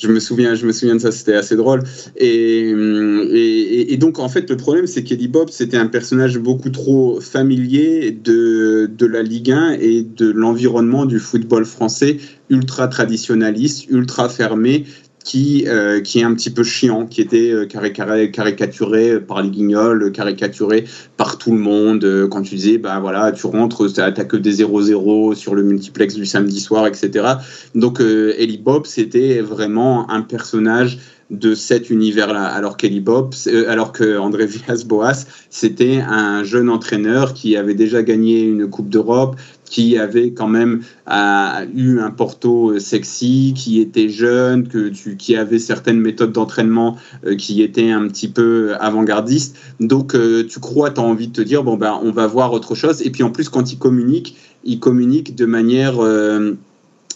Je 0.00 0.08
me 0.08 0.18
souviens, 0.18 0.54
de 0.54 0.98
ça, 0.98 1.12
c'était 1.12 1.34
assez 1.34 1.56
drôle. 1.56 1.82
Et, 2.16 2.72
hum, 2.72 3.28
et 3.32 3.96
donc, 3.98 4.18
en 4.18 4.28
fait, 4.28 4.48
le 4.48 4.56
problème, 4.56 4.86
c'est 4.86 5.04
qu'Eddie 5.04 5.28
Bob, 5.28 5.50
c'était 5.50 5.76
un 5.76 5.86
personnage 5.86 6.38
beaucoup 6.38 6.70
trop 6.70 7.20
familier 7.20 8.10
de, 8.10 8.90
de 8.96 9.06
la 9.06 9.22
Ligue 9.22 9.52
1 9.52 9.76
et 9.80 10.02
de 10.02 10.30
l'environnement 10.30 11.04
du 11.04 11.18
football 11.18 11.64
français, 11.64 12.16
ultra 12.48 12.88
traditionnaliste, 12.88 13.90
ultra 13.90 14.28
fermé, 14.28 14.86
qui, 15.24 15.64
euh, 15.68 16.00
qui 16.00 16.20
est 16.20 16.22
un 16.24 16.34
petit 16.34 16.50
peu 16.50 16.62
chiant, 16.62 17.06
qui 17.06 17.20
était 17.20 17.50
euh, 17.50 17.66
cari- 17.66 17.92
cari- 17.92 18.30
caricaturé 18.32 19.20
par 19.20 19.42
les 19.42 19.50
guignols, 19.50 20.12
caricaturé 20.12 20.84
par 21.16 21.38
tout 21.38 21.52
le 21.52 21.58
monde. 21.58 22.04
Euh, 22.04 22.26
Quand 22.28 22.42
tu 22.42 22.54
disais, 22.54 22.78
bah 22.78 22.98
voilà, 23.00 23.32
tu 23.32 23.46
rentres, 23.46 23.92
t'as 23.92 24.10
que 24.12 24.36
des 24.36 24.62
0-0 24.62 25.34
sur 25.34 25.54
le 25.54 25.62
multiplex 25.62 26.14
du 26.14 26.26
samedi 26.26 26.60
soir, 26.60 26.86
etc. 26.86 27.34
Donc, 27.74 28.00
Ellie 28.00 28.58
Bob, 28.58 28.86
c'était 28.86 29.40
vraiment 29.40 30.10
un 30.10 30.22
personnage 30.22 30.98
de 31.30 31.54
cet 31.54 31.90
univers-là, 31.90 32.44
alors 32.44 32.76
qu'Eli 32.76 32.98
Bob, 33.00 33.34
alors 33.68 33.92
que 33.92 34.18
André 34.18 34.46
Villas-Boas, 34.46 35.26
c'était 35.48 36.00
un 36.00 36.42
jeune 36.42 36.68
entraîneur 36.68 37.34
qui 37.34 37.56
avait 37.56 37.74
déjà 37.74 38.02
gagné 38.02 38.42
une 38.42 38.68
Coupe 38.68 38.88
d'Europe, 38.88 39.36
qui 39.70 39.96
avait 39.96 40.32
quand 40.32 40.48
même 40.48 40.82
euh, 41.08 41.66
eu 41.74 42.00
un 42.00 42.10
Porto 42.10 42.72
euh, 42.72 42.80
sexy, 42.80 43.54
qui 43.56 43.80
était 43.80 44.08
jeune, 44.08 44.66
que 44.66 44.88
tu, 44.88 45.16
qui 45.16 45.36
avait 45.36 45.60
certaines 45.60 46.00
méthodes 46.00 46.32
d'entraînement 46.32 46.96
euh, 47.24 47.36
qui 47.36 47.62
étaient 47.62 47.92
un 47.92 48.08
petit 48.08 48.26
peu 48.28 48.74
avant-gardistes. 48.80 49.56
Donc 49.78 50.16
tu 50.48 50.60
crois, 50.60 50.90
tu 50.90 51.00
as 51.00 51.04
envie 51.04 51.28
de 51.28 51.32
te 51.32 51.40
dire, 51.40 51.62
bon 51.62 51.76
ben 51.76 51.98
on 52.02 52.10
va 52.10 52.26
voir 52.26 52.52
autre 52.52 52.74
chose. 52.74 53.00
Et 53.02 53.10
puis 53.10 53.22
en 53.22 53.30
plus, 53.30 53.48
quand 53.48 53.72
il 53.72 53.78
communique, 53.78 54.36
il 54.64 54.80
communique 54.80 55.36
de 55.36 55.46
manière... 55.46 55.94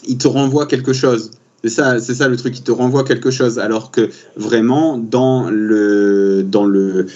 il 0.07 0.17
te 0.17 0.27
renvoie 0.27 0.65
quelque 0.65 0.93
chose. 0.93 1.31
C'est 1.63 1.69
ça, 1.69 1.99
c'est 1.99 2.15
ça 2.15 2.29
le 2.29 2.37
truc, 2.37 2.57
il 2.57 2.63
te 2.63 2.71
renvoie 2.71 3.03
quelque 3.03 3.31
chose. 3.31 3.59
Alors 3.59 3.91
que 3.91 4.09
vraiment, 4.37 4.97
dans 4.97 5.49
le, 5.49 6.43
dans 6.43 6.65
le 6.65 7.07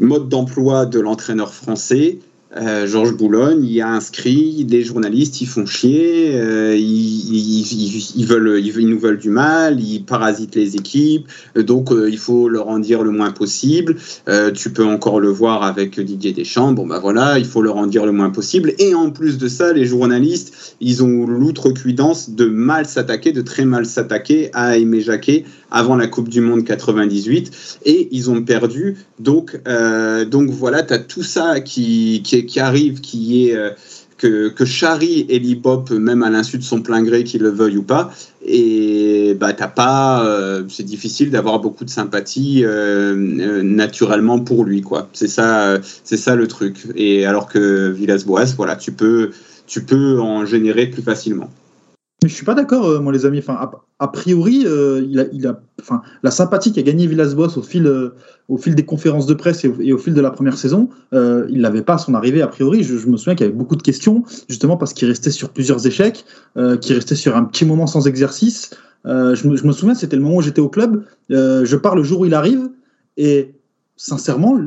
mode 0.00 0.28
d'emploi 0.28 0.86
de 0.86 0.98
l'entraîneur 0.98 1.54
français, 1.54 2.18
euh, 2.56 2.86
Georges 2.86 3.16
Boulogne, 3.16 3.64
il 3.64 3.80
a 3.80 3.88
inscrit 3.88 4.64
des 4.64 4.82
journalistes, 4.82 5.40
ils 5.40 5.46
font 5.46 5.64
chier, 5.64 6.32
euh, 6.34 6.76
ils, 6.76 8.26
veulent, 8.26 8.60
ils, 8.62 8.86
nous 8.86 8.98
veulent 8.98 9.18
du 9.18 9.30
mal, 9.30 9.80
ils 9.80 10.04
parasitent 10.04 10.54
les 10.54 10.76
équipes, 10.76 11.28
donc 11.56 11.90
euh, 11.90 12.10
il 12.10 12.18
faut 12.18 12.50
leur 12.50 12.68
en 12.68 12.78
dire 12.78 13.02
le 13.04 13.10
moins 13.10 13.30
possible. 13.30 13.96
Tu 14.54 14.70
peux 14.70 14.84
encore 14.84 15.20
le 15.20 15.28
voir 15.28 15.62
avec 15.62 15.98
Didier 15.98 16.32
Deschamps, 16.32 16.72
bon 16.72 16.86
bah 16.86 16.98
voilà, 16.98 17.38
il 17.38 17.44
faut 17.44 17.62
leur 17.62 17.76
en 17.76 17.86
dire 17.86 18.04
le 18.04 18.12
moins 18.12 18.30
possible. 18.30 18.74
Et 18.78 18.94
en 18.94 19.10
plus 19.10 19.38
de 19.38 19.48
ça, 19.48 19.72
les 19.72 19.86
journalistes, 19.86 20.76
ils 20.80 21.02
ont 21.02 21.26
l'outrecuidance 21.26 22.30
de 22.30 22.44
mal 22.46 22.86
s'attaquer, 22.86 23.32
de 23.32 23.42
très 23.42 23.64
mal 23.64 23.86
s'attaquer 23.86 24.50
à 24.52 24.76
Aimé 24.76 25.00
Jacquet 25.00 25.44
avant 25.70 25.96
la 25.96 26.06
Coupe 26.06 26.28
du 26.28 26.42
Monde 26.42 26.64
98 26.64 27.78
et 27.86 28.08
ils 28.12 28.30
ont 28.30 28.42
perdu. 28.42 28.96
Donc, 29.18 29.58
donc 30.30 30.50
voilà, 30.50 30.82
tu 30.82 30.92
as 30.92 30.98
tout 30.98 31.22
ça 31.22 31.60
qui, 31.60 32.22
qui, 32.22 32.41
qui, 32.46 32.60
arrive, 32.60 33.00
qui 33.00 33.48
est. 33.48 33.56
Euh, 33.56 33.70
que, 34.18 34.50
que 34.50 34.64
charrie 34.64 35.26
Eli 35.30 35.56
Bop, 35.56 35.90
même 35.90 36.22
à 36.22 36.30
l'insu 36.30 36.56
de 36.56 36.62
son 36.62 36.80
plein 36.80 37.02
gré, 37.02 37.24
qu'il 37.24 37.42
le 37.42 37.48
veuille 37.48 37.76
ou 37.76 37.82
pas. 37.82 38.12
Et 38.46 39.34
bah, 39.34 39.52
t'as 39.52 39.66
pas. 39.66 40.24
Euh, 40.24 40.62
c'est 40.68 40.84
difficile 40.84 41.32
d'avoir 41.32 41.58
beaucoup 41.58 41.84
de 41.84 41.90
sympathie 41.90 42.62
euh, 42.64 43.16
naturellement 43.64 44.38
pour 44.38 44.64
lui, 44.64 44.80
quoi. 44.80 45.08
C'est 45.12 45.26
ça, 45.26 45.76
c'est 46.04 46.16
ça 46.16 46.36
le 46.36 46.46
truc. 46.46 46.86
Et 46.94 47.26
alors 47.26 47.48
que 47.48 47.90
Villas-Boas, 47.90 48.54
voilà, 48.56 48.76
tu 48.76 48.92
peux, 48.92 49.30
tu 49.66 49.82
peux 49.82 50.20
en 50.20 50.46
générer 50.46 50.86
plus 50.86 51.02
facilement. 51.02 51.50
Mais 52.22 52.28
je 52.28 52.34
suis 52.34 52.44
pas 52.44 52.54
d'accord, 52.54 52.86
euh, 52.86 53.00
moi, 53.00 53.12
les 53.12 53.26
amis. 53.26 53.38
Enfin, 53.38 53.58
a, 53.98 54.08
priori, 54.08 54.62
euh, 54.64 55.04
il 55.04 55.46
a, 55.46 55.50
a, 55.50 55.60
enfin, 55.80 56.02
la 56.22 56.30
sympathie 56.30 56.72
qu'a 56.72 56.82
gagné 56.82 57.06
Villas-Boas 57.06 57.56
au 57.56 57.62
fil, 57.62 57.86
euh, 57.86 58.14
au 58.48 58.56
fil 58.56 58.74
des 58.74 58.84
conférences 58.84 59.26
de 59.26 59.34
presse 59.34 59.64
et 59.64 59.92
au, 59.92 59.98
fil 59.98 60.14
de 60.14 60.20
la 60.20 60.30
première 60.30 60.56
saison, 60.56 60.88
il 61.12 61.60
l'avait 61.60 61.82
pas 61.82 61.94
à 61.94 61.98
son 61.98 62.14
arrivée. 62.14 62.42
A 62.42 62.46
priori, 62.46 62.84
je, 62.84 62.94
me 63.08 63.16
souviens 63.16 63.34
qu'il 63.34 63.46
y 63.46 63.48
avait 63.48 63.58
beaucoup 63.58 63.76
de 63.76 63.82
questions, 63.82 64.22
justement 64.48 64.76
parce 64.76 64.92
qu'il 64.92 65.08
restait 65.08 65.30
sur 65.30 65.50
plusieurs 65.50 65.86
échecs, 65.86 66.24
qu'il 66.80 66.94
restait 66.94 67.14
sur 67.14 67.36
un 67.36 67.44
petit 67.44 67.64
moment 67.64 67.86
sans 67.86 68.06
exercice. 68.06 68.70
Je 69.04 69.48
me, 69.48 69.72
souviens, 69.72 69.94
c'était 69.94 70.16
le 70.16 70.22
moment 70.22 70.36
où 70.36 70.42
j'étais 70.42 70.60
au 70.60 70.68
club. 70.68 71.04
Je 71.30 71.76
pars 71.76 71.96
le 71.96 72.02
jour 72.02 72.20
où 72.20 72.26
il 72.26 72.34
arrive 72.34 72.68
et 73.16 73.54
sincèrement, 73.96 74.58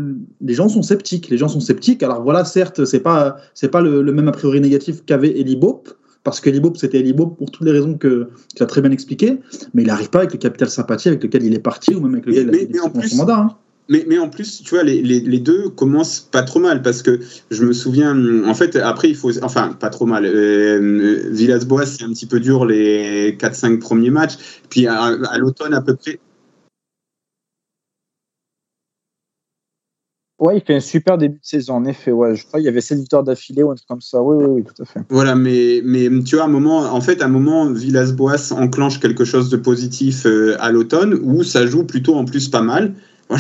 les 0.41 0.53
gens 0.53 0.70
sont 0.70 0.82
sceptiques. 0.82 1.30
Les 1.30 1.38
gens 1.38 1.47
sont 1.47 1.60
sceptiques. 1.60 2.03
Alors 2.03 2.24
voilà, 2.24 2.45
certes, 2.45 2.86
c'est 2.86 3.01
pas, 3.01 3.38
c'est 3.53 3.70
pas 3.70 3.82
le, 3.82 4.01
le, 4.01 4.12
même 4.14 4.28
a 4.28 4.32
priori 4.32 4.62
négatif 4.62 5.03
qu'avait 5.06 5.38
Eli 5.39 5.56
Bope 5.56 5.89
parce 6.26 6.41
que 6.41 6.49
Libop, 6.49 6.76
c'était 6.76 7.01
Libop 7.01 7.38
pour 7.38 7.51
toutes 7.51 7.65
les 7.65 7.71
raisons 7.71 7.93
que 7.93 8.30
tu 8.55 8.63
as 8.63 8.65
très 8.65 8.82
bien 8.82 8.91
expliquées, 8.91 9.38
mais 9.73 9.84
il 9.84 9.88
n'arrive 9.88 10.09
pas 10.09 10.19
avec 10.19 10.34
le 10.34 10.39
capital 10.39 10.69
sympathie 10.69 11.07
avec 11.07 11.23
lequel 11.23 11.43
il 11.43 11.53
est 11.53 11.59
parti 11.59 11.93
ou 11.93 12.01
même 12.01 12.15
avec 12.15 12.26
lequel 12.26 12.49
mais, 12.51 12.67
il 12.67 12.80
a 12.80 12.91
mais 12.93 13.07
son 13.07 13.17
mandat. 13.17 13.38
Hein. 13.38 13.55
Mais, 13.88 14.03
mais, 14.09 14.17
en 14.17 14.30
plus, 14.30 14.63
tu 14.63 14.73
vois, 14.73 14.84
les, 14.84 15.03
les, 15.03 15.19
les, 15.19 15.38
deux 15.38 15.69
commencent 15.69 16.19
pas 16.19 16.41
trop 16.41 16.59
mal 16.59 16.82
parce 16.82 17.03
que 17.03 17.19
je 17.51 17.63
me 17.63 17.71
souviens, 17.71 18.43
en 18.43 18.55
fait, 18.55 18.76
après, 18.78 19.09
il 19.09 19.15
faut. 19.15 19.32
Enfin, 19.43 19.78
pas 19.80 19.91
trop 19.91 20.07
mal. 20.07 20.26
Euh, 20.26 21.30
Villas-Boas, 21.30 21.86
c'est 21.86 22.03
un 22.03 22.09
petit 22.09 22.26
peu 22.26 22.39
dur 22.39 22.65
les 22.65 23.38
4-5 23.38 23.78
premiers 23.78 24.09
matchs. 24.09 24.38
Puis 24.71 24.88
à, 24.88 25.03
à 25.03 25.38
l'automne, 25.38 25.76
à 25.76 25.82
peu 25.82 25.95
près. 25.95 26.19
Ouais, 30.45 30.57
il 30.57 30.61
fait 30.61 30.75
un 30.75 30.79
super 30.79 31.17
début 31.17 31.39
de 31.39 31.45
saison, 31.45 31.75
en 31.75 31.85
effet. 31.85 32.11
Ouais, 32.11 32.35
je 32.35 32.45
crois 32.45 32.59
qu'il 32.59 32.65
y 32.65 32.69
avait 32.69 32.81
7 32.81 32.99
victoires 32.99 33.23
d'affilée 33.23 33.63
ou 33.63 33.71
un 33.71 33.75
truc 33.75 33.87
comme 33.87 34.01
ça. 34.01 34.21
Oui, 34.21 34.37
oui, 34.37 34.45
oui, 34.57 34.63
tout 34.63 34.79
à 34.81 34.85
fait. 34.85 34.99
Voilà, 35.09 35.33
mais, 35.33 35.81
mais 35.83 36.07
tu 36.23 36.35
vois, 36.35 36.45
à 36.45 36.47
un 36.47 36.51
moment, 36.51 36.81
en 36.81 37.01
fait, 37.01 37.21
à 37.23 37.25
un 37.25 37.29
moment, 37.29 37.71
Villas-Boas 37.71 38.51
enclenche 38.51 38.99
quelque 38.99 39.25
chose 39.25 39.49
de 39.49 39.57
positif 39.57 40.27
euh, 40.27 40.55
à 40.59 40.71
l'automne 40.71 41.19
où 41.23 41.43
ça 41.43 41.65
joue 41.65 41.83
plutôt 41.83 42.15
en 42.15 42.25
plus 42.25 42.47
pas 42.47 42.61
mal. 42.61 42.93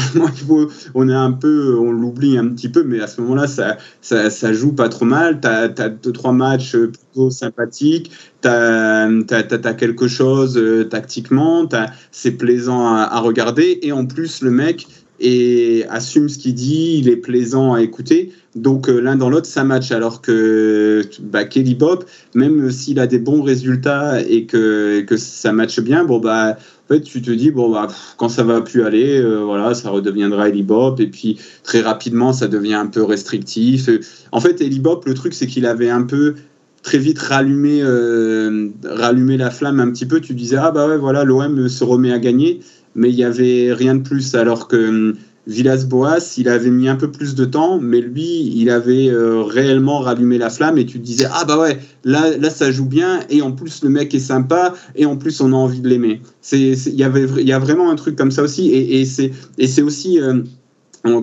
On 0.95 1.09
est 1.09 1.13
un 1.13 1.31
peu, 1.31 1.77
on 1.77 1.91
l'oublie 1.91 2.39
un 2.39 2.47
petit 2.47 2.69
peu, 2.69 2.83
mais 2.83 3.01
à 3.01 3.07
ce 3.07 3.21
moment-là, 3.21 3.45
ça, 3.45 3.77
ça, 4.01 4.53
joue 4.53 4.73
pas 4.73 4.89
trop 4.89 5.05
mal. 5.05 5.39
Tu 5.39 5.47
as, 5.47 5.89
deux, 5.89 6.11
trois 6.11 6.31
matchs 6.31 6.75
plutôt 6.75 7.29
sympathiques. 7.29 8.11
Tu 8.41 8.47
as, 8.47 9.03
as, 9.05 9.73
quelque 9.75 10.07
chose 10.07 10.57
euh, 10.57 10.85
tactiquement. 10.85 11.69
C'est 12.11 12.31
plaisant 12.31 12.95
à, 12.95 13.19
regarder. 13.19 13.77
Et 13.83 13.91
en 13.91 14.07
plus, 14.07 14.41
le 14.41 14.49
mec, 14.49 14.87
et 15.19 15.85
assume 15.89 16.29
ce 16.29 16.37
qu'il 16.37 16.53
dit, 16.53 16.97
il 16.99 17.09
est 17.09 17.15
plaisant 17.17 17.73
à 17.73 17.81
écouter. 17.81 18.31
Donc 18.55 18.89
euh, 18.89 18.99
l'un 18.99 19.15
dans 19.15 19.29
l'autre, 19.29 19.47
ça 19.47 19.63
match. 19.63 19.91
Alors 19.91 20.21
que 20.21 21.01
bah, 21.21 21.45
Kelly 21.45 21.75
Bob, 21.75 22.05
même 22.33 22.71
s'il 22.71 22.99
a 22.99 23.07
des 23.07 23.19
bons 23.19 23.41
résultats 23.41 24.21
et 24.21 24.45
que, 24.45 25.01
que 25.01 25.17
ça 25.17 25.51
matche 25.51 25.79
bien, 25.79 26.03
bon 26.03 26.19
bah 26.19 26.57
en 26.57 26.93
fait 26.93 27.01
tu 27.01 27.21
te 27.21 27.31
dis 27.31 27.51
bon 27.51 27.71
bah 27.71 27.87
quand 28.17 28.29
ça 28.29 28.43
va 28.43 28.61
plus 28.61 28.83
aller, 28.83 29.19
euh, 29.19 29.43
voilà, 29.43 29.73
ça 29.73 29.89
redeviendra 29.89 30.49
Eli 30.49 30.63
Bob 30.63 31.01
et 31.01 31.07
puis 31.07 31.39
très 31.63 31.81
rapidement 31.81 32.31
ça 32.31 32.47
devient 32.47 32.75
un 32.75 32.87
peu 32.87 33.03
restrictif. 33.03 33.89
En 34.31 34.39
fait, 34.39 34.61
Eli 34.61 34.79
Bob, 34.79 35.03
le 35.05 35.13
truc 35.13 35.33
c'est 35.33 35.47
qu'il 35.47 35.65
avait 35.65 35.89
un 35.89 36.03
peu 36.03 36.35
très 36.81 36.97
vite 36.97 37.19
rallumé, 37.19 37.81
euh, 37.81 38.69
rallumé 38.85 39.37
la 39.37 39.49
flamme 39.49 39.79
un 39.79 39.91
petit 39.91 40.05
peu. 40.05 40.21
Tu 40.21 40.33
disais 40.33 40.57
ah 40.57 40.71
bah 40.71 40.87
ouais 40.87 40.97
voilà 40.97 41.23
l'OM 41.23 41.67
se 41.67 41.83
remet 41.83 42.13
à 42.13 42.19
gagner 42.19 42.61
mais 42.95 43.09
il 43.09 43.15
n'y 43.15 43.23
avait 43.23 43.73
rien 43.73 43.95
de 43.95 44.01
plus. 44.01 44.35
Alors 44.35 44.67
que 44.67 44.89
hum, 44.89 45.15
Villas-Boas, 45.47 46.35
il 46.37 46.49
avait 46.49 46.71
mis 46.71 46.87
un 46.87 46.95
peu 46.95 47.11
plus 47.11 47.35
de 47.35 47.45
temps, 47.45 47.79
mais 47.79 48.01
lui, 48.01 48.51
il 48.55 48.69
avait 48.69 49.09
euh, 49.09 49.43
réellement 49.43 49.99
rallumé 49.99 50.37
la 50.37 50.49
flamme 50.49 50.77
et 50.77 50.85
tu 50.85 50.99
te 50.99 51.05
disais, 51.05 51.27
ah 51.31 51.45
bah 51.45 51.59
ouais, 51.59 51.77
là, 52.03 52.35
là 52.37 52.49
ça 52.49 52.71
joue 52.71 52.85
bien, 52.87 53.19
et 53.29 53.41
en 53.43 53.51
plus 53.51 53.83
le 53.83 53.89
mec 53.89 54.15
est 54.15 54.19
sympa, 54.19 54.73
et 54.95 55.05
en 55.05 55.17
plus 55.17 55.41
on 55.41 55.53
a 55.53 55.55
envie 55.55 55.81
de 55.81 55.87
l'aimer. 55.87 56.21
Il 56.51 56.95
y, 56.95 57.03
avait, 57.03 57.43
y 57.43 57.53
a 57.53 57.59
vraiment 57.59 57.91
un 57.91 57.95
truc 57.95 58.15
comme 58.15 58.31
ça 58.31 58.41
aussi, 58.41 58.71
et, 58.71 59.01
et 59.01 59.67
c'est 59.67 59.81
aussi... 59.81 60.19
Euh, 60.19 60.41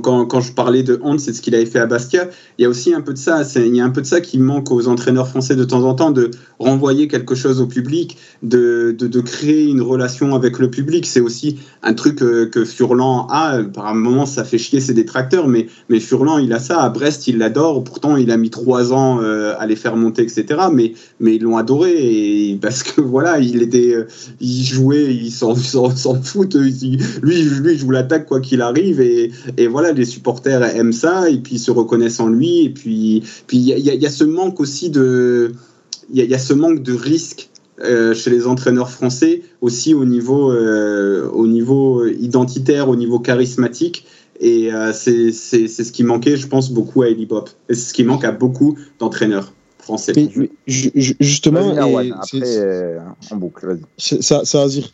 quand, 0.02 0.40
je 0.40 0.52
parlais 0.52 0.82
de 0.82 1.00
Hans 1.02 1.18
c'est 1.18 1.32
ce 1.32 1.42
qu'il 1.42 1.54
avait 1.54 1.66
fait 1.66 1.78
à 1.78 1.86
Bastia, 1.86 2.28
il 2.58 2.62
y 2.62 2.64
a 2.64 2.68
aussi 2.68 2.94
un 2.94 3.00
peu 3.00 3.12
de 3.12 3.18
ça. 3.18 3.42
Il 3.56 3.74
y 3.74 3.80
a 3.80 3.84
un 3.84 3.90
peu 3.90 4.00
de 4.00 4.06
ça 4.06 4.20
qui 4.20 4.38
manque 4.38 4.70
aux 4.70 4.86
entraîneurs 4.88 5.28
français 5.28 5.56
de 5.56 5.64
temps 5.64 5.84
en 5.84 5.94
temps, 5.94 6.10
de 6.10 6.30
renvoyer 6.58 7.08
quelque 7.08 7.34
chose 7.34 7.60
au 7.60 7.66
public, 7.66 8.16
de, 8.42 8.96
créer 9.24 9.64
une 9.64 9.82
relation 9.82 10.34
avec 10.34 10.58
le 10.58 10.70
public. 10.70 11.06
C'est 11.06 11.20
aussi 11.20 11.58
un 11.82 11.94
truc 11.94 12.16
que, 12.16 12.44
que, 12.44 12.64
Furlan 12.64 13.26
a. 13.28 13.62
Par 13.62 13.86
un 13.86 13.94
moment, 13.94 14.26
ça 14.26 14.44
fait 14.44 14.58
chier 14.58 14.80
ses 14.80 14.94
détracteurs, 14.94 15.48
mais, 15.48 15.66
mais 15.88 16.00
Furlan, 16.00 16.38
il 16.38 16.52
a 16.52 16.58
ça. 16.58 16.82
À 16.82 16.88
Brest, 16.88 17.26
il 17.26 17.38
l'adore. 17.38 17.82
Pourtant, 17.82 18.16
il 18.16 18.30
a 18.30 18.36
mis 18.36 18.50
trois 18.50 18.92
ans 18.92 19.20
euh, 19.20 19.54
à 19.58 19.66
les 19.66 19.76
faire 19.76 19.96
monter, 19.96 20.22
etc. 20.22 20.60
Mais, 20.72 20.92
ils 21.20 21.42
l'ont 21.42 21.56
adoré 21.56 22.58
parce 22.60 22.82
que 22.82 23.00
voilà, 23.00 23.38
il 23.40 23.68
euh, 23.74 24.04
jouait, 24.40 25.14
il 25.14 25.30
s'en 25.30 25.54
fout. 26.22 26.54
Lui, 26.54 26.98
lui, 27.22 27.72
il 27.72 27.78
joue 27.78 27.90
l'attaque 27.90 28.26
quoi 28.26 28.40
qu'il 28.40 28.60
arrive 28.60 29.00
et, 29.00 29.32
et 29.56 29.66
voilà, 29.72 29.92
les 29.92 30.04
supporters 30.04 30.62
aiment 30.76 30.92
ça 30.92 31.28
et 31.28 31.38
puis 31.38 31.58
se 31.58 31.70
reconnaissent 31.70 32.20
en 32.20 32.28
lui. 32.28 32.64
Et 32.64 32.70
puis, 32.70 33.22
puis 33.46 33.58
il 33.58 33.78
y, 33.78 33.96
y, 33.96 34.06
a 34.06 34.10
ce 34.10 34.24
manque 34.24 34.60
aussi 34.60 34.90
de, 34.90 35.52
il 36.12 36.22
y, 36.22 36.26
y, 36.26 36.34
a 36.34 36.38
ce 36.38 36.52
manque 36.52 36.82
de 36.82 36.92
risque 36.92 37.50
euh, 37.80 38.14
chez 38.14 38.30
les 38.30 38.46
entraîneurs 38.46 38.90
français 38.90 39.42
aussi 39.60 39.92
au 39.92 40.04
niveau, 40.04 40.52
euh, 40.52 41.28
au 41.30 41.48
niveau 41.48 42.06
identitaire, 42.06 42.88
au 42.88 42.96
niveau 42.96 43.18
charismatique. 43.18 44.06
Et 44.40 44.72
euh, 44.72 44.92
c'est 44.92 45.32
ce 45.32 45.92
qui 45.92 46.04
manquait, 46.04 46.36
je 46.36 46.46
pense, 46.46 46.70
beaucoup 46.70 47.02
à 47.02 47.08
Eli 47.08 47.26
Pop. 47.26 47.50
Et 47.68 47.74
c'est 47.74 47.88
ce 47.88 47.94
qui 47.94 48.04
manque 48.04 48.24
à 48.24 48.30
beaucoup 48.30 48.76
d'entraîneurs 48.98 49.52
français. 49.78 50.12
Mais, 50.14 50.50
justement, 50.66 51.76
après, 51.76 52.10
en 53.30 53.36
boucle, 53.36 53.66
vas-y. 53.66 54.22
Ça, 54.22 54.44
ça, 54.44 54.68
dire 54.68 54.92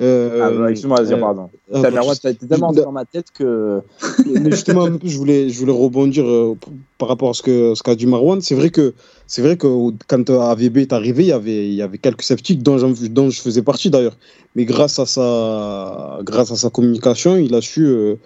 euh, 0.00 0.40
ah, 0.42 0.50
bah, 0.50 0.70
excuse-moi, 0.70 1.00
euh, 1.00 1.16
pardon. 1.18 1.50
Euh, 1.72 1.82
t'as 2.20 2.30
été 2.30 2.46
tellement 2.46 2.72
dans 2.72 2.92
ma 2.92 3.04
tête 3.04 3.26
que. 3.32 3.80
Mais 4.26 4.50
justement, 4.50 4.86
je 5.02 5.16
voulais, 5.16 5.48
je 5.48 5.58
voulais 5.60 5.72
rebondir 5.72 6.26
euh, 6.26 6.56
par 6.98 7.08
rapport 7.08 7.30
à 7.30 7.34
ce 7.34 7.42
qu'a 7.42 7.74
ce 7.74 7.82
qu'a 7.82 7.94
dit 7.94 8.06
Marwan. 8.06 8.40
C'est 8.40 8.54
vrai 8.54 8.70
que, 8.70 8.94
c'est 9.26 9.42
vrai 9.42 9.56
que 9.56 9.66
quand 10.06 10.30
AVB 10.30 10.78
est 10.78 10.92
arrivé, 10.92 11.24
il 11.24 11.28
y 11.28 11.32
avait, 11.32 11.66
il 11.66 11.74
y 11.74 11.82
avait 11.82 11.98
quelques 11.98 12.22
sceptiques 12.22 12.62
dont, 12.62 12.76
dont 13.10 13.30
je 13.30 13.40
faisais 13.40 13.62
partie 13.62 13.90
d'ailleurs. 13.90 14.16
Mais 14.56 14.64
grâce 14.64 14.98
à 14.98 15.06
sa, 15.06 16.18
grâce 16.22 16.50
à 16.50 16.56
sa 16.56 16.70
communication, 16.70 17.36
il 17.36 17.54
a 17.54 17.60
su 17.60 17.84
euh, 17.86 18.16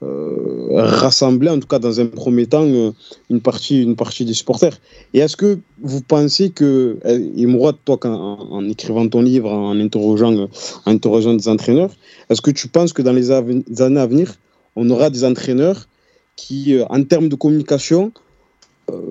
rassembler, 0.00 1.50
en 1.50 1.58
tout 1.58 1.66
cas 1.66 1.78
dans 1.78 2.00
un 2.00 2.06
premier 2.06 2.46
temps, 2.46 2.64
euh, 2.64 2.92
une, 3.30 3.40
partie, 3.40 3.82
une 3.82 3.96
partie 3.96 4.24
des 4.24 4.34
supporters. 4.34 4.78
Et 5.14 5.18
est-ce 5.18 5.36
que 5.36 5.58
vous 5.80 6.00
pensez 6.00 6.50
que, 6.50 6.98
et 7.04 7.46
moi, 7.46 7.72
toi, 7.84 7.98
en, 8.04 8.68
écrivant 8.68 9.08
ton 9.08 9.22
livre, 9.22 9.50
en 9.50 9.78
interrogeant, 9.78 10.48
en 10.86 10.90
interrogeant 10.90 11.34
des 11.34 11.48
entraîneurs, 11.48 11.90
est-ce 12.30 12.40
que 12.40 12.50
tu 12.50 12.68
penses 12.68 12.92
que 12.92 13.02
dans 13.02 13.12
les, 13.12 13.30
années 13.30 14.00
à 14.00 14.06
venir, 14.06 14.34
on 14.76 14.88
aura 14.90 15.10
des 15.10 15.24
entraîneurs 15.24 15.88
qui, 16.36 16.74
euh, 16.74 16.84
en 16.90 17.02
termes 17.04 17.28
de 17.28 17.36
communication, 17.36 18.12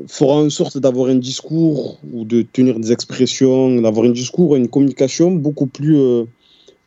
feront 0.08 0.48
en 0.48 0.50
sorte 0.50 0.80
d'avoir 0.80 1.10
un 1.10 1.18
discours 1.18 2.00
ou 2.12 2.26
de 2.26 2.42
tenir 2.42 2.80
des 2.80 2.92
expressions, 2.92 3.80
d'avoir 3.80 4.08
un 4.08 4.10
discours, 4.10 4.56
une 4.56 4.70
communication 4.70 5.30
beaucoup 5.30 5.68
plus 5.68 6.26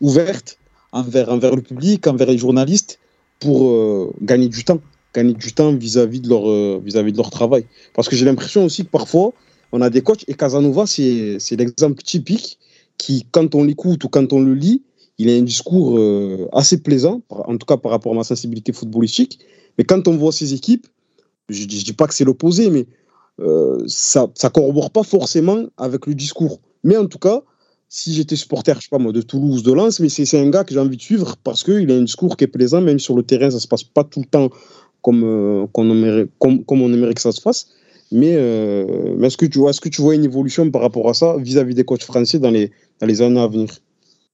ouverte 0.01 0.59
envers, 0.91 1.29
envers 1.29 1.55
le 1.55 1.63
public, 1.63 2.09
envers 2.09 2.27
les 2.27 2.39
journalistes, 2.39 3.00
pour 3.41 3.69
euh, 3.69 4.13
gagner 4.21 4.49
du 4.49 4.63
temps, 4.65 4.81
gagner 5.15 5.33
du 5.33 5.53
temps 5.53 5.75
vis-à-vis 5.75 6.21
de, 6.21 6.29
leur, 6.29 6.49
euh, 6.49 6.81
vis-à-vis 6.85 7.13
de 7.13 7.17
leur 7.17 7.31
travail. 7.31 7.65
Parce 7.95 8.09
que 8.09 8.15
j'ai 8.15 8.25
l'impression 8.25 8.65
aussi 8.65 8.85
que 8.85 8.91
parfois, 8.91 9.33
on 9.73 9.81
a 9.81 9.91
des 9.91 10.03
coachs, 10.03 10.25
et 10.29 10.35
Casanova, 10.35 10.87
c'est, 10.87 11.39
l'exemple 11.53 12.03
typique 12.03 12.59
qui, 12.99 13.27
quand 13.33 13.55
on 13.55 13.65
l'écoute 13.65 14.05
ou 14.05 14.09
quand 14.09 14.33
on 14.33 14.41
le 14.41 14.55
lit, 14.55 14.83
il 15.19 15.31
a 15.31 15.35
un 15.35 15.43
discours 15.43 15.99
euh, 15.99 16.49
assez 16.53 16.81
plaisant, 16.83 17.23
en 17.29 17.57
tout 17.57 17.67
cas 17.67 17.77
par 17.77 17.91
rapport 17.91 18.13
à 18.13 18.15
ma 18.15 18.25
sensibilité 18.25 18.73
footballistique. 18.73 19.41
Mais 19.77 19.85
quand 19.85 20.07
on 20.09 20.17
voit 20.17 20.33
ses 20.33 20.55
équipes, 20.55 20.87
je 21.49 21.63
ne 21.63 21.67
dis 21.67 21.93
pas 21.93 22.07
que 22.07 22.15
c'est 22.15 22.25
l'opposé, 22.25 22.71
mais 22.71 22.87
ça 23.87 24.29
ne 24.43 24.49
corrobore 24.49 24.91
pas 24.91 25.03
forcément 25.03 25.65
avec 25.79 26.07
le 26.07 26.15
discours. 26.15 26.61
Mais 26.85 26.97
en 26.97 27.07
tout 27.07 27.19
cas, 27.19 27.43
si 27.93 28.15
j'étais 28.15 28.37
supporter, 28.37 28.77
je 28.77 28.83
sais 28.83 28.89
pas 28.89 28.99
moi, 28.99 29.11
de 29.11 29.21
Toulouse, 29.21 29.65
de 29.65 29.73
Lens, 29.73 29.99
mais 29.99 30.09
c'est 30.09 30.39
un 30.39 30.49
gars 30.49 30.63
que 30.63 30.73
j'ai 30.73 30.79
envie 30.79 30.97
de 30.97 31.03
suivre 31.03 31.37
parce 31.43 31.65
qu'il 31.65 31.91
a 31.91 31.95
un 31.95 32.03
discours 32.03 32.37
qui 32.37 32.45
est 32.45 32.47
plaisant, 32.47 32.81
même 32.81 33.01
sur 33.01 33.17
le 33.17 33.25
terrain, 33.25 33.51
ça 33.51 33.59
se 33.59 33.67
passe 33.67 33.83
pas 33.83 34.05
tout 34.05 34.21
le 34.21 34.27
temps 34.27 34.49
comme, 35.03 35.25
euh, 35.25 35.67
on, 35.75 35.91
aimerait, 36.93 37.15
que 37.15 37.21
ça 37.21 37.33
se 37.33 37.41
fasse. 37.41 37.69
Mais, 38.13 38.35
euh, 38.37 39.15
mais 39.19 39.27
est-ce 39.27 39.37
que, 39.37 39.47
tu 39.47 39.59
vois, 39.59 39.71
est 39.71 39.81
que 39.81 39.89
tu 39.89 40.03
vois 40.03 40.15
une 40.15 40.25
évolution 40.25 40.71
par 40.71 40.83
rapport 40.83 41.09
à 41.09 41.15
ça 41.15 41.37
vis-à-vis 41.37 41.75
des 41.75 41.85
coachs 41.85 42.05
français 42.05 42.39
dans 42.39 42.51
les, 42.51 42.71
dans 43.01 43.07
les 43.09 43.23
années 43.23 43.41
à 43.41 43.49
venir? 43.49 43.71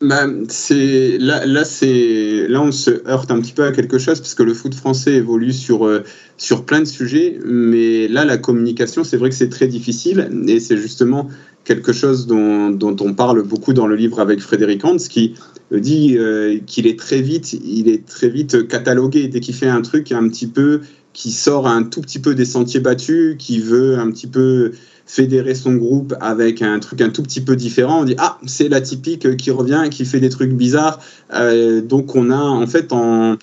Bah, 0.03 0.26
c'est 0.49 1.16
là, 1.18 1.47
là, 1.47 1.64
c'est 1.64 2.47
là, 2.49 2.61
on 2.61 2.70
se 2.70 2.90
heurte 3.09 3.30
un 3.30 3.40
petit 3.40 3.55
peu 3.55 3.64
à 3.64 3.72
quelque 3.72 3.99
chose 3.99 4.20
parce 4.20 4.34
que 4.34 4.42
le 4.42 4.53
foot 4.53 4.74
français 4.74 5.14
évolue 5.14 5.55
sur 5.55 5.86
euh, 5.86 6.03
sur 6.36 6.66
plein 6.66 6.80
de 6.80 6.84
sujets, 6.84 7.38
mais 7.47 8.07
là, 8.07 8.26
la 8.26 8.36
communication, 8.36 9.05
c'est 9.05 9.16
vrai 9.16 9.30
que 9.30 9.34
c'est 9.34 9.49
très 9.49 9.68
difficile 9.68 10.28
et 10.49 10.61
c'est 10.61 10.76
justement 10.76 11.30
quelque 11.64 11.94
chose 11.94 12.26
dont, 12.26 12.70
dont, 12.70 12.94
on 13.01 13.14
parle 13.14 13.42
beaucoup 13.42 13.72
dans 13.72 13.86
le 13.86 13.97
livre 13.97 14.20
avec 14.20 14.40
Frédéric 14.40 14.84
Hans, 14.84 14.99
qui 14.99 15.34
dit 15.72 16.16
euh, 16.18 16.59
qu'il 16.66 16.86
est 16.86 16.99
très 16.99 17.22
vite, 17.22 17.55
il 17.55 17.88
est 17.88 18.07
très 18.07 18.28
vite 18.28 18.68
catalogué. 18.68 19.28
Dès 19.28 19.40
qu'il 19.40 19.55
fait 19.55 19.68
un 19.68 19.80
truc 19.80 20.12
un 20.12 20.28
petit 20.28 20.47
peu 20.47 20.82
qui 21.14 21.32
sort 21.32 21.66
un 21.66 21.82
tout 21.82 22.03
petit 22.03 22.18
peu 22.18 22.34
des 22.34 22.44
sentiers 22.44 22.80
battus, 22.80 23.36
qui 23.38 23.61
veut 23.61 23.99
un 23.99 24.11
petit 24.11 24.26
peu 24.26 24.72
fédérer 25.07 25.55
son 25.55 25.75
groupe 25.75 26.15
avec 26.21 26.63
un 26.63 26.79
truc 26.81 27.01
un 27.01 27.11
tout 27.11 27.23
petit 27.23 27.41
peu 27.41 27.57
différent. 27.57 28.01
On 28.01 28.05
dit 28.05 28.17
ah 28.19 28.39
c'est 28.47 28.69
la 28.69 28.81
typique 28.81 29.37
qui 29.37 29.51
revient, 29.51 29.85
qui 29.91 30.05
fait 30.05 30.21
des 30.21 30.29
trucs 30.29 30.53
bizarres. 30.53 31.01
Euh, 31.33 31.81
donc 31.81 32.15
on 32.17 32.31
a 32.31 32.39
en 32.39 32.67
fait 32.67 32.93
en, 32.93 33.37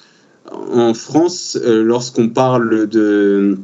en 0.52 0.94
France 0.94 1.58
euh, 1.64 1.84
lorsqu'on 1.84 2.30
parle 2.30 2.88
de 2.88 3.58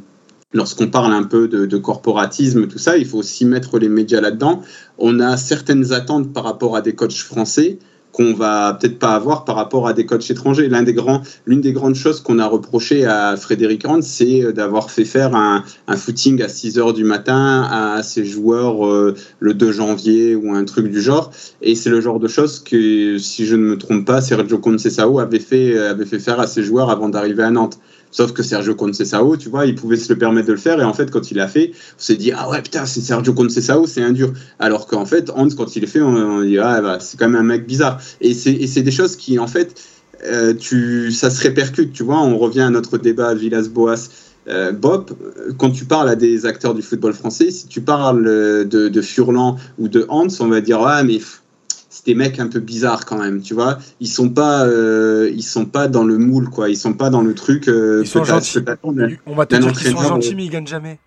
lorsqu'on 0.52 0.88
parle 0.88 1.12
un 1.12 1.22
peu 1.22 1.46
de, 1.48 1.76
corporatisme, 1.76 2.66
tout 2.66 2.78
ça, 2.78 2.96
il 2.96 3.06
faut 3.06 3.18
aussi 3.18 3.44
mettre 3.44 3.78
les 3.78 3.88
médias 3.88 4.20
là-dedans. 4.20 4.62
On 4.98 5.20
a 5.20 5.36
certaines 5.36 5.92
attentes 5.92 6.32
par 6.32 6.44
rapport 6.44 6.76
à 6.76 6.80
des 6.80 6.94
coachs 6.94 7.22
français 7.22 7.78
qu'on 8.12 8.34
va 8.34 8.76
peut-être 8.80 8.98
pas 8.98 9.14
avoir 9.14 9.44
par 9.44 9.56
rapport 9.56 9.86
à 9.86 9.92
des 9.92 10.06
coachs 10.06 10.30
étrangers. 10.30 10.68
L'une 11.46 11.60
des 11.60 11.72
grandes 11.72 11.94
choses 11.94 12.20
qu'on 12.20 12.38
a 12.38 12.46
reproché 12.46 13.06
à 13.06 13.36
Frédéric 13.36 13.86
Hans, 13.86 14.02
c'est 14.02 14.52
d'avoir 14.52 14.90
fait 14.90 15.04
faire 15.04 15.34
un, 15.34 15.64
footing 15.96 16.42
à 16.42 16.48
6 16.48 16.78
heures 16.78 16.92
du 16.92 17.04
matin 17.04 17.68
à 17.70 18.02
ses 18.02 18.24
joueurs 18.24 18.86
euh, 18.86 19.14
le 19.38 19.54
2 19.54 19.72
janvier 19.72 20.34
ou 20.34 20.54
un 20.54 20.64
truc 20.64 20.88
du 20.88 21.00
genre. 21.00 21.30
Et 21.62 21.74
c'est 21.74 21.90
le 21.90 22.00
genre 22.00 22.18
de 22.18 22.28
choses 22.28 22.60
que, 22.60 23.18
si 23.18 23.46
je 23.46 23.56
ne 23.56 23.62
me 23.62 23.78
trompe 23.78 24.06
pas, 24.06 24.20
Sergio 24.20 24.58
Conceição 24.58 25.18
avait 25.18 25.38
fait, 25.38 25.78
avait 25.78 26.06
fait 26.06 26.18
faire 26.18 26.40
à 26.40 26.46
ses 26.46 26.62
joueurs 26.62 26.90
avant 26.90 27.08
d'arriver 27.08 27.42
à 27.42 27.50
Nantes. 27.50 27.78
Sauf 28.10 28.32
que 28.32 28.42
Sergio 28.42 28.74
Conceição, 28.74 29.36
tu 29.36 29.48
vois, 29.48 29.66
il 29.66 29.74
pouvait 29.74 29.96
se 29.96 30.12
le 30.12 30.18
permettre 30.18 30.48
de 30.48 30.52
le 30.52 30.58
faire. 30.58 30.80
Et 30.80 30.84
en 30.84 30.92
fait, 30.92 31.10
quand 31.10 31.30
il 31.30 31.36
l'a 31.36 31.48
fait, 31.48 31.72
on 31.72 32.02
s'est 32.02 32.16
dit, 32.16 32.32
ah 32.32 32.48
ouais, 32.50 32.60
putain, 32.60 32.84
c'est 32.84 33.00
Sergio 33.00 33.32
Conceição, 33.32 33.86
c'est 33.86 34.02
un 34.02 34.12
dur. 34.12 34.32
Alors 34.58 34.86
qu'en 34.86 35.06
fait, 35.06 35.30
Hans, 35.30 35.48
quand 35.50 35.76
il 35.76 35.84
est 35.84 35.88
fait, 35.88 36.00
on, 36.00 36.42
dit, 36.42 36.58
ah, 36.58 36.80
bah, 36.80 36.98
c'est 37.00 37.18
quand 37.18 37.28
même 37.28 37.40
un 37.40 37.44
mec 37.44 37.66
bizarre. 37.66 38.00
Et 38.20 38.34
c'est 38.34 38.82
des 38.82 38.90
choses 38.90 39.16
qui, 39.16 39.38
en 39.38 39.46
fait, 39.46 39.80
euh, 40.26 40.54
tu, 40.54 41.12
ça 41.12 41.30
se 41.30 41.40
répercute, 41.42 41.92
tu 41.92 42.02
vois. 42.02 42.20
On 42.20 42.36
revient 42.36 42.62
à 42.62 42.70
notre 42.70 42.98
débat 42.98 43.34
Villas-Boas. 43.34 44.08
Euh, 44.48 44.72
Bob, 44.72 45.10
quand 45.58 45.70
tu 45.70 45.84
parles 45.84 46.08
à 46.08 46.16
des 46.16 46.46
acteurs 46.46 46.74
du 46.74 46.82
football 46.82 47.12
français, 47.12 47.50
si 47.50 47.68
tu 47.68 47.80
parles 47.80 48.24
de, 48.24 48.88
de 48.88 49.02
Furlan 49.02 49.56
ou 49.78 49.88
de 49.88 50.06
Hans, 50.08 50.26
on 50.40 50.48
va 50.48 50.60
dire 50.60 50.80
ah 50.80 51.02
mais 51.04 51.20
c'est 52.00 52.06
des 52.06 52.14
mecs 52.14 52.40
un 52.40 52.48
peu 52.48 52.60
bizarres 52.60 53.04
quand 53.04 53.18
même, 53.18 53.42
tu 53.42 53.54
vois. 53.54 53.78
Ils 54.00 54.08
sont 54.08 54.30
pas, 54.30 54.64
euh, 54.64 55.30
ils 55.34 55.42
sont 55.42 55.66
pas 55.66 55.88
dans 55.88 56.04
le 56.04 56.18
moule 56.18 56.48
quoi. 56.48 56.70
Ils 56.70 56.76
sont 56.76 56.94
pas 56.94 57.10
dans 57.10 57.22
le 57.22 57.34
truc. 57.34 57.64
ils 57.66 58.06
sont 58.06 58.24
gentils. 58.24 58.58
On 59.26 59.34
va 59.34 59.46
te 59.46 59.56
dire 59.56 59.72
qu'ils 59.72 59.92
sont 59.92 60.02
gentils 60.02 60.34
mais 60.34 60.44
ils 60.44 60.50
gagnent 60.50 60.66
jamais. 60.66 60.98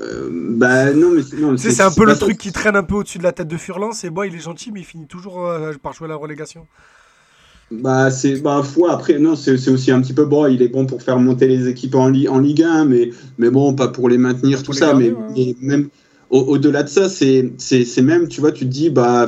Euh, 0.00 0.28
bah 0.32 0.92
non, 0.92 1.10
mais 1.10 1.22
non, 1.38 1.56
c'est 1.58 1.82
un 1.82 1.90
peu 1.90 2.06
le 2.06 2.16
truc 2.16 2.38
qui 2.38 2.50
traîne 2.50 2.76
un 2.76 2.82
peu 2.82 2.94
au-dessus 2.94 3.18
de 3.18 3.22
la 3.22 3.32
tête 3.32 3.48
de 3.48 3.56
Furlan. 3.56 3.92
C'est 3.92 4.10
bon, 4.10 4.22
il 4.22 4.34
est 4.34 4.40
gentil, 4.40 4.72
mais 4.72 4.80
il 4.80 4.86
finit 4.86 5.06
toujours 5.06 5.46
euh, 5.46 5.72
par 5.82 5.92
jouer 5.92 6.08
la 6.08 6.16
relégation. 6.16 6.66
Bah 7.70 8.10
c'est 8.10 8.40
bah 8.42 8.62
foi 8.62 8.92
après 8.92 9.18
non 9.18 9.34
c'est 9.34 9.70
aussi 9.70 9.90
un 9.90 10.02
petit 10.02 10.12
peu 10.12 10.26
bon 10.26 10.46
il 10.46 10.60
est 10.60 10.68
bon 10.68 10.84
pour 10.84 11.02
faire 11.02 11.18
monter 11.18 11.48
les 11.48 11.68
équipes 11.68 11.94
en, 11.94 12.12
en 12.12 12.38
Ligue 12.38 12.62
1 12.62 12.84
mais 12.84 13.10
mais 13.38 13.48
bon 13.48 13.72
pas 13.72 13.88
pour 13.88 14.10
les 14.10 14.18
maintenir 14.18 14.62
tout 14.62 14.74
ça 14.74 14.92
mais, 14.92 15.14
même 15.62 15.88
au-delà 16.28 16.82
de 16.82 16.90
ça 16.90 17.08
c'est 17.08 17.50
c'est 17.56 18.02
même 18.02 18.28
tu 18.28 18.42
vois 18.42 18.52
tu 18.52 18.66
te 18.66 18.70
dis 18.70 18.90
bah 18.90 19.26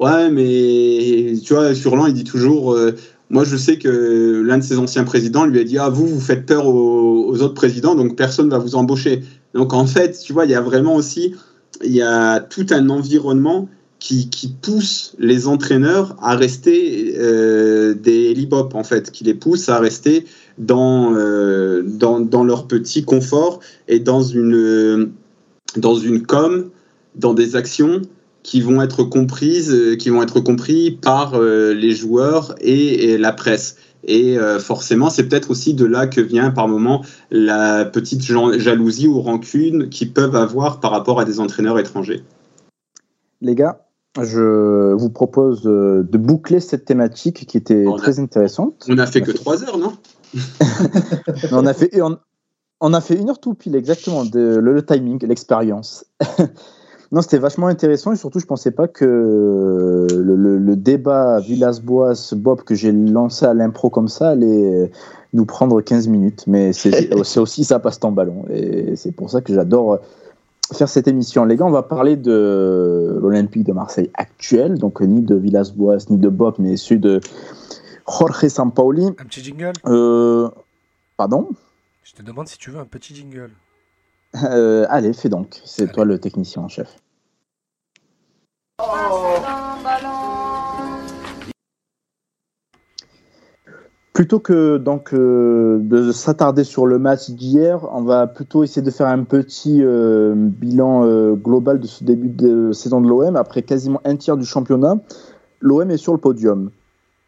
ouais 0.00 0.30
mais 0.30 1.34
tu 1.44 1.54
vois 1.54 1.74
Furlan 1.74 2.06
il 2.06 2.14
dit 2.14 2.24
toujours 2.24 2.72
euh, 2.72 2.92
moi, 3.28 3.42
je 3.44 3.56
sais 3.56 3.76
que 3.78 4.42
l'un 4.46 4.58
de 4.58 4.62
ses 4.62 4.78
anciens 4.78 5.04
présidents 5.04 5.46
lui 5.46 5.58
a 5.58 5.64
dit 5.64 5.78
Ah, 5.78 5.88
vous, 5.88 6.06
vous 6.06 6.20
faites 6.20 6.46
peur 6.46 6.66
aux, 6.66 7.42
autres 7.42 7.54
présidents, 7.54 7.94
donc 7.94 8.16
personne 8.16 8.46
ne 8.46 8.52
va 8.52 8.58
vous 8.58 8.76
embaucher. 8.76 9.22
Donc 9.52 9.72
en 9.72 9.86
fait, 9.86 10.18
tu 10.24 10.32
vois, 10.32 10.44
il 10.44 10.52
y 10.52 10.54
a 10.54 10.60
vraiment 10.60 10.94
aussi, 10.94 11.34
il 11.84 11.92
y 11.92 12.02
a 12.02 12.40
tout 12.40 12.66
un 12.70 12.88
environnement 12.88 13.68
qui, 13.98 14.30
qui 14.30 14.48
pousse 14.48 15.14
les 15.18 15.48
entraîneurs 15.48 16.16
à 16.22 16.36
rester 16.36 17.14
euh, 17.18 17.94
des 17.94 18.32
libop 18.32 18.74
en 18.74 18.84
fait, 18.84 19.10
qui 19.10 19.24
les 19.24 19.34
pousse 19.34 19.68
à 19.68 19.78
rester 19.80 20.24
dans, 20.58 21.14
euh, 21.14 21.82
dans, 21.84 22.20
dans, 22.20 22.44
leur 22.44 22.68
petit 22.68 23.04
confort 23.04 23.60
et 23.88 23.98
dans 23.98 24.22
une, 24.22 25.10
dans 25.76 25.96
une 25.96 26.22
com, 26.22 26.70
dans 27.16 27.34
des 27.34 27.56
actions 27.56 28.02
qui 28.46 28.60
vont 28.60 28.80
être 28.80 29.02
comprises, 29.02 29.96
qui 29.98 30.08
vont 30.08 30.22
être 30.22 30.38
compris 30.38 30.92
par 30.92 31.34
euh, 31.34 31.74
les 31.74 31.90
joueurs 31.90 32.54
et 32.60 33.18
la 33.18 33.32
presse. 33.32 33.76
Et 34.04 34.38
euh, 34.38 34.60
forcément, 34.60 35.10
c'est 35.10 35.28
peut-être 35.28 35.50
aussi 35.50 35.74
de 35.74 35.84
là 35.84 36.06
que 36.06 36.20
vient 36.20 36.52
par 36.52 36.68
moment 36.68 37.04
la 37.32 37.84
petite 37.84 38.22
jalousie 38.22 39.08
ou 39.08 39.20
rancune 39.20 39.88
qu'ils 39.88 40.12
peuvent 40.12 40.36
avoir 40.36 40.78
par 40.78 40.92
rapport 40.92 41.18
à 41.18 41.24
des 41.24 41.40
entraîneurs 41.40 41.76
étrangers. 41.80 42.22
Les 43.40 43.56
gars, 43.56 43.80
je 44.22 44.92
vous 44.92 45.10
propose 45.10 45.62
de 45.62 46.16
boucler 46.16 46.60
cette 46.60 46.84
thématique 46.84 47.46
qui 47.46 47.56
était 47.56 47.84
très 47.96 48.20
intéressante. 48.20 48.86
On 48.88 48.94
n'a 48.94 49.08
fait 49.08 49.22
que 49.22 49.32
trois 49.32 49.64
heures, 49.64 49.78
non? 49.78 49.92
On, 51.50 51.66
a 51.66 51.74
fait, 51.74 51.90
on, 52.80 52.94
a 52.94 53.00
fait 53.00 53.14
une 53.14 53.30
heure 53.30 53.40
tout 53.40 53.54
pile, 53.54 53.74
exactement, 53.74 54.24
de, 54.24 54.56
le 54.56 54.84
timing, 54.84 55.24
l'expérience. 55.26 56.04
Non, 57.16 57.22
c'était 57.22 57.38
vachement 57.38 57.68
intéressant 57.68 58.12
et 58.12 58.16
surtout, 58.16 58.40
je 58.40 58.44
pensais 58.44 58.72
pas 58.72 58.88
que 58.88 60.06
le, 60.10 60.76
débat 60.76 61.40
Villas-Boas, 61.40 62.34
Bob, 62.36 62.60
que 62.60 62.74
j'ai 62.74 62.92
lancé 62.92 63.46
à 63.46 63.54
l'impro 63.54 63.88
comme 63.88 64.08
ça, 64.08 64.28
allait 64.28 64.92
nous 65.32 65.46
prendre 65.46 65.80
15 65.80 66.08
minutes. 66.08 66.44
Mais 66.46 66.72
c'est 66.74 67.40
aussi 67.40 67.64
ça 67.64 67.78
passe 67.78 67.98
en 68.02 68.12
ballon. 68.12 68.44
Et 68.50 68.96
c'est 68.96 69.12
pour 69.12 69.30
ça 69.30 69.40
que 69.40 69.54
j'adore 69.54 69.98
faire 70.74 70.90
cette 70.90 71.08
émission. 71.08 71.46
Les 71.46 71.56
gars, 71.56 71.64
on 71.64 71.70
va 71.70 71.82
parler 71.82 72.16
de 72.16 73.18
l'Olympique 73.22 73.64
de 73.64 73.72
Marseille 73.72 74.10
actuel, 74.12 74.76
donc 74.76 75.00
ni 75.00 75.22
de 75.22 75.36
Villas-Boas, 75.36 76.10
ni 76.10 76.18
de 76.18 76.28
Bob, 76.28 76.56
mais 76.58 76.76
celui 76.76 77.00
de 77.00 77.20
Jorge 78.06 78.46
Sampaoli. 78.46 79.06
Un 79.06 79.24
petit 79.24 79.42
jingle? 79.42 79.72
Euh, 79.86 80.50
Pardon? 81.16 81.48
Je 82.02 82.12
te 82.12 82.20
demande 82.20 82.46
si 82.46 82.58
tu 82.58 82.70
veux 82.70 82.78
un 82.78 82.84
petit 82.84 83.14
jingle. 83.14 83.52
Euh, 84.44 84.84
allez, 84.90 85.14
fais 85.14 85.30
donc. 85.30 85.62
C'est 85.64 85.90
toi 85.90 86.04
le 86.04 86.18
technicien 86.18 86.60
en 86.60 86.68
chef. 86.68 86.98
Plutôt 94.12 94.40
que 94.40 94.76
donc 94.76 95.14
euh, 95.14 95.78
de 95.80 96.12
s'attarder 96.12 96.64
sur 96.64 96.86
le 96.86 96.98
match 96.98 97.30
d'hier, 97.30 97.86
on 97.92 98.02
va 98.02 98.26
plutôt 98.26 98.64
essayer 98.64 98.82
de 98.82 98.90
faire 98.90 99.06
un 99.06 99.24
petit 99.24 99.82
euh, 99.82 100.34
bilan 100.36 101.34
global 101.34 101.80
de 101.80 101.86
ce 101.86 102.04
début 102.04 102.28
de 102.28 102.72
saison 102.72 103.00
de 103.00 103.08
l'OM. 103.08 103.36
Après 103.36 103.62
quasiment 103.62 104.00
un 104.04 104.16
tiers 104.16 104.36
du 104.36 104.44
championnat, 104.44 104.98
l'OM 105.60 105.90
est 105.90 105.96
sur 105.96 106.12
le 106.12 106.18
podium. 106.18 106.70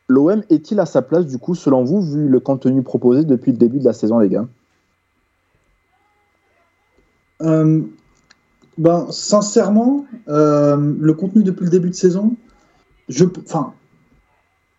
L'OM 0.08 0.42
est-il 0.50 0.80
à 0.80 0.86
sa 0.86 1.02
place 1.02 1.26
du 1.26 1.38
coup, 1.38 1.54
selon 1.54 1.84
vous, 1.84 2.00
vu 2.00 2.28
le 2.28 2.40
contenu 2.40 2.82
proposé 2.82 3.24
depuis 3.24 3.52
le 3.52 3.58
début 3.58 3.78
de 3.78 3.84
la 3.84 3.92
saison, 3.92 4.18
les 4.18 4.28
gars? 4.28 4.46
Euh, 7.42 7.82
ben, 8.78 9.06
sincèrement, 9.10 10.06
euh, 10.28 10.94
le 10.98 11.12
contenu 11.12 11.42
depuis 11.42 11.64
le 11.64 11.70
début 11.70 11.90
de 11.90 11.94
saison, 11.94 12.36
je, 13.08 13.24
enfin, 13.44 13.72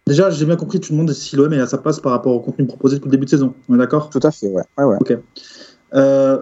déjà, 0.07 0.29
j'ai 0.29 0.45
bien 0.45 0.55
compris, 0.55 0.79
tout 0.79 0.93
le 0.93 0.97
monde 0.97 1.11
si 1.11 1.35
l'OM 1.35 1.51
est 1.53 1.59
à 1.59 1.67
sa 1.67 1.77
place 1.77 1.99
par 1.99 2.13
rapport 2.13 2.33
au 2.33 2.39
contenu 2.39 2.65
proposé 2.65 2.95
depuis 2.95 3.07
le 3.07 3.11
début 3.11 3.25
de 3.25 3.29
saison. 3.29 3.53
On 3.67 3.75
est 3.75 3.77
d'accord? 3.77 4.09
Tout 4.09 4.21
à 4.23 4.31
fait, 4.31 4.47
ouais. 4.47 4.63
ouais, 4.77 4.83
ouais. 4.85 4.97
Ok. 5.01 5.17
Euh, 5.93 6.39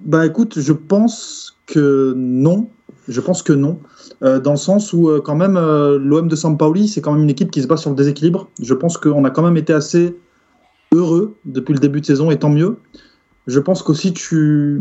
bah 0.00 0.24
écoute, 0.24 0.58
je 0.58 0.72
pense 0.72 1.58
que 1.66 2.14
non. 2.16 2.68
Je 3.06 3.20
pense 3.20 3.42
que 3.42 3.52
non. 3.52 3.78
dans 4.22 4.52
le 4.52 4.56
sens 4.56 4.94
où, 4.94 5.10
quand 5.22 5.36
même, 5.36 5.54
l'OM 5.54 6.26
de 6.26 6.36
Sampaoli, 6.36 6.88
c'est 6.88 7.02
quand 7.02 7.12
même 7.12 7.24
une 7.24 7.30
équipe 7.30 7.50
qui 7.50 7.60
se 7.60 7.66
base 7.66 7.80
sur 7.80 7.90
le 7.90 7.96
déséquilibre. 7.96 8.48
Je 8.62 8.72
pense 8.72 8.96
qu'on 8.96 9.24
a 9.26 9.30
quand 9.30 9.42
même 9.42 9.58
été 9.58 9.74
assez 9.74 10.16
heureux 10.94 11.34
depuis 11.44 11.74
le 11.74 11.80
début 11.80 12.00
de 12.00 12.06
saison, 12.06 12.30
et 12.30 12.38
tant 12.38 12.48
mieux. 12.48 12.78
Je 13.46 13.60
pense 13.60 13.82
qu'aussi, 13.82 14.14
tu 14.14 14.80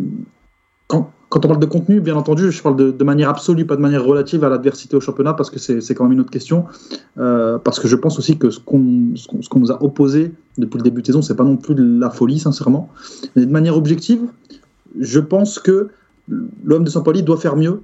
quand, 1.33 1.45
on 1.45 1.47
parle 1.47 1.59
de 1.59 1.65
contenu, 1.65 1.99
bien 1.99 2.15
entendu, 2.15 2.51
je 2.51 2.61
parle 2.61 2.75
de, 2.75 3.03
manière 3.03 3.27
absolue, 3.27 3.65
pas 3.65 3.75
de 3.75 3.81
manière 3.81 4.05
relative 4.05 4.43
à 4.43 4.49
l'adversité 4.49 4.95
au 4.95 5.01
championnat, 5.01 5.33
parce 5.33 5.49
que 5.49 5.57
c'est 5.57 5.95
quand 5.95 6.03
même 6.03 6.13
une 6.13 6.19
autre 6.19 6.29
question. 6.29 6.65
Euh, 7.17 7.57
parce 7.57 7.79
que 7.79 7.87
je 7.87 7.95
pense 7.95 8.19
aussi 8.19 8.37
que 8.37 8.51
ce 8.51 8.59
qu'on 8.59 8.77
nous 8.77 9.71
a 9.71 9.81
opposé 9.81 10.31
depuis 10.59 10.77
le 10.77 10.83
début 10.83 11.01
de 11.01 11.07
saison, 11.07 11.23
c'est 11.23 11.35
pas 11.35 11.43
non 11.43 11.57
plus 11.57 11.73
de 11.73 11.99
la 11.99 12.11
folie, 12.11 12.37
sincèrement. 12.37 12.89
Mais 13.35 13.47
de 13.47 13.51
manière 13.51 13.75
objective, 13.75 14.21
je 14.99 15.19
pense 15.19 15.57
que 15.57 15.89
l'homme 16.63 16.83
de 16.83 16.91
Saint-Pauli 16.91 17.23
doit 17.23 17.37
faire 17.37 17.55
mieux. 17.55 17.81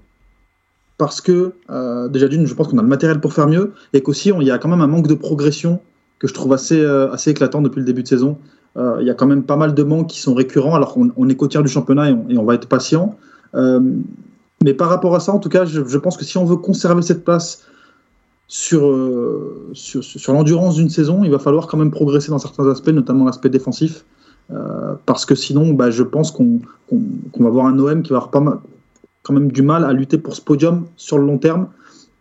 Parce 1.00 1.20
que, 1.20 1.54
euh, 1.72 2.08
déjà 2.08 2.28
d'une, 2.28 2.45
je 2.45 2.54
pense 2.54 2.68
qu'on 2.68 2.78
a 2.78 2.84
le 2.84 2.88
matériel 2.88 3.20
pour 3.20 3.34
faire 3.34 3.47
mieux, 3.47 3.72
et 3.93 4.04
qu'aussi, 4.04 4.30
il 4.30 4.45
y 4.45 4.52
a 4.52 4.60
quand 4.60 4.70
même 4.70 4.82
un 4.82 4.88
manque 4.88 5.08
de 5.08 5.16
progression 5.16 5.80
que 6.20 6.28
je 6.28 6.36
trouve 6.36 6.54
assez, 6.54 6.80
euh, 6.80 7.16
éclatant 7.26 7.64
depuis 7.64 7.80
le 7.80 7.86
début 7.86 8.04
de 8.04 8.08
saison. 8.08 8.38
Il 8.76 9.06
y 9.06 9.10
a 9.10 9.14
quand 9.14 9.26
même 9.26 9.43
pas 9.43 9.58
mal 9.58 9.74
de 9.74 9.84
manques 9.84 10.08
qui 10.08 10.22
sont 10.22 10.34
récurrents, 10.36 10.76
alors 10.76 10.93
qu'on 10.93 11.10
on 11.18 11.28
est 11.28 11.36
côtière 11.36 11.64
du 11.64 11.68
championnat 11.68 12.12
et 12.12 12.38
on, 12.38 12.45
va 12.45 12.54
être 12.54 12.68
patient. 12.68 13.18
Euh, 13.56 13.80
mais 14.64 14.74
par 14.74 14.89
rapport 14.89 15.16
à 15.16 15.20
ça, 15.20 15.34
en 15.34 15.39
tout 15.39 15.50
cas, 15.50 15.66
je, 15.66 15.97
pense 15.97 16.18
que 16.18 16.26
si 16.26 16.38
on 16.38 16.45
veut 16.45 16.58
conserver 16.58 17.02
cette 17.02 17.24
place 17.24 17.66
sur, 18.47 18.88
euh, 18.88 19.70
sur, 19.74 20.34
l'endurance 20.34 20.76
d'une 20.76 20.89
saison, 20.89 21.24
il 21.24 21.32
va 21.32 21.39
falloir 21.39 21.68
quand 21.68 21.78
même 21.78 21.91
progresser 21.91 22.30
dans 22.30 22.39
certains 22.39 22.70
aspects, 22.70 22.89
notamment 22.89 23.26
l'aspect 23.26 23.50
défensif. 23.50 24.04
parce 25.06 25.26
que 25.26 25.36
sinon, 25.36 25.74
bah, 25.74 25.91
je 25.91 26.04
pense 26.04 26.32
qu'on 26.32 26.60
va 27.39 27.47
avoir 27.47 27.68
un 27.68 27.78
OM 27.80 28.02
qui 28.02 28.10
va 28.10 28.18
avoir 28.18 28.32
quand 29.24 29.34
même 29.34 29.52
du 29.52 29.62
mal 29.62 29.86
à 29.86 29.93
lutter 29.93 30.18
pour 30.18 30.36
ce 30.36 30.41
podium 30.41 30.88
sur 30.97 31.18
le 31.18 31.26
long 31.26 31.38
terme. 31.38 31.68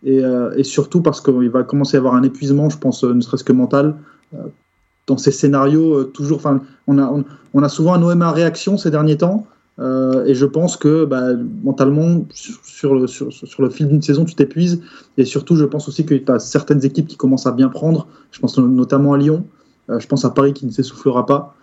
Et, 0.05 0.21
surtout 0.63 1.01
parce 1.01 1.19
qu'il 1.19 1.49
va 1.49 1.63
commencer 1.63 1.97
à 1.97 1.99
avoir 1.99 2.15
un 2.15 2.23
épuisement, 2.23 2.69
je 2.69 2.77
pense, 2.77 3.03
ne 3.03 3.19
serait-ce 3.19 3.43
que 3.43 3.53
mental, 3.53 3.95
dans 5.09 5.17
ces 5.17 5.31
scénarios 5.31 5.95
euh, 5.95 6.03
toujours. 6.05 6.41
On 6.87 6.97
a, 6.97 7.13
on, 7.53 7.63
a 7.63 7.69
souvent 7.69 7.93
un 7.93 8.01
OM 8.01 8.21
à 8.21 8.31
réaction 8.31 8.77
ces 8.77 8.91
derniers 8.91 9.17
temps. 9.17 9.45
Euh, 9.79 10.25
et 10.25 10.35
je 10.35 10.45
pense 10.45 10.77
que 10.77 11.05
bah, 11.05 11.33
mentalement, 11.63 12.25
sur 12.33 12.95
le, 12.95 13.07
sur, 13.07 13.31
fil 13.71 13.87
d'une 13.87 14.01
saison, 14.01 14.25
tu 14.25 14.35
t'épuises. 14.35 14.81
Et 15.17 15.25
surtout, 15.25 15.55
je 15.55 15.65
pense 15.65 15.87
aussi 15.87 16.05
que 16.05 16.15
tu 16.15 16.31
as 16.31 16.39
certaines 16.39 16.83
équipes 16.85 17.07
qui 17.07 17.17
commencent 17.17 17.47
à 17.47 17.51
bien 17.51 17.69
prendre. 17.69 18.07
Je 18.31 18.39
pense 18.39 18.57
notamment 18.57 19.13
à 19.13 19.17
Lyon. 19.17 19.45
Euh, 19.89 19.99
je 19.99 20.07
pense 20.07 20.25
à 20.25 20.31
Paris 20.31 20.53
qui 20.53 20.65
ne 20.65 20.71
s'essoufflera 20.71 21.25
pas. 21.25 21.55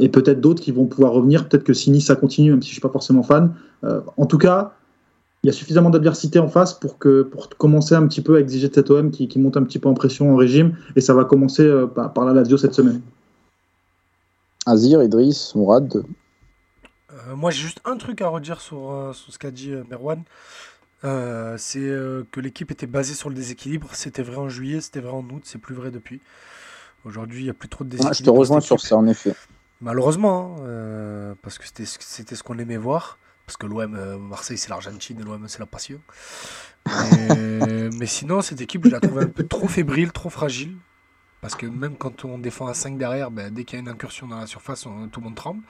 et 0.00 0.08
peut-être 0.08 0.40
d'autres 0.40 0.62
qui 0.62 0.72
vont 0.72 0.86
pouvoir 0.86 1.12
revenir. 1.12 1.48
Peut-être 1.48 1.64
que 1.64 1.74
si 1.74 1.90
Nice 1.90 2.06
ça 2.06 2.16
continue, 2.16 2.50
même 2.50 2.62
si 2.62 2.68
je 2.68 2.72
ne 2.72 2.74
suis 2.74 2.80
pas 2.80 2.92
forcément 2.92 3.22
fan. 3.22 3.54
en 3.82 4.26
tout 4.26 4.38
cas, 4.38 4.72
il 5.46 5.48
y 5.48 5.50
a 5.50 5.52
suffisamment 5.52 5.90
d'adversité 5.90 6.40
en 6.40 6.48
face 6.48 6.74
pour, 6.74 6.98
que, 6.98 7.22
pour 7.22 7.48
commencer 7.50 7.94
un 7.94 8.04
petit 8.08 8.20
peu 8.20 8.34
à 8.34 8.40
exiger 8.40 8.68
de 8.68 8.74
cet 8.74 8.90
OM 8.90 9.12
qui, 9.12 9.38
monte 9.38 9.56
un 9.56 9.62
petit 9.62 9.78
peu 9.78 9.88
en 9.88 9.94
pression 9.94 10.32
en 10.32 10.36
régime. 10.36 10.76
Et 10.96 11.00
ça 11.00 11.14
va 11.14 11.24
commencer 11.24 11.62
euh, 11.62 11.86
par, 11.86 12.24
la 12.24 12.32
Lazio 12.32 12.56
cette 12.56 12.74
semaine. 12.74 13.00
Azir, 14.66 15.00
Idriss, 15.04 15.54
Mourad 15.54 15.94
euh, 15.94 16.02
Moi, 17.34 17.50
j'ai 17.50 17.62
juste 17.62 17.80
un 17.84 17.96
truc 17.96 18.20
à 18.20 18.28
redire 18.28 18.60
sur, 18.60 18.90
euh, 18.90 19.12
ce 19.12 19.38
qu'a 19.38 19.50
dit 19.50 19.70
Merwan. 19.90 20.22
c'est 21.02 21.80
que 21.80 22.40
l'équipe 22.40 22.70
était 22.70 22.86
basée 22.86 23.14
sur 23.14 23.28
le 23.28 23.34
déséquilibre. 23.34 23.88
C'était 23.92 24.22
vrai 24.22 24.36
en 24.36 24.48
juillet, 24.48 24.80
c'était 24.80 25.00
vrai 25.00 25.12
en 25.12 25.24
août, 25.28 25.42
c'est 25.44 25.58
plus 25.58 25.74
vrai 25.74 25.90
depuis. 25.90 26.20
Aujourd'hui, 27.04 27.40
il 27.40 27.44
n'y 27.44 27.50
a 27.50 27.54
plus 27.54 27.68
trop 27.68 27.84
de 27.84 27.90
déséquilibre. 27.90 28.16
je 28.18 28.24
te 28.24 28.30
rejoins 28.30 28.60
sur 28.60 28.80
ça, 28.80 28.96
en 28.96 29.06
effet. 29.06 29.34
Malheureusement, 29.80 30.56
hein, 30.60 31.36
parce 31.42 31.58
que 31.58 31.64
c'était 31.66 32.34
ce 32.36 32.42
qu'on 32.42 32.58
aimait 32.58 32.76
voir. 32.76 33.18
Parce 33.46 33.56
que 33.56 33.66
l'OM, 33.66 33.94
euh, 33.94 34.18
Marseille, 34.18 34.58
c'est 34.58 34.70
l'Argentine 34.70 35.20
et 35.20 35.22
l'OM, 35.22 35.46
c'est 35.46 35.60
la 35.60 35.66
passion. 35.66 36.00
Mais, 36.86 38.06
sinon, 38.06 38.42
cette 38.42 38.60
équipe, 38.60 38.84
je 38.84 38.90
la 38.90 39.00
trouve 39.00 39.20
un 39.20 39.28
peu 39.28 39.46
trop 39.46 39.68
fébrile, 39.68 40.12
trop 40.12 40.30
fragile. 40.30 40.76
parce 41.40 41.54
que 41.54 41.66
même 41.66 41.96
quand 41.96 42.24
on 42.24 42.38
défend 42.38 42.66
à 42.66 42.74
5 42.74 42.98
derrière, 42.98 43.30
ben, 43.30 43.52
dès 43.54 43.62
qu'il 43.62 43.76
y 43.76 43.78
a 43.78 43.82
une 43.82 43.88
incursion 43.88 44.26
dans 44.26 44.40
la 44.40 44.48
surface, 44.48 44.84
on- 44.84 45.06
tout 45.06 45.20
le 45.20 45.26
monde 45.26 45.36
tremble. 45.36 45.62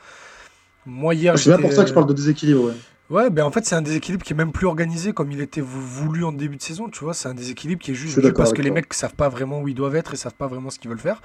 Moi, 0.86 1.14
hier, 1.14 1.36
C'est 1.38 1.50
bien 1.50 1.56
j'étais, 1.56 1.68
pour 1.68 1.76
ça 1.76 1.82
que 1.82 1.88
je 1.88 1.94
parle 1.94 2.06
euh, 2.06 2.08
de 2.08 2.14
déséquilibre. 2.14 2.64
Ouais. 2.66 2.72
Ouais, 3.08 3.30
ben 3.30 3.44
en 3.44 3.50
fait, 3.52 3.64
c'est 3.64 3.74
un 3.76 3.82
déséquilibre 3.82 4.24
qui 4.24 4.32
est 4.32 4.36
même 4.36 4.50
plus 4.52 4.66
organisé 4.66 5.12
comme 5.12 5.30
il 5.30 5.40
était 5.40 5.60
vou- 5.60 5.80
voulu 5.80 6.24
en 6.24 6.32
début 6.32 6.56
de 6.56 6.62
saison, 6.62 6.88
tu 6.88 7.04
vois. 7.04 7.14
C'est 7.14 7.28
un 7.28 7.34
déséquilibre 7.34 7.80
qui 7.80 7.92
est 7.92 7.94
juste 7.94 8.18
dû 8.18 8.32
parce 8.32 8.52
que 8.52 8.62
les 8.62 8.70
mecs 8.72 8.92
savent 8.94 9.14
pas 9.14 9.28
vraiment 9.28 9.60
où 9.60 9.68
ils 9.68 9.74
doivent 9.74 9.94
être 9.94 10.14
et 10.14 10.16
savent 10.16 10.34
pas 10.34 10.48
vraiment 10.48 10.70
ce 10.70 10.78
qu'ils 10.80 10.90
veulent 10.90 10.98
faire. 10.98 11.22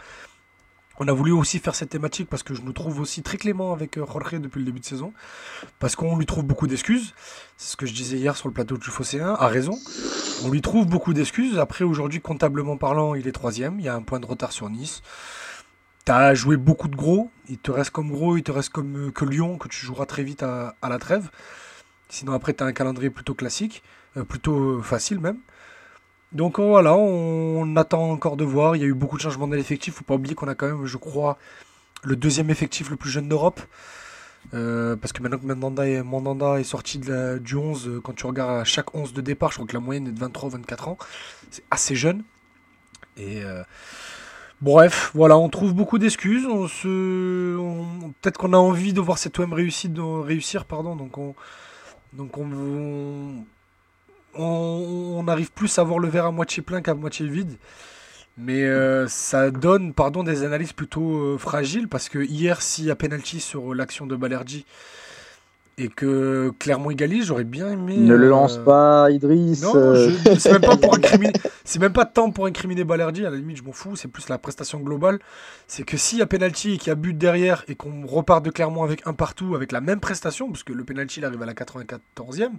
On 1.00 1.08
a 1.08 1.14
voulu 1.14 1.32
aussi 1.32 1.58
faire 1.58 1.74
cette 1.74 1.90
thématique 1.90 2.30
parce 2.30 2.44
que 2.44 2.54
je 2.54 2.62
nous 2.62 2.74
trouve 2.74 3.00
aussi 3.00 3.24
très 3.24 3.38
clément 3.38 3.74
avec 3.74 3.98
euh, 3.98 4.06
Jorge 4.06 4.40
depuis 4.40 4.60
le 4.60 4.66
début 4.66 4.80
de 4.80 4.86
saison. 4.86 5.14
Parce 5.80 5.96
qu'on 5.96 6.16
lui 6.16 6.28
trouve 6.28 6.44
beaucoup 6.44 6.68
d'excuses. 6.68 7.16
C'est 7.58 7.72
ce 7.72 7.78
que 7.78 7.88
je 7.88 7.94
disais 7.94 8.18
hier 8.18 8.36
sur 8.38 8.48
le 8.48 8.54
plateau 8.54 8.78
du 8.78 8.88
Fosséen, 8.92 9.34
à 9.40 9.48
raison. 9.48 9.80
On 10.44 10.50
lui 10.50 10.62
trouve 10.62 10.86
beaucoup 10.86 11.14
d'excuses. 11.16 11.58
Après, 11.58 11.84
aujourd'hui, 11.84 12.22
comptablement 12.22 12.78
parlant, 12.78 13.16
il 13.16 13.28
est 13.28 13.32
troisième. 13.32 13.80
Il 13.80 13.86
y 13.86 13.90
a 13.90 13.96
un 13.96 14.04
point 14.04 14.20
de 14.20 14.28
retard 14.28 14.52
sur 14.52 14.70
Nice. 14.70 15.02
T'as 16.06 16.34
joué 16.34 16.58
beaucoup 16.58 16.88
de 16.88 16.96
gros. 16.96 17.30
Il 17.50 17.58
te 17.58 17.72
reste 17.72 17.92
comme 17.92 18.10
gros, 18.10 18.38
il 18.38 18.44
te 18.44 18.52
reste 18.52 18.70
comme 18.70 19.08
euh, 19.08 19.12
que 19.12 19.26
Lyon, 19.26 19.58
que 19.58 19.68
tu 19.68 19.86
joueras 19.86 20.06
très 20.06 20.24
vite 20.24 20.44
à, 20.44 20.76
la 20.82 21.00
trêve. 21.00 21.30
Sinon, 22.10 22.34
après, 22.34 22.54
tu 22.54 22.64
as 22.64 22.68
un 22.68 22.74
calendrier 22.74 23.10
plutôt 23.10 23.34
classique, 23.34 23.84
euh, 24.18 24.24
plutôt 24.24 24.78
euh, 24.78 24.82
facile 24.82 25.20
même. 25.20 25.38
Donc 26.32 26.60
voilà, 26.60 26.96
on, 26.96 27.76
attend 27.76 28.10
encore 28.12 28.38
de 28.38 28.46
voir. 28.46 28.76
Il 28.76 28.82
y 28.82 28.86
a 28.86 28.88
eu 28.88 28.94
beaucoup 28.94 29.18
de 29.18 29.22
changements 29.22 29.48
dans 29.48 29.56
l'effectif. 29.56 29.96
faut 29.96 30.04
pas 30.04 30.16
oublier 30.16 30.34
qu'on 30.34 30.48
a 30.48 30.56
quand 30.56 30.68
même, 30.68 30.86
je 30.86 30.98
crois, 30.98 31.38
le 32.04 32.16
deuxième 32.16 32.50
effectif 32.50 32.90
le 32.90 32.96
plus 32.96 33.10
jeune 33.10 33.28
d'Europe. 33.28 33.60
Parce 34.52 35.14
que 35.14 35.22
maintenant 35.22 35.38
que 35.38 35.46
Mandanda 35.46 35.88
est, 35.88 36.60
est 36.60 36.64
sorti 36.64 37.00
du 37.00 37.56
11, 37.56 37.88
euh, 37.88 38.02
quand 38.02 38.14
tu 38.14 38.26
regardes 38.26 38.62
à 38.62 38.64
chaque 38.64 38.96
11 38.96 39.14
de 39.14 39.22
départ, 39.22 39.52
je 39.52 39.56
crois 39.56 39.68
que 39.68 39.74
la 39.74 39.80
moyenne 39.80 40.08
est 40.08 40.12
de 40.12 40.26
23-24 40.26 40.90
ans. 40.90 40.98
C'est 41.52 41.64
assez 41.70 41.96
jeune. 41.96 42.24
Et 43.18 43.42
bref, 44.62 45.12
voilà, 45.14 45.38
on 45.38 45.50
trouve 45.50 45.74
beaucoup 45.74 45.98
d'excuses. 45.98 46.46
On 46.46 46.68
se, 46.68 47.58
on- 47.58 48.14
peut-être 48.22 48.38
qu'on 48.38 48.54
a 48.54 48.58
envie 48.58 48.94
de 48.94 49.02
voir 49.02 49.18
cet 49.18 49.40
OM 49.40 49.54
réussir, 49.54 50.66
pardon. 50.66 50.96
Donc 50.96 51.18
on, 51.18 51.36
on, 52.38 53.46
on, 54.36 55.28
arrive 55.28 55.52
plus 55.52 55.78
à 55.80 55.84
voir 55.84 56.00
le 56.00 56.08
verre 56.08 56.26
à 56.26 56.32
moitié 56.32 56.62
plein 56.64 56.82
qu'à 56.82 56.94
moitié 56.94 57.28
vide. 57.28 57.58
Mais 58.38 58.64
euh, 58.64 59.08
ça 59.08 59.52
donne 59.52 59.94
pardon, 59.94 60.24
des 60.24 60.44
analyses 60.44 60.74
plutôt 60.74 61.18
euh, 61.18 61.38
fragiles 61.38 61.88
parce 61.88 62.10
que 62.10 62.20
hier, 62.20 62.62
s'il 62.62 62.86
y 62.86 62.92
a 62.92 62.96
penalty 62.96 63.40
sur 63.42 63.76
l'action 63.76 64.08
de 64.08 64.16
Balerdi 64.16 64.66
et 65.78 65.88
que 65.88 66.52
Clermont 66.60 66.92
égalise, 66.92 67.26
j'aurais 67.26 67.44
bien 67.44 67.72
aimé. 67.72 67.98
Ne 67.98 68.14
le 68.16 68.28
euh, 68.28 68.30
lance 68.30 68.58
pas, 68.58 69.10
Idriss. 69.10 69.64
non, 69.64 69.72
euh, 69.76 70.12
c'est 70.38 70.52
même 70.52 70.62
pas 70.62 70.76
pour 70.78 70.94
incriminer. 70.96 71.34
C'est 71.64 71.80
même 71.80 71.94
pas 71.94 72.06
tant 72.06 72.30
pour 72.32 72.46
incriminer 72.46 72.84
Balerdi. 72.84 73.26
À 73.26 73.30
la 73.30 73.38
limite, 73.38 73.58
je 73.58 73.64
m'en 73.64 73.72
fous. 73.72 73.96
C'est 73.96 74.08
plus 74.10 74.30
la 74.30 74.38
prestation 74.38 74.80
globale. 74.80 75.20
C'est 75.68 75.84
que 75.84 75.98
s'il 75.98 76.20
y 76.20 76.22
a 76.22 76.26
penalty 76.28 76.74
et 76.74 76.78
qu'il 76.78 76.90
y 76.90 76.92
a 76.92 76.96
but 76.96 77.18
derrière 77.18 77.64
et 77.68 77.76
qu'on 77.76 78.06
repart 78.06 78.44
de 78.44 78.52
Clermont 78.52 78.84
avec 78.84 79.08
un 79.08 79.14
partout 79.14 79.56
avec 79.56 79.72
la 79.72 79.82
même 79.82 80.00
prestation, 80.00 80.50
parce 80.52 80.64
que 80.64 80.74
le 80.74 80.84
penalty 80.84 81.20
il 81.20 81.26
arrive 81.26 81.42
à 81.42 81.46
la 81.46 81.54
94e, 81.54 82.50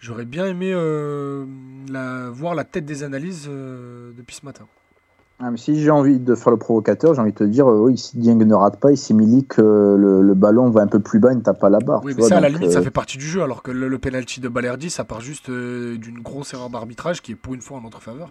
j'aurais 0.00 0.24
bien 0.24 0.46
aimé 0.46 0.72
euh, 0.72 1.44
la- 1.88 2.30
voir 2.30 2.54
la 2.54 2.64
tête 2.64 2.86
des 2.86 3.02
analyses 3.04 3.46
euh, 3.48 4.10
depuis 4.16 4.34
ce 4.36 4.44
matin. 4.46 4.66
Ah, 5.40 5.52
mais 5.52 5.56
si 5.56 5.80
j'ai 5.80 5.90
envie 5.90 6.18
de 6.18 6.34
faire 6.34 6.50
le 6.50 6.56
provocateur, 6.56 7.14
j'ai 7.14 7.20
envie 7.20 7.30
de 7.32 7.36
te 7.38 7.44
dire, 7.44 7.70
euh, 7.70 7.78
oui, 7.84 7.96
si 7.96 8.18
Dieng 8.18 8.34
ne 8.44 8.54
rate 8.54 8.80
pas, 8.80 8.90
ici 8.90 9.14
Milik, 9.14 9.60
euh, 9.60 9.96
le, 9.96 10.20
le 10.20 10.34
ballon 10.34 10.68
va 10.70 10.82
un 10.82 10.88
peu 10.88 10.98
plus 10.98 11.20
bas, 11.20 11.30
il 11.32 11.36
ne 11.38 11.42
tape 11.42 11.60
pas 11.60 11.70
la 11.70 11.78
barre. 11.78 12.02
Oui, 12.04 12.10
tu 12.12 12.16
mais 12.16 12.22
vois, 12.22 12.28
ça, 12.30 12.38
à 12.38 12.40
la 12.40 12.48
limite, 12.48 12.72
ça 12.72 12.80
euh, 12.80 12.82
fait 12.82 12.90
partie 12.90 13.18
du 13.18 13.24
jeu, 13.24 13.40
alors 13.42 13.62
que 13.62 13.70
le, 13.70 13.86
le 13.86 13.98
penalty 14.00 14.40
de 14.40 14.48
Balerdi, 14.48 14.90
ça 14.90 15.04
part 15.04 15.20
juste 15.20 15.48
euh, 15.48 15.96
d'une 15.96 16.18
grosse 16.20 16.54
erreur 16.54 16.70
d'arbitrage 16.70 17.22
qui 17.22 17.32
est 17.32 17.34
pour 17.36 17.54
une 17.54 17.60
fois 17.60 17.78
en 17.78 17.82
notre 17.82 18.02
faveur. 18.02 18.28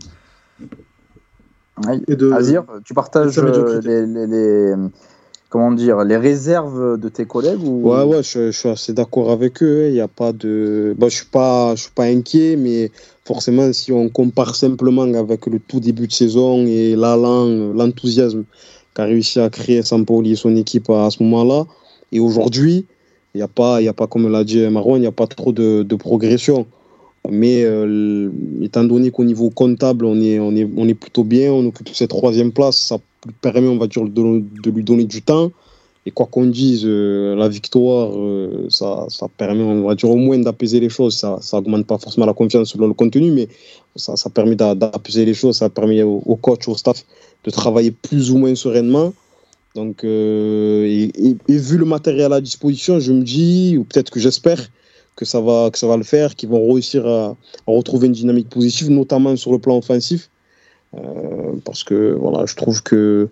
ouais. 1.87 2.01
Et 2.09 2.17
de, 2.17 2.29
Azir, 2.33 2.65
tu 2.83 2.93
partages 2.93 3.39
les, 3.39 4.05
les- 4.05 4.27
les- 4.27 4.75
comment 5.49 5.71
dire, 5.71 6.03
les 6.03 6.17
réserves 6.17 6.99
de 6.99 7.07
tes 7.07 7.25
collègues 7.25 7.63
ou... 7.63 7.89
Ouais, 7.89 8.03
ouais, 8.03 8.21
je, 8.21 8.47
je 8.47 8.57
suis 8.57 8.67
assez 8.67 8.91
d'accord 8.91 9.31
avec 9.31 9.63
eux. 9.63 9.85
hein. 9.85 9.87
Il 9.87 9.95
y 9.95 10.01
a 10.01 10.09
pas 10.09 10.33
de. 10.33 10.93
Bon, 10.97 11.07
je 11.07 11.15
suis 11.15 11.25
pas, 11.25 11.73
je 11.75 11.83
suis 11.83 11.91
pas 11.91 12.03
inquiet, 12.03 12.57
mais 12.57 12.91
forcément, 13.27 13.71
si 13.73 13.91
on 13.91 14.07
compare 14.07 14.55
simplement 14.55 15.03
avec 15.03 15.45
le 15.47 15.59
tout 15.59 15.81
début 15.81 16.07
de 16.07 16.13
saison 16.13 16.65
et 16.65 16.95
l'allant, 16.95 17.45
l'enthousiasme 17.73 18.45
qu'a 18.95 19.03
réussi 19.03 19.39
à 19.39 19.49
créer 19.49 19.81
Sampaoli 19.83 20.31
et 20.31 20.35
son 20.35 20.55
équipe 20.55 20.89
à, 20.89 21.09
ce 21.11 21.21
moment-là, 21.23 21.65
et 22.13 22.19
aujourd'hui, 22.21 22.85
il 23.35 23.37
n'y 23.39 23.43
a 23.43 23.49
pas, 23.49 23.77
a 23.77 23.93
pas, 23.93 24.07
comme 24.07 24.31
l'a 24.31 24.43
dit 24.45 24.65
Marwan, 24.69 24.97
il 24.97 25.01
n'y 25.01 25.07
a 25.07 25.11
pas 25.11 25.27
trop 25.27 25.51
de, 25.51 25.95
progression. 25.95 26.65
Mais 27.29 27.63
euh, 27.65 28.31
étant 28.61 28.85
donné 28.85 29.11
qu'au 29.11 29.25
niveau 29.25 29.49
comptable, 29.49 30.05
on 30.05 30.21
est, 30.21 30.39
on, 30.39 30.55
est, 30.55 30.65
on 30.77 30.87
est 30.87 30.93
plutôt 30.93 31.25
bien, 31.25 31.51
on 31.51 31.65
occupe 31.65 31.89
cette 31.93 32.09
troisième 32.11 32.53
place, 32.53 32.77
ça 32.77 32.97
permet, 33.41 33.67
on 33.67 33.77
va 33.77 33.87
dire, 33.87 34.05
de 34.07 34.69
lui 34.69 34.83
donner 34.83 35.03
du 35.03 35.21
temps. 35.21 35.51
Et 36.07 36.11
quoi 36.11 36.25
qu'on 36.25 36.45
dise, 36.45 36.83
euh, 36.85 37.35
la 37.35 37.49
victoire, 37.49 38.13
euh, 38.15 38.67
ça, 38.69 39.07
ça 39.09 39.27
permet, 39.27 39.61
on 39.61 39.85
va 39.85 39.93
dire, 39.93 40.09
au 40.09 40.15
moins 40.15 40.37
d'apaiser 40.39 40.79
les 40.79 40.87
choses. 40.87 41.17
Ça 41.17 41.39
ça 41.41 41.57
augmente 41.57 41.85
pas 41.85 41.97
forcément 41.97 42.25
la 42.25 42.33
confiance 42.33 42.69
selon 42.71 42.87
le 42.87 42.93
contenu, 42.93 43.29
mais 43.29 43.49
ça, 43.97 44.15
ça 44.15 44.29
permet 44.29 44.55
d'a- 44.55 44.73
d'apaiser 44.73 45.25
les 45.25 45.33
choses. 45.33 45.57
Ça 45.57 45.69
permet 45.69 46.03
au, 46.03 46.23
au 46.25 46.37
coach, 46.37 46.65
au 46.69 46.77
staff 46.77 47.03
de 47.43 47.51
travailler 47.51 47.91
plus 47.91 48.31
ou 48.31 48.37
moins 48.37 48.55
sereinement. 48.55 49.13
Donc, 49.75 50.05
euh, 50.05 50.85
et, 50.87 51.35
vu 51.49 51.77
le 51.77 51.83
matériel 51.83 52.31
à 52.31 52.39
disposition, 52.39 53.01
je 53.01 53.11
me 53.11 53.23
dis, 53.23 53.75
ou 53.77 53.83
peut-être 53.83 54.09
que 54.09 54.21
j'espère, 54.21 54.61
que 55.17 55.25
ça 55.25 55.41
va, 55.41 55.71
que 55.71 55.77
ça 55.77 55.87
va 55.87 55.97
le 55.97 56.03
faire, 56.03 56.35
qu'ils 56.35 56.47
vont 56.47 56.71
réussir 56.71 57.05
à, 57.05 57.35
retrouver 57.67 58.07
une 58.07 58.13
dynamique 58.13 58.47
positive, 58.47 58.89
notamment 58.89 59.35
sur 59.35 59.51
le 59.51 59.59
plan 59.59 59.77
offensif. 59.77 60.29
Parce 61.65 61.83
que 61.83 62.15
voilà, 62.17 62.45
je 62.45 62.55
trouve 62.55 62.81
que 62.81 63.29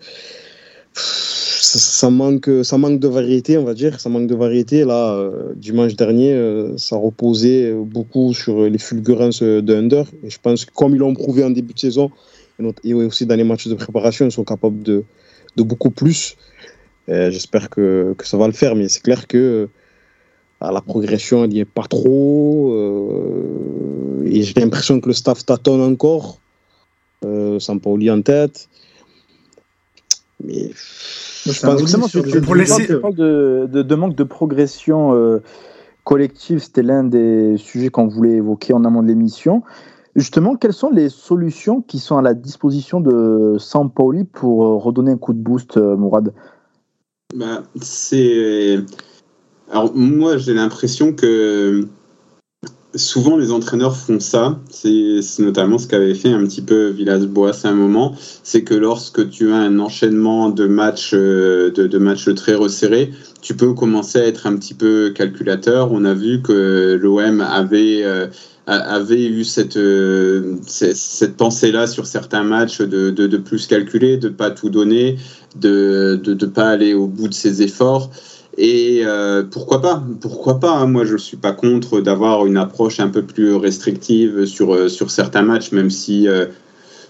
ça, 0.96 2.10
manque, 2.10 2.50
ça 2.64 2.78
manque 2.78 3.00
de 3.00 3.08
variété, 3.08 3.58
on 3.58 3.64
va 3.64 3.74
dire. 3.74 4.00
Ça 4.00 4.10
manque 4.10 4.28
de 4.28 4.36
variété. 4.36 4.86
Là, 4.86 5.16
euh, 5.16 5.54
dimanche 5.56 5.96
dernier, 5.96 6.34
euh, 6.34 6.78
ça 6.78 6.96
reposait 6.96 7.74
beaucoup 7.74 8.34
sur 8.34 8.64
les 8.64 8.78
fulgurances 8.78 9.44
de 9.44 9.76
Under. 9.76 10.06
Et 10.24 10.30
je 10.30 10.40
pense 10.42 10.66
que 10.66 10.72
comme 10.74 10.96
ils 10.96 11.00
l'ont 11.00 11.14
prouvé 11.14 11.44
en 11.44 11.50
début 11.50 11.74
de 11.74 11.80
saison, 11.80 12.12
et 12.84 12.94
aussi 12.94 13.26
dans 13.26 13.36
les 13.36 13.44
matchs 13.44 13.68
de 13.68 13.76
préparation, 13.76 14.26
ils 14.26 14.32
sont 14.32 14.46
capables 14.46 14.82
de, 14.84 15.04
beaucoup 15.58 15.92
plus. 15.92 16.38
Euh, 17.10 17.30
J'espère 17.30 17.70
que, 17.70 18.16
ça 18.24 18.38
va 18.38 18.48
le 18.48 18.54
faire, 18.54 18.76
mais 18.76 18.88
c'est 18.88 19.02
clair 19.02 19.28
que 19.28 19.68
la 20.62 20.82
progression, 20.82 21.44
elle 21.44 21.52
n'y 21.52 21.60
est 21.60 21.66
pas 21.66 21.84
trop. 21.84 22.74
et 24.26 24.42
j'ai 24.42 24.54
l'impression 24.60 25.00
que 25.00 25.08
le 25.08 25.14
staff 25.14 25.46
tâtonne 25.46 25.82
encore. 25.82 26.40
Euh, 27.26 27.60
Sampaoli 27.60 28.12
en 28.12 28.22
tête. 28.22 28.70
Mais 30.44 30.72
je 30.74 31.62
pense 31.62 31.76
que 31.76 31.78
Justement, 31.80 32.08
sur 32.08 32.24
tu, 32.24 32.42
Pour 32.42 32.56
laisser- 32.56 32.72
parles- 32.74 32.86
tu 32.88 33.00
parles 33.00 33.16
de, 33.16 33.70
de- 33.72 33.82
de 33.82 33.96
manque 33.96 34.16
de 34.16 34.24
progression 34.24 35.14
euh, 35.14 35.40
collective, 36.04 36.60
c'était 36.60 36.84
l'un 36.84 37.04
des 37.04 37.56
sujets 37.58 37.90
qu'on 37.90 38.08
voulait 38.08 38.34
évoquer 38.34 38.74
en 38.74 38.84
amont 38.86 39.02
de 39.02 39.08
l'émission. 39.08 39.64
Justement, 40.16 40.56
quelles 40.56 40.74
sont 40.74 40.92
les 40.92 41.10
solutions 41.10 41.82
qui 41.82 42.00
sont 42.00 42.18
à 42.18 42.22
la 42.22 42.34
disposition 42.34 43.02
de 43.02 43.58
Sampaoli 43.60 44.24
pour 44.24 44.66
euh, 44.66 44.76
redonner 44.78 45.12
un 45.12 45.18
coup 45.18 45.34
de 45.34 45.40
boost, 45.40 45.78
euh, 45.78 45.96
Mourad? 45.98 46.34
Bah, 47.36 47.64
c'est. 47.82 48.78
Alors, 49.72 49.94
moi, 49.96 50.38
j'ai 50.38 50.54
l'impression 50.54 51.12
que 51.14 51.88
souvent 52.96 53.38
les 53.38 53.52
entraîneurs 53.52 53.96
font 53.96 54.20
ça. 54.20 54.60
C'est 54.70 55.20
notamment 55.40 55.78
ce 55.78 55.88
qu'avait 55.88 56.16
fait 56.16 56.32
un 56.32 56.46
petit 56.46 56.62
peu 56.62 56.90
Villas-Boas 56.90 57.66
à 57.66 57.70
un 57.70 57.74
moment. 57.74 58.16
C'est 58.44 58.64
que 58.64 58.74
lorsque 58.74 59.30
tu 59.30 59.52
as 59.52 59.58
un 59.58 59.80
enchaînement 59.80 60.50
de 60.50 60.68
matchs, 60.68 61.12
euh, 61.14 61.72
de, 61.72 61.88
de 61.88 61.98
matchs 61.98 62.34
très 62.36 62.56
resserrés, 62.56 63.12
tu 63.42 63.56
peux 63.56 63.74
commencer 63.74 64.20
à 64.20 64.26
être 64.26 64.48
un 64.48 64.56
petit 64.58 64.74
peu 64.74 65.12
calculateur. 65.16 65.92
On 65.92 66.06
a 66.06 66.14
vu 66.14 66.42
que 66.42 67.00
l'OM 67.02 67.42
avait. 67.42 68.04
euh, 68.04 68.28
avait 68.68 69.26
eu 69.26 69.44
cette, 69.44 69.78
euh, 69.78 70.56
cette, 70.66 71.38
pensée-là 71.38 71.86
sur 71.86 72.08
certains 72.08 72.44
matchs 72.44 72.82
de, 72.82 73.12
de, 73.12 73.28
de 73.28 73.38
plus 73.38 73.68
calculer, 73.68 74.18
de 74.18 74.28
pas 74.28 74.50
tout 74.50 74.72
donner, 74.72 75.18
de 75.56 76.20
ne 76.26 76.46
pas 76.48 76.70
aller 76.70 76.96
au 76.96 77.06
bout 77.06 77.28
de 77.28 77.34
ses 77.36 77.62
efforts. 77.62 78.10
Et 78.58 79.02
euh, 79.04 79.44
pourquoi 79.44 79.82
pas? 79.82 80.02
Pourquoi 80.22 80.60
pas 80.60 80.72
hein? 80.72 80.88
Moi, 80.88 81.06
je 81.06 81.14
ne 81.14 81.18
suis 81.18 81.38
pas 81.38 81.52
contre 81.52 82.00
d'avoir 82.00 82.46
une 82.46 82.58
approche 82.58 83.00
un 83.00 83.10
peu 83.10 83.22
plus 83.22 83.54
restrictive 83.56 84.46
sur, 84.46 84.74
euh, 84.74 84.88
sur 84.88 85.12
certains 85.12 85.42
matchs, 85.42 85.72
même 85.74 85.90
si 85.90 86.28
euh, 86.28 86.46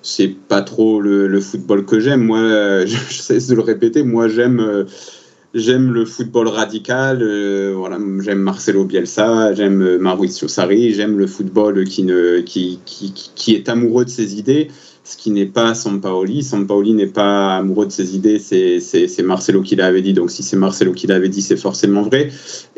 c'est 0.01 0.29
pas 0.29 0.61
trop 0.61 1.01
le, 1.01 1.39
football 1.41 1.85
que 1.85 1.99
j'aime. 1.99 2.23
Moi, 2.23 2.39
euh, 2.39 2.85
je, 2.87 2.97
je 3.09 3.19
cesse 3.21 3.47
de 3.47 3.55
le 3.55 3.61
répéter, 3.61 4.03
moi, 4.03 4.27
j'aime. 4.27 4.85
J'aime 5.53 5.93
le 5.93 6.03
football 6.03 6.49
radical, 6.49 7.23
voilà, 7.73 7.97
j'aime 8.19 8.39
Marcelo 8.39 8.83
Bielsa, 8.83 9.53
j'aime 9.53 9.99
Maurizio 9.99 10.49
Sarri, 10.49 10.93
j'aime 10.93 11.17
le 11.17 11.27
football 11.27 11.85
qui, 11.85 12.03
ne, 12.03 12.41
qui, 12.41 12.81
qui- 12.85 13.13
qui 13.13 13.55
est 13.55 13.69
amoureux 13.69 14.03
de 14.03 14.09
ses 14.09 14.37
idées. 14.37 14.67
Ce 15.05 15.15
qui 15.17 15.29
n'est 15.31 15.45
pas 15.45 15.75
Sampaoli. 15.75 16.43
Sampaoli 16.43 16.93
n'est 16.93 17.05
pas 17.05 17.57
amoureux 17.57 17.85
de 17.85 17.91
ses 17.91 18.15
idées, 18.15 18.39
c'est 18.39 19.23
Marcelo 19.23 19.61
qui 19.61 19.75
l'avait 19.75 20.01
dit. 20.01 20.13
Donc 20.13 20.31
si 20.31 20.43
c'est 20.43 20.57
Marcelo 20.57 20.93
qui 20.93 21.07
l'avait 21.07 21.29
dit, 21.29 21.43
c'est 21.43 21.57
forcément 21.57 22.01
vrai. 22.01 22.31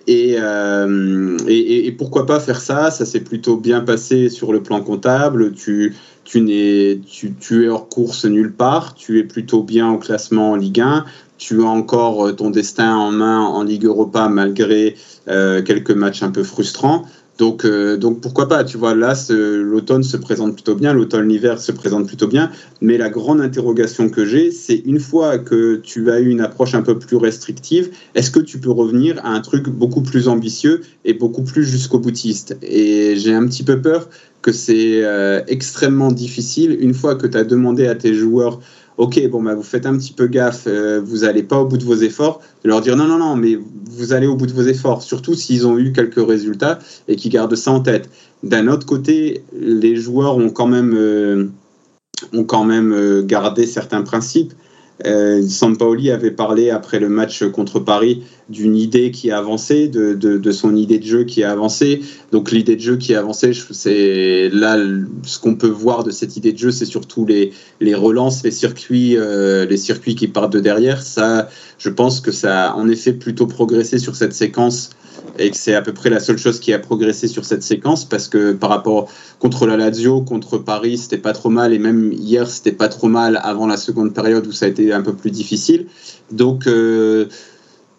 Euh, 0.10 1.38
et, 1.48 1.88
et, 1.88 1.92
pourquoi 1.92 2.26
pas 2.26 2.40
faire 2.40 2.62
ça? 2.62 2.92
Ça 2.92 3.06
s'est 3.06 3.22
plutôt 3.22 3.58
bien 3.58 3.82
passé 3.82 4.30
sur 4.30 4.54
le 4.54 4.62
plan 4.62 4.82
comptable. 4.82 5.54
Tu, 5.54 5.96
tu, 6.24 6.46
es, 6.50 7.00
tu, 7.40 7.66
es 7.66 7.68
hors 7.70 7.90
course 7.90 8.26
nulle 8.26 8.54
part. 8.54 8.94
Tu 8.94 9.20
es 9.20 9.24
plutôt 9.24 9.64
bien 9.64 9.92
au 9.92 9.98
classement 9.98 10.52
en 10.52 10.56
Ligue 10.56 10.82
1. 10.82 11.06
Tu 11.38 11.62
as 11.62 11.68
encore 11.68 12.36
ton 12.36 12.50
destin 12.50 12.96
en 12.96 13.12
main 13.12 13.42
en 13.42 13.64
Ligue 13.64 13.86
Europa 13.86 14.28
malgré 14.28 14.96
euh, 15.28 15.62
quelques 15.62 15.92
matchs 15.92 16.24
un 16.24 16.32
peu 16.32 16.44
frustrants. 16.44 17.06
Donc, 17.38 17.66
euh, 17.66 17.98
donc 17.98 18.22
pourquoi 18.22 18.48
pas, 18.48 18.64
tu 18.64 18.78
vois, 18.78 18.96
là, 18.96 19.14
l'automne 19.30 20.04
se 20.04 20.18
présente 20.18 20.54
plutôt 20.54 20.76
bien, 20.76 20.94
l'automne-l'hiver 20.94 21.60
se 21.60 21.72
présente 21.72 22.08
plutôt 22.08 22.28
bien, 22.28 22.52
mais 22.82 22.98
la 22.98 23.10
grande 23.10 23.42
interrogation 23.42 24.10
que 24.10 24.26
j'ai, 24.26 24.52
c'est 24.52 24.82
une 24.86 25.00
fois 25.00 25.38
que 25.38 25.76
tu 25.76 26.10
as 26.10 26.20
eu 26.20 26.30
une 26.30 26.42
approche 26.42 26.74
un 26.74 26.82
peu 26.82 26.98
plus 26.98 27.18
restrictive, 27.18 27.92
est-ce 28.16 28.32
que 28.32 28.40
tu 28.40 28.58
peux 28.60 28.72
revenir 28.72 29.24
à 29.24 29.30
un 29.30 29.42
truc 29.42 29.70
beaucoup 29.70 30.02
plus 30.02 30.28
ambitieux 30.28 30.82
et 31.06 31.14
beaucoup 31.14 31.44
plus 31.44 31.64
jusqu'au 31.64 32.00
boutiste 32.00 32.58
Et 32.64 33.16
j'ai 33.18 33.34
un 33.34 33.46
petit 33.46 33.64
peu 33.64 33.80
peur 33.80 34.10
que 34.42 34.52
c'est 34.52 35.04
euh, 35.04 35.42
extrêmement 35.48 36.12
difficile, 36.12 36.78
une 36.80 36.94
fois 36.94 37.16
que 37.16 37.28
tu 37.28 37.38
as 37.38 37.44
demandé 37.44 37.88
à 37.88 37.96
tes 37.96 38.14
joueurs 38.14 38.60
ok, 38.98 39.28
bon, 39.30 39.42
bah, 39.42 39.56
vous 39.56 39.64
faites 39.64 39.86
un 39.86 39.98
petit 39.98 40.14
peu 40.14 40.28
gaffe, 40.28 40.64
euh, 40.68 41.00
vous 41.04 41.20
n'allez 41.20 41.44
pas 41.44 41.60
au 41.60 41.66
bout 41.66 41.78
de 41.78 41.84
vos 41.84 41.96
efforts, 41.96 42.42
de 42.64 42.70
leur 42.70 42.82
dire 42.82 42.96
non, 42.96 43.06
non, 43.06 43.18
non, 43.18 43.36
mais 43.36 43.58
vous 43.92 44.14
allez 44.14 44.28
au 44.28 44.36
bout 44.36 44.48
de 44.48 44.54
vos 44.54 44.64
efforts, 44.64 45.04
surtout 45.04 45.36
s'ils 45.36 45.66
ont 45.68 45.78
eu 45.78 45.94
quelques 45.94 46.26
résultats 46.26 46.80
et 47.08 47.16
qu'ils 47.16 47.32
gardent 47.32 47.56
ça 47.56 47.72
en 47.72 47.80
tête. 47.80 48.10
D'un 48.44 48.68
autre 48.68 48.86
côté, 48.86 49.44
les 49.54 49.96
joueurs 49.96 50.38
ont 50.38 50.50
quand 50.50 50.68
même, 50.68 50.94
euh, 50.96 51.48
ont 52.34 52.44
quand 52.44 52.64
même 52.64 52.92
euh, 52.92 53.24
gardé 53.24 53.66
certains 53.66 54.02
principes. 54.02 54.54
Euh, 55.06 55.48
Sampaoli 55.48 56.10
avait 56.10 56.32
parlé 56.32 56.72
après 56.72 57.00
le 57.00 57.10
match 57.10 57.44
contre 57.52 57.80
Paris 57.80 58.24
d'une 58.50 58.76
idée 58.76 59.12
qui 59.12 59.32
a 59.32 59.38
avancé, 59.38 59.88
de, 59.88 60.14
de, 60.14 60.52
son 60.52 60.76
idée 60.76 61.00
de 61.00 61.06
jeu 61.06 61.24
qui 61.24 61.44
a 61.44 61.52
avancé. 61.52 62.02
Donc 62.32 62.52
l'idée 62.52 62.76
de 62.76 62.82
jeu 62.82 62.98
qui 62.98 63.14
a 63.14 63.20
avancé, 63.20 63.52
c'est 63.72 64.50
là 64.50 64.78
ce 65.24 65.40
qu'on 65.40 65.56
peut 65.56 65.68
voir 65.68 66.04
de 66.04 66.12
cette 66.12 66.38
idée 66.38 66.54
de 66.54 66.58
jeu, 66.58 66.72
c'est 66.72 66.86
surtout 66.86 67.26
les, 67.26 67.52
les 67.82 67.96
relances, 67.96 68.44
les 68.44 68.52
circuits, 68.52 69.18
euh, 69.18 69.66
les 69.66 69.78
circuits 69.78 70.16
qui 70.16 70.28
partent 70.28 70.54
de 70.54 70.60
derrière. 70.60 71.02
Ça, 71.02 71.50
je 71.78 71.90
pense 71.90 72.22
que 72.22 72.32
ça 72.32 72.72
a 72.72 72.76
en 72.76 72.88
effet 72.88 73.14
plutôt 73.14 73.48
progressé 73.48 74.00
sur 74.00 74.16
cette 74.16 74.34
séquence 74.34 74.92
et 75.40 75.52
que 75.52 75.58
c'est 75.58 75.76
à 75.76 75.82
peu 75.82 75.94
près 75.94 76.10
la 76.10 76.20
seule 76.20 76.38
chose 76.38 76.60
qui 76.60 76.74
a 76.74 76.80
progressé 76.80 77.28
sur 77.28 77.46
cette 77.46 77.64
séquence 77.64 78.06
parce 78.06 78.28
que 78.28 78.54
par 78.54 78.70
rapport 78.70 79.10
contre 79.40 79.68
la 79.68 79.78
Lazio, 79.78 80.22
contre 80.22 80.58
Paris, 80.58 80.98
c'était 80.98 81.18
pas 81.18 81.34
trop 81.34 81.50
mal 81.50 81.74
et 81.74 81.80
même 81.80 82.12
hier, 82.14 82.50
c'était 82.50 82.72
pas 82.72 82.88
trop 82.88 83.08
mal 83.08 83.40
avant 83.44 83.68
la 83.68 83.78
seconde 83.78 84.14
période 84.14 84.48
où 84.48 84.52
ça 84.52 84.66
a 84.66 84.70
été 84.70 84.94
un 84.94 85.02
peu 85.02 85.14
plus 85.14 85.32
difficile. 85.32 85.88
Donc 86.32 86.68
euh, 86.68 87.26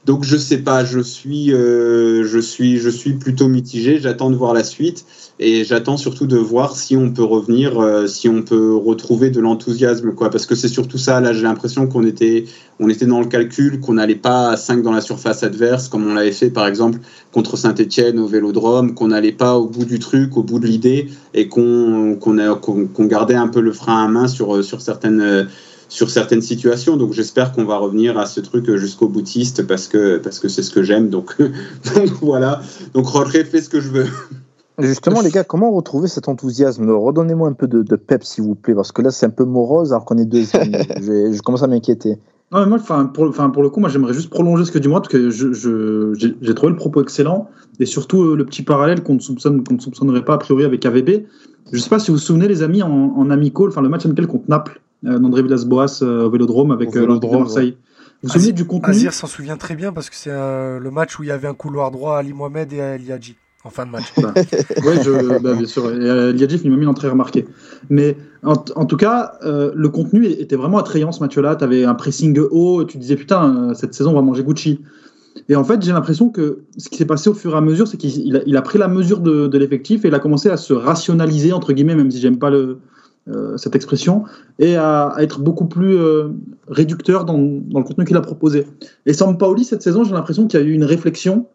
donc 0.09 0.25
je 0.25 0.39
sais 0.39 0.57
pas, 0.57 0.87
je 0.87 1.01
suis, 1.01 1.53
euh, 1.53 2.25
je 2.25 2.39
suis, 2.39 2.79
je 2.79 2.89
suis 2.89 3.13
plutôt 3.13 3.47
mitigé. 3.47 3.99
J'attends 3.99 4.31
de 4.31 4.37
voir 4.37 4.55
la 4.55 4.65
suite 4.65 5.05
et 5.39 5.67
j'attends 5.67 5.99
surtout 5.99 6.27
de 6.27 6.39
voir 6.39 6.77
si 6.77 6.97
on 6.97 7.13
peut 7.13 7.23
revenir, 7.23 7.79
euh, 7.79 8.07
si 8.07 8.27
on 8.27 8.41
peut 8.41 8.75
retrouver 8.75 9.29
de 9.29 9.39
l'enthousiasme, 9.39 10.15
quoi. 10.15 10.31
Parce 10.31 10.47
que 10.47 10.55
c'est 10.55 10.69
surtout 10.69 10.97
ça. 10.97 11.21
Là, 11.21 11.35
j'ai 11.35 11.43
l'impression 11.43 11.87
qu'on 11.87 12.07
était, 12.07 12.47
on 12.81 12.89
était 12.89 13.05
dans 13.05 13.21
le 13.21 13.27
calcul, 13.27 13.81
qu'on 13.81 13.93
n'allait 13.93 14.15
pas 14.15 14.49
à 14.49 14.57
5 14.57 14.81
dans 14.81 14.93
la 14.93 15.03
surface 15.03 15.43
adverse, 15.43 15.89
comme 15.89 16.07
on 16.07 16.15
l'avait 16.15 16.33
fait 16.33 16.49
par 16.49 16.67
exemple 16.67 17.01
contre 17.31 17.59
Saint-Etienne 17.59 18.19
au 18.19 18.27
Vélodrome, 18.27 18.95
qu'on 18.95 19.09
n'allait 19.09 19.33
pas 19.33 19.59
au 19.59 19.67
bout 19.67 19.85
du 19.85 19.99
truc, 19.99 20.39
au 20.39 20.43
bout 20.43 20.59
de 20.59 20.67
l'idée, 20.67 21.09
et 21.35 21.49
qu'on 21.49 22.17
qu'on 22.19 23.05
gardait 23.05 23.35
un 23.35 23.49
peu 23.49 23.61
le 23.61 23.73
frein 23.73 24.07
à 24.07 24.09
main 24.09 24.27
sur 24.27 24.65
sur 24.65 24.81
certaines 24.81 25.49
sur 25.89 26.11
certaines 26.11 26.43
situations. 26.43 26.97
Donc 26.97 27.13
j'espère 27.13 27.53
qu'on 27.53 27.65
va 27.65 27.79
revenir 27.79 28.19
à 28.19 28.27
ce 28.27 28.41
truc 28.41 28.71
jusqu'au 28.77 29.09
boutiste 29.09 29.67
parce 29.67 29.89
que 29.89 30.19
parce 30.19 30.39
que 30.39 30.49
c'est 30.49 30.63
ce 30.63 30.71
que 30.71 30.83
j'aime. 30.83 31.09
Donc, 31.09 31.37
voilà. 32.21 32.61
Donc 32.95 33.07
Roger 33.07 33.45
fait 33.45 33.61
ce 33.61 33.69
que 33.69 33.81
je 33.81 33.89
veux. 33.89 34.07
Justement, 34.79 35.23
les 35.23 35.31
gars, 35.31 35.43
comment 35.43 35.73
retrouver 35.73 36.07
cet 36.07 36.29
enthousiasme? 36.29 36.89
Redonnez-moi 36.89 37.49
un 37.49 37.53
peu 37.53 37.67
de, 37.67 37.97
pep, 37.97 38.23
s'il 38.23 38.45
vous 38.45 38.55
plaît, 38.55 38.75
parce 38.75 38.93
que 38.93 39.03
là, 39.03 39.11
c'est 39.11 39.27
un 39.27 39.31
peu 39.31 39.45
morose 39.45 39.93
alors 39.93 40.05
qu'on 40.05 40.19
est 40.19 40.25
deux. 40.25 40.43
je, 40.45 41.33
je, 41.33 41.43
commence 41.43 41.65
à 41.65 41.67
m'inquiéter. 41.67 42.19
Non, 42.53 42.61
mais 42.61 42.67
moi, 42.67 42.79
pour, 43.13 43.33
pour 43.33 43.63
le 43.63 43.71
coup, 43.71 43.81
moi, 43.81 43.89
j'aimerais 43.89 44.15
juste 44.15 44.31
prolonger 44.31 44.65
ce 44.65 44.71
que 44.71 44.79
du 44.79 44.89
moi, 44.89 45.01
parce 45.01 45.13
que 45.13 45.31
j'ai 45.31 45.53
je, 45.53 46.53
trouvé 46.53 46.71
le 46.71 46.77
propos 46.77 47.03
excellent, 47.03 47.51
et 47.81 47.87
surtout 47.87 48.23
euh, 48.23 48.37
le 48.37 48.47
petit 48.47 48.63
parallèle 48.63 49.03
qu'on 49.03 49.15
ne, 49.15 49.21
soupçonne, 49.21 49.65
qu'on 49.65 49.75
ne 49.75 49.81
soupçonnerait 49.81 50.25
pas 50.25 50.35
a 50.35 50.39
priori 50.39 50.65
avec 50.65 50.87
AVB. 50.87 51.25
Je 51.73 51.77
ne 51.77 51.83
sais 51.83 51.91
pas 51.91 51.99
si 51.99 52.13
vous 52.13 52.17
vous 52.17 52.23
souvenez, 52.23 52.47
les 52.47 52.63
amis, 52.63 52.83
en, 52.83 53.15
en 53.17 53.31
amical, 53.31 53.69
enfin 53.69 53.83
le 53.83 53.89
match 53.89 54.07
amical 54.07 54.29
contre 54.29 54.45
Naples, 54.49 54.81
d'André 55.03 55.43
Villas-Boas 55.43 56.01
euh, 56.03 56.25
au 56.25 56.31
Vélodrome 56.31 56.71
avec 56.71 56.95
euh, 56.97 57.01
l'Olympique 57.01 57.31
de 57.31 57.37
Marseille. 57.37 57.77
Vous 58.23 58.29
vous 58.29 58.35
souvenez 58.35 58.53
du 58.53 58.65
contenu? 58.65 58.91
Azir 58.91 59.13
s'en 59.13 59.29
souvient 59.29 59.57
très 59.57 59.77
bien 59.77 59.93
parce 59.93 60.11
que 60.11 60.17
c'est 60.17 60.31
le 60.31 60.91
match 60.91 61.19
où 61.19 61.23
il 61.23 61.29
y 61.29 61.33
avait 61.33 61.47
un 61.47 61.55
couloir 61.55 61.91
droit 61.93 62.17
à 62.17 62.19
Ali 62.19 62.33
Mohamed 62.33 62.73
et 62.73 62.81
à 62.81 62.95
Eliadji 62.97 63.37
en 63.65 63.71
fin 63.71 63.87
de 63.87 63.93
match. 63.93 64.13
Bah, 64.17 64.33
oui, 64.85 64.97
bah, 65.41 65.55
bien 65.55 65.67
sûr. 65.67 65.89
Eliadji, 65.89 66.61
il 66.65 66.71
m'a 66.71 66.77
mis 66.77 66.83
une 66.83 66.89
entrée 66.89 67.09
remarquée. 67.09 67.47
Mais 67.91 68.17
en, 68.43 68.57
tout 68.57 68.97
cas, 68.97 69.39
le 69.43 69.89
contenu 69.89 70.27
était 70.27 70.57
vraiment 70.57 70.79
attrayant 70.79 71.13
ce 71.13 71.21
match-là. 71.21 71.55
Tu 71.55 71.63
avais 71.63 71.85
un 71.85 71.95
pressing 71.95 72.37
haut, 72.51 72.85
tu 72.85 72.99
disais 72.99 73.15
putain, 73.15 73.73
cette 73.75 73.95
saison 73.95 74.11
on 74.11 74.15
va 74.15 74.23
manger 74.23 74.43
Gucci. 74.43 74.81
Et 75.49 75.55
en 75.55 75.63
fait, 75.63 75.81
j'ai 75.81 75.93
l'impression 75.93 76.31
que 76.31 76.65
ce 76.77 76.89
qui 76.89 76.97
s'est 76.97 77.07
passé 77.07 77.31
au 77.31 77.35
fur 77.35 77.55
et 77.55 77.57
à 77.57 77.61
mesure, 77.61 77.87
c'est 77.87 77.99
qu'il 77.99 78.37
a, 78.37 78.41
il 78.47 78.57
a, 78.57 78.63
pris 78.63 78.79
la 78.79 78.89
mesure 78.89 79.21
de, 79.21 79.47
de 79.47 79.59
l'effectif 79.59 80.05
et 80.05 80.09
il 80.09 80.15
a 80.15 80.19
commencé 80.19 80.51
à 80.51 80.57
se 80.57 80.73
rationaliser, 80.73 81.53
entre 81.53 81.73
guillemets, 81.73 81.95
même 81.95 82.11
si 82.11 82.19
j'aime 82.19 82.39
pas 82.39 82.51
le, 82.51 82.59
euh, 82.59 82.81
cette 83.57 83.77
expression, 83.77 84.25
et 84.59 84.77
à, 84.77 85.15
être 85.19 85.41
beaucoup 85.41 85.67
plus 85.67 85.97
euh, 85.97 86.29
réducteur 86.69 87.25
dans, 87.25 87.37
le 87.37 87.83
contenu 87.83 88.05
qu'il 88.05 88.17
a 88.17 88.21
proposé. 88.21 88.67
Et 89.07 89.13
Paoli 89.39 89.65
cette 89.65 89.83
saison, 89.83 90.05
j'ai 90.05 90.13
l'impression 90.13 90.47
qu'il 90.47 90.61
y 90.61 90.63
a 90.63 90.67
eu 90.67 90.73
une 90.73 90.85
réflexion, 90.85 91.47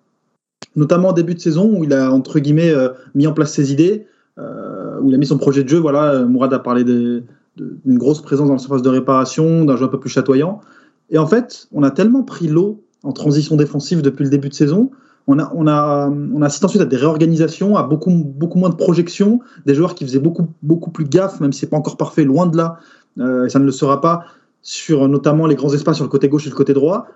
notamment 0.76 1.10
au 1.10 1.14
début 1.14 1.36
de 1.36 1.40
saison, 1.40 1.72
où 1.76 1.84
il 1.84 1.94
a, 1.94 2.12
entre 2.12 2.40
guillemets, 2.40 2.72
euh, 2.72 2.90
mis 3.16 3.28
en 3.28 3.34
place 3.34 3.54
ses 3.54 3.72
idées, 3.72 4.06
où 4.38 5.10
il 5.10 5.16
a 5.16 5.18
mis 5.18 5.28
son 5.28 5.38
projet 5.38 5.64
de 5.64 5.70
jeu. 5.70 5.78
Voilà, 5.78 6.24
Mourad 6.26 6.54
a 6.54 6.60
parlé 6.60 6.84
d'une 6.84 7.98
grosse 7.98 8.22
présence 8.22 8.48
dans 8.48 8.54
la 8.54 8.60
surface 8.60 8.82
de 8.82 8.90
réparation, 8.90 9.64
d'un 9.66 9.76
jeu 9.76 9.86
un 9.86 9.90
peu 9.90 10.00
plus 10.00 10.10
chatoyant. 10.10 10.62
Et 11.12 11.18
en 11.18 11.28
fait, 11.28 11.68
on 11.72 11.84
a 11.84 11.92
tellement 11.92 12.24
pris 12.24 12.48
l'eau 12.48 12.84
en 13.04 13.12
transition 13.12 13.56
défensive 13.56 14.02
depuis 14.02 14.24
le 14.24 14.30
début 14.32 14.50
de 14.50 14.54
saison 14.54 14.90
on 15.28 15.40
a, 15.40 15.52
on 15.56 15.68
a, 15.68 16.10
on 16.10 16.42
assiste 16.42 16.66
ensuite 16.66 16.82
à 16.82 16.86
des 16.86 16.98
réorganisations, 16.98 17.78
à 17.78 17.84
beaucoup, 17.84 18.12
beaucoup 18.12 18.60
moins 18.60 18.70
de 18.70 18.76
projections, 18.76 19.40
des 19.66 19.74
joueurs 19.74 19.96
qui 19.96 20.06
faisaient 20.06 20.20
beaucoup, 20.20 20.48
beaucoup 20.62 20.92
plus 20.92 21.06
gaffe, 21.06 21.40
même 21.40 21.54
si 21.54 21.62
c'est 21.62 21.70
pas 21.70 21.78
encore 21.78 21.98
parfait, 21.98 22.24
loin 22.24 22.46
de 22.46 22.58
là, 22.58 22.78
euh, 23.20 23.46
et 23.46 23.50
ça 23.50 23.60
ne 23.60 23.66
le 23.66 23.72
sera 23.72 24.02
pas, 24.02 24.26
sur 24.62 25.08
notamment 25.08 25.48
les 25.48 25.56
grands 25.56 25.74
espaces 25.74 25.98
sur 25.98 26.06
le 26.06 26.10
côté 26.10 26.28
gauche 26.28 26.46
et 26.46 26.50
le 26.50 26.56
côté 26.56 26.74
droit. 26.74 27.08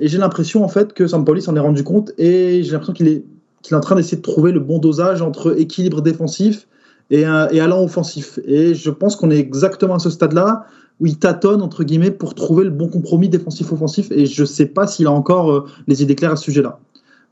Et 0.00 0.08
j'ai 0.08 0.18
l'impression 0.18 0.64
en 0.64 0.68
fait 0.68 0.92
que 0.92 1.06
Sampoli 1.06 1.42
s'en 1.42 1.56
est 1.56 1.60
rendu 1.60 1.82
compte 1.82 2.12
et 2.18 2.62
j'ai 2.62 2.70
l'impression 2.72 2.92
qu'il 2.92 3.08
est, 3.08 3.24
qu'il 3.62 3.74
est 3.74 3.76
en 3.76 3.80
train 3.80 3.96
d'essayer 3.96 4.16
de 4.16 4.22
trouver 4.22 4.52
le 4.52 4.60
bon 4.60 4.78
dosage 4.78 5.22
entre 5.22 5.58
équilibre 5.58 6.02
défensif 6.02 6.68
et, 7.10 7.22
et 7.22 7.60
allant 7.60 7.82
offensif. 7.82 8.38
Et 8.44 8.74
je 8.74 8.90
pense 8.90 9.16
qu'on 9.16 9.32
est 9.32 9.38
exactement 9.38 9.94
à 9.94 9.98
ce 9.98 10.10
stade-là 10.10 10.66
où 11.00 11.06
il 11.06 11.18
tâtonne 11.18 11.62
entre 11.62 11.84
guillemets 11.84 12.10
pour 12.10 12.34
trouver 12.34 12.64
le 12.64 12.70
bon 12.70 12.88
compromis 12.88 13.28
défensif-offensif. 13.28 14.10
Et 14.10 14.26
je 14.26 14.42
ne 14.42 14.46
sais 14.46 14.66
pas 14.66 14.86
s'il 14.86 15.06
a 15.06 15.12
encore 15.12 15.50
euh, 15.50 15.66
les 15.86 16.02
idées 16.02 16.14
claires 16.14 16.32
à 16.32 16.36
ce 16.36 16.44
sujet-là. 16.44 16.78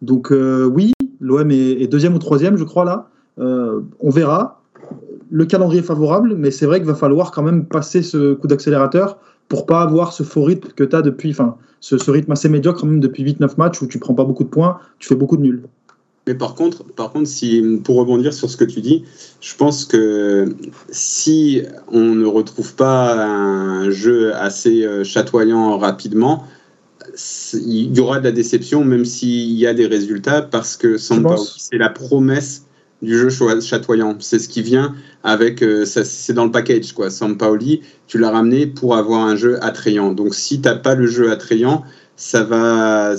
Donc 0.03 0.31
euh, 0.33 0.65
oui, 0.65 0.93
l'OM 1.21 1.51
est, 1.51 1.87
deuxième 1.87 2.15
ou 2.15 2.19
troisième, 2.19 2.57
je 2.57 2.65
crois 2.65 2.85
là. 2.85 3.09
Euh, 3.39 3.81
on 4.01 4.11
verra. 4.11 4.63
Le 5.31 5.45
calendrier 5.45 5.81
est 5.81 5.85
favorable, 5.85 6.35
mais 6.37 6.51
c'est 6.51 6.67
vrai 6.67 6.79
qu'il 6.79 6.87
va 6.87 6.95
falloir 6.95 7.33
quand 7.33 7.43
même 7.43 7.67
passer 7.67 8.03
ce 8.03 8.35
coup 8.35 8.47
d'accélérateur 8.47 9.19
pour 9.49 9.67
pas 9.67 9.83
avoir 9.83 10.13
ce 10.13 10.23
faux 10.23 10.45
rythme 10.45 10.69
que 10.75 10.85
tu 10.85 10.95
as 10.95 11.03
depuis, 11.03 11.31
enfin, 11.31 11.57
ce, 11.81 12.11
rythme 12.11 12.33
assez 12.33 12.49
médiocre 12.49 12.81
quand 12.81 12.87
même 12.87 13.01
depuis 13.01 13.25
8-9 13.25 13.57
matchs 13.59 13.83
où 13.83 13.87
tu 13.87 13.99
prends 13.99 14.15
pas 14.15 14.25
beaucoup 14.25 14.45
de 14.45 14.49
points, 14.49 14.79
tu 14.99 15.09
fais 15.09 15.15
beaucoup 15.15 15.37
de 15.37 15.43
nuls. 15.43 15.63
Mais 16.27 16.35
par 16.35 16.57
contre, 16.57 16.83
par 16.85 17.13
contre 17.13 17.29
si, 17.29 17.63
pour 17.85 17.97
rebondir 17.97 18.33
sur 18.33 18.51
ce 18.51 18.57
que 18.57 18.65
tu 18.65 18.81
dis, 18.81 19.05
je 19.41 19.55
pense 19.55 19.85
que 19.85 20.47
si 20.91 21.63
on 21.93 22.17
ne 22.17 22.27
retrouve 22.27 22.75
pas 22.75 23.15
un 23.25 23.91
jeu 23.91 24.35
assez 24.35 24.85
euh, 24.85 25.05
chatoyant 25.05 25.79
rapidement, 25.79 26.45
il 27.55 27.97
y 27.97 28.01
aura 28.01 28.19
de 28.19 28.25
la 28.25 28.33
déception, 28.33 28.85
même 28.85 29.05
s'il 29.05 29.53
y 29.53 29.67
a 29.67 29.75
des 29.75 29.87
résultats, 29.87 30.43
parce 30.43 30.77
que 30.77 30.97
c'est 30.99 31.79
la 31.79 31.91
promesse 31.91 32.63
du 33.03 33.19
jeu 33.19 33.29
chatoyant. 33.61 34.17
C'est 34.21 34.39
ce 34.39 34.49
qui 34.49 34.63
vient 34.63 34.95
avec, 35.23 35.63
euh, 35.63 35.85
c'est 35.85 36.33
dans 36.33 36.45
le 36.45 36.51
package 36.51 36.93
quoi. 36.93 37.11
Sampaoli, 37.11 37.83
tu 38.07 38.19
l'as 38.19 38.31
ramené 38.31 38.67
pour 38.67 38.97
avoir 38.97 39.27
un 39.27 39.37
jeu 39.37 39.63
attrayant. 39.63 40.13
Donc 40.13 40.35
si 40.35 40.61
tu 40.61 40.69
n'as 40.69 40.77
pas 40.77 40.95
le 40.95 41.07
jeu 41.07 41.31
attrayant, 41.31 41.85
ça 42.17 42.43
va, 42.43 43.15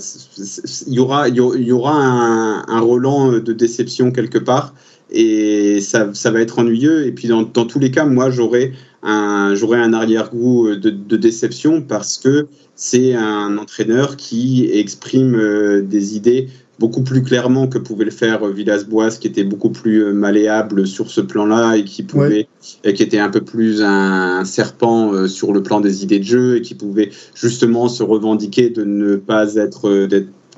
il 0.88 0.94
y 0.94 1.00
aura, 1.00 1.30
il 1.30 1.36
y 1.36 1.72
aura 1.72 1.94
un, 1.94 2.66
un 2.68 2.80
relan 2.80 3.34
de 3.34 3.54
déception 3.54 4.12
quelque 4.12 4.40
part 4.40 4.74
et 5.12 5.80
ça, 5.82 6.10
ça, 6.14 6.32
va 6.32 6.42
être 6.42 6.60
ennuyeux. 6.60 7.06
Et 7.06 7.12
puis 7.12 7.28
dans, 7.28 7.44
dans 7.44 7.66
tous 7.66 7.80
les 7.80 7.92
cas, 7.92 8.06
moi 8.06 8.30
j'aurais 8.30 8.74
un, 9.04 9.54
un 9.54 9.94
arrière-goût 9.94 10.76
de, 10.76 10.90
de, 10.90 11.18
déception 11.18 11.82
parce 11.82 12.18
que 12.18 12.48
c'est 12.76 13.14
un 13.14 13.58
entraîneur 13.58 14.18
qui 14.18 14.70
exprime 14.72 15.36
euh, 15.36 15.82
des 15.82 16.16
idées 16.16 16.50
beaucoup 16.80 17.02
plus 17.02 17.24
clairement 17.24 17.68
que 17.68 17.80
pouvait 17.80 18.06
le 18.06 18.12
faire 18.12 18.46
Villas-Boas, 18.46 19.18
qui 19.20 19.28
était 19.28 19.44
beaucoup 19.44 19.72
plus 19.72 20.14
malléable 20.14 20.86
sur 20.86 21.10
ce 21.10 21.22
plan-là 21.22 21.76
et 21.76 21.84
qui 21.84 22.04
pouvait, 22.04 22.48
et 22.84 22.94
qui 22.94 23.02
était 23.02 23.18
un 23.18 23.30
peu 23.30 23.42
plus 23.42 23.82
un, 23.82 24.46
serpent 24.46 25.28
sur 25.28 25.54
le 25.54 25.64
plan 25.64 25.82
des 25.82 26.04
idées 26.04 26.20
de 26.20 26.24
jeu 26.24 26.58
et 26.58 26.62
qui 26.62 26.76
pouvait 26.76 27.10
justement 27.34 27.90
se 27.90 28.04
revendiquer 28.04 28.70
de 28.70 28.84
ne 28.84 29.16
pas 29.16 29.56
être, 29.56 30.08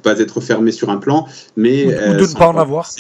pas 0.03 0.19
être 0.19 0.41
fermé 0.41 0.73
sur 0.73 0.89
un 0.89 0.97
plan, 0.97 1.26
mais 1.55 1.85
ou, 1.85 2.15
de 2.15 2.27
ne 2.27 2.38
pas 2.38 2.49
en 2.49 2.57
avoir 2.57 2.91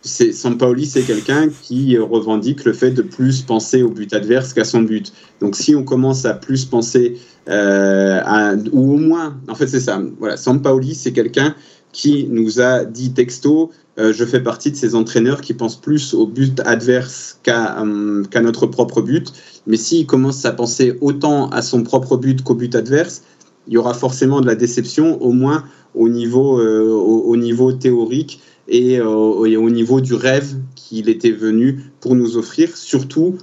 c'est 0.00 0.32
Sampaoli, 0.32 0.86
c'est 0.86 1.02
quelqu'un 1.02 1.48
qui 1.62 1.98
revendique 1.98 2.64
le 2.64 2.72
fait 2.72 2.92
de 2.92 3.02
plus 3.02 3.42
penser 3.42 3.82
au 3.82 3.90
but 3.90 4.12
adverse 4.14 4.52
qu'à 4.52 4.64
son 4.64 4.82
but. 4.82 5.12
Donc, 5.40 5.56
si 5.56 5.74
on 5.74 5.82
commence 5.82 6.24
à 6.24 6.34
plus 6.34 6.64
penser, 6.64 7.18
euh, 7.48 8.56
ou 8.72 8.92
au 8.92 8.96
moins, 8.96 9.36
en 9.48 9.54
fait, 9.54 9.66
c'est 9.66 9.80
ça. 9.80 10.00
Voilà, 10.18 10.36
Sampaoli, 10.36 10.94
c'est 10.94 11.12
quelqu'un 11.12 11.54
qui 11.92 12.28
nous 12.30 12.60
a 12.60 12.84
dit 12.84 13.12
texto 13.12 13.72
euh, 13.98 14.12
je 14.12 14.24
fais 14.24 14.40
partie 14.40 14.70
de 14.70 14.76
ces 14.76 14.94
entraîneurs 14.94 15.40
qui 15.40 15.54
pensent 15.54 15.80
plus 15.80 16.14
au 16.14 16.24
but 16.24 16.60
adverse 16.64 17.40
qu'à 17.42 17.82
euh, 17.82 18.22
notre 18.40 18.66
propre 18.66 19.02
but. 19.02 19.32
Mais 19.66 19.76
s'il 19.76 20.06
commence 20.06 20.44
à 20.44 20.52
penser 20.52 20.96
autant 21.00 21.48
à 21.50 21.62
son 21.62 21.82
propre 21.82 22.16
but 22.16 22.42
qu'au 22.42 22.54
but 22.54 22.76
adverse, 22.76 23.22
il 23.66 23.72
y 23.74 23.76
aura 23.76 23.94
forcément 23.94 24.40
de 24.40 24.46
la 24.46 24.54
déception, 24.54 25.20
au 25.20 25.32
moins 25.32 25.64
au 25.94 26.08
niveau 26.08 27.72
théorique 27.72 28.40
et, 28.68 28.98
euh, 28.98 29.06
au 29.06 29.70
niveau 29.70 30.00
du 30.00 30.14
rêve 30.14 30.56
qu'il 30.76 31.08
était 31.08 31.32
venu 31.32 31.84
pour 32.00 32.14
nous 32.14 32.36
offrir, 32.36 32.76
surtout 32.76 33.38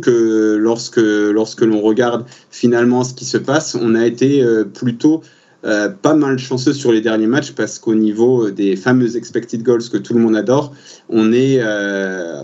que 0.00 0.56
lorsque, 0.56 0.98
lorsque 0.98 1.62
l'on 1.62 1.80
regarde 1.80 2.24
finalement 2.50 3.04
ce 3.04 3.14
qui 3.14 3.24
se 3.24 3.38
passe, 3.38 3.74
on 3.74 3.94
a 3.94 4.06
été 4.06 4.42
euh, 4.42 4.64
plutôt 4.64 5.22
euh, 5.64 5.88
pas 5.88 6.14
mal 6.14 6.38
chanceux 6.38 6.72
sur 6.72 6.92
les 6.92 7.00
derniers 7.00 7.26
matchs 7.26 7.52
parce 7.52 7.78
qu'au 7.78 7.94
niveau 7.94 8.50
des 8.50 8.76
fameux 8.76 9.16
expected 9.16 9.62
goals 9.62 9.88
que 9.90 9.98
tout 9.98 10.14
le 10.14 10.20
monde 10.20 10.36
adore, 10.36 10.72
on 11.08 11.32
est, 11.32 11.62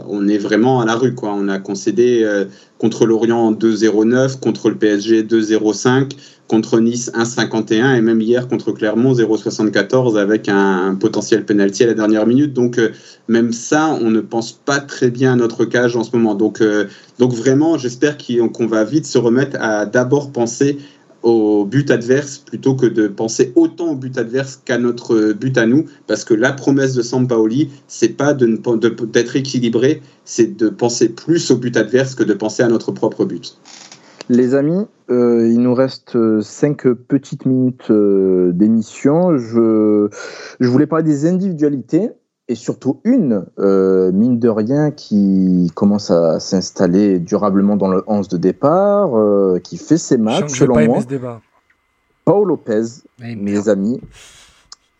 on 0.08 0.28
est 0.28 0.38
vraiment 0.38 0.80
à 0.80 0.86
la 0.86 0.94
rue. 0.94 1.14
Quoi. 1.14 1.32
On 1.34 1.48
a 1.48 1.58
concédé 1.58 2.26
contre 2.78 3.06
l'Orient 3.06 3.52
2-0-9, 3.52 4.40
contre 4.40 4.68
le 4.68 4.76
PSG 4.76 5.22
2-0-5, 5.22 6.10
contre 6.48 6.78
Nice 6.78 7.10
1,51 7.14 7.96
et 7.96 8.00
même 8.00 8.20
hier 8.20 8.46
contre 8.48 8.72
Clermont 8.72 9.12
0,74 9.12 10.16
avec 10.16 10.48
un, 10.48 10.94
potentiel 10.94 11.44
penalty 11.44 11.84
à 11.84 11.88
la 11.88 11.94
dernière 11.94 12.26
minute. 12.26 12.52
Donc 12.52 12.78
euh, 12.78 12.90
même 13.28 13.52
ça, 13.52 13.96
on 14.00 14.10
ne 14.10 14.20
pense 14.20 14.52
pas 14.52 14.78
très 14.78 15.10
bien 15.10 15.32
à 15.32 15.36
notre 15.36 15.64
cage 15.64 15.96
en 15.96 16.04
ce 16.04 16.16
moment. 16.16 16.34
Donc, 16.34 16.60
euh, 16.60 16.86
donc 17.18 17.32
vraiment, 17.32 17.78
j'espère 17.78 18.16
qu'on 18.52 18.66
va 18.66 18.84
vite 18.84 19.06
se 19.06 19.18
remettre 19.18 19.56
à 19.60 19.86
d'abord 19.86 20.30
penser 20.30 20.78
au 21.26 21.64
but 21.64 21.90
adverse 21.90 22.38
plutôt 22.38 22.76
que 22.76 22.86
de 22.86 23.08
penser 23.08 23.52
autant 23.56 23.90
au 23.90 23.96
but 23.96 24.16
adverse 24.16 24.62
qu'à 24.64 24.78
notre 24.78 25.32
but 25.32 25.58
à 25.58 25.66
nous, 25.66 25.86
parce 26.06 26.24
que 26.24 26.34
la 26.34 26.52
promesse 26.52 26.94
de 26.94 27.02
Sampaoli, 27.02 27.68
c'est 27.88 28.10
pas 28.10 28.32
d'être 28.32 28.76
de, 28.76 29.36
équilibré, 29.36 30.02
c'est 30.24 30.56
de 30.56 30.68
penser 30.68 31.08
plus 31.08 31.50
au 31.50 31.56
but 31.56 31.76
adverse 31.76 32.14
que 32.14 32.22
de 32.22 32.32
penser 32.32 32.62
à 32.62 32.68
notre 32.68 32.92
propre 32.92 33.24
but. 33.24 33.58
Les 34.28 34.54
amis, 34.54 34.86
euh, 35.10 35.48
il 35.48 35.58
nous 35.58 35.74
reste 35.74 36.14
euh, 36.14 36.40
cinq 36.42 36.86
petites 37.08 37.44
minutes 37.44 37.90
euh, 37.90 38.52
d'émission. 38.52 39.36
Je, 39.36 40.08
je 40.60 40.68
voulais 40.68 40.86
parler 40.86 41.04
des 41.04 41.26
individualités 41.26 42.10
et 42.48 42.54
surtout 42.54 43.00
une, 43.04 43.44
mine 43.58 44.38
de 44.38 44.48
rien, 44.48 44.90
qui 44.90 45.70
commence 45.74 46.10
à 46.10 46.38
s'installer 46.40 47.18
durablement 47.18 47.76
dans 47.76 47.88
le 47.88 48.04
11 48.06 48.28
de 48.28 48.36
départ, 48.36 49.10
qui 49.62 49.76
fait 49.76 49.98
ses 49.98 50.16
matchs, 50.16 50.58
selon 50.58 50.84
moi. 50.86 51.00
Paul 52.24 52.48
Lopez, 52.48 53.02
mes 53.20 53.68
amis, 53.68 54.00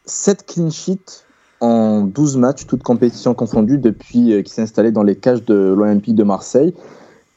7 0.04 0.46
clean 0.46 0.70
sheets 0.70 1.24
en 1.60 2.02
12 2.02 2.36
matchs, 2.36 2.66
toutes 2.66 2.82
compétitions 2.82 3.34
confondues, 3.34 3.78
depuis 3.78 4.42
qu'il 4.42 4.48
s'est 4.48 4.62
installé 4.62 4.92
dans 4.92 5.02
les 5.02 5.16
cages 5.16 5.44
de 5.44 5.54
l'Olympique 5.54 6.14
de 6.14 6.24
Marseille. 6.24 6.74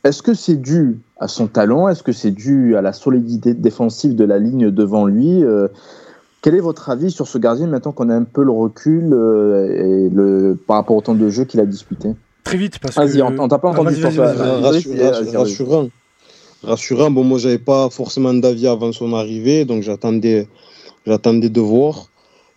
Est-ce 0.03 0.23
que 0.23 0.34
c'est 0.34 0.56
dû 0.56 0.99
à 1.19 1.27
son 1.27 1.48
talent? 1.48 1.90
Est-ce 1.90 2.03
que 2.03 2.11
c'est 2.11 2.31
dû 2.31 2.76
à 2.77 2.81
la 2.81 2.94
solidité 2.94 3.53
défensive 3.53 4.15
de 4.15 4.23
la 4.23 4.40
ligne 4.40 4.72
devant 4.72 5.06
lui? 5.06 5.44
Euh, 5.44 5.68
Quel 6.41 6.56
est 6.56 6.61
votre 6.61 6.90
avis 6.90 7.11
sur 7.11 7.28
ce 7.28 7.38
gardien 7.38 7.68
maintenant 7.68 7.91
qu'on 7.91 8.10
a 8.10 8.16
un 8.16 8.24
peu 8.24 8.44
le 8.44 8.52
recul 8.52 9.14
euh, 9.14 10.06
et 10.06 10.10
le, 10.10 10.57
par 10.68 10.78
rapport 10.78 10.95
au 10.95 11.02
temps 11.02 11.16
de 11.16 11.30
jeu 11.30 11.44
qu'il 11.44 11.60
a 11.60 11.66
disputé? 11.66 12.10
Très 12.45 12.57
vite, 12.57 12.80
parce 12.80 12.95
que. 12.95 13.22
on, 13.22 13.48
t'a 13.48 13.60
pas 13.60 13.70
entendu 13.70 13.95
sur 13.95 14.11
ça. 14.11 14.34
Rassurant. 15.38 15.90
Rassurant. 16.64 17.11
Bon, 17.11 17.24
moi, 17.24 17.40
j'avais 17.40 17.60
pas 17.60 17.90
forcément 17.90 18.34
d'avis 18.34 18.68
avant 18.68 18.91
son 18.94 19.14
arrivée, 19.14 19.66
donc 19.66 19.84
j'attendais, 19.84 20.48
j'attendais 21.06 21.49
de 21.49 21.61
voir. 21.61 22.07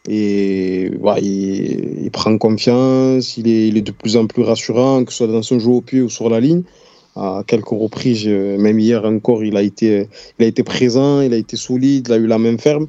Et 0.09 0.90
il, 1.20 2.10
prend 2.12 2.36
confiance, 2.38 3.36
il 3.36 3.48
est, 3.48 3.68
il 3.68 3.76
est 3.76 3.82
de 3.82 3.92
plus 3.92 4.16
en 4.16 4.26
plus 4.26 4.42
rassurant, 4.42 5.04
que 5.04 5.12
ce 5.12 5.18
soit 5.18 5.26
dans 5.28 5.42
son 5.42 5.60
jeu 5.60 5.70
au 5.70 5.80
pied 5.80 6.02
ou 6.02 6.09
sur 6.09 6.28
la 6.28 6.40
ligne 6.40 6.62
à 7.14 7.42
quelques 7.46 7.68
reprises, 7.68 8.26
même 8.26 8.80
hier 8.80 9.04
encore, 9.04 9.44
il 9.44 9.56
a 9.56 9.62
été, 9.62 10.09
il 10.38 10.44
a 10.44 10.48
été 10.48 10.62
présent, 10.62 11.20
il 11.20 11.34
a 11.34 11.36
été 11.36 11.56
solide, 11.56 12.06
il 12.09 12.12
a 12.12 12.16
eu 12.16 12.26
la 12.26 12.38
main 12.38 12.56
ferme. 12.56 12.86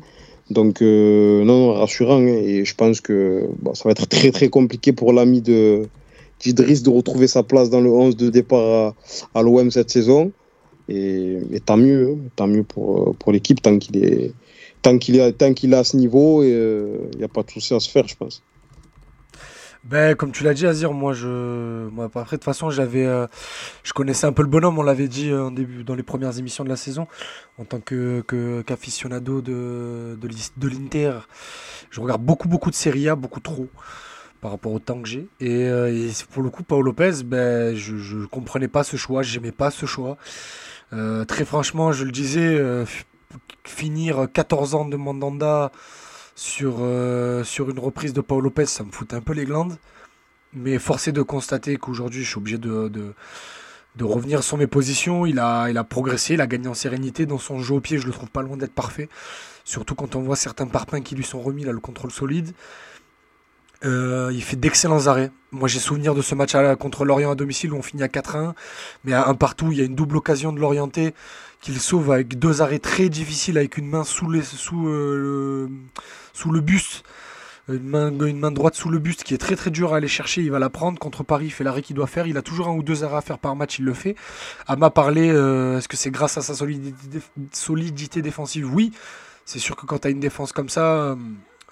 Donc, 0.49 0.81
euh, 0.81 1.43
non, 1.43 1.73
rassurant. 1.73 2.21
Hein. 2.21 2.27
et 2.27 2.65
je 2.65 2.75
pense 2.75 3.01
que 3.01 3.47
ça 3.73 3.83
va 3.85 3.91
être 3.91 4.07
très, 4.07 4.31
très 4.31 4.49
compliqué 4.49 4.93
pour 4.93 5.13
l'ami 5.13 5.41
de 5.41 5.87
d'Idriss 6.39 6.83
de 6.83 6.89
retrouver 6.89 7.27
sa 7.27 7.41
place 7.41 7.69
dans 7.69 7.79
le 7.79 7.89
11 7.89 8.17
de 8.17 8.29
départ 8.29 8.95
à, 9.33 9.41
l'OM 9.41 9.71
cette 9.71 9.89
saison. 9.89 10.31
Et, 10.89 11.39
tant 11.65 11.77
mieux, 11.77 12.11
hein. 12.11 12.29
tant 12.35 12.47
mieux 12.47 12.63
pour, 12.63 13.15
pour 13.15 13.31
l'équipe, 13.31 13.61
tant 13.61 13.79
qu'il 13.79 14.03
est, 14.03 14.33
tant 14.81 14.97
qu'il 14.97 15.73
à 15.73 15.83
ce 15.83 15.95
niveau, 15.95 16.43
il 16.43 16.47
n'y 16.47 16.53
euh, 16.53 16.97
a 17.23 17.27
pas 17.29 17.43
de 17.43 17.51
souci 17.51 17.73
à 17.73 17.79
se 17.79 17.89
faire, 17.89 18.07
je 18.07 18.15
pense. 18.15 18.43
Ben, 19.83 20.15
comme 20.15 20.31
tu 20.31 20.45
l'as 20.45 20.53
dit, 20.53 20.65
Azir, 20.65 20.93
moi, 20.93 21.11
je, 21.11 21.89
moi, 21.89 22.05
après, 22.05 22.23
de 22.23 22.29
toute 22.29 22.45
façon, 22.45 22.69
j'avais, 22.69 23.05
euh, 23.05 23.27
je 23.83 23.91
connaissais 23.91 24.25
un 24.25 24.31
peu 24.31 24.41
le 24.41 24.47
bonhomme, 24.47 24.79
on 24.79 24.83
l'avait 24.83 25.09
dit 25.09 25.29
euh, 25.29 25.47
en 25.47 25.51
début, 25.51 25.83
dans 25.83 25.95
les 25.95 26.03
premières 26.03 26.39
émissions 26.39 26.63
de 26.63 26.69
la 26.69 26.77
saison, 26.77 27.05
en 27.57 27.65
tant 27.65 27.81
que, 27.81 28.23
qu'aficionado 28.65 29.41
de, 29.41 30.17
de, 30.17 30.67
l'Inter. 30.69 31.19
Je 31.89 31.99
regarde 31.99 32.23
beaucoup, 32.23 32.47
beaucoup 32.47 32.69
de 32.69 32.75
Serie 32.75 33.09
A, 33.09 33.15
beaucoup 33.17 33.41
trop, 33.41 33.67
par 34.39 34.51
rapport 34.51 34.71
au 34.71 34.79
temps 34.79 35.01
que 35.01 35.07
j'ai. 35.09 35.27
Et, 35.41 35.65
euh, 35.65 36.09
pour 36.31 36.43
le 36.43 36.49
coup, 36.49 36.63
Paolo 36.63 36.83
Lopez, 36.83 37.23
ben, 37.25 37.75
je, 37.75 37.97
je 37.97 38.25
comprenais 38.25 38.69
pas 38.69 38.85
ce 38.85 38.95
choix, 38.95 39.21
j'aimais 39.21 39.51
pas 39.51 39.69
ce 39.69 39.85
choix. 39.85 40.15
très 41.27 41.43
franchement, 41.43 41.91
je 41.91 42.05
le 42.05 42.11
disais, 42.11 42.57
finir 43.65 44.27
14 44.31 44.75
ans 44.75 44.85
de 44.85 44.95
Mandanda, 44.95 45.73
sur, 46.35 46.77
euh, 46.79 47.43
sur 47.43 47.69
une 47.69 47.79
reprise 47.79 48.13
de 48.13 48.21
Paul 48.21 48.43
Lopez, 48.43 48.65
ça 48.65 48.83
me 48.83 48.91
fout 48.91 49.13
un 49.13 49.21
peu 49.21 49.33
les 49.33 49.45
glandes. 49.45 49.77
Mais 50.53 50.77
forcé 50.77 51.11
de 51.11 51.21
constater 51.21 51.77
qu'aujourd'hui, 51.77 52.23
je 52.23 52.29
suis 52.29 52.37
obligé 52.37 52.57
de, 52.59 53.13
revenir 54.01 54.43
sur 54.43 54.57
mes 54.57 54.67
positions. 54.67 55.25
Il 55.25 55.39
a, 55.39 55.69
il 55.69 55.77
a 55.77 55.83
progressé, 55.83 56.35
il 56.35 56.41
a 56.41 56.47
gagné 56.47 56.67
en 56.67 56.73
sérénité. 56.75 57.25
Dans 57.25 57.39
son 57.39 57.59
jeu 57.59 57.75
au 57.75 57.81
pied, 57.81 57.97
je 57.97 58.05
le 58.05 58.13
trouve 58.13 58.29
pas 58.29 58.43
loin 58.43 58.57
d'être 58.57 58.73
parfait. 58.73 59.09
Surtout 59.63 59.95
quand 59.95 60.15
on 60.15 60.21
voit 60.21 60.35
certains 60.35 60.67
parpaings 60.67 61.01
qui 61.01 61.15
lui 61.15 61.23
sont 61.23 61.41
remis, 61.41 61.63
là, 61.63 61.71
le 61.71 61.79
contrôle 61.79 62.11
solide. 62.11 62.53
Euh, 63.85 64.31
il 64.33 64.43
fait 64.43 64.55
d'excellents 64.55 65.07
arrêts. 65.07 65.31
Moi, 65.51 65.67
j'ai 65.67 65.79
souvenir 65.79 66.15
de 66.15 66.21
ce 66.21 66.35
match 66.35 66.55
contre 66.79 67.03
l'Orient 67.03 67.31
à 67.31 67.35
domicile 67.35 67.73
où 67.73 67.77
on 67.77 67.81
finit 67.81 68.03
à 68.03 68.07
4-1, 68.07 68.53
mais 69.03 69.13
à 69.13 69.27
un 69.27 69.33
partout, 69.33 69.71
il 69.71 69.77
y 69.77 69.81
a 69.81 69.83
une 69.83 69.95
double 69.95 70.17
occasion 70.17 70.53
de 70.53 70.59
l'orienter 70.59 71.13
qu'il 71.63 71.79
sauve 71.79 72.11
avec 72.11 72.37
deux 72.37 72.61
arrêts 72.61 72.79
très 72.79 73.07
difficiles, 73.07 73.57
avec 73.57 73.77
une 73.77 73.87
main 73.87 74.03
sous, 74.03 74.29
les, 74.29 74.41
sous, 74.41 74.89
euh, 74.89 75.69
le, 76.45 76.59
buste, 76.59 77.03
une 77.69 77.87
main, 77.87 78.51
droite 78.51 78.75
sous 78.75 78.89
le 78.89 78.99
buste 78.99 79.23
qui 79.23 79.33
est 79.33 79.37
très 79.37 79.55
très 79.55 79.71
dur 79.71 79.93
à 79.93 79.97
aller 79.97 80.09
chercher. 80.09 80.41
Il 80.41 80.51
va 80.51 80.59
la 80.59 80.69
prendre 80.69 80.99
contre 80.99 81.23
Paris, 81.23 81.45
il 81.45 81.51
fait 81.51 81.63
l'arrêt 81.63 81.81
qu'il 81.81 81.95
doit 81.95 82.07
faire. 82.07 82.27
Il 82.27 82.37
a 82.37 82.41
toujours 82.41 82.67
un 82.67 82.73
ou 82.73 82.83
deux 82.83 83.05
arrêts 83.05 83.15
à 83.15 83.21
faire 83.21 83.39
par 83.39 83.55
match, 83.55 83.79
il 83.79 83.85
le 83.85 83.93
fait. 83.93 84.15
m'a 84.77 84.89
parlé, 84.89 85.31
euh, 85.31 85.77
est-ce 85.77 85.87
que 85.87 85.95
c'est 85.95 86.11
grâce 86.11 86.37
à 86.37 86.41
sa 86.41 86.53
solidité, 87.53 88.21
défensive? 88.21 88.69
Oui. 88.71 88.91
C'est 89.45 89.59
sûr 89.59 89.77
que 89.77 89.85
quand 89.85 89.99
tu 89.99 90.07
as 90.09 90.11
une 90.11 90.19
défense 90.19 90.51
comme 90.51 90.69
ça 90.69 91.17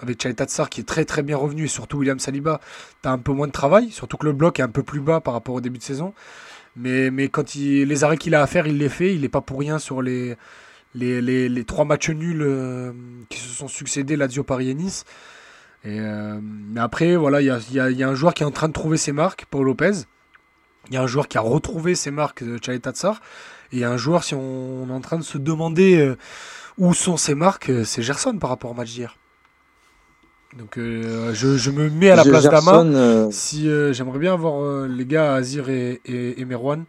avec 0.02 0.22
Chalet 0.22 0.36
Tatsar 0.36 0.70
qui 0.70 0.82
est 0.82 0.86
très 0.86 1.06
très 1.06 1.22
bien 1.22 1.38
revenu 1.38 1.66
et 1.66 1.68
surtout 1.68 1.98
William 1.98 2.20
Saliba, 2.20 2.60
tu 3.02 3.10
as 3.10 3.12
un 3.12 3.18
peu 3.18 3.34
moins 3.34 3.48
de 3.48 3.52
travail, 3.52 3.92
surtout 3.92 4.18
que 4.18 4.26
le 4.26 4.34
bloc 4.34 4.60
est 4.60 4.64
un 4.64 4.70
peu 4.70 4.84
plus 4.84 5.00
bas 5.00 5.20
par 5.20 5.34
rapport 5.34 5.56
au 5.56 5.62
début 5.62 5.78
de 5.78 5.84
saison. 5.84 6.14
Mais, 6.76 7.12
mais 7.12 7.28
quand 7.30 7.56
il, 7.56 7.88
les 7.88 8.04
arrêts 8.04 8.18
qu'il 8.18 8.36
a 8.36 8.42
à 8.42 8.48
faire, 8.48 8.68
il 8.68 8.78
les 8.78 8.90
fait. 8.90 9.14
Il 9.14 9.22
n'est 9.22 9.30
pas 9.30 9.42
pour 9.42 9.60
rien 9.60 9.80
sur 9.80 10.02
les, 10.02 10.38
les, 10.96 11.22
les, 11.22 11.50
les 11.50 11.64
trois 11.66 11.86
matchs 11.86 12.10
nuls 12.10 12.42
euh, 12.42 12.92
qui 13.30 13.40
se 13.40 13.50
sont 13.50 13.68
succédés, 13.68 14.16
Lazio, 14.16 14.44
Paris 14.44 14.70
et 14.70 14.74
Nice. 14.74 15.06
Euh, 15.86 16.40
mais 16.42 16.80
après, 16.80 17.16
voilà, 17.16 17.42
il 17.42 17.48
y 17.48 17.80
a, 17.80 17.90
y, 17.90 18.04
a, 18.04 18.10
un 18.10 18.16
joueur 18.16 18.34
qui 18.34 18.44
est 18.44 18.46
en 18.46 18.52
train 18.52 18.68
de 18.68 18.74
trouver 18.74 18.98
ses 18.98 19.12
marques, 19.12 19.46
Paul 19.50 19.66
Lopez. 19.66 20.04
Il 20.90 20.96
y 20.96 20.98
a 20.98 21.02
un 21.02 21.08
joueur 21.08 21.28
qui 21.28 21.38
a 21.38 21.42
retrouvé 21.42 21.96
ses 21.96 22.12
marques, 22.12 22.44
de 22.44 22.60
Chalet. 22.64 22.86
Et 22.86 22.92
il 23.74 23.80
y 23.80 23.84
a 23.84 23.90
un 23.90 23.98
joueur, 23.98 24.24
si 24.24 24.36
on, 24.36 24.88
est 24.88 24.94
en 24.94 25.02
train 25.02 25.18
de 25.18 25.24
se 25.24 25.38
demander 25.38 26.00
euh, 26.00 26.18
où 26.78 26.94
sont 26.94 27.18
ses 27.18 27.36
marques, 27.36 27.72
c'est 27.86 28.02
Gerson 28.02 28.38
par 28.38 28.50
rapport 28.50 28.72
au 28.72 28.74
match 28.74 28.92
d'hier. 28.92 29.18
Donc 30.58 30.78
euh, 30.78 31.34
je, 31.34 31.56
je 31.58 31.72
me 31.72 31.90
mets 31.90 32.10
à 32.10 32.16
la 32.16 32.24
place 32.24 32.44
d'Ama. 32.44 32.84
Euh, 32.84 33.28
Si 33.32 33.70
euh, 33.70 33.94
j'aimerais 33.94 34.20
bien 34.20 34.34
avoir 34.34 34.62
euh, 34.62 34.88
les 34.88 35.06
gars 35.06 35.34
Azir 35.34 35.70
et, 35.70 36.02
et, 36.06 36.42
et 36.42 36.46
Merwan. 36.46 36.86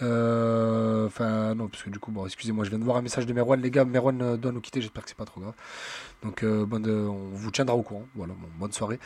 Enfin 0.00 1.54
non 1.56 1.66
parce 1.68 1.82
que 1.82 1.90
du 1.90 1.98
coup 1.98 2.12
bon 2.12 2.24
excusez-moi 2.24 2.64
je 2.64 2.70
viens 2.70 2.78
de 2.78 2.84
voir 2.84 2.96
un 2.96 3.02
message 3.02 3.26
de 3.26 3.32
Merwan. 3.32 3.60
Les 3.60 3.70
gars 3.70 3.84
Merwan 3.84 4.36
doit 4.36 4.52
nous 4.52 4.60
quitter 4.60 4.80
j'espère 4.80 5.04
que 5.04 5.08
c'est 5.08 5.16
pas 5.16 5.24
trop 5.24 5.40
grave. 5.40 5.54
Donc 6.24 6.44
bonne, 6.44 6.88
on 6.88 7.34
vous 7.34 7.50
tiendra 7.50 7.76
au 7.76 7.82
courant. 7.82 8.06
Voilà 8.14 8.32
bon, 8.34 8.48
bonne 8.58 8.72
soirée. 8.72 8.98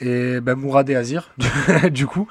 Et 0.00 0.40
ben 0.40 0.54
Mourad 0.54 0.88
et 0.88 0.96
Azir 0.96 1.34
du 1.90 2.06
coup 2.06 2.28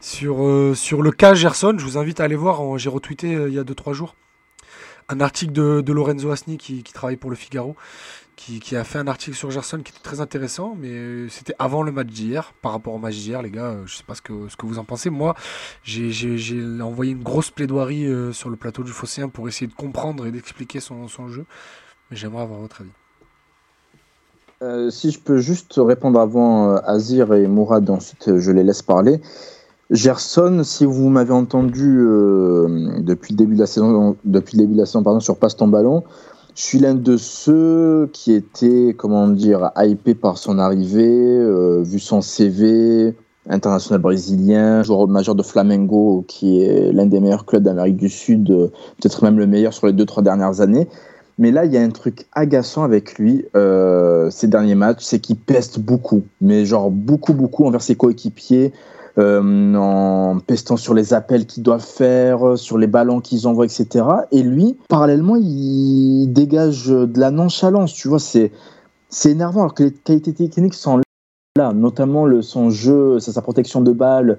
sur 0.00 0.44
sur 0.76 1.02
le 1.02 1.10
cas 1.12 1.34
Gerson 1.34 1.74
je 1.78 1.84
vous 1.84 1.98
invite 1.98 2.20
à 2.20 2.24
aller 2.24 2.36
voir. 2.36 2.78
J'ai 2.78 2.88
retweeté 2.88 3.32
il 3.32 3.54
y 3.54 3.58
a 3.58 3.64
2-3 3.64 3.92
jours 3.92 4.14
un 5.08 5.20
article 5.20 5.52
de, 5.52 5.82
de 5.82 5.92
Lorenzo 5.92 6.30
Asni 6.30 6.58
qui, 6.58 6.82
qui 6.82 6.92
travaille 6.92 7.16
pour 7.16 7.30
le 7.30 7.36
Figaro 7.36 7.76
qui, 8.36 8.76
a 8.76 8.84
fait 8.84 8.98
un 8.98 9.08
article 9.08 9.34
sur 9.36 9.50
Gerson 9.50 9.78
qui 9.78 9.92
était 9.92 10.02
très 10.02 10.20
intéressant, 10.20 10.76
mais 10.78 10.90
euh, 10.90 11.28
c'était 11.30 11.54
avant 11.58 11.82
le 11.82 11.90
match 11.90 12.08
d'hier. 12.08 12.52
Par 12.60 12.72
rapport 12.72 12.94
au 12.94 12.98
match 12.98 13.16
d'hier, 13.16 13.40
les 13.42 13.50
gars, 13.50 13.70
euh, 13.70 13.82
je 13.86 13.96
sais 13.96 14.04
pas 14.04 14.14
ce 14.14 14.22
que, 14.22 14.48
ce 14.48 14.56
que 14.56 14.66
vous 14.66 14.78
en 14.78 14.84
pensez. 14.84 15.08
Moi, 15.10 15.34
j'ai- 15.82 16.12
envoyé 16.82 17.12
une 17.12 17.22
grosse 17.22 17.50
plaidoirie 17.50 18.06
euh, 18.06 18.32
sur 18.32 18.50
le 18.50 18.56
plateau 18.56 18.82
du 18.82 18.92
Phocéen 18.92 19.28
pour 19.28 19.48
essayer 19.48 19.66
de 19.66 19.74
comprendre 19.74 20.26
et 20.26 20.30
d'expliquer 20.30 20.80
son, 20.80 21.08
jeu. 21.28 21.46
Mais 22.10 22.16
j'aimerais 22.16 22.42
avoir 22.42 22.60
votre 22.60 22.82
avis. 22.82 22.90
Si 24.92 25.10
je 25.10 25.18
peux 25.18 25.38
juste 25.38 25.74
répondre 25.76 26.20
avant 26.20 26.70
euh, 26.70 26.78
Azir 26.84 27.32
et 27.34 27.46
Mourad, 27.46 27.88
ensuite 27.90 28.38
je 28.38 28.50
les 28.52 28.62
laisse 28.62 28.82
parler. 28.82 29.20
Gerson, 29.90 30.62
si 30.64 30.84
vous 30.84 31.08
m'avez 31.08 31.32
entendu 31.32 31.98
depuis 32.98 33.34
le 33.34 33.36
début 33.36 33.54
de 33.54 33.60
la 33.60 33.66
saison, 33.66 34.16
depuis 34.24 34.56
le 34.56 34.64
début 34.64 34.74
de 34.74 34.80
la 34.80 34.86
saison 34.86 35.04
pardon, 35.04 35.20
sur 35.20 35.38
Passe 35.38 35.56
ton 35.56 35.68
ballon, 35.68 36.02
je 36.56 36.62
suis 36.62 36.78
l'un 36.78 36.94
de 36.94 37.18
ceux 37.18 38.08
qui 38.14 38.32
étaient, 38.32 38.94
comment 38.96 39.28
dire, 39.28 39.70
hypé 39.76 40.14
par 40.14 40.38
son 40.38 40.58
arrivée, 40.58 41.06
euh, 41.06 41.82
vu 41.82 41.98
son 41.98 42.22
CV, 42.22 43.14
international 43.46 44.00
brésilien, 44.00 44.82
joueur 44.82 45.06
majeur 45.06 45.34
de 45.34 45.42
Flamengo, 45.42 46.24
qui 46.26 46.62
est 46.62 46.92
l'un 46.92 47.04
des 47.04 47.20
meilleurs 47.20 47.44
clubs 47.44 47.62
d'Amérique 47.62 47.96
du 47.96 48.08
Sud, 48.08 48.50
euh, 48.50 48.68
peut-être 48.98 49.22
même 49.22 49.38
le 49.38 49.46
meilleur 49.46 49.74
sur 49.74 49.86
les 49.86 49.92
deux 49.92 50.06
trois 50.06 50.22
dernières 50.22 50.62
années. 50.62 50.88
Mais 51.38 51.50
là, 51.50 51.66
il 51.66 51.72
y 51.74 51.76
a 51.76 51.82
un 51.82 51.90
truc 51.90 52.24
agaçant 52.32 52.84
avec 52.84 53.18
lui 53.18 53.44
euh, 53.54 54.30
ces 54.30 54.48
derniers 54.48 54.74
matchs, 54.74 55.02
c'est 55.02 55.20
qu'il 55.20 55.36
peste 55.36 55.78
beaucoup, 55.78 56.22
mais 56.40 56.64
genre 56.64 56.90
beaucoup, 56.90 57.34
beaucoup 57.34 57.66
envers 57.66 57.82
ses 57.82 57.96
coéquipiers, 57.96 58.72
euh, 59.18 59.74
en 59.74 60.38
pestant 60.46 60.76
sur 60.76 60.94
les 60.94 61.14
appels 61.14 61.46
qu'ils 61.46 61.62
doivent 61.62 61.84
faire, 61.84 62.58
sur 62.58 62.78
les 62.78 62.86
ballons 62.86 63.20
qu'ils 63.20 63.48
envoient, 63.48 63.64
etc. 63.64 64.04
Et 64.32 64.42
lui, 64.42 64.76
parallèlement, 64.88 65.36
il 65.36 66.28
dégage 66.28 66.86
de 66.88 67.18
la 67.18 67.30
nonchalance, 67.30 67.92
tu 67.94 68.08
vois, 68.08 68.18
c'est 68.18 68.52
c'est 69.08 69.30
énervant, 69.30 69.60
alors 69.60 69.74
que 69.74 69.84
les 69.84 69.92
qualités 69.92 70.34
techniques 70.34 70.74
sont 70.74 71.00
là, 71.56 71.72
notamment 71.72 72.26
son 72.42 72.70
jeu, 72.70 73.20
sa, 73.20 73.32
sa 73.32 73.40
protection 73.40 73.80
de 73.80 73.92
balle, 73.92 74.38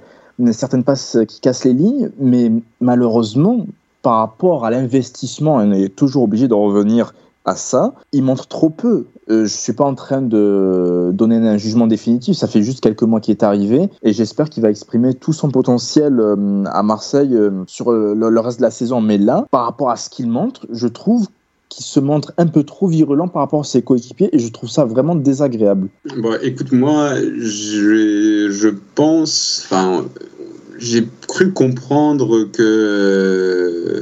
certaines 0.52 0.84
passes 0.84 1.18
qui 1.28 1.40
cassent 1.40 1.66
les 1.66 1.74
lignes, 1.74 2.12
mais 2.20 2.52
malheureusement, 2.82 3.66
par 4.02 4.20
rapport 4.20 4.66
à 4.66 4.72
l'investissement, 4.72 5.56
on 5.56 5.72
est 5.72 5.96
toujours 5.96 6.24
obligé 6.24 6.48
de 6.48 6.54
revenir 6.54 7.14
à 7.48 7.56
ça, 7.56 7.94
il 8.12 8.24
montre 8.24 8.48
trop 8.48 8.70
peu. 8.70 9.06
Euh, 9.30 9.46
je 9.46 9.56
suis 9.56 9.74
pas 9.74 9.86
en 9.86 9.96
train 9.96 10.22
de 10.22 11.12
donner 11.14 11.38
un 11.38 11.58
jugement 11.58 11.88
définitif, 11.88 12.38
ça 12.38 12.48
fait 12.48 12.62
juste 12.62 12.82
quelques 12.82 13.04
mois 13.04 13.20
qu'il 13.20 13.32
est 13.32 13.44
arrivé, 13.44 13.90
et 14.04 14.14
j'espère 14.14 14.50
qu'il 14.50 14.62
va 14.62 14.70
exprimer 14.70 15.14
tout 15.16 15.34
son 15.34 15.50
potentiel 15.50 16.20
euh, 16.20 16.64
à 16.66 16.84
Marseille 16.84 17.34
euh, 17.34 17.52
sur 17.66 17.92
le, 17.92 18.14
le 18.14 18.40
reste 18.40 18.60
de 18.60 18.64
la 18.64 18.72
saison. 18.72 19.02
Mais 19.02 19.18
là, 19.18 19.48
par 19.50 19.64
rapport 19.66 19.90
à 19.90 19.96
ce 19.96 20.10
qu'il 20.10 20.30
montre, 20.30 20.68
je 20.70 20.88
trouve 20.88 21.28
qu'il 21.70 21.86
se 21.86 22.00
montre 22.00 22.34
un 22.38 22.48
peu 22.48 22.64
trop 22.64 22.88
virulent 22.88 23.28
par 23.28 23.42
rapport 23.42 23.62
à 23.62 23.64
ses 23.66 23.82
coéquipiers, 23.82 24.30
et 24.34 24.40
je 24.40 24.52
trouve 24.52 24.70
ça 24.70 24.86
vraiment 24.86 25.16
désagréable. 25.16 25.90
Bon, 26.18 26.36
écoute, 26.42 26.72
moi, 26.72 27.16
je, 27.16 28.50
je 28.52 28.70
pense, 28.96 29.64
enfin, 29.66 30.06
j'ai 30.78 31.08
cru 31.28 31.52
comprendre 31.54 32.46
que 32.52 33.98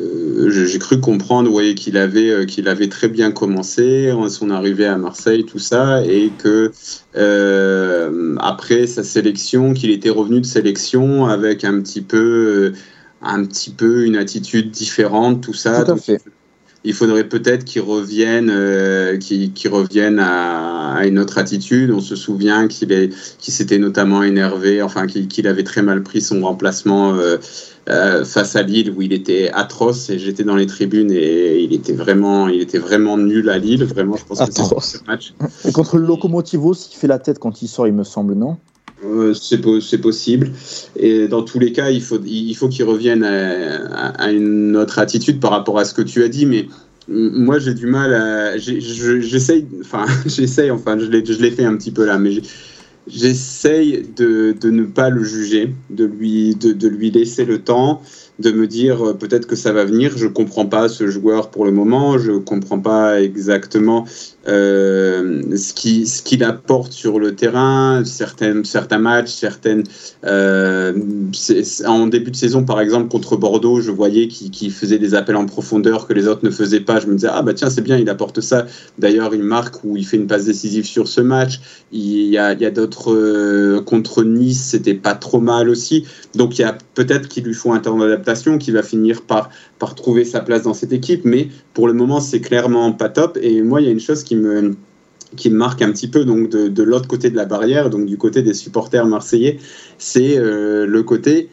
j'ai 0.50 0.80
cru 0.80 1.00
comprendre, 1.00 1.52
ouais, 1.52 1.76
qu'il 1.76 1.98
avait 1.98 2.30
euh, 2.30 2.46
qu'il 2.46 2.68
avait 2.68 2.90
très 2.90 3.08
bien 3.08 3.32
commencé 3.32 4.12
en 4.12 4.30
son 4.30 4.50
arrivée 4.50 4.86
à 4.86 4.98
Marseille, 4.98 5.46
tout 5.46 5.60
ça, 5.60 6.04
et 6.06 6.32
que 6.38 6.72
euh, 7.16 8.36
après 8.40 8.88
sa 8.88 9.04
sélection, 9.04 9.74
qu'il 9.74 9.92
était 9.92 10.10
revenu 10.10 10.42
de 10.42 10.46
sélection 10.46 11.26
avec 11.26 11.64
un 11.64 11.82
petit 11.82 12.02
peu 12.02 12.74
un 13.22 13.44
petit 13.46 13.72
peu 13.72 14.06
une 14.06 14.16
attitude 14.16 14.72
différente, 14.72 15.42
tout 15.42 15.54
ça. 15.54 15.84
Tout 15.84 15.92
à 15.92 15.96
Donc, 15.96 16.02
fait. 16.02 16.22
Il 16.86 16.94
faudrait 16.94 17.28
peut-être 17.28 17.66
qu'il 17.66 17.82
revienne, 17.82 18.50
euh, 18.52 19.18
qu'il 19.18 19.52
qu'il 19.54 19.72
revienne 19.72 20.20
à, 20.20 20.94
à 20.94 21.06
une 21.06 21.20
autre 21.20 21.38
attitude. 21.40 21.92
On 21.92 22.00
se 22.00 22.16
souvient 22.16 22.68
qu'il 22.68 22.92
est, 22.92 23.10
qu'il 23.40 23.54
s'était 23.54 23.80
notamment 23.80 24.24
énervé, 24.24 24.82
enfin 24.82 25.08
qu'il 25.08 25.48
avait 25.48 25.64
très 25.64 25.82
mal 25.82 26.04
pris 26.04 26.22
son 26.22 26.42
remplacement 26.42 27.16
euh, 27.16 27.38
euh, 27.90 28.24
face 28.24 28.56
à 28.56 28.62
Lille 28.62 28.94
où 28.96 29.02
il 29.02 29.14
était 29.14 29.52
atroce 29.54 30.10
et 30.10 30.20
j'étais 30.20 30.44
dans 30.44 30.56
les 30.56 30.68
tribunes 30.68 31.12
et 31.12 31.60
il 31.60 31.74
était 31.74 31.94
vraiment, 31.94 32.48
il 32.48 32.62
était 32.62 32.80
vraiment 32.80 33.18
nul 33.18 33.50
à 33.50 33.58
Lille. 33.58 33.84
Vraiment, 33.84 34.16
je 34.16 34.26
pense 34.26 34.40
que 34.40 34.82
c'est 34.82 35.08
match. 35.08 35.34
Et 35.68 35.72
contre 35.72 35.98
le 35.98 36.06
Locomotivo, 36.06 36.74
il 36.74 36.96
fait 36.96 37.08
la 37.08 37.20
tête 37.20 37.40
quand 37.40 37.62
il 37.62 37.68
sort, 37.68 37.88
il 37.88 37.94
me 37.94 38.04
semble, 38.04 38.36
non? 38.36 38.58
Euh, 39.06 39.34
c'est 39.34 39.60
po- 39.60 39.80
c'est 39.82 40.00
possible. 40.00 40.52
Et 40.96 41.28
dans 41.28 41.44
tous 41.44 41.60
les 41.60 41.72
cas, 41.72 41.90
il 41.92 42.02
faut 42.02 42.20
il 42.26 42.54
faut 42.56 42.70
qu'il 42.70 42.86
revienne 42.86 43.24
à, 43.24 44.10
à- 44.10 44.32
une 44.32 44.76
autre 44.76 45.00
attitude 45.00 45.40
par 45.40 45.52
rapport 45.52 45.78
à 45.80 45.86
ce 45.86 45.94
que 45.94 46.02
tu 46.02 46.24
as 46.24 46.28
dit. 46.30 46.46
Mais 46.46 46.68
moi, 47.08 47.60
j'ai 47.60 47.74
du 47.74 47.86
mal 47.88 48.14
à. 48.14 48.58
J'essaye, 48.58 49.68
enfin, 49.82 50.06
j'essaye, 50.26 50.72
enfin, 50.72 50.98
je 51.00 51.06
l'ai 51.08 51.52
fait 51.52 51.66
un 51.66 51.76
petit 51.78 51.92
peu 51.92 52.06
là, 52.06 52.18
mais 52.18 52.42
j'essaye 53.08 54.08
de, 54.16 54.56
ne 54.64 54.84
pas 54.84 55.10
le 55.10 55.24
juger, 55.24 55.74
de 55.90 56.06
lui, 56.06 56.56
de, 56.56 56.72
de 56.72 56.88
lui 56.88 57.12
laisser 57.12 57.46
le 57.46 57.60
temps, 57.60 58.02
de 58.40 58.52
me 58.52 58.68
dire 58.68 59.10
euh, 59.10 59.14
peut-être 59.14 59.46
que 59.48 59.56
ça 59.56 59.72
va 59.72 59.86
venir. 59.86 60.18
Je 60.18 60.28
comprends 60.28 60.66
pas 60.66 60.90
ce 60.90 61.08
joueur 61.08 61.52
pour 61.52 61.66
le 61.66 61.72
moment, 61.72 62.18
je 62.18 62.32
comprends 62.34 62.80
pas 62.80 63.22
exactement 63.22 64.06
euh, 64.48 65.42
ce 65.58 65.74
qui 65.74 66.06
ce 66.06 66.22
qu'il 66.22 66.44
apporte 66.44 66.92
sur 66.92 67.20
le 67.20 67.36
terrain, 67.36 68.04
certains 68.06 68.64
certains 68.64 69.00
matchs, 69.00 69.32
certaines 69.32 69.84
euh, 70.24 70.94
en 71.86 72.08
début 72.08 72.32
de 72.32 72.36
saison 72.36 72.64
par 72.64 72.80
exemple 72.80 73.10
contre 73.10 73.38
Bordeaux, 73.38 73.82
je 73.82 73.92
voyais 73.92 74.28
qu'il 74.28 74.52
qu'il 74.52 74.72
faisait 74.72 75.00
des 75.00 75.16
appels 75.16 75.36
en 75.36 75.46
profondeur 75.46 76.08
que 76.08 76.14
les 76.14 76.28
autres 76.28 76.46
ne 76.46 76.52
faisaient 76.52 76.80
pas. 76.80 77.00
Je 77.00 77.08
me 77.08 77.16
disais 77.16 77.30
ah 77.32 77.42
bah 77.42 77.54
tiens 77.54 77.70
c'est 77.70 77.82
bien, 77.82 77.98
il 77.98 78.10
apporte 78.10 78.42
ça. 78.42 78.68
D'ailleurs 79.00 79.34
une 79.34 79.44
marque 79.44 79.84
où 79.84 79.98
il 79.98 80.06
fait 80.06 80.18
une 80.18 80.28
passe 80.28 80.46
décisive 80.46 80.86
sur 80.86 81.08
ce 81.08 81.22
match. 81.22 81.60
Il 81.92 82.26
y 82.28 82.38
a, 82.38 82.54
il 82.54 82.66
a 82.66 82.72
d'autres 82.72 83.14
euh, 83.14 83.82
contre 83.82 84.24
Nice, 84.24 84.64
c'était 84.64 84.94
pas 84.94 85.16
trop 85.16 85.40
mal 85.40 85.70
aussi. 85.70 86.06
Donc 86.36 86.60
il 86.60 86.62
y 86.62 86.66
a 86.66 86.78
peut-être 86.94 87.28
qu'il 87.28 87.46
lui 87.46 87.54
faut 87.54 87.72
un 87.74 87.80
temps 87.80 87.98
d'adaptation, 87.98 88.58
qu'il 88.58 88.74
va 88.74 88.84
finir 88.84 89.24
par 89.24 89.50
par 89.80 89.96
trouver 89.96 90.26
sa 90.26 90.40
place 90.40 90.64
dans 90.64 90.74
cette 90.74 90.94
équipe, 90.94 91.26
mais 91.26 91.50
pour 91.74 91.88
le 91.88 91.94
moment 91.94 92.20
c'est 92.20 92.42
clairement 92.42 92.92
pas 92.94 93.10
top. 93.10 93.38
Et 93.42 93.62
moi 93.62 93.82
il 93.82 93.86
y 93.86 93.90
a 93.90 93.92
une 93.92 94.00
chose 94.00 94.24
qui 94.24 94.36
me 94.36 94.76
marque 95.50 95.82
un 95.82 95.92
petit 95.92 96.08
peu 96.08 96.26
donc 96.26 96.50
de, 96.50 96.84
l'autre 96.84 97.08
côté 97.08 97.30
de 97.30 97.36
la 97.36 97.46
barrière, 97.46 97.90
donc 97.90 98.06
du 98.06 98.18
côté 98.18 98.42
des 98.42 98.54
supporters 98.54 99.06
marseillais, 99.06 99.60
c'est 99.98 100.38
euh, 100.38 100.86
le 100.86 101.04
côté 101.04 101.50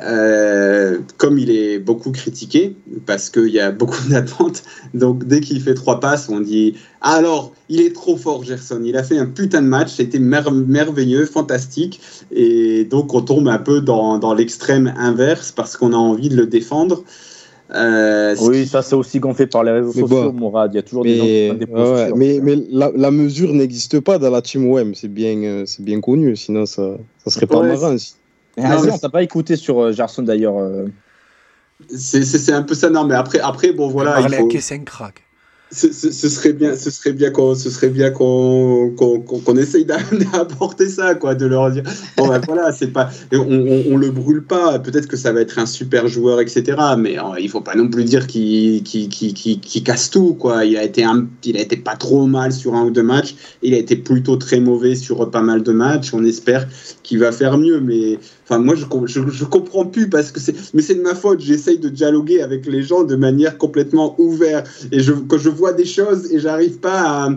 euh, 0.00 1.00
comme 1.18 1.38
il 1.38 1.50
est 1.50 1.78
beaucoup 1.78 2.12
critiqué 2.12 2.74
parce 3.04 3.28
qu'il 3.28 3.48
y 3.48 3.60
a 3.60 3.70
beaucoup 3.70 4.02
d'attentes, 4.08 4.62
donc 4.94 5.24
dès 5.24 5.40
qu'il 5.40 5.60
fait 5.60 5.74
trois 5.74 6.00
passes, 6.00 6.30
on 6.30 6.40
dit 6.40 6.74
alors 7.02 7.52
il 7.68 7.80
est 7.80 7.94
trop 7.94 8.16
fort 8.16 8.42
Gerson, 8.42 8.80
il 8.84 8.96
a 8.96 9.02
fait 9.02 9.18
un 9.18 9.26
putain 9.26 9.60
de 9.60 9.66
match, 9.66 9.92
c'était 9.94 10.18
mer- 10.18 10.50
merveilleux, 10.50 11.26
fantastique, 11.26 12.00
et 12.30 12.84
donc 12.84 13.12
on 13.12 13.20
tombe 13.20 13.48
un 13.48 13.58
peu 13.58 13.80
dans 13.82 14.34
l'extrême 14.34 14.94
inverse 14.96 15.52
parce 15.52 15.76
qu'on 15.76 15.92
a 15.92 15.96
envie 15.96 16.30
de 16.30 16.36
le 16.36 16.46
défendre. 16.46 17.04
Euh, 17.74 18.34
Oui, 18.40 18.62
qui- 18.64 18.68
ça 18.68 18.82
c'est 18.82 18.94
aussi 18.94 19.18
gonflé 19.18 19.46
par 19.46 19.64
les 19.64 19.70
réseaux 19.72 19.92
Mais 19.94 20.00
sociaux, 20.02 20.30
bon. 20.30 20.38
Mourad. 20.38 20.72
Il 20.72 20.76
y 20.76 20.78
a 20.78 20.82
toujours 20.82 21.04
des 21.04 21.16
gens 21.16 21.24
qui 21.24 21.30
Mais, 21.30 21.46
prennent 21.48 21.58
des 21.58 21.64
ouais, 21.64 21.72
postures. 21.72 22.16
mais, 22.16 22.40
mais 22.42 22.56
la, 22.70 22.90
la 22.94 23.10
mesure 23.10 23.52
n'existe 23.54 24.00
pas 24.00 24.18
dans 24.18 24.30
la 24.30 24.42
team 24.42 24.70
OM, 24.70 24.94
c'est 24.94 25.08
bien, 25.08 25.36
euh, 25.42 25.62
c'est 25.66 25.82
bien 25.82 26.00
connu, 26.00 26.36
sinon 26.36 26.66
ça, 26.66 26.96
ça 27.24 27.30
serait 27.30 27.46
pas 27.46 27.58
Ouais, 27.60 27.68
marrant. 27.68 27.94
Non, 28.58 28.82
mais 28.84 28.90
on 28.90 28.98
t'a 28.98 29.08
pas 29.08 29.22
écouté 29.22 29.56
sur 29.56 29.80
euh, 29.80 29.92
Gerson 29.92 30.22
d'ailleurs. 30.22 30.58
euh. 30.58 30.86
c'est 31.88 32.52
un 32.52 32.62
peu 32.62 32.74
ça, 32.74 32.90
non, 32.90 33.04
mais 33.04 33.14
après, 33.14 33.38
après 33.40 33.72
bon 33.72 33.88
voilà, 33.88 34.20
il 34.20 34.28
Parler 34.28 34.36
faut, 34.38 34.48
crack. 34.84 35.22
Ce, 35.72 36.28
serait 36.28 36.52
bien, 36.52 36.76
ce 36.76 36.90
serait 36.90 37.12
bien 37.12 37.30
qu'on, 37.30 37.54
ce 37.54 37.70
serait 37.70 37.88
bien 37.88 38.10
qu'on, 38.10 38.90
qu'on, 38.96 39.20
qu'on- 39.20 39.56
essaye 39.56 39.84
d'a- 39.84 39.98
d'apporter 40.32 40.88
ça, 40.88 41.14
quoi, 41.14 41.34
de 41.34 41.46
leur 41.46 41.70
dire, 41.70 41.82
ben 42.16 42.40
voilà, 42.46 42.72
c'est 42.72 42.88
pas, 42.88 43.10
on, 43.32 43.82
on, 43.90 43.96
le 43.96 44.10
brûle 44.10 44.42
pas, 44.44 44.78
peut-être 44.78 45.06
que 45.08 45.16
ça 45.16 45.32
va 45.32 45.40
être 45.40 45.58
un 45.58 45.66
super 45.66 46.08
joueur, 46.08 46.40
etc. 46.40 46.76
Mais 46.98 47.18
euh, 47.18 47.22
il 47.40 47.48
faut 47.48 47.60
pas 47.60 47.74
non 47.74 47.88
plus 47.88 48.04
dire 48.04 48.26
qu'il, 48.26 48.82
qu'il, 48.82 49.08
qu'il- 49.08 49.32
qu'il 49.60 49.82
casse 49.82 50.10
tout, 50.10 50.34
quoi. 50.34 50.64
Il 50.64 50.76
a 50.76 50.84
été 50.84 51.04
un, 51.04 51.26
il 51.44 51.56
a 51.56 51.60
été 51.60 51.76
pas 51.76 51.96
trop 51.96 52.26
mal 52.26 52.52
sur 52.52 52.74
un 52.74 52.84
ou 52.84 52.90
deux 52.90 53.02
matchs, 53.02 53.34
il 53.62 53.74
a 53.74 53.78
été 53.78 53.96
plutôt 53.96 54.36
très 54.36 54.60
mauvais 54.60 54.94
sur 54.94 55.30
pas 55.30 55.42
mal 55.42 55.62
de 55.62 55.72
matchs. 55.72 56.12
On 56.14 56.24
espère 56.24 56.66
qu'il 57.02 57.18
va 57.18 57.32
faire 57.32 57.58
mieux, 57.58 57.80
mais 57.80 58.18
Enfin, 58.52 58.62
moi, 58.62 58.74
je, 58.74 58.84
je, 59.30 59.44
comprends 59.44 59.86
plus 59.86 60.10
parce 60.10 60.30
que 60.30 60.38
c'est. 60.38 60.54
Mais 60.74 60.82
c'est 60.82 60.94
de 60.94 61.00
ma 61.00 61.14
faute. 61.14 61.40
J'essaye 61.40 61.78
de 61.78 61.88
dialoguer 61.88 62.42
avec 62.42 62.66
les 62.66 62.82
gens 62.82 63.02
de 63.02 63.16
manière 63.16 63.56
complètement 63.56 64.14
ouverte. 64.20 64.68
Et 64.92 65.00
je, 65.00 65.12
quand 65.12 65.38
je 65.38 65.48
vois 65.48 65.72
des 65.72 65.86
choses 65.86 66.30
et 66.30 66.38
j'arrive 66.38 66.78
pas 66.78 67.24
à, 67.24 67.30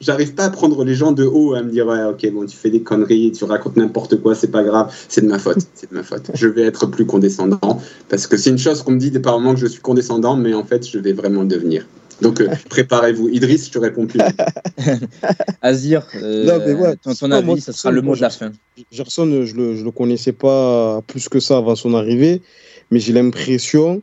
j'arrive 0.00 0.34
pas 0.34 0.46
à 0.46 0.50
prendre 0.50 0.84
les 0.84 0.94
gens 0.94 1.12
de 1.12 1.24
haut 1.24 1.54
à 1.54 1.62
me 1.62 1.70
dire 1.70 1.86
ouais 1.86 2.02
ok 2.04 2.30
bon 2.32 2.46
tu 2.46 2.56
fais 2.56 2.70
des 2.70 2.82
conneries, 2.82 3.32
tu 3.32 3.44
racontes 3.44 3.76
n'importe 3.76 4.20
quoi, 4.20 4.34
c'est 4.34 4.50
pas 4.50 4.64
grave, 4.64 4.92
c'est 5.08 5.20
de 5.20 5.28
ma 5.28 5.38
faute, 5.38 5.58
c'est 5.74 5.90
de 5.90 5.94
ma 5.94 6.02
faute. 6.02 6.30
Je 6.34 6.48
vais 6.48 6.62
être 6.62 6.86
plus 6.86 7.06
condescendant 7.06 7.80
parce 8.08 8.26
que 8.26 8.36
c'est 8.36 8.50
une 8.50 8.58
chose 8.58 8.82
qu'on 8.82 8.92
me 8.92 8.98
dit 8.98 9.10
des 9.10 9.20
par 9.20 9.38
moments 9.38 9.54
que 9.54 9.60
je 9.60 9.66
suis 9.66 9.80
condescendant, 9.80 10.36
mais 10.36 10.52
en 10.52 10.64
fait 10.64 10.86
je 10.86 10.98
vais 10.98 11.12
vraiment 11.12 11.42
le 11.42 11.48
devenir. 11.48 11.86
Donc 12.22 12.40
euh, 12.40 12.48
préparez-vous. 12.70 13.28
Idriss, 13.28 13.66
je 13.66 13.72
te 13.72 13.78
réponds 13.78 14.06
plus. 14.06 14.20
Azir, 15.62 16.06
euh, 16.16 16.44
Non, 16.44 16.64
mais 16.66 16.72
ouais, 16.74 16.96
ton, 16.96 17.12
moi, 17.28 17.36
avis, 17.36 17.60
ça 17.60 17.72
sera 17.72 17.90
le 17.90 18.02
mot 18.02 18.14
de 18.16 18.20
la 18.20 18.28
je- 18.28 18.36
fin. 18.38 18.52
Gerson, 18.90 19.42
je 19.44 19.54
le, 19.54 19.76
je 19.76 19.84
le 19.84 19.90
connaissais 19.90 20.32
pas 20.32 21.02
plus 21.06 21.28
que 21.28 21.40
ça 21.40 21.58
avant 21.58 21.76
son 21.76 21.94
arrivée, 21.94 22.42
mais 22.90 23.00
j'ai 23.00 23.12
l'impression 23.12 24.02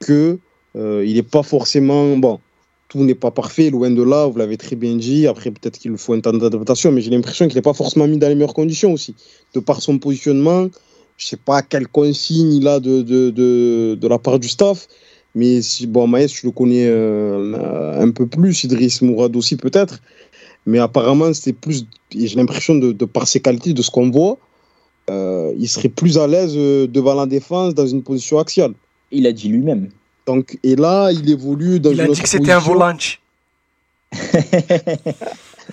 que 0.00 0.38
euh, 0.76 1.04
il 1.06 1.14
n'est 1.14 1.22
pas 1.22 1.42
forcément 1.42 2.16
bon. 2.16 2.40
Tout 2.88 3.02
n'est 3.02 3.14
pas 3.16 3.32
parfait, 3.32 3.70
loin 3.70 3.90
de 3.90 4.02
là. 4.02 4.26
Vous 4.26 4.38
l'avez 4.38 4.56
très 4.56 4.76
bien 4.76 4.94
dit. 4.94 5.26
Après, 5.26 5.50
peut-être 5.50 5.78
qu'il 5.78 5.96
faut 5.98 6.12
un 6.14 6.20
temps 6.20 6.32
d'adaptation, 6.32 6.92
mais 6.92 7.00
j'ai 7.00 7.10
l'impression 7.10 7.48
qu'il 7.48 7.56
n'est 7.56 7.62
pas 7.62 7.74
forcément 7.74 8.06
mis 8.06 8.16
dans 8.18 8.28
les 8.28 8.34
meilleures 8.36 8.54
conditions 8.54 8.92
aussi, 8.92 9.14
de 9.54 9.60
par 9.60 9.82
son 9.82 9.98
positionnement. 9.98 10.68
Je 11.16 11.26
sais 11.26 11.36
pas 11.36 11.62
quelle 11.62 11.88
consigne 11.88 12.52
il 12.52 12.68
a 12.68 12.78
de, 12.78 13.02
de, 13.02 13.30
de, 13.30 13.96
de 14.00 14.08
la 14.08 14.18
part 14.18 14.38
du 14.38 14.48
staff, 14.48 14.86
mais 15.36 15.62
si 15.62 15.86
bon, 15.86 16.08
Maës, 16.08 16.32
tu 16.32 16.46
le 16.46 16.50
connais 16.52 16.86
euh, 16.88 18.02
un 18.02 18.10
peu 18.10 18.26
plus, 18.26 18.64
Idriss 18.64 19.02
Mourad 19.02 19.36
aussi 19.36 19.56
peut-être. 19.56 20.00
Mais 20.66 20.80
apparemment, 20.80 21.32
c'était 21.32 21.52
plus. 21.52 21.86
J'ai 22.12 22.34
l'impression 22.34 22.74
de, 22.74 22.90
de 22.90 23.04
par 23.04 23.28
ses 23.28 23.38
qualités, 23.38 23.72
de 23.72 23.82
ce 23.82 23.90
qu'on 23.92 24.10
voit, 24.10 24.36
euh, 25.10 25.52
il 25.56 25.68
serait 25.68 25.88
plus 25.88 26.18
à 26.18 26.26
l'aise 26.26 26.54
euh, 26.56 26.88
devant 26.88 27.14
la 27.14 27.26
défense 27.26 27.72
dans 27.74 27.86
une 27.86 28.02
position 28.02 28.40
axiale. 28.40 28.72
Il 29.12 29.28
a 29.28 29.32
dit 29.32 29.48
lui-même. 29.48 29.90
Donc, 30.26 30.58
et 30.64 30.74
là, 30.74 31.12
il 31.12 31.30
évolue 31.30 31.78
dans 31.78 31.90
Il 31.92 32.00
une 32.00 32.06
a 32.06 32.08
dit 32.08 32.20
que 32.20 32.28
c'était 32.28 32.50
un 32.50 32.58
volanche. 32.58 33.20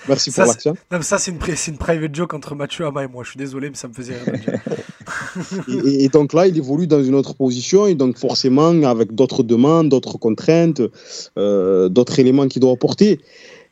Merci 0.08 0.30
Ça, 0.30 0.42
pour 0.42 0.52
l'action. 0.52 0.76
Ça, 1.02 1.18
c'est 1.18 1.30
une, 1.30 1.38
pri- 1.38 1.56
c'est 1.56 1.70
une 1.70 1.78
private 1.78 2.14
joke 2.14 2.34
entre 2.34 2.54
Mathieu, 2.54 2.86
Ama 2.86 3.04
et 3.04 3.08
moi. 3.08 3.24
Je 3.24 3.30
suis 3.30 3.38
désolé, 3.38 3.70
mais 3.70 3.76
ça 3.76 3.88
me 3.88 3.94
faisait 3.94 4.14
rire. 4.18 4.60
Et, 5.86 6.08
donc 6.08 6.32
là, 6.32 6.46
il 6.46 6.56
évolue 6.56 6.86
dans 6.86 7.02
une 7.02 7.14
autre 7.14 7.34
position, 7.34 7.86
et 7.86 7.94
donc 7.94 8.16
forcément 8.16 8.70
avec 8.84 9.14
d'autres 9.14 9.42
demandes, 9.42 9.88
d'autres 9.88 10.18
contraintes, 10.18 10.82
euh, 11.38 11.88
d'autres 11.88 12.18
éléments 12.18 12.48
qu'il 12.48 12.60
doit 12.60 12.72
apporter. 12.72 13.20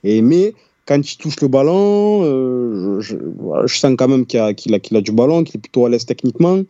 Et, 0.05 0.23
mais 0.23 0.55
quand 0.87 0.99
il 0.99 1.17
touche 1.17 1.41
le 1.41 1.49
ballon, 1.49 2.23
euh, 2.25 3.01
je, 3.01 3.17
sens 3.67 3.95
quand 3.97 4.09
même 4.09 4.27
qu'il 4.27 4.41
a, 4.41 5.01
du 5.01 5.13
ballon, 5.13 5.45
qu'il 5.45 5.57
est 5.57 5.61
plutôt 5.61 5.87
à 5.87 5.89
l'aise 5.89 6.07
techniquement. 6.07 6.63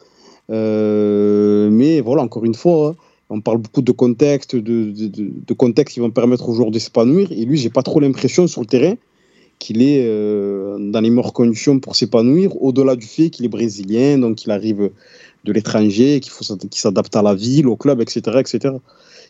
Euh, 0.51 1.71
mais 1.71 2.01
voilà, 2.01 2.23
encore 2.23 2.45
une 2.45 2.55
fois, 2.55 2.89
hein, 2.89 2.97
on 3.31 3.41
parle 3.41 3.59
beaucoup 3.59 3.81
de 3.81 3.93
contexte, 3.93 4.55
de- 4.55 4.93
de 4.93 5.55
contexte 5.55 5.95
qui 5.95 6.01
vont 6.01 6.11
permettre 6.11 6.49
aux 6.49 6.55
joueurs 6.55 6.71
de 6.71 6.79
s'épanouir. 6.79 7.33
Et 7.33 7.45
lui, 7.47 7.57
j'ai 7.57 7.71
pas 7.71 7.83
trop 7.83 8.01
l'impression 8.01 8.47
sur 8.47 8.61
le 8.61 8.67
terrain 8.67 8.95
qu'il 9.63 9.81
est 9.81 10.05
euh, 10.05 10.77
dans 10.79 11.01
les 11.01 11.09
meilleures 11.09 11.33
conditions 11.33 11.79
pour 11.79 11.95
s'épanouir, 11.95 12.61
au-delà 12.61 12.97
du 12.97 13.07
fait 13.07 13.31
qu'il 13.31 13.45
est 13.45 13.49
brésilien, 13.49 14.19
donc 14.19 14.45
il 14.45 14.51
arrive 14.51 14.91
de 15.45 15.53
l'étranger, 15.53 16.19
qu'il 16.21 16.33
faut 16.33 16.45
qu'il 16.57 16.81
s'adapte 16.81 17.15
à 17.15 17.23
la 17.23 17.35
ville, 17.35 17.69
au 17.69 17.77
club, 17.77 18.01
etc., 18.01 18.39
etc. 18.41 18.75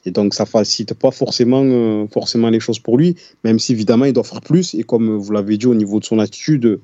Et 0.07 0.11
donc 0.11 0.33
ça 0.33 0.47
facilite 0.47 0.95
pas 0.95 1.11
forcément, 1.11 1.63
euh, 1.65 2.07
forcément 2.11 2.49
les 2.49 2.61
choses 2.61 2.79
pour 2.79 2.97
lui, 2.97 3.15
même 3.45 3.59
si 3.59 3.73
évidemment 3.73 4.07
il 4.07 4.15
doit 4.15 4.25
faire 4.25 4.41
plus. 4.41 4.75
Et 4.75 4.85
comme 4.85 5.17
vous 5.17 5.33
l'avez 5.33 5.59
dit 5.59 5.67
au 5.67 5.75
niveau 5.75 6.01
de 6.01 6.05
son 6.07 6.19
attitude, 6.19 6.81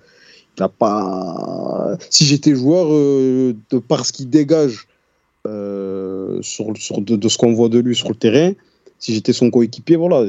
il 0.57 0.63
a 0.63 0.69
pas. 0.69 1.97
Si 2.11 2.27
j'étais 2.27 2.55
joueur, 2.55 2.89
euh, 2.91 3.55
de 3.71 3.79
par 3.79 4.05
ce 4.05 4.13
qu'il 4.13 4.29
dégage 4.29 4.87
sur, 6.43 6.67
de, 7.01 7.29
ce 7.29 7.39
qu'on 7.39 7.55
voit 7.55 7.71
de 7.71 7.79
lui 7.79 7.97
sur 7.97 8.11
le 8.11 8.15
terrain, 8.15 8.53
si 8.99 9.15
j'étais 9.15 9.33
son 9.33 9.51
coéquipier, 9.51 9.97
voilà, 9.97 10.27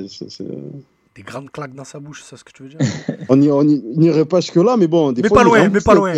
Des 1.19 1.23
grandes 1.23 1.51
claques 1.51 1.75
dans 1.75 1.83
sa 1.83 1.99
bouche, 1.99 2.23
c'est 2.23 2.37
ce 2.37 2.45
que 2.45 2.53
tu 2.53 2.63
veux 2.63 2.69
dire 2.69 2.79
on 3.29 3.35
n'irait 3.35 4.23
pas 4.23 4.39
jusque-là, 4.39 4.77
mais 4.77 4.87
bon. 4.87 5.11
Des 5.11 5.21
Mais 5.21 5.27
fois, 5.27 5.39
pas 5.39 5.43
loin, 5.43 5.67
mais 5.67 5.81
pas 5.81 5.93
loin. 5.93 6.13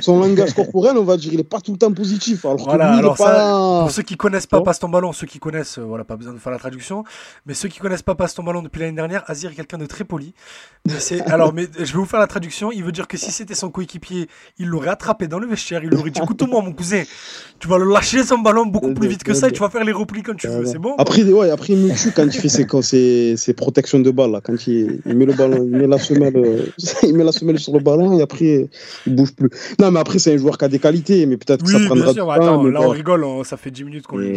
Son 0.00 0.18
langage 0.18 0.54
corporel, 0.54 0.96
on 0.96 1.04
va 1.04 1.18
dire, 1.18 1.34
il 1.34 1.40
est 1.40 1.44
pas 1.44 1.60
tout 1.60 1.72
le 1.72 1.78
temps 1.78 1.92
positif. 1.92 2.46
Alors 2.46 2.56
Voilà, 2.56 2.86
que 2.86 2.92
lui, 2.92 2.98
alors 3.00 3.16
il 3.18 3.22
est 3.22 3.24
pas. 3.26 3.80
Pour 3.82 3.90
ceux 3.90 4.02
qui 4.02 4.16
connaissent 4.16 4.46
pas. 4.46 4.62
Passe 4.62 4.78
ton 4.78 4.88
ballon, 4.88 5.12
ceux 5.12 5.26
qui 5.26 5.38
connaissent, 5.38 5.76
euh, 5.76 5.82
voilà, 5.82 6.04
pas 6.04 6.16
besoin 6.16 6.32
de 6.32 6.38
faire 6.38 6.50
la 6.50 6.58
traduction, 6.58 7.04
mais 7.44 7.52
ceux 7.52 7.68
qui 7.68 7.80
connaissent 7.80 8.00
pas 8.00 8.14
Passe 8.14 8.34
ton 8.34 8.44
ballon 8.44 8.62
depuis 8.62 8.80
l'année 8.80 8.96
dernière, 8.96 9.24
Azir 9.26 9.50
est 9.50 9.54
quelqu'un 9.54 9.76
de 9.76 9.84
très 9.84 10.04
poli. 10.04 10.32
Mais 10.86 10.94
alors, 11.26 11.52
mais 11.52 11.68
je 11.76 11.84
vais 11.84 11.98
vous 11.98 12.06
faire 12.06 12.20
la 12.20 12.26
traduction. 12.26 12.72
Il 12.72 12.84
veut 12.84 12.92
dire 12.92 13.08
que 13.08 13.18
si 13.18 13.30
c'était 13.30 13.54
son 13.54 13.68
coéquipier, 13.68 14.26
il 14.56 14.68
l'aurait 14.68 14.88
attrapé 14.88 15.28
dans 15.28 15.38
le 15.38 15.46
vestiaire, 15.46 15.84
il 15.84 15.90
lui 15.90 15.98
aurait 15.98 16.08
dit 16.08 16.20
écoute-moi, 16.22 16.62
mon 16.62 16.72
cousin, 16.72 17.02
tu 17.58 17.68
vas 17.68 17.76
le 17.76 17.92
lâcher 17.92 18.24
son 18.24 18.38
ballon 18.38 18.64
beaucoup 18.64 18.94
plus 18.94 19.08
vite 19.08 19.22
que 19.22 19.34
ça 19.34 19.48
et 19.48 19.52
tu 19.52 19.60
vas 19.60 19.68
faire 19.68 19.84
les 19.84 19.92
replis 19.92 20.22
quand 20.22 20.34
tu 20.34 20.48
veux, 20.48 20.64
c'est 20.64 20.78
bon 20.78 20.94
Après, 20.96 21.22
ouais, 21.22 21.50
après, 21.50 21.74
il 21.74 21.78
me 21.78 21.94
tue 21.94 22.10
quand 22.10 22.24
il 22.24 22.32
fait 22.32 22.48
ses, 22.48 22.66
quand 22.66 22.80
ses, 22.80 23.36
ses 23.36 23.52
protections 23.52 23.97
de 24.02 24.10
balle. 24.10 24.30
Là, 24.32 24.40
quand 24.42 24.66
il, 24.66 25.00
il 25.06 25.16
met 25.16 25.26
le 25.26 25.32
ballon, 25.34 25.62
il 25.64 25.70
met 25.76 25.86
la 25.86 25.98
semelle, 25.98 26.36
euh, 26.36 26.66
il 27.02 27.14
met 27.14 27.24
la 27.24 27.32
semelle 27.32 27.58
sur 27.58 27.72
le 27.72 27.80
ballon 27.80 28.18
et 28.18 28.22
après, 28.22 28.68
il 29.06 29.14
bouge 29.14 29.34
plus. 29.34 29.48
Non, 29.78 29.90
mais 29.90 30.00
après, 30.00 30.18
c'est 30.18 30.34
un 30.34 30.36
joueur 30.36 30.56
qui 30.58 30.64
a 30.64 30.68
des 30.68 30.78
qualités, 30.78 31.26
mais 31.26 31.36
peut-être 31.36 31.62
que 31.64 31.68
Oui, 31.68 31.72
ça 31.80 31.86
prendra 31.86 32.04
bien 32.06 32.12
sûr. 32.14 32.30
Attends, 32.32 32.62
là, 32.64 32.80
on 32.82 32.88
rigole, 32.88 33.24
on- 33.24 33.44
ça 33.44 33.56
fait 33.56 33.70
10 33.70 33.84
minutes 33.84 34.06
qu'on 34.06 34.16
le, 34.18 34.28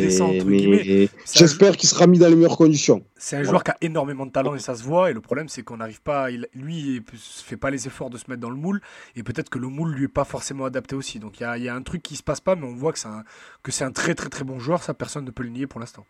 descend, 0.00 0.34
entre 0.36 0.44
mais 0.46 0.56
guillemets. 0.56 1.08
C'est 1.24 1.38
un 1.38 1.46
J'espère 1.46 1.76
qu'il 1.76 1.88
sera 1.88 2.06
mis 2.06 2.18
dans 2.18 2.28
les 2.28 2.36
meilleures 2.36 2.56
conditions. 2.56 3.02
C'est 3.20 3.36
un 3.36 3.42
joueur 3.42 3.64
qui 3.64 3.72
a 3.72 3.76
énormément 3.80 4.26
de 4.26 4.30
talent 4.30 4.54
et 4.54 4.60
ça 4.60 4.74
se 4.76 4.82
voit. 4.84 5.10
Et 5.10 5.12
le 5.14 5.20
problème, 5.20 5.48
c'est 5.48 5.62
qu'on 5.62 5.78
n'arrive 5.78 6.00
pas. 6.02 6.30
il- 6.30 6.46
lui, 6.54 6.78
il 6.78 6.94
ne 6.96 7.18
fait 7.18 7.56
pas 7.56 7.70
les 7.70 7.86
efforts 7.86 8.10
de 8.10 8.16
se 8.18 8.24
mettre 8.28 8.40
dans 8.40 8.50
le 8.50 8.56
moule. 8.56 8.80
Et 9.16 9.22
peut-être 9.22 9.48
que 9.50 9.58
le 9.58 9.68
moule 9.68 9.92
lui 9.92 10.04
est 10.04 10.08
pas 10.08 10.24
forcément 10.24 10.64
adapté 10.66 10.94
aussi. 10.94 11.18
Donc 11.18 11.40
il 11.40 11.42
y 11.42 11.46
a, 11.46 11.58
il 11.58 11.64
y 11.64 11.68
a 11.68 11.74
un 11.74 11.82
truc 11.82 12.02
qui 12.02 12.16
se 12.16 12.22
passe 12.22 12.40
pas, 12.40 12.54
mais 12.54 12.66
on 12.66 12.74
voit 12.74 12.92
que 12.92 12.98
c'est 12.98 13.08
un, 13.08 13.24
que 13.62 13.72
c'est 13.72 13.84
un 13.84 13.90
très 13.92 14.14
très 14.14 14.28
très 14.28 14.44
bon 14.44 14.58
joueur. 14.58 14.82
Ça, 14.82 14.94
personne 14.94 15.24
ne 15.24 15.30
peut 15.30 15.42
le 15.42 15.48
nier 15.50 15.66
pour 15.66 15.80
l'instant. 15.80 16.06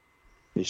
Mais 0.57 0.65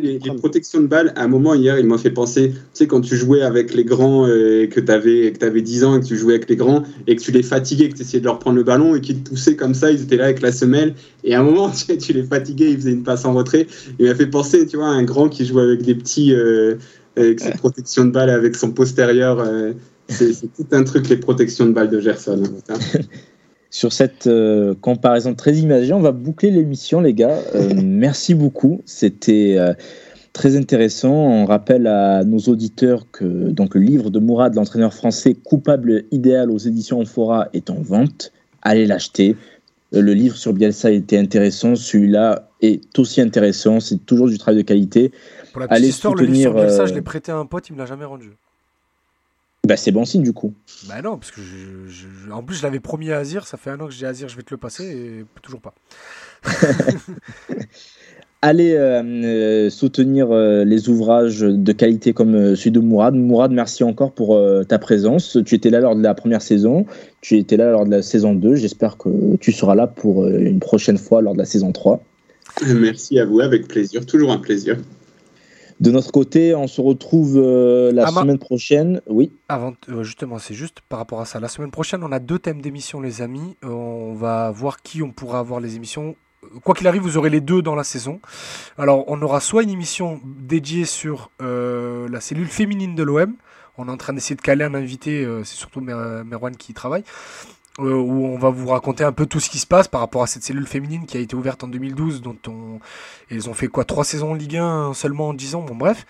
les, 0.00 0.18
les 0.18 0.30
protections 0.36 0.80
de 0.80 0.86
balles, 0.86 1.12
à 1.16 1.24
un 1.24 1.28
moment 1.28 1.54
hier, 1.54 1.78
il 1.78 1.86
m'a 1.86 1.98
fait 1.98 2.10
penser, 2.10 2.50
tu 2.50 2.58
sais, 2.72 2.86
quand 2.86 3.00
tu 3.00 3.16
jouais 3.16 3.42
avec 3.42 3.74
les 3.74 3.84
grands, 3.84 4.26
euh, 4.28 4.62
et 4.62 4.68
que 4.68 4.78
tu 4.78 4.92
avais, 4.92 5.32
que 5.32 5.44
avais 5.44 5.62
10 5.62 5.82
ans 5.82 5.96
et 5.96 6.00
que 6.00 6.04
tu 6.06 6.16
jouais 6.16 6.34
avec 6.34 6.48
les 6.48 6.54
grands, 6.56 6.84
et 7.08 7.16
que 7.16 7.20
tu 7.20 7.32
les 7.32 7.42
fatiguais, 7.42 7.88
que 7.88 7.96
tu 7.96 8.02
essayais 8.02 8.20
de 8.20 8.26
leur 8.26 8.38
prendre 8.38 8.56
le 8.56 8.62
ballon 8.62 8.94
et 8.94 9.00
qu'ils 9.00 9.22
te 9.22 9.30
poussaient 9.30 9.56
comme 9.56 9.74
ça, 9.74 9.90
ils 9.90 10.02
étaient 10.02 10.16
là 10.16 10.26
avec 10.26 10.40
la 10.40 10.52
semelle, 10.52 10.94
et 11.24 11.34
à 11.34 11.40
un 11.40 11.42
moment, 11.42 11.70
tu, 11.98 12.12
les 12.12 12.22
fatiguais, 12.22 12.70
ils 12.70 12.76
faisaient 12.76 12.92
une 12.92 13.02
passe 13.02 13.24
en 13.24 13.34
retrait. 13.34 13.66
Il 13.98 14.06
m'a 14.06 14.14
fait 14.14 14.26
penser, 14.26 14.66
tu 14.66 14.76
vois, 14.76 14.86
à 14.88 14.92
un 14.92 15.02
grand 15.02 15.28
qui 15.28 15.44
jouait 15.44 15.62
avec 15.62 15.82
des 15.82 15.94
petits, 15.94 16.32
euh, 16.32 16.76
avec 17.16 17.40
ses 17.40 17.52
protections 17.52 18.04
de 18.04 18.10
balles, 18.12 18.30
avec 18.30 18.54
son 18.54 18.70
postérieur. 18.70 19.40
euh, 19.40 19.72
c'est 20.08 20.32
tout 20.54 20.66
un 20.70 20.84
truc, 20.84 21.08
les 21.08 21.16
protections 21.16 21.66
de 21.66 21.72
balles 21.72 21.90
de 21.90 21.98
Gerson. 22.00 22.40
hein. 22.68 22.78
Sur 23.70 23.92
cette 23.92 24.26
euh, 24.26 24.74
comparaison 24.80 25.34
très 25.34 25.56
imagée, 25.56 25.92
on 25.92 26.00
va 26.00 26.12
boucler 26.12 26.50
l'émission, 26.50 27.00
les 27.00 27.14
gars. 27.14 27.38
Euh, 27.54 27.74
merci 27.82 28.34
beaucoup. 28.34 28.80
C'était 28.86 29.56
euh, 29.58 29.74
très 30.32 30.56
intéressant. 30.56 31.12
On 31.12 31.44
rappelle 31.44 31.86
à 31.86 32.24
nos 32.24 32.38
auditeurs 32.38 33.10
que 33.10 33.24
donc, 33.24 33.74
le 33.74 33.80
livre 33.80 34.10
de 34.10 34.18
Mourad, 34.18 34.54
l'entraîneur 34.54 34.94
français 34.94 35.34
coupable 35.34 36.04
idéal 36.10 36.50
aux 36.50 36.58
éditions 36.58 37.00
Amphora, 37.00 37.48
est 37.52 37.70
en 37.70 37.80
vente. 37.80 38.32
Allez 38.62 38.86
l'acheter. 38.86 39.36
Le 39.92 40.12
livre 40.12 40.36
sur 40.36 40.52
Bielsa 40.52 40.90
était 40.90 41.18
intéressant. 41.18 41.74
Celui-là 41.74 42.48
est 42.60 42.98
aussi 42.98 43.20
intéressant. 43.20 43.80
C'est 43.80 44.04
toujours 44.04 44.28
du 44.28 44.38
travail 44.38 44.62
de 44.62 44.66
qualité. 44.66 45.12
Pour 45.52 45.60
la 45.60 45.68
petite 45.68 45.78
Allez 45.78 45.88
histoire, 45.88 46.14
le 46.14 46.24
livre 46.24 46.40
sur 46.40 46.54
Bielsa, 46.54 46.82
euh, 46.82 46.86
je 46.86 46.94
l'ai 46.94 47.02
prêté 47.02 47.32
à 47.32 47.36
un 47.36 47.46
pote, 47.46 47.68
il 47.68 47.74
me 47.74 47.78
l'a 47.78 47.86
jamais 47.86 48.04
rendu. 48.04 48.30
Bah, 49.66 49.76
c'est 49.76 49.90
bon 49.90 50.04
signe 50.04 50.22
du 50.22 50.32
coup. 50.32 50.54
Bah 50.88 51.02
non, 51.02 51.18
parce 51.18 51.32
que 51.32 51.40
je- 51.40 51.90
je- 51.90 52.30
en 52.30 52.42
plus, 52.44 52.56
je 52.56 52.62
l'avais 52.62 52.78
promis 52.78 53.10
à 53.10 53.18
Azir. 53.18 53.46
Ça 53.48 53.56
fait 53.56 53.70
un 53.70 53.80
an 53.80 53.86
que 53.86 53.92
je 53.92 53.98
dis 53.98 54.06
à 54.06 54.10
Azir, 54.10 54.28
je 54.28 54.36
vais 54.36 54.42
te 54.44 54.52
le 54.54 54.58
passer 54.58 54.84
et 54.84 55.24
toujours 55.42 55.60
pas. 55.60 55.74
Allez 58.42 58.74
euh, 58.74 59.02
euh, 59.02 59.70
soutenir 59.70 60.30
euh, 60.30 60.62
les 60.64 60.88
ouvrages 60.88 61.40
de 61.40 61.72
qualité 61.72 62.12
comme 62.12 62.34
euh, 62.36 62.54
celui 62.54 62.70
de 62.70 62.78
Mourad. 62.80 63.14
Mourad, 63.14 63.50
merci 63.50 63.82
encore 63.82 64.12
pour 64.12 64.36
euh, 64.36 64.62
ta 64.62 64.78
présence. 64.78 65.38
Tu 65.44 65.54
étais 65.56 65.70
là 65.70 65.80
lors 65.80 65.96
de 65.96 66.02
la 66.02 66.14
première 66.14 66.42
saison, 66.42 66.86
tu 67.22 67.38
étais 67.38 67.56
là 67.56 67.70
lors 67.72 67.86
de 67.86 67.90
la 67.90 68.02
saison 68.02 68.34
2. 68.34 68.54
J'espère 68.54 68.98
que 68.98 69.36
tu 69.38 69.50
seras 69.52 69.74
là 69.74 69.86
pour 69.88 70.22
euh, 70.24 70.38
une 70.38 70.60
prochaine 70.60 70.98
fois 70.98 71.22
lors 71.22 71.32
de 71.32 71.38
la 71.38 71.44
saison 71.44 71.72
3. 71.72 72.00
Merci 72.76 73.18
à 73.18 73.24
vous, 73.24 73.40
avec 73.40 73.66
plaisir, 73.66 74.06
toujours 74.06 74.30
un 74.30 74.38
plaisir. 74.38 74.76
De 75.78 75.90
notre 75.90 76.10
côté, 76.10 76.54
on 76.54 76.66
se 76.68 76.80
retrouve 76.80 77.36
euh, 77.36 77.92
la 77.92 78.06
Ama- 78.08 78.22
semaine 78.22 78.38
prochaine. 78.38 79.02
Oui, 79.06 79.30
Avant, 79.48 79.74
euh, 79.90 80.02
justement, 80.02 80.38
c'est 80.38 80.54
juste 80.54 80.78
par 80.88 80.98
rapport 80.98 81.20
à 81.20 81.26
ça. 81.26 81.38
La 81.38 81.48
semaine 81.48 81.70
prochaine, 81.70 82.02
on 82.02 82.12
a 82.12 82.18
deux 82.18 82.38
thèmes 82.38 82.62
d'émission, 82.62 83.00
les 83.00 83.20
amis. 83.20 83.56
Euh, 83.64 83.68
on 83.68 84.14
va 84.14 84.50
voir 84.50 84.82
qui 84.82 85.02
on 85.02 85.10
pourra 85.12 85.38
avoir 85.38 85.60
les 85.60 85.76
émissions. 85.76 86.16
Quoi 86.64 86.74
qu'il 86.74 86.86
arrive, 86.86 87.02
vous 87.02 87.18
aurez 87.18 87.28
les 87.28 87.40
deux 87.42 87.60
dans 87.60 87.74
la 87.74 87.84
saison. 87.84 88.20
Alors, 88.78 89.04
on 89.08 89.20
aura 89.20 89.40
soit 89.40 89.62
une 89.64 89.70
émission 89.70 90.20
dédiée 90.24 90.84
sur 90.86 91.30
la 91.40 92.20
cellule 92.20 92.46
féminine 92.46 92.94
de 92.94 93.02
l'OM. 93.02 93.34
On 93.78 93.88
est 93.88 93.90
en 93.90 93.96
train 93.98 94.12
d'essayer 94.14 94.36
de 94.36 94.40
caler 94.40 94.64
un 94.64 94.72
invité, 94.74 95.26
c'est 95.44 95.56
surtout 95.56 95.80
Mer- 95.80 96.24
Merwan 96.24 96.56
qui 96.56 96.70
y 96.72 96.74
travaille, 96.74 97.02
euh, 97.78 97.92
où 97.92 98.26
on 98.26 98.38
va 98.38 98.50
vous 98.50 98.68
raconter 98.68 99.04
un 99.04 99.12
peu 99.12 99.26
tout 99.26 99.40
ce 99.40 99.50
qui 99.50 99.58
se 99.58 99.66
passe 99.66 99.86
par 99.86 100.00
rapport 100.00 100.22
à 100.22 100.26
cette 100.26 100.42
cellule 100.42 100.66
féminine 100.66 101.04
qui 101.04 101.16
a 101.16 101.20
été 101.20 101.36
ouverte 101.36 101.62
en 101.62 101.68
2012, 101.68 102.22
dont 102.22 102.36
on... 102.48 102.80
ils 103.30 103.50
ont 103.50 103.54
fait 103.54 103.68
quoi 103.68 103.84
Trois 103.84 104.04
saisons 104.04 104.30
en 104.30 104.34
Ligue 104.34 104.56
1 104.56 104.94
seulement 104.94 105.28
en 105.28 105.34
10 105.34 105.56
ans, 105.56 105.62
bon 105.62 105.74
bref. 105.74 106.06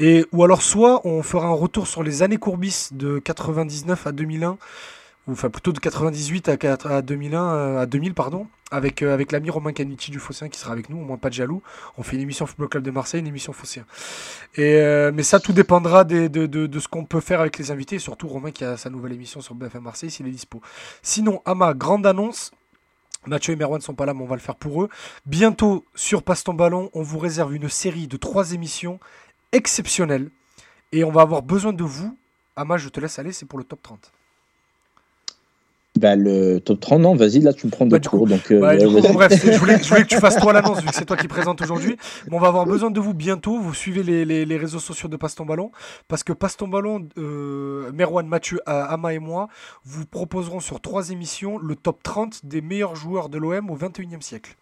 Et, 0.00 0.26
ou 0.32 0.44
alors 0.44 0.62
soit 0.62 1.00
on 1.06 1.22
fera 1.22 1.48
un 1.48 1.54
retour 1.54 1.86
sur 1.86 2.02
les 2.02 2.22
années 2.22 2.36
courbis 2.36 2.88
de 2.92 3.18
99 3.20 4.06
à 4.06 4.12
2001, 4.12 4.58
ou 5.28 5.32
enfin 5.32 5.48
plutôt 5.48 5.72
de 5.72 5.78
98 5.78 6.48
à, 6.48 6.56
4 6.56 6.86
à 6.90 7.02
2001 7.02 7.54
euh, 7.54 7.82
à 7.82 7.86
2000 7.86 8.14
pardon, 8.14 8.46
avec, 8.70 9.02
euh, 9.02 9.14
avec 9.14 9.32
l'ami 9.32 9.48
Romain 9.50 9.72
Canici 9.72 10.10
du 10.10 10.18
Phocéen 10.18 10.48
qui 10.48 10.58
sera 10.58 10.72
avec 10.72 10.90
nous, 10.90 10.98
au 10.98 11.04
moins 11.04 11.16
pas 11.16 11.28
de 11.30 11.34
jaloux. 11.34 11.62
On 11.96 12.02
fait 12.02 12.16
une 12.16 12.22
émission 12.22 12.44
Football 12.46 12.68
Club 12.68 12.82
de 12.84 12.90
Marseille, 12.90 13.20
une 13.20 13.26
émission 13.26 13.52
Phocéen. 13.52 13.84
Et, 14.56 14.76
euh, 14.76 15.10
mais 15.14 15.22
ça, 15.22 15.40
tout 15.40 15.52
dépendra 15.52 16.04
de, 16.04 16.26
de- 16.28 16.46
de 16.66 16.80
ce 16.80 16.88
qu'on 16.88 17.04
peut 17.04 17.20
faire 17.20 17.40
avec 17.40 17.56
les 17.58 17.70
invités, 17.70 17.96
et 17.96 17.98
surtout 17.98 18.28
Romain 18.28 18.50
qui 18.50 18.64
a 18.64 18.76
sa 18.76 18.90
nouvelle 18.90 19.12
émission 19.12 19.40
sur 19.40 19.54
BFM 19.54 19.82
Marseille 19.82 20.10
s'il 20.10 20.26
est 20.26 20.30
dispo. 20.32 20.60
Sinon, 21.02 21.40
Ama, 21.46 21.72
grande 21.74 22.06
annonce. 22.06 22.50
Mathieu 23.26 23.52
et 23.52 23.56
Merwan 23.56 23.78
ne 23.78 23.82
sont 23.84 23.94
pas 23.94 24.06
là, 24.06 24.14
mais 24.14 24.22
on 24.22 24.26
va 24.26 24.36
le 24.36 24.40
faire 24.40 24.54
pour 24.56 24.82
eux. 24.82 24.88
Bientôt, 25.26 25.84
sur 25.94 26.22
Passe 26.22 26.44
ton 26.44 26.54
ballon, 26.54 26.88
on 26.94 27.02
vous 27.02 27.18
réserve 27.18 27.54
une 27.54 27.68
série 27.68 28.06
de 28.06 28.16
trois 28.16 28.52
émissions 28.52 29.00
exceptionnelles. 29.52 30.30
Et 30.92 31.04
on 31.04 31.10
va 31.10 31.22
avoir 31.22 31.42
besoin 31.42 31.72
de 31.72 31.82
vous. 31.84 32.16
Ama, 32.56 32.76
je 32.78 32.88
te 32.88 33.00
laisse 33.00 33.18
aller, 33.18 33.32
c'est 33.32 33.44
pour 33.46 33.58
le 33.58 33.64
top 33.64 33.82
30. 33.82 34.12
Bah, 35.98 36.16
le 36.16 36.58
top 36.60 36.80
30, 36.80 37.00
non, 37.00 37.14
vas-y, 37.14 37.40
là, 37.40 37.52
tu 37.52 37.66
me 37.66 37.70
prends 37.70 37.84
de 37.86 37.90
Bah, 37.90 37.98
du 37.98 38.08
court. 38.08 38.26
Donc, 38.26 38.50
euh, 38.50 38.60
Ouais, 38.60 38.78
coup, 38.84 39.12
bref, 39.12 39.32
je 39.44 39.58
voulais, 39.58 39.78
je 39.82 39.88
voulais 39.88 40.02
que 40.02 40.06
tu 40.08 40.16
fasses 40.18 40.36
toi 40.36 40.52
l'annonce, 40.52 40.80
vu 40.80 40.86
que 40.88 40.94
c'est 40.94 41.04
toi 41.04 41.16
qui 41.16 41.28
présente 41.28 41.60
aujourd'hui. 41.62 41.96
Mais 42.30 42.36
on 42.36 42.40
va 42.40 42.48
avoir 42.48 42.64
besoin 42.66 42.90
de 42.90 43.00
vous 43.00 43.14
bientôt. 43.14 43.58
Vous 43.60 43.74
suivez 43.74 44.02
les, 44.02 44.24
les- 44.24 44.44
les 44.44 44.56
réseaux 44.56 44.78
sociaux 44.78 45.08
de 45.08 45.16
Passe 45.16 45.34
ton 45.34 45.44
ballon. 45.44 45.70
Parce 46.08 46.22
que 46.22 46.32
Passe 46.32 46.56
ton 46.56 46.68
ballon, 46.68 47.06
euh, 47.18 47.90
Merwan, 47.92 48.26
Mathieu, 48.26 48.60
euh, 48.68 48.84
Ama 48.88 49.14
et 49.14 49.18
moi, 49.18 49.48
vous 49.84 50.06
proposerons 50.06 50.60
sur 50.60 50.80
trois 50.80 51.10
émissions 51.10 51.58
le 51.58 51.74
top 51.74 52.02
30 52.02 52.46
des 52.46 52.60
meilleurs 52.60 52.94
joueurs 52.96 53.28
de 53.28 53.38
l'OM 53.38 53.70
au 53.70 53.76
21e 53.76 54.20
siècle. 54.22 54.56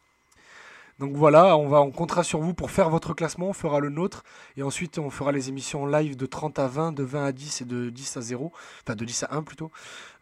Donc 0.99 1.13
voilà, 1.15 1.59
on, 1.59 1.69
va, 1.69 1.83
on 1.83 1.91
comptera 1.91 2.25
sur 2.25 2.41
vous 2.41 2.55
pour 2.55 2.71
faire 2.71 2.89
votre 2.89 3.13
classement, 3.13 3.49
on 3.51 3.53
fera 3.53 3.81
le 3.81 3.91
nôtre, 3.91 4.25
et 4.57 4.63
ensuite 4.63 4.99
on 4.99 5.11
fera 5.11 5.31
les 5.31 5.51
émissions 5.51 5.85
live 5.85 6.17
de 6.17 6.25
30 6.25 6.59
à 6.59 6.69
20, 6.69 6.93
de 6.93 7.03
20 7.03 7.25
à 7.27 7.33
10 7.33 7.61
et 7.61 7.65
de 7.67 7.91
10 7.91 8.17
à 8.17 8.21
0, 8.23 8.51
enfin 8.83 8.97
de 8.97 9.05
10 9.05 9.25
à 9.25 9.35
1 9.37 9.43
plutôt, 9.43 9.71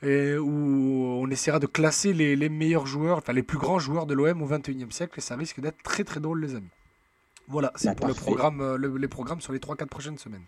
et 0.03 0.37
où 0.37 1.21
on 1.23 1.31
essaiera 1.31 1.61
de 1.61 1.67
classer 1.67 2.13
les, 2.13 2.35
les 2.35 2.49
meilleurs 2.49 2.87
joueurs, 2.89 3.19
enfin 3.19 3.33
les 3.33 3.45
plus 3.45 3.59
grands 3.59 3.79
joueurs 3.79 4.07
de 4.07 4.15
l'OM 4.15 4.43
au 4.43 4.49
21e 4.49 4.91
siècle, 4.91 5.15
et 5.19 5.21
ça 5.23 5.37
risque 5.37 5.61
d'être 5.61 5.81
très 5.85 6.03
très 6.03 6.19
drôle 6.19 6.41
les 6.45 6.57
amis. 6.57 6.67
Voilà, 7.47 7.71
c'est 7.77 7.89
Bah, 7.89 7.95
pour 7.95 8.09
le 8.09 8.15
programme, 8.15 8.61
euh, 8.61 8.77
le- 8.77 8.97
les 8.97 9.07
programmes 9.09 9.41
sur 9.41 9.53
les 9.53 9.61
3-4 9.61 9.87
prochaines 9.89 10.19
semaines. 10.19 10.43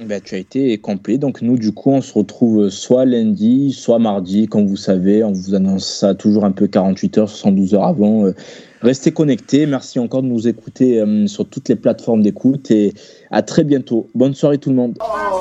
Bah, 0.00 0.20
tu 0.20 0.34
as 0.34 0.38
été 0.38 0.78
complet. 0.78 1.18
Donc, 1.18 1.42
nous, 1.42 1.58
du 1.58 1.72
coup, 1.72 1.90
on 1.90 2.00
se 2.00 2.14
retrouve 2.14 2.68
soit 2.70 3.04
lundi, 3.04 3.72
soit 3.72 3.98
mardi. 3.98 4.46
Comme 4.46 4.66
vous 4.66 4.76
savez, 4.76 5.24
on 5.24 5.32
vous 5.32 5.54
annonce 5.56 5.86
ça 5.98 6.14
toujours 6.14 6.44
un 6.44 6.52
peu 6.52 6.68
48 6.68 7.18
heures, 7.18 7.28
72 7.28 7.74
heures 7.74 7.84
avant. 7.84 8.24
Euh, 8.26 8.32
Restez 8.82 9.12
connectés. 9.12 9.66
Merci 9.66 9.98
encore 9.98 10.22
de 10.22 10.28
nous 10.28 10.48
écouter 10.48 11.00
euh, 11.00 11.26
sur 11.26 11.48
toutes 11.48 11.68
les 11.68 11.76
plateformes 11.76 12.22
d'écoute 12.22 12.70
et 12.70 12.94
à 13.30 13.42
très 13.42 13.64
bientôt. 13.64 14.08
Bonne 14.14 14.34
soirée 14.34 14.58
tout 14.58 14.70
le 14.70 14.76
monde. 14.76 14.98
Oh. 15.00 15.38